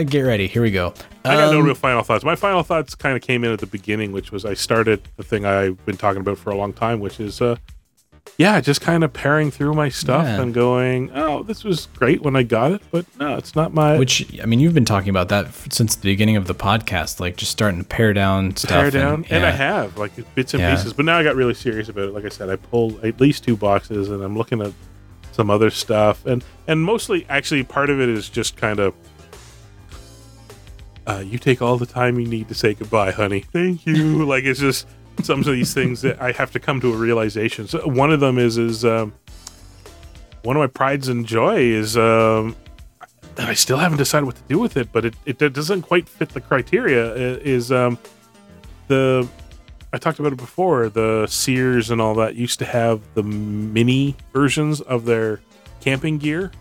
Uh, 0.01 0.03
get 0.03 0.21
ready. 0.21 0.47
Here 0.47 0.61
we 0.61 0.71
go. 0.71 0.93
I 1.25 1.35
got 1.35 1.51
no 1.51 1.59
Um, 1.59 1.65
real 1.65 1.75
final 1.75 2.01
thoughts. 2.01 2.23
My 2.23 2.35
final 2.35 2.63
thoughts 2.63 2.95
kind 2.95 3.15
of 3.15 3.21
came 3.21 3.43
in 3.43 3.51
at 3.51 3.59
the 3.59 3.65
beginning, 3.67 4.11
which 4.13 4.31
was 4.31 4.45
I 4.45 4.53
started 4.55 5.01
the 5.17 5.23
thing 5.23 5.45
I've 5.45 5.83
been 5.85 5.97
talking 5.97 6.21
about 6.21 6.37
for 6.37 6.49
a 6.49 6.55
long 6.55 6.73
time, 6.73 6.99
which 6.99 7.19
is, 7.19 7.41
uh, 7.41 7.57
yeah, 8.41 8.59
just 8.59 8.81
kind 8.81 9.03
of 9.03 9.13
paring 9.13 9.51
through 9.51 9.73
my 9.75 9.87
stuff 9.89 10.25
Yeah. 10.25 10.41
and 10.41 10.51
going, 10.53 11.11
oh, 11.13 11.43
this 11.43 11.63
was 11.63 11.85
great 11.95 12.21
when 12.23 12.35
I 12.35 12.41
got 12.43 12.71
it, 12.71 12.81
but 12.89 13.05
no, 13.19 13.35
it's 13.35 13.55
not 13.55 13.71
my 13.73 13.97
Which 13.99 14.39
I 14.41 14.45
mean, 14.47 14.59
you've 14.59 14.73
been 14.73 14.83
talking 14.85 15.09
about 15.09 15.29
that 15.29 15.53
since 15.71 15.95
the 15.95 16.01
beginning 16.03 16.37
of 16.37 16.47
the 16.47 16.55
podcast, 16.55 17.19
like 17.19 17.37
just 17.37 17.51
starting 17.51 17.79
to 17.79 17.85
pare 17.87 18.13
down 18.13 18.55
stuff. 18.55 18.71
tear 18.71 18.89
down. 18.91 19.25
And, 19.29 19.45
I 19.45 19.51
have 19.51 19.97
like 19.97 20.11
bits 20.35 20.53
and 20.55 20.61
Yeah. 20.61 20.75
pieces, 20.75 20.91
but 20.93 21.05
now 21.05 21.17
I 21.19 21.23
got 21.23 21.35
really 21.35 21.53
serious 21.53 21.87
about 21.87 22.05
it. 22.05 22.13
Like 22.13 22.25
I 22.25 22.29
said, 22.29 22.49
I 22.49 22.55
pulled 22.55 23.03
at 23.05 23.21
least 23.21 23.43
two 23.43 23.55
boxes, 23.55 24.09
and 24.09 24.23
I'm 24.23 24.35
looking 24.37 24.61
at 24.61 24.73
some 25.33 25.49
other 25.49 25.69
stuff, 25.69 26.25
and 26.25 26.43
and 26.67 26.83
mostly 26.83 27.25
actually 27.29 27.63
part 27.63 27.89
of 27.89 28.01
it 28.01 28.09
is 28.09 28.27
just 28.27 28.57
kind 28.57 28.79
of. 28.79 28.93
Uh, 31.07 31.23
you 31.25 31.37
take 31.39 31.61
all 31.61 31.77
the 31.77 31.85
time 31.85 32.19
you 32.19 32.27
need 32.27 32.47
to 32.47 32.53
say 32.53 32.73
goodbye, 32.73 33.11
honey. 33.11 33.41
Thank 33.51 33.85
you. 33.85 34.23
like 34.33 34.43
it's 34.43 34.59
just 34.59 34.87
some 35.23 35.39
of 35.39 35.45
these 35.45 35.73
things 35.73 36.01
that 36.01 36.21
I 36.21 36.31
have 36.33 36.51
to 36.51 36.59
come 36.59 36.81
to 36.81 36.93
a 36.93 36.95
realization. 36.95 37.67
So 37.67 37.87
one 37.87 38.11
of 38.11 38.19
them 38.19 38.37
is 38.37 38.57
is 38.57 38.85
um, 38.85 39.13
one 40.43 40.55
of 40.55 40.61
my 40.61 40.67
prides 40.67 41.07
and 41.07 41.25
joy 41.25 41.57
is 41.57 41.97
um, 41.97 42.55
I 43.37 43.53
still 43.53 43.77
haven't 43.77 43.97
decided 43.97 44.25
what 44.25 44.35
to 44.35 44.43
do 44.47 44.59
with 44.59 44.77
it, 44.77 44.91
but 44.91 45.05
it, 45.05 45.15
it 45.25 45.37
doesn't 45.37 45.83
quite 45.83 46.09
fit 46.09 46.29
the 46.29 46.41
criteria. 46.41 47.13
Is 47.13 47.71
um, 47.71 47.97
the 48.87 49.27
I 49.93 49.97
talked 49.97 50.19
about 50.19 50.33
it 50.33 50.37
before. 50.37 50.89
The 50.89 51.27
Sears 51.27 51.91
and 51.91 52.01
all 52.01 52.15
that 52.15 52.35
used 52.35 52.59
to 52.59 52.65
have 52.65 53.01
the 53.13 53.23
mini 53.23 54.15
versions 54.33 54.81
of 54.81 55.05
their 55.05 55.41
camping 55.81 56.17
gear 56.17 56.51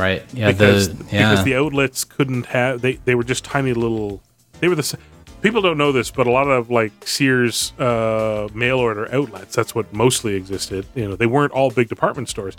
right. 0.00 0.24
Yeah, 0.32 0.50
because 0.50 0.96
the 0.96 1.04
yeah. 1.04 1.30
because 1.30 1.44
the 1.44 1.54
outlets 1.54 2.04
couldn't 2.04 2.46
have 2.46 2.80
they 2.80 2.94
they 3.04 3.14
were 3.14 3.24
just 3.24 3.44
tiny 3.44 3.72
little. 3.72 4.22
They 4.60 4.68
were 4.68 4.74
the 4.74 4.98
people 5.40 5.60
don't 5.60 5.78
know 5.78 5.92
this, 5.92 6.10
but 6.10 6.26
a 6.26 6.30
lot 6.30 6.48
of 6.48 6.70
like 6.70 6.92
Sears 7.06 7.72
uh, 7.78 8.48
mail 8.54 8.78
order 8.78 9.12
outlets. 9.12 9.54
That's 9.54 9.74
what 9.74 9.92
mostly 9.92 10.34
existed. 10.34 10.86
You 10.94 11.08
know, 11.08 11.16
they 11.16 11.26
weren't 11.26 11.52
all 11.52 11.70
big 11.70 11.88
department 11.88 12.28
stores, 12.28 12.56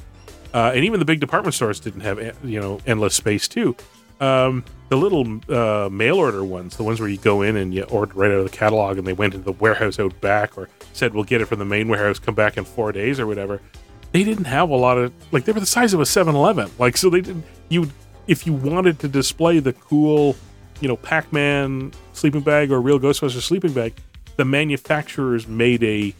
uh, 0.53 0.71
and 0.73 0.83
even 0.83 0.99
the 0.99 1.05
big 1.05 1.19
department 1.19 1.53
stores 1.53 1.79
didn't 1.79 2.01
have 2.01 2.19
you 2.43 2.59
know 2.59 2.79
endless 2.85 3.15
space 3.15 3.47
too. 3.47 3.75
Um, 4.19 4.63
the 4.89 4.97
little 4.97 5.41
uh, 5.49 5.89
mail 5.89 6.17
order 6.17 6.43
ones, 6.43 6.77
the 6.77 6.83
ones 6.83 6.99
where 6.99 7.09
you 7.09 7.17
go 7.17 7.41
in 7.41 7.55
and 7.55 7.73
you 7.73 7.83
order 7.83 8.13
right 8.13 8.29
out 8.29 8.37
of 8.37 8.51
the 8.51 8.55
catalog, 8.55 8.97
and 8.97 9.07
they 9.07 9.13
went 9.13 9.33
into 9.33 9.45
the 9.45 9.53
warehouse 9.53 9.99
out 9.99 10.19
back, 10.21 10.57
or 10.57 10.69
said 10.93 11.13
we'll 11.13 11.23
get 11.23 11.41
it 11.41 11.45
from 11.45 11.59
the 11.59 11.65
main 11.65 11.87
warehouse, 11.87 12.19
come 12.19 12.35
back 12.35 12.57
in 12.57 12.65
four 12.65 12.91
days 12.91 13.19
or 13.19 13.25
whatever. 13.25 13.61
They 14.11 14.23
didn't 14.23 14.45
have 14.45 14.69
a 14.69 14.75
lot 14.75 14.97
of 14.97 15.13
like 15.31 15.45
they 15.45 15.51
were 15.51 15.59
the 15.59 15.65
size 15.65 15.93
of 15.93 16.01
a 16.01 16.03
7-Eleven. 16.03 16.71
Like 16.77 16.97
so 16.97 17.09
they 17.09 17.21
didn't 17.21 17.45
you 17.69 17.89
if 18.27 18.45
you 18.45 18.53
wanted 18.53 18.99
to 18.99 19.07
display 19.07 19.59
the 19.59 19.73
cool, 19.73 20.35
you 20.81 20.87
know, 20.87 20.97
Pac-Man 20.97 21.93
sleeping 22.13 22.41
bag 22.41 22.71
or 22.71 22.81
real 22.81 22.99
Ghostbusters 22.99 23.41
sleeping 23.41 23.73
bag, 23.73 23.93
the 24.35 24.45
manufacturers 24.45 25.47
made 25.47 25.83
a 25.83 26.13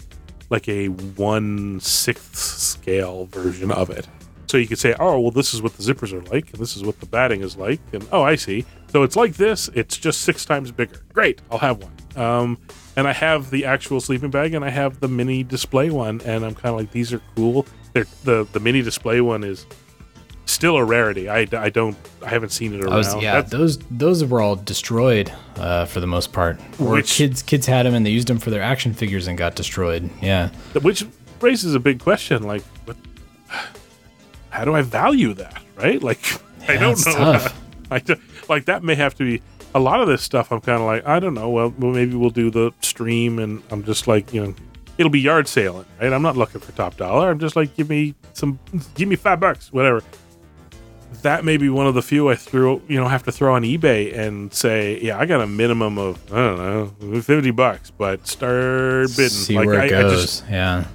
like 0.50 0.68
a 0.68 0.88
one 0.88 1.80
sixth 1.80 2.36
scale 2.36 3.26
version 3.26 3.72
of 3.72 3.90
it. 3.90 4.08
So 4.48 4.58
you 4.58 4.68
could 4.68 4.80
say, 4.80 4.94
oh, 5.00 5.18
well, 5.18 5.32
this 5.32 5.54
is 5.54 5.62
what 5.62 5.78
the 5.78 5.84
zippers 5.84 6.12
are 6.12 6.22
like, 6.30 6.52
and 6.52 6.62
this 6.62 6.76
is 6.76 6.84
what 6.84 7.00
the 7.00 7.06
batting 7.06 7.40
is 7.40 7.56
like, 7.56 7.80
and 7.94 8.06
oh, 8.12 8.22
I 8.22 8.36
see. 8.36 8.66
So 8.90 9.04
it's 9.04 9.16
like 9.16 9.36
this. 9.36 9.70
It's 9.74 9.96
just 9.98 10.24
six 10.24 10.44
times 10.44 10.72
bigger. 10.72 11.02
Great, 11.14 11.42
I'll 11.50 11.58
have 11.58 11.82
one. 11.82 11.94
Um, 12.18 12.58
and 12.98 13.08
I 13.08 13.14
have 13.14 13.50
the 13.50 13.64
actual 13.64 14.02
sleeping 14.02 14.30
bag, 14.30 14.54
and 14.54 14.66
I 14.66 14.70
have 14.70 15.00
the 15.00 15.08
mini 15.08 15.44
display 15.44 15.90
one, 15.90 16.20
and 16.26 16.44
I'm 16.44 16.54
kind 16.54 16.74
of 16.74 16.82
like, 16.82 16.92
these 16.92 17.14
are 17.14 17.22
cool. 17.38 17.66
They're, 17.94 18.06
the 18.26 18.46
the 18.52 18.60
mini 18.60 18.82
display 18.82 19.22
one 19.22 19.46
is 19.46 19.66
still 20.46 20.76
a 20.78 20.84
rarity. 20.84 21.30
I, 21.30 21.48
I 21.54 21.70
don't 21.70 21.96
I 22.26 22.30
haven't 22.30 22.50
seen 22.52 22.74
it 22.74 22.82
around. 22.84 22.96
Was, 22.96 23.16
yeah, 23.16 23.34
That's- 23.34 23.52
those 23.52 23.78
those 23.90 24.24
were 24.26 24.42
all 24.42 24.56
destroyed 24.56 25.32
uh, 25.58 25.86
for 25.86 26.00
the 26.00 26.08
most 26.08 26.34
part. 26.34 26.60
Or 26.80 26.92
Which- 26.94 27.14
kids 27.14 27.42
kids 27.42 27.66
had 27.66 27.86
them 27.86 27.94
and 27.94 28.06
they 28.06 28.12
used 28.12 28.28
them 28.28 28.40
for 28.40 28.50
their 28.50 28.62
action 28.62 28.94
figures 28.94 29.28
and 29.28 29.38
got 29.38 29.56
destroyed. 29.56 30.10
Yeah, 30.22 30.50
which 30.82 31.06
raises 31.42 31.74
a 31.76 31.80
big 31.80 32.00
question 32.00 32.44
like 32.44 32.62
what, 32.86 32.96
how 34.50 34.66
do 34.66 34.76
i 34.76 34.82
value 34.82 35.34
that 35.34 35.62
right 35.76 36.02
like 36.10 36.24
i 36.68 36.78
don't 36.78 37.04
know 37.06 37.14
tough. 37.14 37.60
I 37.92 38.02
like 38.48 38.66
that 38.66 38.84
may 38.84 38.96
have 38.96 39.16
to 39.16 39.26
be 39.26 39.42
a 39.74 39.80
lot 39.80 40.02
of 40.02 40.08
this 40.08 40.22
stuff 40.22 40.52
i'm 40.52 40.62
kind 40.62 40.80
of 40.80 40.86
like 40.86 41.06
i 41.08 41.20
don't 41.20 41.34
know 41.34 41.50
well, 41.50 41.74
well 41.78 41.92
maybe 41.92 42.16
we'll 42.16 42.30
do 42.30 42.52
the 42.52 42.72
stream 42.82 43.40
and 43.40 43.64
i'm 43.72 43.84
just 43.84 44.08
like 44.08 44.34
you 44.34 44.46
know 44.46 44.56
it'll 44.98 45.10
be 45.10 45.20
yard 45.20 45.48
sailing 45.48 45.86
right 46.00 46.14
i'm 46.14 46.22
not 46.22 46.38
looking 46.38 46.62
for 46.62 46.72
top 46.74 46.96
dollar 46.98 47.32
i'm 47.32 47.40
just 47.40 47.56
like 47.56 47.76
give 47.76 47.90
me 47.90 48.14
some 48.34 48.60
give 48.96 49.10
me 49.10 49.16
five 49.16 49.40
bucks 49.40 49.74
whatever 49.74 50.02
that 51.24 51.44
may 51.46 51.58
be 51.58 51.70
one 51.70 51.88
of 51.88 51.94
the 51.94 52.02
few 52.02 52.30
I 52.30 52.36
threw, 52.36 52.82
you 52.88 53.00
know, 53.00 53.08
have 53.08 53.24
to 53.24 53.32
throw 53.32 53.54
on 53.56 53.64
eBay 53.64 54.18
and 54.18 54.54
say, 54.54 55.00
yeah, 55.02 55.20
I 55.20 55.26
got 55.26 55.42
a 55.42 55.48
minimum 55.48 55.98
of 55.98 56.32
I 56.32 56.36
don't 56.36 57.02
know, 57.14 57.22
fifty 57.22 57.52
bucks, 57.52 57.92
but 57.92 58.28
start 58.28 59.08
bidding. 59.16 59.30
see 59.30 59.56
like 59.56 59.68
where 59.68 59.80
I, 59.82 59.86
it 59.86 59.94
I 59.94 60.02
goes. 60.02 60.22
just, 60.22 60.50
yeah, 60.50 60.86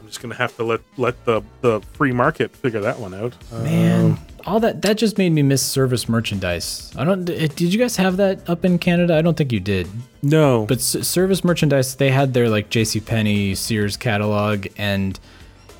I'm 0.00 0.06
just 0.06 0.20
gonna 0.22 0.34
have 0.34 0.56
to 0.56 0.64
let 0.64 0.80
let 0.96 1.24
the 1.24 1.42
the 1.60 1.80
free 1.92 2.12
market 2.12 2.54
figure 2.56 2.80
that 2.80 2.98
one 2.98 3.14
out. 3.14 3.34
man, 3.52 4.04
Um, 4.12 4.18
all 4.46 4.60
that 4.60 4.82
that 4.82 4.96
just 4.96 5.18
made 5.18 5.30
me 5.30 5.42
miss 5.42 5.62
service 5.62 6.08
merchandise. 6.08 6.92
I 6.96 7.04
don't. 7.04 7.28
eh, 7.28 7.48
Did 7.54 7.72
you 7.72 7.78
guys 7.78 7.96
have 7.96 8.16
that 8.18 8.48
up 8.48 8.64
in 8.64 8.78
Canada? 8.78 9.16
I 9.16 9.22
don't 9.22 9.36
think 9.36 9.52
you 9.52 9.60
did. 9.60 9.88
no, 10.22 10.66
But 10.66 10.78
s- 10.78 11.06
service 11.06 11.44
merchandise, 11.44 11.96
they 11.96 12.10
had 12.10 12.32
their 12.34 12.48
like 12.48 12.70
J.C. 12.70 13.00
Penney, 13.00 13.54
Sears 13.56 13.96
catalog, 13.96 14.66
and 14.78 15.18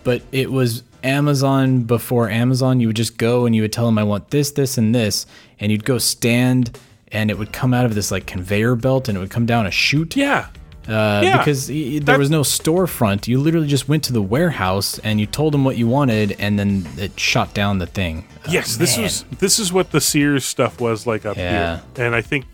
but 0.04 0.22
it 0.32 0.50
was 0.52 0.82
Amazon 1.06 1.82
before 1.84 2.28
Amazon. 2.28 2.80
You 2.80 2.88
would 2.88 2.96
just 2.96 3.16
go 3.16 3.46
and 3.46 3.54
you 3.54 3.62
would 3.62 3.72
tell 3.72 3.86
them, 3.86 3.98
"I 3.98 4.02
want 4.04 4.30
this, 4.30 4.50
this, 4.50 4.76
and 4.78 4.94
this," 4.94 5.26
and 5.60 5.70
you'd 5.72 5.84
go 5.84 5.98
stand, 5.98 6.78
and 7.12 7.30
it 7.30 7.38
would 7.38 7.52
come 7.52 7.72
out 7.72 7.84
of 7.86 7.94
this 7.94 8.10
like 8.10 8.26
conveyor 8.26 8.76
belt, 8.76 9.08
and 9.08 9.16
it 9.16 9.20
would 9.20 9.30
come 9.30 9.46
down 9.46 9.66
a 9.66 9.70
chute. 9.70 10.16
yeah, 10.16 10.46
Uh, 10.88 11.20
Yeah, 11.24 11.38
because 11.38 11.66
there 11.66 12.00
that- 12.00 12.18
was 12.18 12.30
no 12.30 12.42
storefront. 12.42 13.26
You 13.26 13.40
literally 13.40 13.66
just 13.66 13.88
went 13.88 14.04
to 14.04 14.12
the 14.12 14.22
warehouse 14.22 15.00
and 15.02 15.18
you 15.18 15.26
told 15.26 15.52
them 15.52 15.64
what 15.64 15.76
you 15.76 15.88
wanted, 15.88 16.36
and 16.38 16.56
then 16.60 16.86
it 16.96 17.18
shot 17.18 17.54
down 17.54 17.78
the 17.78 17.86
thing. 17.86 18.24
Uh, 18.46 18.50
yes, 18.52 18.76
this 18.76 18.96
was 18.96 19.24
this 19.40 19.58
is 19.58 19.72
what 19.72 19.90
the 19.90 20.00
Sears 20.00 20.44
stuff 20.44 20.80
was 20.80 21.04
like 21.06 21.26
up 21.26 21.36
Yeah. 21.36 21.80
here, 21.96 22.06
and 22.06 22.14
I 22.14 22.20
think 22.20 22.44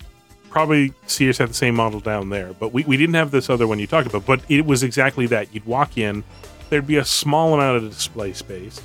probably 0.49 0.93
Sears 1.07 1.39
had 1.39 1.49
the 1.51 1.55
same 1.55 1.75
model 1.75 2.01
down 2.01 2.31
there, 2.31 2.53
but 2.59 2.73
we, 2.73 2.85
we 2.85 2.97
didn't 2.97 3.15
have 3.17 3.31
this 3.33 3.49
other 3.51 3.67
one 3.67 3.79
you 3.79 3.87
talked 3.87 4.07
about. 4.07 4.25
But 4.27 4.41
it 4.49 4.65
was 4.67 4.83
exactly 4.83 5.27
that. 5.27 5.49
You'd 5.55 5.67
walk 5.67 5.97
in, 5.99 6.25
there'd 6.73 6.87
be 6.87 6.97
a 6.97 7.05
small 7.05 7.53
amount 7.53 7.77
of 7.77 7.91
display 7.91 8.33
space. 8.33 8.81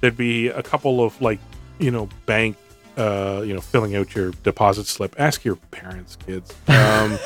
There'd 0.00 0.16
be 0.16 0.46
a 0.46 0.62
couple 0.62 1.02
of 1.02 1.20
like 1.20 1.40
you 1.78 1.90
know 1.90 2.08
bank. 2.24 2.56
Uh, 2.94 3.42
you 3.46 3.54
know, 3.54 3.60
filling 3.60 3.96
out 3.96 4.14
your 4.14 4.32
deposit 4.42 4.86
slip. 4.86 5.16
Ask 5.18 5.46
your 5.46 5.56
parents, 5.56 6.16
kids. 6.16 6.54
Um, 6.68 7.18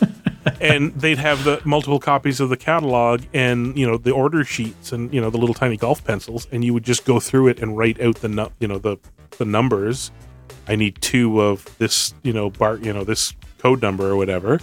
and 0.60 0.92
they'd 0.94 1.18
have 1.18 1.44
the 1.44 1.62
multiple 1.64 2.00
copies 2.00 2.40
of 2.40 2.48
the 2.48 2.56
catalog 2.56 3.22
and 3.32 3.78
you 3.78 3.86
know 3.86 3.96
the 3.96 4.10
order 4.10 4.42
sheets 4.42 4.90
and 4.90 5.14
you 5.14 5.20
know 5.20 5.30
the 5.30 5.38
little 5.38 5.54
tiny 5.54 5.76
golf 5.76 6.02
pencils 6.02 6.48
and 6.50 6.64
you 6.64 6.74
would 6.74 6.82
just 6.82 7.04
go 7.04 7.20
through 7.20 7.46
it 7.46 7.60
and 7.60 7.78
write 7.78 8.00
out 8.00 8.16
the 8.16 8.28
nu- 8.28 8.50
you 8.58 8.66
know 8.66 8.78
the 8.78 8.96
the 9.38 9.44
numbers 9.44 10.10
i 10.66 10.74
need 10.74 11.00
two 11.00 11.40
of 11.40 11.64
this 11.78 12.12
you 12.24 12.32
know 12.32 12.50
bar 12.50 12.78
you 12.78 12.92
know 12.92 13.04
this 13.04 13.32
code 13.58 13.80
number 13.80 14.10
or 14.10 14.16
whatever 14.16 14.58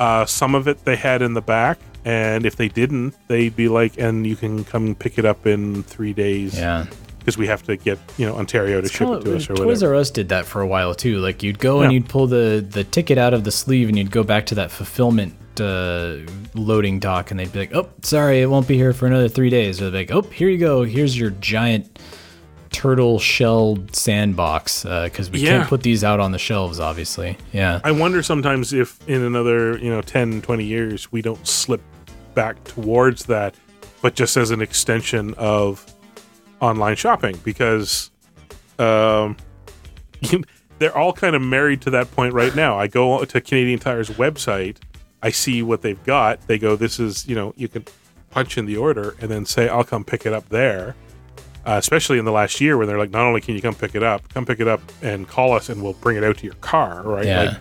uh, 0.00 0.26
some 0.26 0.56
of 0.56 0.66
it 0.66 0.84
they 0.84 0.96
had 0.96 1.22
in 1.22 1.34
the 1.34 1.40
back 1.40 1.78
and 2.04 2.44
if 2.46 2.56
they 2.56 2.68
didn't 2.68 3.14
they'd 3.28 3.56
be 3.56 3.68
like 3.68 3.98
and 3.98 4.26
you 4.26 4.36
can 4.36 4.64
come 4.64 4.94
pick 4.94 5.18
it 5.18 5.24
up 5.24 5.46
in 5.46 5.82
three 5.84 6.12
days 6.12 6.58
Yeah. 6.58 6.86
because 7.18 7.38
we 7.38 7.46
have 7.46 7.62
to 7.64 7.76
get 7.76 7.98
you 8.18 8.26
know 8.26 8.36
ontario 8.36 8.80
to 8.80 8.88
ship 8.88 9.08
it 9.08 9.20
to 9.24 9.36
us 9.36 9.48
or 9.48 9.54
Toys 9.54 9.66
whatever 9.66 9.94
R 9.94 10.00
Us 10.00 10.10
did 10.10 10.28
that 10.28 10.44
for 10.44 10.60
a 10.60 10.66
while 10.66 10.94
too. 10.94 11.18
Like 11.18 11.42
you'd 11.42 11.58
go 11.58 11.80
and 11.82 11.92
you'd 11.92 12.08
pull 12.08 12.26
the 12.26 12.64
the 12.68 12.84
ticket 12.84 13.16
out 13.18 13.32
of 13.34 13.44
the 13.44 13.50
sleeve 13.52 13.88
and 13.88 13.96
you'd 13.98 14.10
go 14.10 14.22
back 14.22 14.46
to 14.46 14.54
that 14.56 14.70
fulfillment 14.70 15.34
uh, 15.60 16.16
loading 16.54 16.98
dock 16.98 17.30
and 17.30 17.38
they'd 17.38 17.52
be 17.52 17.60
like, 17.60 17.74
"Oh, 17.76 17.88
sorry, 18.02 18.42
it 18.42 18.46
won't 18.50 18.66
be 18.66 18.76
here 18.76 18.92
for 18.92 19.06
another 19.06 19.28
three 19.28 19.50
days." 19.50 19.80
Or 19.80 19.88
they're 19.90 20.00
like, 20.02 20.10
"Oh, 20.10 20.22
here 20.22 20.48
you 20.48 20.58
go. 20.58 20.82
Here's 20.82 21.16
your 21.16 21.30
giant 21.30 21.96
turtle 22.72 23.20
shelled 23.20 23.94
sandbox 23.94 24.82
because 24.82 25.30
we 25.30 25.38
Yeah. 25.38 25.58
can't 25.58 25.68
put 25.68 25.82
these 25.84 26.02
out 26.02 26.18
on 26.18 26.32
the 26.32 26.38
shelves, 26.40 26.80
obviously." 26.80 27.36
Yeah. 27.52 27.78
I 27.84 27.92
wonder 27.92 28.20
sometimes 28.20 28.72
if 28.72 28.98
in 29.08 29.22
another, 29.22 29.78
you 29.78 29.90
know, 29.90 30.00
10, 30.02 30.42
20 30.42 30.64
years, 30.64 31.12
we 31.12 31.22
don't 31.22 31.46
slip 31.46 31.80
back 32.34 32.62
towards 32.64 33.26
that, 33.26 33.54
but 34.02 34.14
just 34.14 34.36
as 34.36 34.50
an 34.50 34.60
extension 34.60 35.34
of 35.34 35.84
online 36.60 36.96
shopping 36.96 37.38
because 37.44 38.10
um, 38.78 39.36
they're 40.78 40.96
all 40.96 41.12
kind 41.12 41.36
of 41.36 41.42
married 41.42 41.80
to 41.82 41.90
that 41.90 42.10
point 42.12 42.34
right 42.34 42.54
now. 42.54 42.78
I 42.78 42.86
go 42.86 43.24
to 43.24 43.40
Canadian 43.40 43.78
Tire's 43.78 44.10
website, 44.10 44.78
I 45.22 45.30
see 45.30 45.62
what 45.62 45.82
they've 45.82 46.02
got. 46.04 46.46
They 46.48 46.58
go, 46.58 46.76
this 46.76 47.00
is, 47.00 47.26
you 47.26 47.34
know, 47.34 47.54
you 47.56 47.66
can 47.66 47.84
punch 48.30 48.58
in 48.58 48.66
the 48.66 48.76
order 48.76 49.16
and 49.20 49.30
then 49.30 49.46
say, 49.46 49.68
I'll 49.68 49.84
come 49.84 50.04
pick 50.04 50.26
it 50.26 50.32
up 50.32 50.48
there. 50.50 50.94
Uh, 51.66 51.78
especially 51.78 52.18
in 52.18 52.26
the 52.26 52.32
last 52.32 52.60
year 52.60 52.76
when 52.76 52.86
they're 52.86 52.98
like, 52.98 53.10
not 53.10 53.24
only 53.24 53.40
can 53.40 53.54
you 53.54 53.62
come 53.62 53.74
pick 53.74 53.94
it 53.94 54.02
up, 54.02 54.28
come 54.28 54.44
pick 54.44 54.60
it 54.60 54.68
up 54.68 54.82
and 55.00 55.26
call 55.26 55.54
us 55.54 55.70
and 55.70 55.82
we'll 55.82 55.94
bring 55.94 56.18
it 56.18 56.22
out 56.22 56.36
to 56.36 56.44
your 56.44 56.54
car, 56.56 57.02
right? 57.04 57.24
Yeah. 57.24 57.42
Like, 57.42 57.56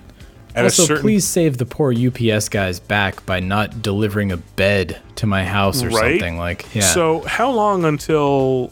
at 0.55 0.63
also, 0.65 0.85
certain 0.85 1.01
please 1.01 1.25
save 1.25 1.57
the 1.57 1.65
poor 1.65 1.93
UPS 1.93 2.49
guys 2.49 2.79
back 2.79 3.25
by 3.25 3.39
not 3.39 3.81
delivering 3.81 4.31
a 4.31 4.37
bed 4.37 5.01
to 5.15 5.25
my 5.25 5.43
house 5.43 5.81
or 5.83 5.89
Right? 5.89 6.19
something. 6.19 6.37
Like, 6.37 6.73
yeah. 6.75 6.81
So 6.81 7.21
how 7.21 7.49
long 7.51 7.85
until, 7.85 8.71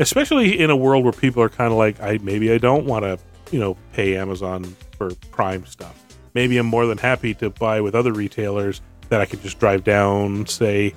especially 0.00 0.58
in 0.58 0.70
a 0.70 0.76
world 0.76 1.04
where 1.04 1.12
people 1.12 1.42
are 1.42 1.48
kind 1.48 1.70
of 1.72 1.78
like, 1.78 2.00
I 2.00 2.18
maybe 2.22 2.52
I 2.52 2.58
don't 2.58 2.84
want 2.86 3.04
to, 3.04 3.18
you 3.50 3.60
know, 3.60 3.76
pay 3.92 4.16
Amazon 4.16 4.64
for 4.98 5.10
Prime 5.30 5.64
stuff. 5.66 6.00
Maybe 6.34 6.58
I'm 6.58 6.66
more 6.66 6.86
than 6.86 6.98
happy 6.98 7.34
to 7.34 7.50
buy 7.50 7.80
with 7.80 7.94
other 7.94 8.12
retailers 8.12 8.80
that 9.08 9.20
I 9.20 9.26
could 9.26 9.42
just 9.42 9.60
drive 9.60 9.84
down, 9.84 10.46
say, 10.46 10.94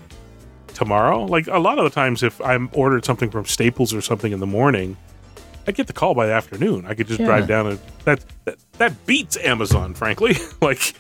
tomorrow. 0.74 1.26
Like 1.26 1.48
a 1.48 1.60
lot 1.60 1.78
of 1.78 1.84
the 1.84 1.90
times, 1.92 2.24
if 2.24 2.42
I'm 2.42 2.70
ordered 2.74 3.06
something 3.06 3.30
from 3.30 3.46
Staples 3.46 3.94
or 3.94 4.02
something 4.02 4.32
in 4.32 4.40
the 4.40 4.48
morning, 4.48 4.98
I 5.68 5.72
get 5.72 5.88
the 5.88 5.94
call 5.94 6.14
by 6.14 6.26
the 6.28 6.34
afternoon. 6.34 6.86
I 6.88 6.94
could 6.94 7.08
just 7.08 7.20
Yeah. 7.20 7.26
drive 7.28 7.48
down 7.48 7.68
and 7.68 7.80
that, 8.06 8.24
that 8.46 8.58
that 8.78 9.06
beats 9.06 9.38
Amazon, 9.38 9.94
frankly. 9.94 10.36
like 10.62 10.94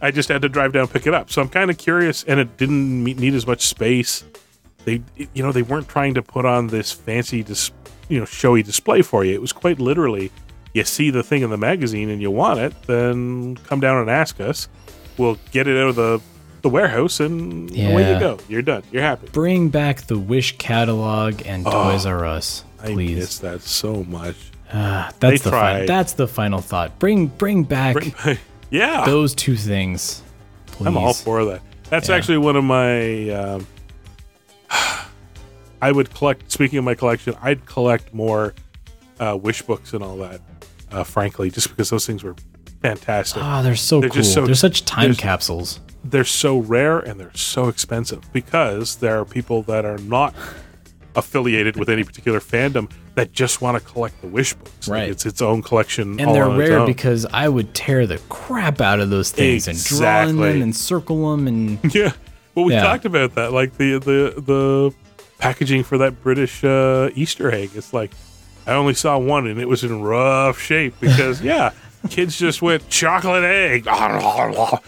I 0.00 0.10
just 0.10 0.28
had 0.28 0.42
to 0.42 0.48
drive 0.48 0.72
down 0.72 0.82
and 0.82 0.90
pick 0.92 1.06
it 1.06 1.14
up. 1.14 1.30
So 1.30 1.40
I'm 1.40 1.48
kind 1.48 1.70
of 1.70 1.78
curious, 1.78 2.24
and 2.24 2.38
it 2.40 2.56
didn't 2.56 3.04
need 3.04 3.34
as 3.34 3.46
much 3.46 3.62
space. 3.66 4.24
They, 4.84 5.00
you 5.16 5.42
know, 5.44 5.52
they 5.52 5.62
weren't 5.62 5.88
trying 5.88 6.14
to 6.14 6.22
put 6.22 6.44
on 6.44 6.66
this 6.66 6.90
fancy, 6.90 7.42
dis- 7.44 7.70
you 8.08 8.18
know, 8.18 8.24
showy 8.24 8.62
display 8.64 9.02
for 9.02 9.24
you. 9.24 9.32
It 9.32 9.40
was 9.40 9.52
quite 9.52 9.78
literally, 9.78 10.32
you 10.74 10.82
see 10.84 11.10
the 11.10 11.22
thing 11.22 11.42
in 11.42 11.50
the 11.50 11.56
magazine 11.56 12.10
and 12.10 12.20
you 12.20 12.32
want 12.32 12.58
it, 12.58 12.74
then 12.88 13.56
come 13.58 13.78
down 13.78 13.98
and 13.98 14.10
ask 14.10 14.40
us. 14.40 14.68
We'll 15.18 15.38
get 15.52 15.68
it 15.68 15.76
out 15.80 15.88
of 15.90 15.96
the 15.96 16.20
the 16.62 16.68
warehouse, 16.68 17.18
and 17.18 17.70
away 17.70 17.78
Yeah. 18.02 18.14
you 18.14 18.20
go. 18.20 18.38
You're 18.48 18.62
done. 18.62 18.82
You're 18.92 19.02
happy. 19.02 19.28
Bring 19.32 19.68
back 19.68 20.02
the 20.02 20.16
Wish 20.18 20.58
catalog 20.58 21.42
and 21.44 21.66
Oh, 21.66 21.70
Toys 21.90 22.06
R 22.06 22.24
Us, 22.24 22.64
I 22.82 22.92
please. 22.92 23.16
miss 23.18 23.38
that 23.40 23.62
so 23.62 24.02
much. 24.04 24.36
Ah, 24.72 25.10
that's 25.20 25.40
They 25.42 25.44
the 25.44 25.50
tried. 25.50 25.78
fin- 25.78 25.86
that's 25.86 26.12
the 26.14 26.26
final 26.28 26.60
thought. 26.60 26.98
Bring 26.98 27.26
bring 27.28 27.62
back 27.64 27.94
Bring- 27.94 28.14
yeah, 28.70 29.04
those 29.06 29.34
two 29.34 29.56
things. 29.56 30.22
Please. 30.66 30.86
I'm 30.86 30.96
all 30.96 31.12
for 31.14 31.44
that. 31.46 31.60
That's 31.90 32.08
Yeah. 32.08 32.16
actually 32.16 32.38
one 32.38 32.56
of 32.56 32.64
my. 32.64 33.28
Um, 33.30 33.66
I 35.80 35.90
would 35.92 36.12
collect. 36.14 36.50
Speaking 36.50 36.78
of 36.78 36.84
my 36.84 36.94
collection, 36.94 37.34
I'd 37.42 37.66
collect 37.66 38.14
more 38.14 38.54
uh, 39.20 39.36
wish 39.40 39.62
books 39.62 39.92
and 39.94 40.02
all 40.02 40.16
that. 40.18 40.40
Uh, 40.90 41.04
frankly, 41.04 41.50
just 41.50 41.68
because 41.70 41.90
those 41.90 42.06
things 42.06 42.22
were 42.22 42.36
fantastic. 42.82 43.42
Ah, 43.42 43.62
they're 43.62 43.74
so 43.76 44.00
They're 44.00 44.10
cool. 44.10 44.16
just 44.22 44.32
so- 44.34 44.46
they're 44.46 44.54
such 44.54 44.84
time 44.84 45.04
there's- 45.04 45.18
capsules. 45.18 45.80
They're 46.04 46.24
so 46.24 46.58
rare 46.58 46.98
and 46.98 47.20
they're 47.20 47.30
so 47.34 47.68
expensive 47.68 48.30
because 48.32 48.96
there 48.96 49.20
are 49.20 49.24
people 49.24 49.62
that 49.64 49.84
are 49.84 49.98
not 49.98 50.34
affiliated 51.16 51.76
with 51.76 51.88
any 51.88 52.04
particular 52.04 52.40
fandom 52.40 52.90
that 53.14 53.32
just 53.32 53.60
want 53.60 53.76
to 53.78 53.84
collect 53.92 54.20
the 54.22 54.26
wish 54.28 54.54
books. 54.54 54.88
Like, 54.88 55.00
Right. 55.00 55.10
it's 55.10 55.26
its 55.26 55.42
own 55.42 55.62
collection, 55.62 56.18
And 56.18 56.28
all 56.28 56.34
they're 56.34 56.44
on 56.48 56.60
its 56.60 56.70
rare 56.70 56.78
own. 56.80 56.86
because 56.86 57.26
I 57.32 57.48
would 57.48 57.74
tear 57.74 58.06
the 58.06 58.18
crap 58.28 58.80
out 58.80 59.00
of 59.00 59.10
those 59.10 59.30
things 59.30 59.68
and 59.68 59.82
draw 59.84 60.22
in 60.26 60.36
them 60.38 60.62
and 60.62 60.74
circle 60.74 61.30
them 61.32 61.46
and 61.46 61.78
Yeah. 61.94 62.12
Well, 62.54 62.64
we 62.66 62.72
Yeah. 62.74 62.82
talked 62.82 63.04
about 63.04 63.34
that, 63.34 63.52
like 63.52 63.76
the 63.78 63.98
the 63.98 64.40
the 64.40 64.94
packaging 65.38 65.82
for 65.84 65.98
that 65.98 66.22
British 66.22 66.62
uh, 66.64 67.10
Easter 67.14 67.52
egg. 67.52 67.70
It's 67.74 67.92
like 67.92 68.12
I 68.66 68.72
only 68.74 68.94
saw 68.94 69.18
one, 69.18 69.46
and 69.46 69.60
it 69.60 69.68
was 69.68 69.82
in 69.84 70.02
rough 70.02 70.60
shape 70.60 70.94
because 71.00 71.40
yeah, 71.52 71.70
kids 72.10 72.38
just 72.38 72.62
went 72.62 72.88
chocolate 72.88 73.42
egg. 73.44 73.86
uh, 73.88 74.78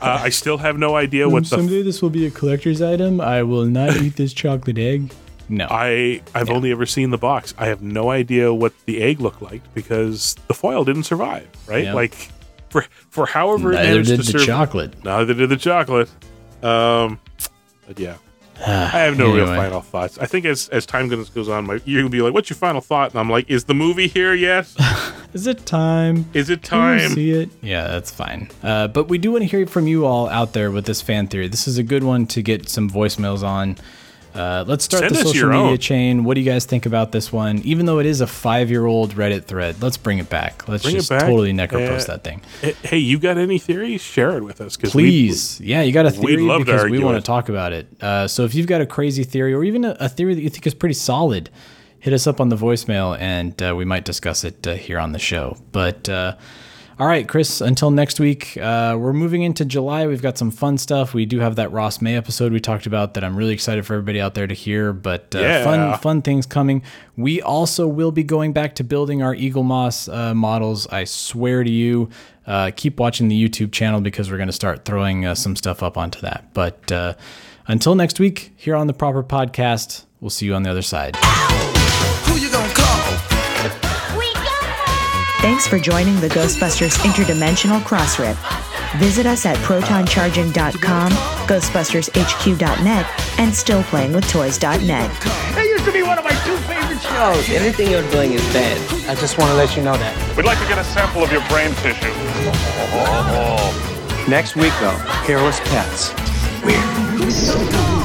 I 0.00 0.28
still 0.28 0.58
have 0.58 0.78
no 0.78 0.96
idea 0.96 1.28
what 1.28 1.44
the 1.44 1.48
someday 1.50 1.82
this 1.82 2.02
will 2.02 2.10
be 2.10 2.26
a 2.26 2.30
collector's 2.30 2.82
item. 2.82 3.20
I 3.20 3.42
will 3.42 3.66
not 3.66 3.96
eat 3.96 4.16
this 4.16 4.32
chocolate 4.32 4.78
egg. 4.78 5.12
No. 5.52 5.66
I 5.70 6.22
I've 6.34 6.48
only 6.50 6.70
ever 6.72 6.86
seen 6.86 7.10
the 7.10 7.18
box. 7.18 7.52
I 7.58 7.66
have 7.66 7.82
no 7.82 8.10
idea 8.10 8.52
what 8.54 8.72
the 8.86 9.02
egg 9.02 9.20
looked 9.20 9.42
like 9.42 9.60
because 9.74 10.34
the 10.48 10.54
foil 10.54 10.84
didn't 10.84 11.04
survive. 11.04 11.46
Right, 11.66 11.84
Yep. 11.84 11.94
like 11.94 12.14
for 12.70 12.82
for 13.10 13.26
however 13.26 13.72
it 13.72 13.76
Neither 13.76 13.88
managed 13.90 14.08
did 14.08 14.22
to 14.24 14.32
the 14.32 14.38
surv- 14.38 14.46
chocolate. 14.46 15.04
Neither 15.04 15.34
did 15.34 15.48
the 15.50 15.56
chocolate. 15.56 16.08
Um, 16.62 17.20
but 17.86 17.98
yeah. 17.98 18.16
I 18.66 19.00
have 19.00 19.18
no 19.18 19.34
real 19.34 19.46
final 19.46 19.80
thoughts. 19.80 20.18
I 20.18 20.26
think 20.26 20.44
as 20.46 20.68
as 20.68 20.86
time 20.86 21.08
goes 21.08 21.28
goes 21.30 21.48
on, 21.48 21.66
my, 21.66 21.80
you'll 21.84 22.08
be 22.08 22.22
like, 22.22 22.32
"What's 22.32 22.48
your 22.48 22.56
final 22.56 22.80
thought?" 22.80 23.10
And 23.10 23.18
I'm 23.18 23.28
like, 23.30 23.50
"Is 23.50 23.64
the 23.64 23.74
movie 23.74 24.06
here 24.08 24.34
yet? 24.34 24.72
Is 25.34 25.46
it 25.46 25.64
time? 25.66 26.26
Is 26.34 26.48
it 26.50 26.62
Can 26.62 26.94
you 26.94 27.00
time?" 27.08 27.10
see 27.12 27.30
it? 27.30 27.50
Yeah, 27.62 27.88
that's 27.88 28.10
fine. 28.10 28.50
Uh, 28.62 28.86
but 28.88 29.08
we 29.08 29.18
do 29.18 29.32
want 29.32 29.42
to 29.42 29.48
hear 29.48 29.66
from 29.66 29.86
you 29.86 30.04
all 30.06 30.28
out 30.28 30.52
there 30.52 30.70
with 30.70 30.84
this 30.84 31.00
fan 31.02 31.26
theory. 31.26 31.48
This 31.48 31.66
is 31.66 31.76
a 31.78 31.82
good 31.82 32.04
one 32.04 32.26
to 32.28 32.42
get 32.42 32.68
some 32.68 32.88
voicemails 32.88 33.42
on. 33.42 33.76
Uh, 34.34 34.64
let's 34.66 34.84
start 34.84 35.02
Send 35.02 35.14
the 35.14 35.22
social 35.24 35.48
media 35.50 35.62
own. 35.72 35.78
chain. 35.78 36.24
What 36.24 36.34
do 36.34 36.40
you 36.40 36.50
guys 36.50 36.64
think 36.64 36.86
about 36.86 37.12
this 37.12 37.30
one? 37.32 37.58
Even 37.64 37.86
though 37.86 37.98
it 37.98 38.06
is 38.06 38.20
a 38.20 38.26
five-year-old 38.26 39.14
Reddit 39.14 39.44
thread, 39.44 39.82
let's 39.82 39.96
bring 39.96 40.18
it 40.18 40.28
back. 40.30 40.66
Let's 40.68 40.84
Bring 40.84 40.96
just 40.96 41.10
back. 41.10 41.20
totally 41.22 41.52
necro 41.52 41.86
post 41.86 42.08
Uh, 42.08 42.12
that 42.16 42.24
thing. 42.24 42.40
Hey, 42.82 42.98
you 42.98 43.18
got 43.18 43.36
any 43.38 43.58
theories? 43.58 44.00
Share 44.02 44.36
it 44.36 44.42
with 44.42 44.60
us, 44.60 44.76
'cause 44.76 44.94
we- 44.94 45.02
Please. 45.04 45.60
yeah, 45.62 45.82
you 45.82 45.92
got 45.92 46.06
a 46.06 46.18
we'd 46.18 46.26
theory 46.36 46.42
love 46.42 46.60
to 46.60 46.64
because 46.64 46.90
we 46.90 46.98
want 46.98 47.16
it. 47.16 47.20
to 47.20 47.26
talk 47.26 47.48
about 47.48 47.72
it. 47.72 47.86
Uh, 48.00 48.26
so 48.26 48.44
if 48.44 48.54
you've 48.54 48.66
got 48.66 48.80
a 48.80 48.86
crazy 48.86 49.24
theory 49.24 49.52
or 49.52 49.64
even 49.64 49.84
a, 49.84 49.96
a 50.00 50.08
theory 50.08 50.34
that 50.34 50.40
you 50.42 50.48
think 50.50 50.66
is 50.66 50.74
pretty 50.74 50.94
solid, 50.94 51.50
hit 51.98 52.12
us 52.12 52.26
up 52.26 52.40
on 52.40 52.48
the 52.48 52.56
voicemail 52.56 53.16
and 53.20 53.62
uh, 53.62 53.74
we 53.76 53.84
might 53.84 54.04
discuss 54.04 54.44
it 54.44 54.66
uh, 54.66 54.74
here 54.74 54.98
on 54.98 55.12
the 55.12 55.18
show. 55.18 55.56
But 55.72 56.08
uh, 56.08 56.34
all 57.02 57.08
right, 57.08 57.26
Chris, 57.26 57.60
until 57.60 57.90
next 57.90 58.20
week, 58.20 58.56
uh, 58.58 58.96
we're 58.96 59.12
moving 59.12 59.42
into 59.42 59.64
July. 59.64 60.06
We've 60.06 60.22
got 60.22 60.38
some 60.38 60.52
fun 60.52 60.78
stuff. 60.78 61.14
We 61.14 61.26
do 61.26 61.40
have 61.40 61.56
that 61.56 61.72
Ross 61.72 62.00
May 62.00 62.14
episode 62.16 62.52
we 62.52 62.60
talked 62.60 62.86
about 62.86 63.14
that 63.14 63.24
I'm 63.24 63.34
really 63.34 63.52
excited 63.54 63.84
for 63.84 63.94
everybody 63.94 64.20
out 64.20 64.34
there 64.34 64.46
to 64.46 64.54
hear. 64.54 64.92
But 64.92 65.34
uh, 65.34 65.40
Yeah. 65.40 65.64
fun, 65.64 65.98
fun 65.98 66.22
things 66.22 66.46
coming. 66.46 66.84
We 67.16 67.42
also 67.42 67.88
will 67.88 68.12
be 68.12 68.22
going 68.22 68.52
back 68.52 68.76
to 68.76 68.84
building 68.84 69.20
our 69.20 69.34
Eaglemoss 69.34 70.14
uh, 70.14 70.32
models. 70.32 70.86
I 70.92 71.02
swear 71.02 71.64
to 71.64 71.70
you. 71.70 72.08
Uh, 72.46 72.70
keep 72.76 73.00
watching 73.00 73.26
the 73.26 73.48
YouTube 73.48 73.72
channel 73.72 74.00
because 74.00 74.30
we're 74.30 74.36
going 74.36 74.46
to 74.46 74.52
start 74.52 74.84
throwing 74.84 75.26
uh, 75.26 75.34
some 75.34 75.56
stuff 75.56 75.82
up 75.82 75.98
onto 75.98 76.20
that. 76.20 76.54
But 76.54 76.92
uh, 76.92 77.14
until 77.66 77.96
next 77.96 78.20
week, 78.20 78.52
here 78.56 78.76
on 78.76 78.86
the 78.86 78.94
Proper 78.94 79.24
Podcast, 79.24 80.04
we'll 80.20 80.30
see 80.30 80.46
you 80.46 80.54
on 80.54 80.62
the 80.62 80.70
other 80.70 80.82
side. 80.82 81.16
Thanks 85.42 85.66
for 85.66 85.76
joining 85.76 86.20
the 86.20 86.28
Ghostbusters 86.28 86.96
Interdimensional 86.98 87.80
Crossrip. 87.80 88.36
Visit 89.00 89.26
us 89.26 89.44
at 89.44 89.56
protoncharging.com, 89.56 91.10
ghostbustershq.net, 91.10 93.06
and 93.40 93.52
stillplayingwithtoys.net. 93.52 95.10
That 95.10 95.66
used 95.68 95.84
to 95.84 95.92
be 95.92 96.04
one 96.04 96.16
of 96.16 96.22
my 96.22 96.30
two 96.44 96.56
favorite 96.58 97.02
shows. 97.02 97.50
Anything 97.50 97.90
you're 97.90 98.08
doing 98.12 98.34
is 98.34 98.42
bad. 98.52 98.78
I 99.10 99.16
just 99.16 99.36
want 99.36 99.50
to 99.50 99.56
let 99.56 99.76
you 99.76 99.82
know 99.82 99.96
that. 99.96 100.36
We'd 100.36 100.46
like 100.46 100.60
to 100.60 100.68
get 100.68 100.78
a 100.78 100.84
sample 100.84 101.24
of 101.24 101.32
your 101.32 101.42
brain 101.48 101.74
tissue. 101.82 102.12
Next 104.30 104.54
week, 104.54 104.72
though, 104.78 104.96
hairless 105.26 105.58
pets. 105.64 106.12
Weird. 106.62 108.01